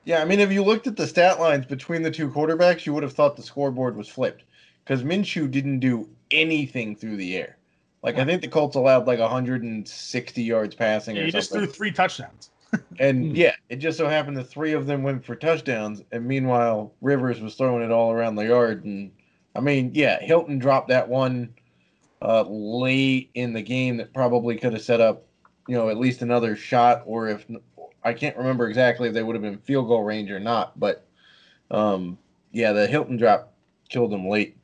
Yeah, 0.04 0.20
I 0.20 0.24
mean, 0.24 0.40
if 0.40 0.50
you 0.50 0.64
looked 0.64 0.86
at 0.86 0.96
the 0.96 1.06
stat 1.06 1.38
lines 1.38 1.64
between 1.64 2.02
the 2.02 2.10
two 2.10 2.28
quarterbacks, 2.28 2.86
you 2.86 2.92
would 2.92 3.04
have 3.04 3.12
thought 3.12 3.36
the 3.36 3.42
scoreboard 3.42 3.96
was 3.96 4.08
flipped 4.08 4.42
because 4.84 5.04
Minshew 5.04 5.48
didn't 5.48 5.78
do 5.78 6.08
anything 6.30 6.96
through 6.96 7.16
the 7.16 7.36
air. 7.36 7.56
Like 8.02 8.18
I 8.18 8.24
think 8.24 8.42
the 8.42 8.48
Colts 8.48 8.74
allowed 8.74 9.06
like 9.06 9.20
160 9.20 10.42
yards 10.42 10.74
passing 10.74 11.14
Yeah, 11.14 11.22
or 11.22 11.24
he 11.26 11.30
just 11.30 11.52
threw 11.52 11.66
three 11.66 11.92
touchdowns. 11.92 12.50
and 12.98 13.36
yeah, 13.36 13.54
it 13.68 13.76
just 13.76 13.96
so 13.96 14.08
happened 14.08 14.36
the 14.36 14.42
three 14.42 14.72
of 14.72 14.86
them 14.86 15.02
went 15.02 15.24
for 15.24 15.36
touchdowns, 15.36 16.02
and 16.10 16.24
meanwhile 16.26 16.92
Rivers 17.00 17.40
was 17.40 17.54
throwing 17.54 17.84
it 17.84 17.92
all 17.92 18.10
around 18.10 18.34
the 18.34 18.46
yard. 18.46 18.84
And 18.84 19.12
I 19.54 19.60
mean, 19.60 19.92
yeah, 19.94 20.20
Hilton 20.20 20.58
dropped 20.58 20.88
that 20.88 21.08
one 21.08 21.54
uh, 22.20 22.42
late 22.48 23.30
in 23.34 23.52
the 23.52 23.62
game 23.62 23.98
that 23.98 24.12
probably 24.12 24.56
could 24.56 24.72
have 24.72 24.82
set 24.82 25.00
up, 25.00 25.24
you 25.68 25.76
know, 25.76 25.88
at 25.88 25.96
least 25.96 26.22
another 26.22 26.56
shot, 26.56 27.02
or 27.06 27.28
if 27.28 27.46
I 28.04 28.12
can't 28.12 28.36
remember 28.36 28.68
exactly 28.68 29.08
if 29.08 29.14
they 29.14 29.22
would 29.22 29.34
have 29.34 29.42
been 29.42 29.58
field 29.58 29.88
goal 29.88 30.02
range 30.02 30.30
or 30.30 30.40
not, 30.40 30.78
but 30.78 31.06
um, 31.70 32.18
yeah, 32.50 32.72
the 32.72 32.86
Hilton 32.86 33.16
drop 33.16 33.52
killed 33.88 34.12
him 34.12 34.28
late. 34.28 34.56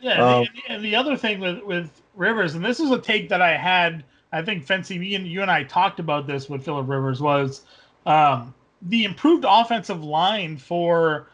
Yeah, 0.00 0.22
Um, 0.22 0.40
and, 0.40 0.48
the, 0.48 0.74
and 0.74 0.84
the 0.84 0.96
other 0.96 1.16
thing 1.16 1.40
with 1.40 1.62
with 1.62 2.02
Rivers, 2.14 2.54
and 2.54 2.64
this 2.64 2.80
is 2.80 2.90
a 2.90 2.98
take 2.98 3.28
that 3.28 3.42
I 3.42 3.56
had, 3.56 4.04
I 4.32 4.42
think 4.42 4.64
Fancy, 4.64 4.98
me 4.98 5.14
and 5.14 5.26
you 5.26 5.42
and 5.42 5.50
I 5.50 5.64
talked 5.64 6.00
about 6.00 6.26
this 6.26 6.48
with 6.48 6.64
Philip 6.64 6.88
Rivers 6.88 7.20
was 7.20 7.62
um, 8.06 8.54
the 8.82 9.04
improved 9.04 9.44
offensive 9.46 10.02
line 10.02 10.56
for 10.56 11.30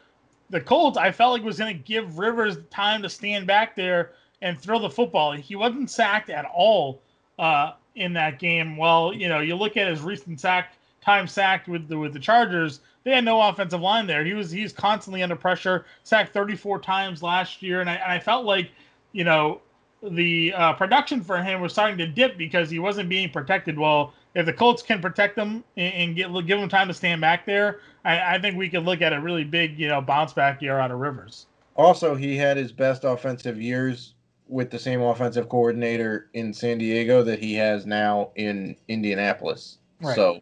the 0.51 0.61
Colts. 0.61 0.99
I 0.99 1.12
felt 1.12 1.32
like 1.32 1.43
was 1.43 1.59
going 1.59 1.77
to 1.77 1.82
give 1.82 2.19
Rivers 2.19 2.59
time 2.70 3.03
to 3.03 3.09
stand 3.09 3.47
back 3.47 3.77
there 3.77 4.12
and 4.43 4.61
throw 4.61 4.78
the 4.78 4.90
football. 4.90 5.32
He 5.32 5.55
wasn't 5.55 5.90
sacked 5.90 6.31
at 6.31 6.44
all 6.53 7.03
uh, 7.39 7.73
in 7.95 8.13
that 8.15 8.39
game. 8.39 8.77
Well, 8.77 9.13
you 9.13 9.29
know, 9.29 9.41
you 9.41 9.57
look 9.57 9.77
at 9.77 9.89
his 9.89 10.01
recent 10.01 10.41
sack 10.41 10.75
time 11.05 11.27
sacked 11.27 11.69
with 11.69 11.89
the 11.89 11.99
with 11.99 12.13
the 12.13 12.21
Chargers. 12.21 12.81
They 13.05 13.11
had 13.11 13.25
no 13.25 13.41
offensive 13.41 13.81
line 13.81 14.07
there. 14.07 14.25
He 14.25 14.35
was 14.35 14.51
he's 14.51 14.73
constantly 14.73 15.23
under 15.23 15.37
pressure. 15.37 15.87
Sacked 16.05 16.33
34 16.33 16.81
times 16.81 17.23
last 17.23 17.63
year, 17.63 17.81
and 17.81 17.91
I, 17.91 17.95
and 17.95 18.13
I 18.13 18.19
felt 18.19 18.45
like, 18.45 18.71
you 19.11 19.25
know, 19.25 19.61
the 20.03 20.53
uh, 20.55 20.73
production 20.75 21.23
for 21.23 21.43
him 21.43 21.61
was 21.61 21.73
starting 21.73 21.99
to 21.99 22.07
dip 22.07 22.39
because 22.39 22.71
he 22.71 22.79
wasn't 22.79 23.09
being 23.09 23.31
protected 23.31 23.79
well. 23.79 24.15
If 24.35 24.47
the 24.47 24.53
Colts 24.53 24.83
can 24.83 25.03
protect 25.03 25.37
him 25.37 25.63
and, 25.77 25.95
and 25.95 26.17
get 26.17 26.47
give 26.47 26.59
him 26.59 26.69
time 26.69 26.89
to 26.89 26.95
stand 26.95 27.21
back 27.21 27.45
there, 27.45 27.81
I, 28.05 28.37
I 28.37 28.39
think 28.41 28.57
we 28.57 28.69
could 28.69 28.85
look 28.85 29.03
at 29.03 29.13
a 29.13 29.21
really 29.21 29.45
big, 29.45 29.79
you 29.79 29.89
know, 29.89 30.01
bounce 30.01 30.33
back 30.33 30.63
year 30.63 30.79
out 30.79 30.91
of 30.91 30.99
Rivers. 30.99 31.47
Also, 31.77 32.15
he 32.15 32.37
had 32.37 32.57
his 32.57 32.73
best 32.73 33.05
offensive 33.05 33.61
years 33.61 34.15
with 34.53 34.70
the 34.70 34.79
same 34.79 35.01
offensive 35.01 35.49
coordinator 35.49 36.29
in 36.35 36.53
San 36.53 36.79
Diego 36.79 37.23
that 37.23 37.39
he 37.39 37.55
has 37.55 37.87
now 37.87 38.31
in 38.37 38.77
Indianapolis. 38.87 39.79
Right. 40.01 40.15
So 40.15 40.41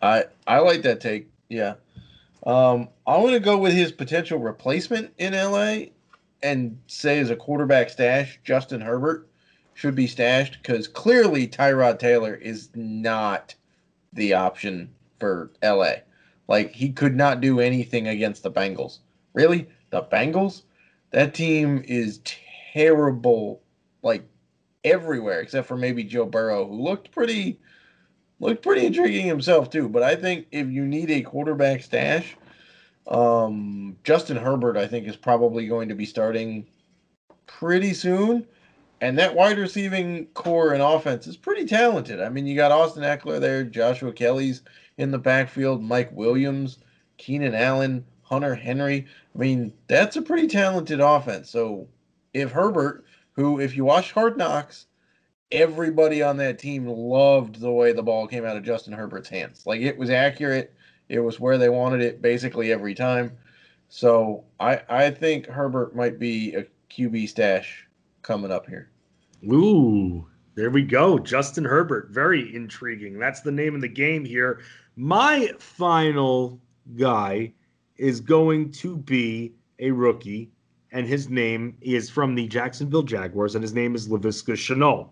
I 0.00 0.24
I 0.46 0.58
like 0.58 0.82
that 0.82 1.00
take. 1.00 1.28
Yeah. 1.48 1.74
Um, 2.46 2.88
I 3.06 3.18
want 3.18 3.32
to 3.32 3.40
go 3.40 3.58
with 3.58 3.72
his 3.72 3.92
potential 3.92 4.38
replacement 4.38 5.12
in 5.18 5.32
LA 5.34 5.90
and 6.42 6.78
say 6.86 7.18
as 7.18 7.30
a 7.30 7.36
quarterback 7.36 7.90
stash, 7.90 8.38
Justin 8.44 8.80
Herbert 8.80 9.28
should 9.74 9.94
be 9.94 10.06
stashed 10.06 10.58
because 10.62 10.88
clearly 10.88 11.46
Tyrod 11.46 11.98
Taylor 11.98 12.34
is 12.34 12.70
not 12.74 13.54
the 14.12 14.34
option 14.34 14.90
for 15.18 15.50
LA. 15.62 15.94
Like 16.48 16.72
he 16.72 16.90
could 16.90 17.16
not 17.16 17.40
do 17.40 17.60
anything 17.60 18.08
against 18.08 18.42
the 18.42 18.50
Bengals. 18.50 18.98
Really? 19.32 19.68
The 19.90 20.02
Bengals? 20.02 20.62
That 21.10 21.34
team 21.34 21.82
is 21.86 22.20
terrible 22.74 23.62
like 24.02 24.24
everywhere 24.82 25.40
except 25.40 25.66
for 25.66 25.76
maybe 25.76 26.04
Joe 26.04 26.26
Burrow 26.26 26.66
who 26.66 26.74
looked 26.74 27.10
pretty 27.12 27.60
looked 28.40 28.62
pretty 28.62 28.84
intriguing 28.84 29.26
himself 29.26 29.70
too. 29.70 29.88
But 29.88 30.02
I 30.02 30.16
think 30.16 30.46
if 30.50 30.68
you 30.68 30.84
need 30.86 31.10
a 31.10 31.22
quarterback 31.22 31.82
stash, 31.82 32.36
um, 33.06 33.96
Justin 34.04 34.36
Herbert 34.36 34.76
I 34.76 34.86
think 34.86 35.06
is 35.06 35.16
probably 35.16 35.66
going 35.66 35.88
to 35.88 35.94
be 35.94 36.04
starting 36.04 36.66
pretty 37.46 37.94
soon. 37.94 38.46
And 39.00 39.18
that 39.18 39.34
wide 39.34 39.58
receiving 39.58 40.26
core 40.34 40.72
and 40.72 40.82
offense 40.82 41.26
is 41.26 41.36
pretty 41.36 41.66
talented. 41.66 42.20
I 42.20 42.28
mean, 42.28 42.46
you 42.46 42.56
got 42.56 42.72
Austin 42.72 43.02
Ekeler 43.02 43.40
there, 43.40 43.64
Joshua 43.64 44.12
Kelley's 44.12 44.62
in 44.96 45.10
the 45.10 45.18
backfield, 45.18 45.82
Mike 45.82 46.10
Williams, 46.12 46.78
Keenan 47.18 47.54
Allen, 47.54 48.04
Hunter 48.22 48.54
Henry. 48.54 49.06
I 49.34 49.38
mean, 49.38 49.74
that's 49.88 50.16
a 50.16 50.22
pretty 50.22 50.48
talented 50.48 51.00
offense. 51.00 51.50
So 51.50 51.88
if 52.34 52.50
Herbert, 52.50 53.04
who, 53.32 53.60
if 53.60 53.76
you 53.76 53.84
watch 53.84 54.12
Hard 54.12 54.36
Knocks, 54.36 54.86
everybody 55.50 56.22
on 56.22 56.36
that 56.38 56.58
team 56.58 56.86
loved 56.86 57.60
the 57.60 57.70
way 57.70 57.92
the 57.92 58.02
ball 58.02 58.26
came 58.26 58.44
out 58.44 58.56
of 58.56 58.64
Justin 58.64 58.92
Herbert's 58.92 59.28
hands. 59.28 59.62
Like 59.66 59.80
it 59.80 59.96
was 59.96 60.10
accurate. 60.10 60.74
It 61.08 61.20
was 61.20 61.40
where 61.40 61.58
they 61.58 61.68
wanted 61.68 62.00
it 62.00 62.20
basically 62.20 62.72
every 62.72 62.94
time. 62.94 63.36
So 63.88 64.44
I 64.58 64.82
I 64.88 65.10
think 65.10 65.46
Herbert 65.46 65.94
might 65.94 66.18
be 66.18 66.54
a 66.54 66.66
QB 66.90 67.28
stash 67.28 67.86
coming 68.22 68.50
up 68.50 68.66
here. 68.66 68.90
Ooh, 69.44 70.26
there 70.54 70.70
we 70.70 70.82
go. 70.82 71.18
Justin 71.18 71.64
Herbert. 71.64 72.08
Very 72.10 72.54
intriguing. 72.54 73.18
That's 73.18 73.40
the 73.40 73.52
name 73.52 73.74
of 73.74 73.80
the 73.80 73.88
game 73.88 74.24
here. 74.24 74.60
My 74.96 75.50
final 75.58 76.60
guy 76.96 77.52
is 77.96 78.20
going 78.20 78.70
to 78.72 78.96
be 78.96 79.54
a 79.78 79.90
rookie, 79.90 80.50
and 80.94 81.08
his 81.08 81.28
name 81.28 81.76
is 81.80 82.08
from 82.08 82.36
the 82.36 82.46
Jacksonville 82.46 83.02
Jaguars, 83.02 83.56
and 83.56 83.62
his 83.62 83.74
name 83.74 83.96
is 83.96 84.08
Laviska 84.08 84.54
Shenault. 84.54 85.10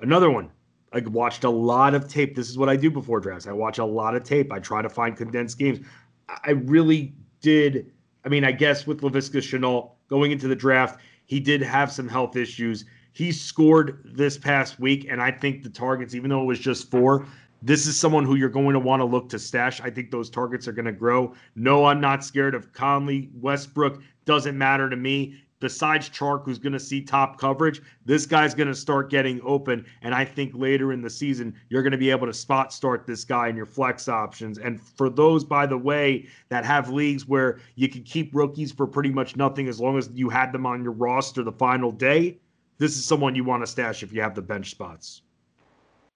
Another 0.00 0.30
one. 0.30 0.50
I 0.92 1.00
watched 1.00 1.44
a 1.44 1.50
lot 1.50 1.94
of 1.94 2.08
tape. 2.08 2.36
This 2.36 2.48
is 2.48 2.56
what 2.56 2.68
I 2.68 2.76
do 2.76 2.90
before 2.90 3.18
drafts. 3.18 3.46
I 3.46 3.52
watch 3.52 3.78
a 3.78 3.84
lot 3.84 4.14
of 4.14 4.22
tape. 4.22 4.52
I 4.52 4.58
try 4.58 4.80
to 4.80 4.88
find 4.88 5.16
condensed 5.16 5.58
games. 5.58 5.80
I 6.28 6.50
really 6.50 7.14
did. 7.40 7.90
I 8.24 8.28
mean, 8.28 8.44
I 8.44 8.52
guess 8.52 8.86
with 8.86 9.00
Laviska 9.00 9.40
Shenault 9.40 9.90
going 10.08 10.30
into 10.30 10.46
the 10.46 10.56
draft, 10.56 11.00
he 11.26 11.40
did 11.40 11.62
have 11.62 11.90
some 11.90 12.08
health 12.08 12.36
issues. 12.36 12.84
He 13.12 13.32
scored 13.32 14.02
this 14.04 14.38
past 14.38 14.78
week, 14.78 15.06
and 15.10 15.22
I 15.22 15.30
think 15.30 15.62
the 15.62 15.70
targets, 15.70 16.14
even 16.14 16.30
though 16.30 16.42
it 16.42 16.46
was 16.46 16.58
just 16.58 16.90
four, 16.90 17.26
this 17.62 17.86
is 17.86 17.98
someone 17.98 18.24
who 18.24 18.36
you're 18.36 18.48
going 18.48 18.74
to 18.74 18.78
want 18.78 19.00
to 19.00 19.04
look 19.04 19.28
to 19.30 19.38
stash. 19.38 19.80
I 19.80 19.90
think 19.90 20.10
those 20.10 20.30
targets 20.30 20.68
are 20.68 20.72
going 20.72 20.84
to 20.84 20.92
grow. 20.92 21.34
No, 21.56 21.86
I'm 21.86 22.00
not 22.00 22.24
scared 22.24 22.54
of 22.54 22.72
Conley, 22.72 23.30
Westbrook. 23.40 24.00
Doesn't 24.24 24.56
matter 24.56 24.88
to 24.88 24.96
me. 24.96 25.42
Besides 25.60 26.08
Chark, 26.08 26.44
who's 26.44 26.60
going 26.60 26.74
to 26.74 26.78
see 26.78 27.00
top 27.00 27.36
coverage, 27.36 27.82
this 28.04 28.26
guy's 28.26 28.54
going 28.54 28.68
to 28.68 28.74
start 28.76 29.10
getting 29.10 29.40
open. 29.42 29.84
And 30.02 30.14
I 30.14 30.24
think 30.24 30.52
later 30.54 30.92
in 30.92 31.02
the 31.02 31.10
season, 31.10 31.52
you're 31.68 31.82
going 31.82 31.90
to 31.90 31.98
be 31.98 32.12
able 32.12 32.28
to 32.28 32.32
spot 32.32 32.72
start 32.72 33.08
this 33.08 33.24
guy 33.24 33.48
in 33.48 33.56
your 33.56 33.66
flex 33.66 34.08
options. 34.08 34.58
And 34.58 34.80
for 34.80 35.10
those, 35.10 35.42
by 35.42 35.66
the 35.66 35.76
way, 35.76 36.28
that 36.48 36.64
have 36.64 36.90
leagues 36.90 37.26
where 37.26 37.58
you 37.74 37.88
can 37.88 38.04
keep 38.04 38.32
rookies 38.32 38.70
for 38.70 38.86
pretty 38.86 39.10
much 39.10 39.34
nothing 39.34 39.66
as 39.66 39.80
long 39.80 39.98
as 39.98 40.08
you 40.14 40.28
had 40.28 40.52
them 40.52 40.64
on 40.64 40.84
your 40.84 40.92
roster 40.92 41.42
the 41.42 41.50
final 41.50 41.90
day, 41.90 42.38
this 42.78 42.96
is 42.96 43.04
someone 43.04 43.34
you 43.34 43.42
want 43.42 43.64
to 43.64 43.66
stash 43.66 44.04
if 44.04 44.12
you 44.12 44.20
have 44.20 44.36
the 44.36 44.42
bench 44.42 44.70
spots. 44.70 45.22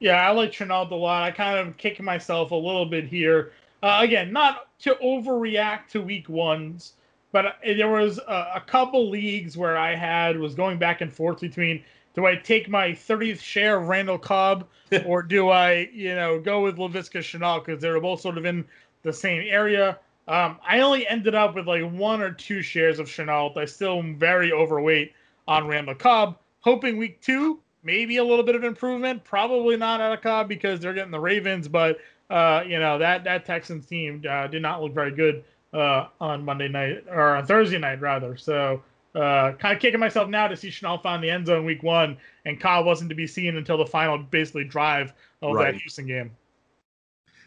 Yeah, 0.03 0.17
I 0.17 0.33
like 0.33 0.51
Shenault 0.51 0.91
a 0.91 0.97
lot. 0.97 1.23
I 1.23 1.31
kind 1.31 1.57
of 1.61 1.77
kicking 1.77 2.05
myself 2.05 2.51
a 2.51 2.57
little 2.57 2.87
bit 2.87 3.07
here. 3.07 3.53
Uh, 3.85 4.01
again, 4.01 4.33
not 4.33 4.67
to 4.81 4.97
overreact 4.97 5.87
to 5.91 6.03
week 6.03 6.29
ones, 6.29 6.95
but 7.31 7.47
uh, 7.47 7.53
there 7.65 7.89
was 7.89 8.19
a, 8.19 8.55
a 8.57 8.63
couple 8.67 9.09
leagues 9.09 9.57
where 9.57 9.77
I 9.77 9.95
had 9.95 10.37
was 10.41 10.57
going 10.57 10.77
back 10.77 11.03
and 11.03 11.15
forth 11.15 11.41
between 11.41 11.85
do 12.15 12.27
I 12.27 12.35
take 12.35 12.69
my 12.69 12.89
30th 12.89 13.39
share 13.39 13.79
of 13.79 13.87
Randall 13.87 14.19
Cobb 14.19 14.67
or 15.07 15.23
do 15.23 15.51
I, 15.51 15.89
you 15.95 16.17
know, 16.17 16.41
go 16.41 16.65
with 16.65 16.79
Laviska 16.79 17.21
Shenault 17.21 17.65
because 17.65 17.81
they 17.81 17.89
were 17.89 18.01
both 18.01 18.21
sort 18.21 18.37
of 18.37 18.45
in 18.45 18.65
the 19.05 19.13
same 19.13 19.45
area. 19.49 20.01
Um, 20.27 20.59
I 20.67 20.81
only 20.81 21.07
ended 21.07 21.37
up 21.37 21.55
with 21.55 21.69
like 21.69 21.89
one 21.89 22.21
or 22.21 22.33
two 22.33 22.61
shares 22.61 22.99
of 22.99 23.07
Shenault. 23.07 23.57
I 23.57 23.67
still 23.67 24.01
am 24.01 24.19
very 24.19 24.53
overweight 24.53 25.13
on 25.47 25.69
Randall 25.69 25.95
Cobb. 25.95 26.39
hoping 26.59 26.97
week 26.97 27.21
two, 27.21 27.61
maybe 27.83 28.19
a 28.19 28.25
little 28.25 28.45
bit 28.45 28.55
of 28.55 28.65
improvement. 28.65 29.25
Probably 29.25 29.77
not 29.77 30.01
out 30.01 30.13
of 30.13 30.23
Cobb 30.23 30.49
because 30.49 30.81
they're 30.81 30.95
getting 30.95 31.11
the 31.11 31.21
Ravens, 31.21 31.69
but 31.69 31.99
uh, 32.31 32.63
you 32.67 32.79
know 32.79 32.99
that 32.99 33.25
that 33.25 33.45
Texans 33.45 33.87
team 33.87 34.23
uh, 34.29 34.47
did 34.47 34.63
not 34.63 34.83
look 34.83 34.95
very 34.95 35.13
good 35.13 35.45
uh, 35.73 36.07
on 36.21 36.45
Monday 36.45 36.69
night 36.69 37.05
or 37.11 37.37
on 37.37 37.47
Thursday 37.47 37.79
night 37.79 38.01
rather. 38.01 38.37
So 38.37 38.83
uh, 39.15 39.53
kind 39.53 39.75
of 39.75 39.81
kicking 39.81 40.01
myself 40.01 40.29
now 40.29 40.49
to 40.49 40.57
see 40.57 40.69
Shenault 40.69 41.03
find 41.03 41.23
the 41.23 41.31
end 41.31 41.47
zone 41.47 41.65
week 41.65 41.83
one, 41.83 42.17
and 42.45 42.61
Cobb 42.61 42.87
wasn't 42.87 43.11
to 43.11 43.17
be 43.17 43.27
seen 43.27 43.57
until 43.57 43.77
the 43.77 43.87
final 43.87 44.19
basically 44.19 44.65
drive 44.65 45.13
of 45.43 45.55
right. 45.55 45.73
that 45.73 45.81
Houston 45.81 46.07
game. 46.07 46.31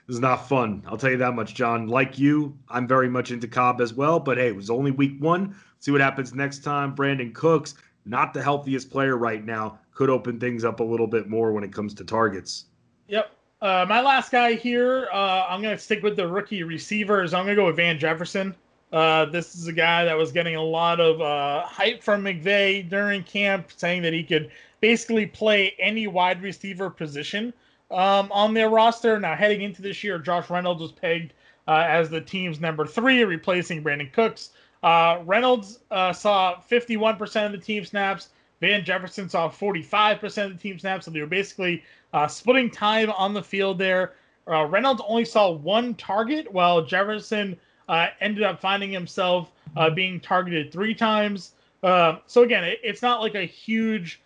This 0.07 0.16
is 0.16 0.22
not 0.22 0.48
fun. 0.48 0.84
I'll 0.86 0.98
tell 0.98 1.10
you 1.10 1.18
that 1.18 1.34
much, 1.34 1.56
Jon. 1.56 1.88
Like 1.88 2.20
you, 2.20 2.56
I'm 2.70 2.88
very 2.88 3.10
much 3.10 3.32
into 3.32 3.48
Cobb 3.48 3.82
as 3.82 3.91
well. 3.91 4.20
But 4.20 4.38
hey, 4.38 4.49
it 4.49 4.56
was 4.56 4.70
only 4.70 4.91
week 4.91 5.20
one. 5.20 5.56
See 5.80 5.90
what 5.90 6.02
happens 6.02 6.34
next 6.34 6.64
time. 6.64 6.95
Brandin 6.95 7.34
Cooks, 7.34 7.74
not 8.06 8.32
the 8.32 8.44
healthiest 8.44 8.91
player 8.91 9.18
right 9.18 9.44
now, 9.44 9.80
could 9.95 10.09
open 10.09 10.39
things 10.39 10.63
up 10.63 10.81
a 10.81 10.84
little 10.84 11.07
bit 11.07 11.27
more 11.27 11.51
when 11.53 11.63
it 11.63 11.73
comes 11.73 11.93
to 11.95 12.03
targets. 12.03 12.65
Yep. 13.07 13.31
Uh, 13.61 13.85
my 13.88 14.01
last 14.01 14.31
guy 14.31 14.53
here, 14.53 15.07
uh, 15.11 15.45
I'm 15.49 15.61
going 15.61 15.76
to 15.76 15.81
stick 15.81 16.03
with 16.03 16.17
the 16.17 16.27
rookie 16.27 16.61
receivers. 16.63 17.34
I'm 17.34 17.45
going 17.45 17.55
to 17.55 17.61
go 17.61 17.65
with 17.67 17.77
Van 17.77 17.97
Jefferson. 17.97 18.53
Uh, 18.91 19.26
this 19.26 19.55
is 19.55 19.67
a 19.67 19.73
guy 19.73 20.05
that 20.05 20.15
was 20.15 20.31
getting 20.31 20.55
a 20.55 20.61
lot 20.61 20.99
of 20.99 21.22
uh, 21.22 21.65
hype 21.65 22.03
from 22.03 22.23
McVay 22.23 22.88
during 22.88 23.23
camp, 23.23 23.72
saying 23.76 24.01
that 24.03 24.13
he 24.13 24.23
could 24.23 24.51
basically 24.81 25.26
play 25.26 25.73
any 25.80 26.07
wide 26.07 26.43
receiver 26.43 26.89
position 26.89 27.53
um, 27.89 28.30
on 28.31 28.53
their 28.53 28.69
roster. 28.69 29.19
Now, 29.19 29.35
heading 29.35 29.61
into 29.61 29.81
this 29.81 30.03
year, 30.03 30.19
Josh 30.19 30.49
Reynolds 30.49 30.81
was 30.81 30.91
pegged 30.91 31.34
uh, 31.67 31.85
as 31.88 32.09
the 32.09 32.22
team's 32.22 32.59
number 32.59 32.85
three, 32.85 33.23
replacing 33.23 33.84
Brandin 33.84 34.11
Cooks. 34.11 34.49
Uh, 34.84 35.22
Reynolds 35.26 35.80
saw 35.89 36.61
51% 36.69 37.45
of 37.45 37.51
the 37.53 37.57
team 37.57 37.85
snaps. 37.85 38.30
Van 38.66 38.84
Jefferson 38.84 39.30
saw 39.30 39.48
45% 39.48 40.46
of 40.46 40.52
the 40.54 40.58
team 40.58 40.80
snaps. 40.80 41.06
So 41.06 41.12
they 41.12 41.20
were 41.22 41.28
basically 41.28 41.84
uh, 42.14 42.28
splitting 42.28 42.72
time 42.72 43.12
on 43.12 43.34
the 43.34 43.44
field 43.44 43.78
there. 43.78 44.14
Uh, 44.48 44.66
Reynolds 44.66 45.02
only 45.08 45.26
saw 45.26 45.52
one 45.52 45.94
target, 45.96 46.52
while 46.52 46.84
Jefferson 46.84 47.58
uh, 47.90 48.08
ended 48.22 48.44
up 48.44 48.60
finding 48.60 48.92
himself 48.92 49.52
being 49.94 50.20
targeted 50.20 50.72
three 50.72 50.96
times. 50.96 51.52
so 51.84 52.44
again, 52.44 52.64
it, 52.64 52.80
it's 52.84 53.02
not 53.02 53.22
like 53.22 53.36
a 53.36 53.46
huge 53.46 54.22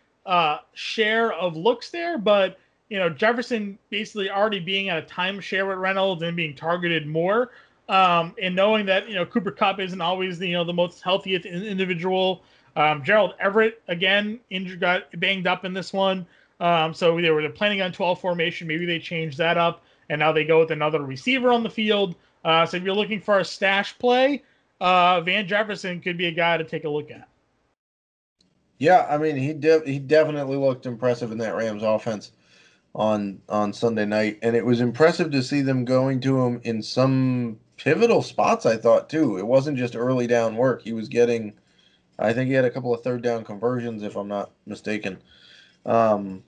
share 0.74 1.34
of 1.34 1.58
looks 1.58 1.90
there, 1.90 2.18
but 2.18 2.58
you 2.90 2.98
know, 2.98 3.10
Jefferson 3.10 3.78
basically 3.90 4.30
already 4.30 4.60
being 4.60 4.90
at 4.90 5.04
a 5.04 5.06
timeshare 5.06 5.68
with 5.68 5.78
Reynolds 5.78 6.24
and 6.24 6.36
being 6.36 6.56
targeted 6.56 7.08
more, 7.08 7.52
um, 7.88 8.36
and 8.42 8.56
knowing 8.56 8.86
that 8.88 9.08
you 9.08 9.16
know 9.16 9.26
Cooper 9.26 9.52
Kupp 9.52 9.80
isn't 9.80 10.02
always 10.02 10.40
the, 10.40 10.48
you 10.48 10.54
know 10.54 10.64
the 10.64 10.74
most 10.74 11.02
healthiest 11.02 11.46
individual. 11.46 12.44
Um, 12.76 13.04
Gerald 13.04 13.34
Everett 13.40 13.82
again 13.88 14.40
injured, 14.50 14.80
got 14.80 15.20
banged 15.20 15.48
up 15.48 15.66
in 15.66 15.74
this 15.74 15.92
one, 15.94 16.26
um, 16.60 16.94
so 16.94 17.20
they 17.20 17.30
were 17.30 17.48
planning 17.50 17.82
on 17.82 17.92
12 17.92 18.20
formation. 18.20 18.68
Maybe 18.68 18.86
they 18.86 19.00
changed 19.00 19.38
that 19.38 19.58
up, 19.58 19.84
and 20.10 20.20
now 20.20 20.32
they 20.32 20.46
go 20.46 20.60
with 20.60 20.72
another 20.72 21.02
receiver 21.02 21.52
on 21.52 21.64
the 21.64 21.70
field. 21.70 22.16
Uh, 22.46 22.66
so 22.66 22.78
if 22.78 22.84
you're 22.84 22.96
looking 22.96 23.20
for 23.20 23.40
a 23.40 23.46
stash 23.46 23.98
play, 23.98 24.44
uh, 24.82 25.22
Van 25.22 25.48
Jefferson 25.48 26.00
could 26.00 26.18
be 26.18 26.28
a 26.28 26.32
guy 26.32 26.58
to 26.58 26.64
take 26.64 26.84
a 26.84 26.90
look 26.90 27.12
at. 27.12 27.28
Yeah, 28.78 29.06
I 29.10 29.18
mean 29.18 29.36
he 29.36 29.54
de- 29.54 29.86
he 29.86 30.00
definitely 30.00 30.56
looked 30.56 30.86
impressive 30.86 31.32
in 31.32 31.38
that 31.40 31.56
Rams 31.56 31.84
offense 31.84 32.32
on 32.96 33.42
on 33.50 33.74
Sunday 33.74 34.06
night, 34.06 34.40
and 34.42 34.56
it 34.56 34.66
was 34.66 34.80
impressive 34.80 35.32
to 35.32 35.44
see 35.44 35.62
them 35.62 35.86
going 35.86 36.22
to 36.22 36.42
him 36.46 36.62
in 36.64 36.82
some 36.82 37.60
pivotal 37.78 38.22
spots. 38.22 38.66
I 38.66 38.78
thought 38.78 39.10
too. 39.10 39.38
It 39.38 39.46
wasn't 39.46 39.78
just 39.78 39.96
early 39.96 40.28
down 40.28 40.56
work. 40.56 40.82
He 40.82 40.94
was 40.94 41.10
getting, 41.10 41.54
I 42.20 42.34
think 42.34 42.48
he 42.48 42.54
had 42.54 42.66
a 42.66 42.72
couple 42.72 42.94
of 42.94 43.02
third 43.02 43.22
down 43.22 43.44
conversions, 43.44 44.04
if 44.04 44.16
I'm 44.16 44.28
not 44.28 44.52
mistaken. 44.66 45.20
Um, 45.86 46.44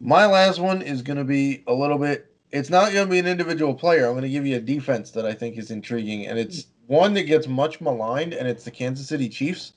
my 0.00 0.26
last 0.26 0.60
one 0.60 0.82
is 0.82 1.02
going 1.02 1.16
to 1.18 1.24
be 1.24 1.64
a 1.66 1.74
little 1.74 1.98
bit. 1.98 2.32
It's 2.52 2.70
not 2.70 2.92
going 2.92 3.06
to 3.06 3.10
be 3.10 3.18
an 3.18 3.26
individual 3.26 3.74
player. 3.74 4.06
I'm 4.06 4.12
going 4.12 4.22
to 4.22 4.28
give 4.28 4.46
you 4.46 4.56
a 4.56 4.60
defense 4.60 5.10
that 5.10 5.26
I 5.26 5.34
think 5.34 5.58
is 5.58 5.70
intriguing, 5.70 6.26
and 6.26 6.38
it's 6.38 6.66
one 6.86 7.14
that 7.14 7.24
gets 7.24 7.46
much 7.46 7.80
maligned, 7.80 8.32
and 8.32 8.48
it's 8.48 8.64
the 8.64 8.70
Kansas 8.70 9.08
City 9.08 9.28
Chiefs. 9.28 9.72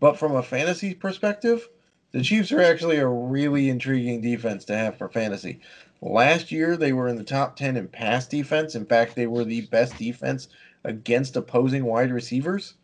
But 0.00 0.18
from 0.18 0.34
a 0.34 0.42
fantasy 0.42 0.94
perspective, 0.94 1.68
the 2.12 2.22
Chiefs 2.22 2.50
are 2.50 2.62
actually 2.62 2.96
a 2.96 3.06
really 3.06 3.68
intriguing 3.68 4.22
defense 4.22 4.64
to 4.64 4.76
have 4.76 4.96
for 4.96 5.08
fantasy. 5.08 5.60
Last 6.00 6.50
year, 6.50 6.76
they 6.76 6.94
were 6.94 7.08
in 7.08 7.16
the 7.16 7.22
top 7.22 7.56
10 7.56 7.76
in 7.76 7.86
pass 7.86 8.26
defense. 8.26 8.74
In 8.74 8.86
fact, 8.86 9.14
they 9.14 9.26
were 9.26 9.44
the 9.44 9.60
best 9.66 9.98
defense 9.98 10.48
against 10.82 11.36
opposing 11.36 11.84
wide 11.84 12.10
receivers 12.10 12.74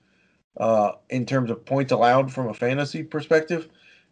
uh, 0.56 0.92
in 1.10 1.26
terms 1.26 1.50
of 1.50 1.64
points 1.64 1.92
allowed 1.92 2.32
from 2.32 2.48
a 2.48 2.54
fantasy 2.54 3.02
perspective. 3.02 3.68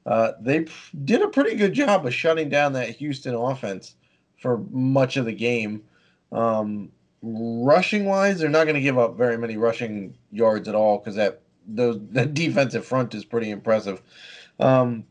Uh, 0.07 0.33
they 0.41 0.67
did 1.05 1.23
a 1.23 1.29
pretty 1.29 1.57
good 1.57 1.73
job 1.73 2.05
of 2.07 2.13
shutting 2.13 2.49
down 2.49 2.75
that 2.75 2.91
Houston 2.97 3.35
offense 3.35 3.95
for 4.41 4.59
much 4.71 5.17
of 5.17 5.25
the 5.25 5.33
game. 5.33 5.83
Um, 6.31 6.91
rushing 7.23 8.05
wise, 8.05 8.39
they're 8.39 8.51
not 8.51 8.65
going 8.65 8.75
to 8.75 8.83
give 8.83 8.99
up 8.99 9.17
very 9.17 9.39
many 9.39 9.57
rushing 9.57 10.17
yards 10.31 10.69
at 10.69 10.75
all 10.75 10.99
because 10.99 11.15
that 11.17 11.41
those 11.67 11.99
that 12.11 12.35
defensive 12.35 12.85
front 12.85 13.15
is 13.15 13.25
pretty 13.25 13.51
impressive. 13.51 14.03
Um, 14.61 15.05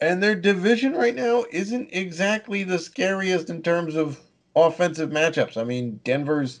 and 0.00 0.22
their 0.22 0.34
division 0.34 0.92
right 0.92 1.14
now 1.14 1.44
isn't 1.50 1.88
exactly 1.92 2.64
the 2.64 2.78
scariest 2.78 3.48
in 3.48 3.62
terms 3.62 3.94
of 3.94 4.20
offensive 4.54 5.10
matchups. 5.10 5.56
I 5.56 5.64
mean, 5.64 6.00
Denver's 6.04 6.60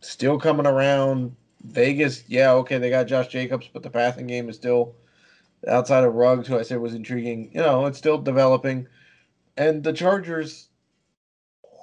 still 0.00 0.38
coming 0.38 0.66
around. 0.66 1.36
Vegas, 1.64 2.24
yeah, 2.28 2.52
okay, 2.52 2.78
they 2.78 2.90
got 2.90 3.06
Josh 3.06 3.28
Jacobs, 3.28 3.68
but 3.72 3.82
the 3.82 3.90
passing 3.90 4.26
game 4.26 4.48
is 4.48 4.56
still 4.56 4.94
outside 5.68 6.04
of 6.04 6.14
Ruggs, 6.14 6.48
who 6.48 6.58
I 6.58 6.62
said 6.62 6.78
was 6.78 6.94
intriguing. 6.94 7.50
You 7.52 7.60
know, 7.60 7.86
it's 7.86 7.98
still 7.98 8.18
developing. 8.18 8.86
And 9.56 9.82
the 9.82 9.92
Chargers, 9.92 10.68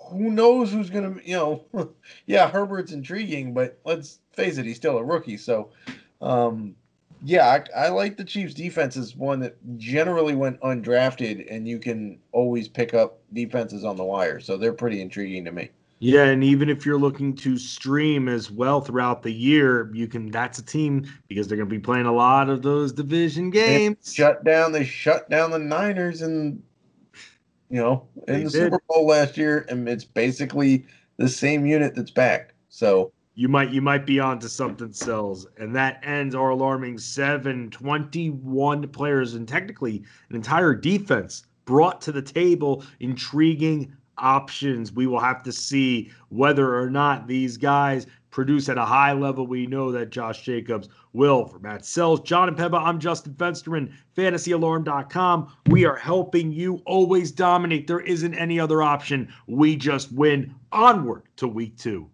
who 0.10 0.32
knows 0.32 0.72
who's 0.72 0.90
to, 0.90 1.20
you 1.24 1.36
know, 1.36 1.66
yeah, 2.26 2.50
Herbert's 2.50 2.92
intriguing, 2.92 3.54
but 3.54 3.80
let's 3.86 4.20
face 4.34 4.58
it, 4.58 4.66
he's 4.66 4.78
still 4.78 4.98
a 4.98 5.04
rookie. 5.04 5.38
So, 5.38 5.70
um, 6.22 6.76
yeah, 7.24 7.48
I, 7.48 7.86
I, 7.86 7.90
like 7.90 8.18
the 8.18 8.24
Chiefs' 8.24 8.54
defense 8.54 8.96
as 8.96 9.16
one 9.16 9.40
that 9.40 9.58
generally 9.78 10.36
went 10.36 10.62
undrafted, 10.62 11.48
and 11.50 11.68
you 11.68 11.80
can 11.80 12.20
always 12.32 12.68
pick 12.68 12.94
up 12.94 13.20
defenses 13.34 13.84
on 13.84 13.98
the 13.98 14.04
wire. 14.04 14.40
So 14.40 14.58
they're 14.58 14.74
pretty 14.74 15.02
intriguing 15.02 15.46
to 15.46 15.52
me. 15.52 15.70
Yeah, 16.00 16.26
and 16.26 16.44
even 16.44 16.70
if 16.70 16.86
you're 16.86 17.00
looking 17.00 17.36
to 17.38 17.58
stream 17.58 18.28
as 18.28 18.52
well 18.52 18.82
throughout 18.82 19.24
the 19.24 19.32
year, 19.32 19.90
you 19.94 20.08
can. 20.08 20.30
That's 20.30 20.60
a 20.60 20.64
team 20.64 21.08
because 21.28 21.48
they're 21.48 21.58
going 21.58 21.70
to 21.70 21.76
be 21.76 21.82
playing 21.82 22.06
a 22.06 22.14
lot 22.14 22.50
of 22.50 22.62
those 22.62 22.94
division 22.94 23.50
games. 23.50 23.98
They 24.06 24.14
shut 24.14 24.44
down. 24.44 24.72
They 24.72 24.86
shut 24.86 25.28
down 25.30 25.50
the 25.50 25.60
Niners, 25.60 26.22
and 26.22 26.62
you 27.70 27.78
know, 27.82 28.08
in 28.28 28.34
they 28.34 28.44
the 28.44 28.50
did. 28.50 28.52
Super 28.52 28.80
Bowl 28.88 29.08
last 29.08 29.38
year, 29.38 29.66
and 29.70 29.90
it's 29.90 30.06
basically 30.06 30.86
the 31.18 31.28
same 31.28 31.66
unit 31.66 31.96
that's 31.96 32.12
back. 32.12 32.54
So 32.70 33.12
you 33.34 33.48
might 33.48 33.72
you 33.72 33.82
might 33.82 34.06
be 34.06 34.20
onto 34.20 34.48
something 34.48 34.90
Selz 34.90 35.46
and 35.58 35.76
that 35.76 36.00
ends 36.04 36.34
our 36.36 36.50
alarming 36.50 36.98
7 36.98 37.70
21 37.70 38.88
players 38.90 39.36
and 39.36 39.48
technically 39.48 40.04
an 40.30 40.36
entire 40.36 40.74
defense 40.74 41.44
brought 41.66 42.02
to 42.02 42.12
the 42.12 42.22
table 42.22 42.84
intriguing 43.00 43.94
options. 44.18 44.92
We 44.92 45.08
will 45.08 45.20
have 45.20 45.44
to 45.44 45.52
see 45.52 46.12
whether 46.30 46.78
or 46.78 46.90
not 46.90 47.28
these 47.28 47.58
guys 47.58 48.08
produce 48.32 48.70
at 48.70 48.78
a 48.78 48.86
high 48.86 49.14
level. 49.14 49.48
We 49.48 49.66
know 49.68 49.92
that 49.92 50.12
josh 50.12 50.44
jacobs 50.44 50.90
will. 51.14 51.46
For 51.46 51.60
matt 51.60 51.82
Selz 51.82 52.24
john 52.24 52.48
and 52.48 52.58
peba 52.58 52.80
i'm 52.82 53.00
justin 53.00 53.34
fensterman 53.34 53.92
fantasyalarm.com 54.16 55.52
we 55.68 55.86
are 55.86 55.96
helping 55.96 56.52
you 56.52 56.82
always 56.86 57.32
dominate. 57.32 57.88
There 57.88 58.02
isn't 58.02 58.36
any 58.36 58.60
other 58.60 58.84
option. 58.84 59.34
We 59.48 59.76
just 59.76 60.12
win. 60.12 60.54
Onward 60.72 61.24
to 61.38 61.48
week 61.48 61.78
two 61.78 62.10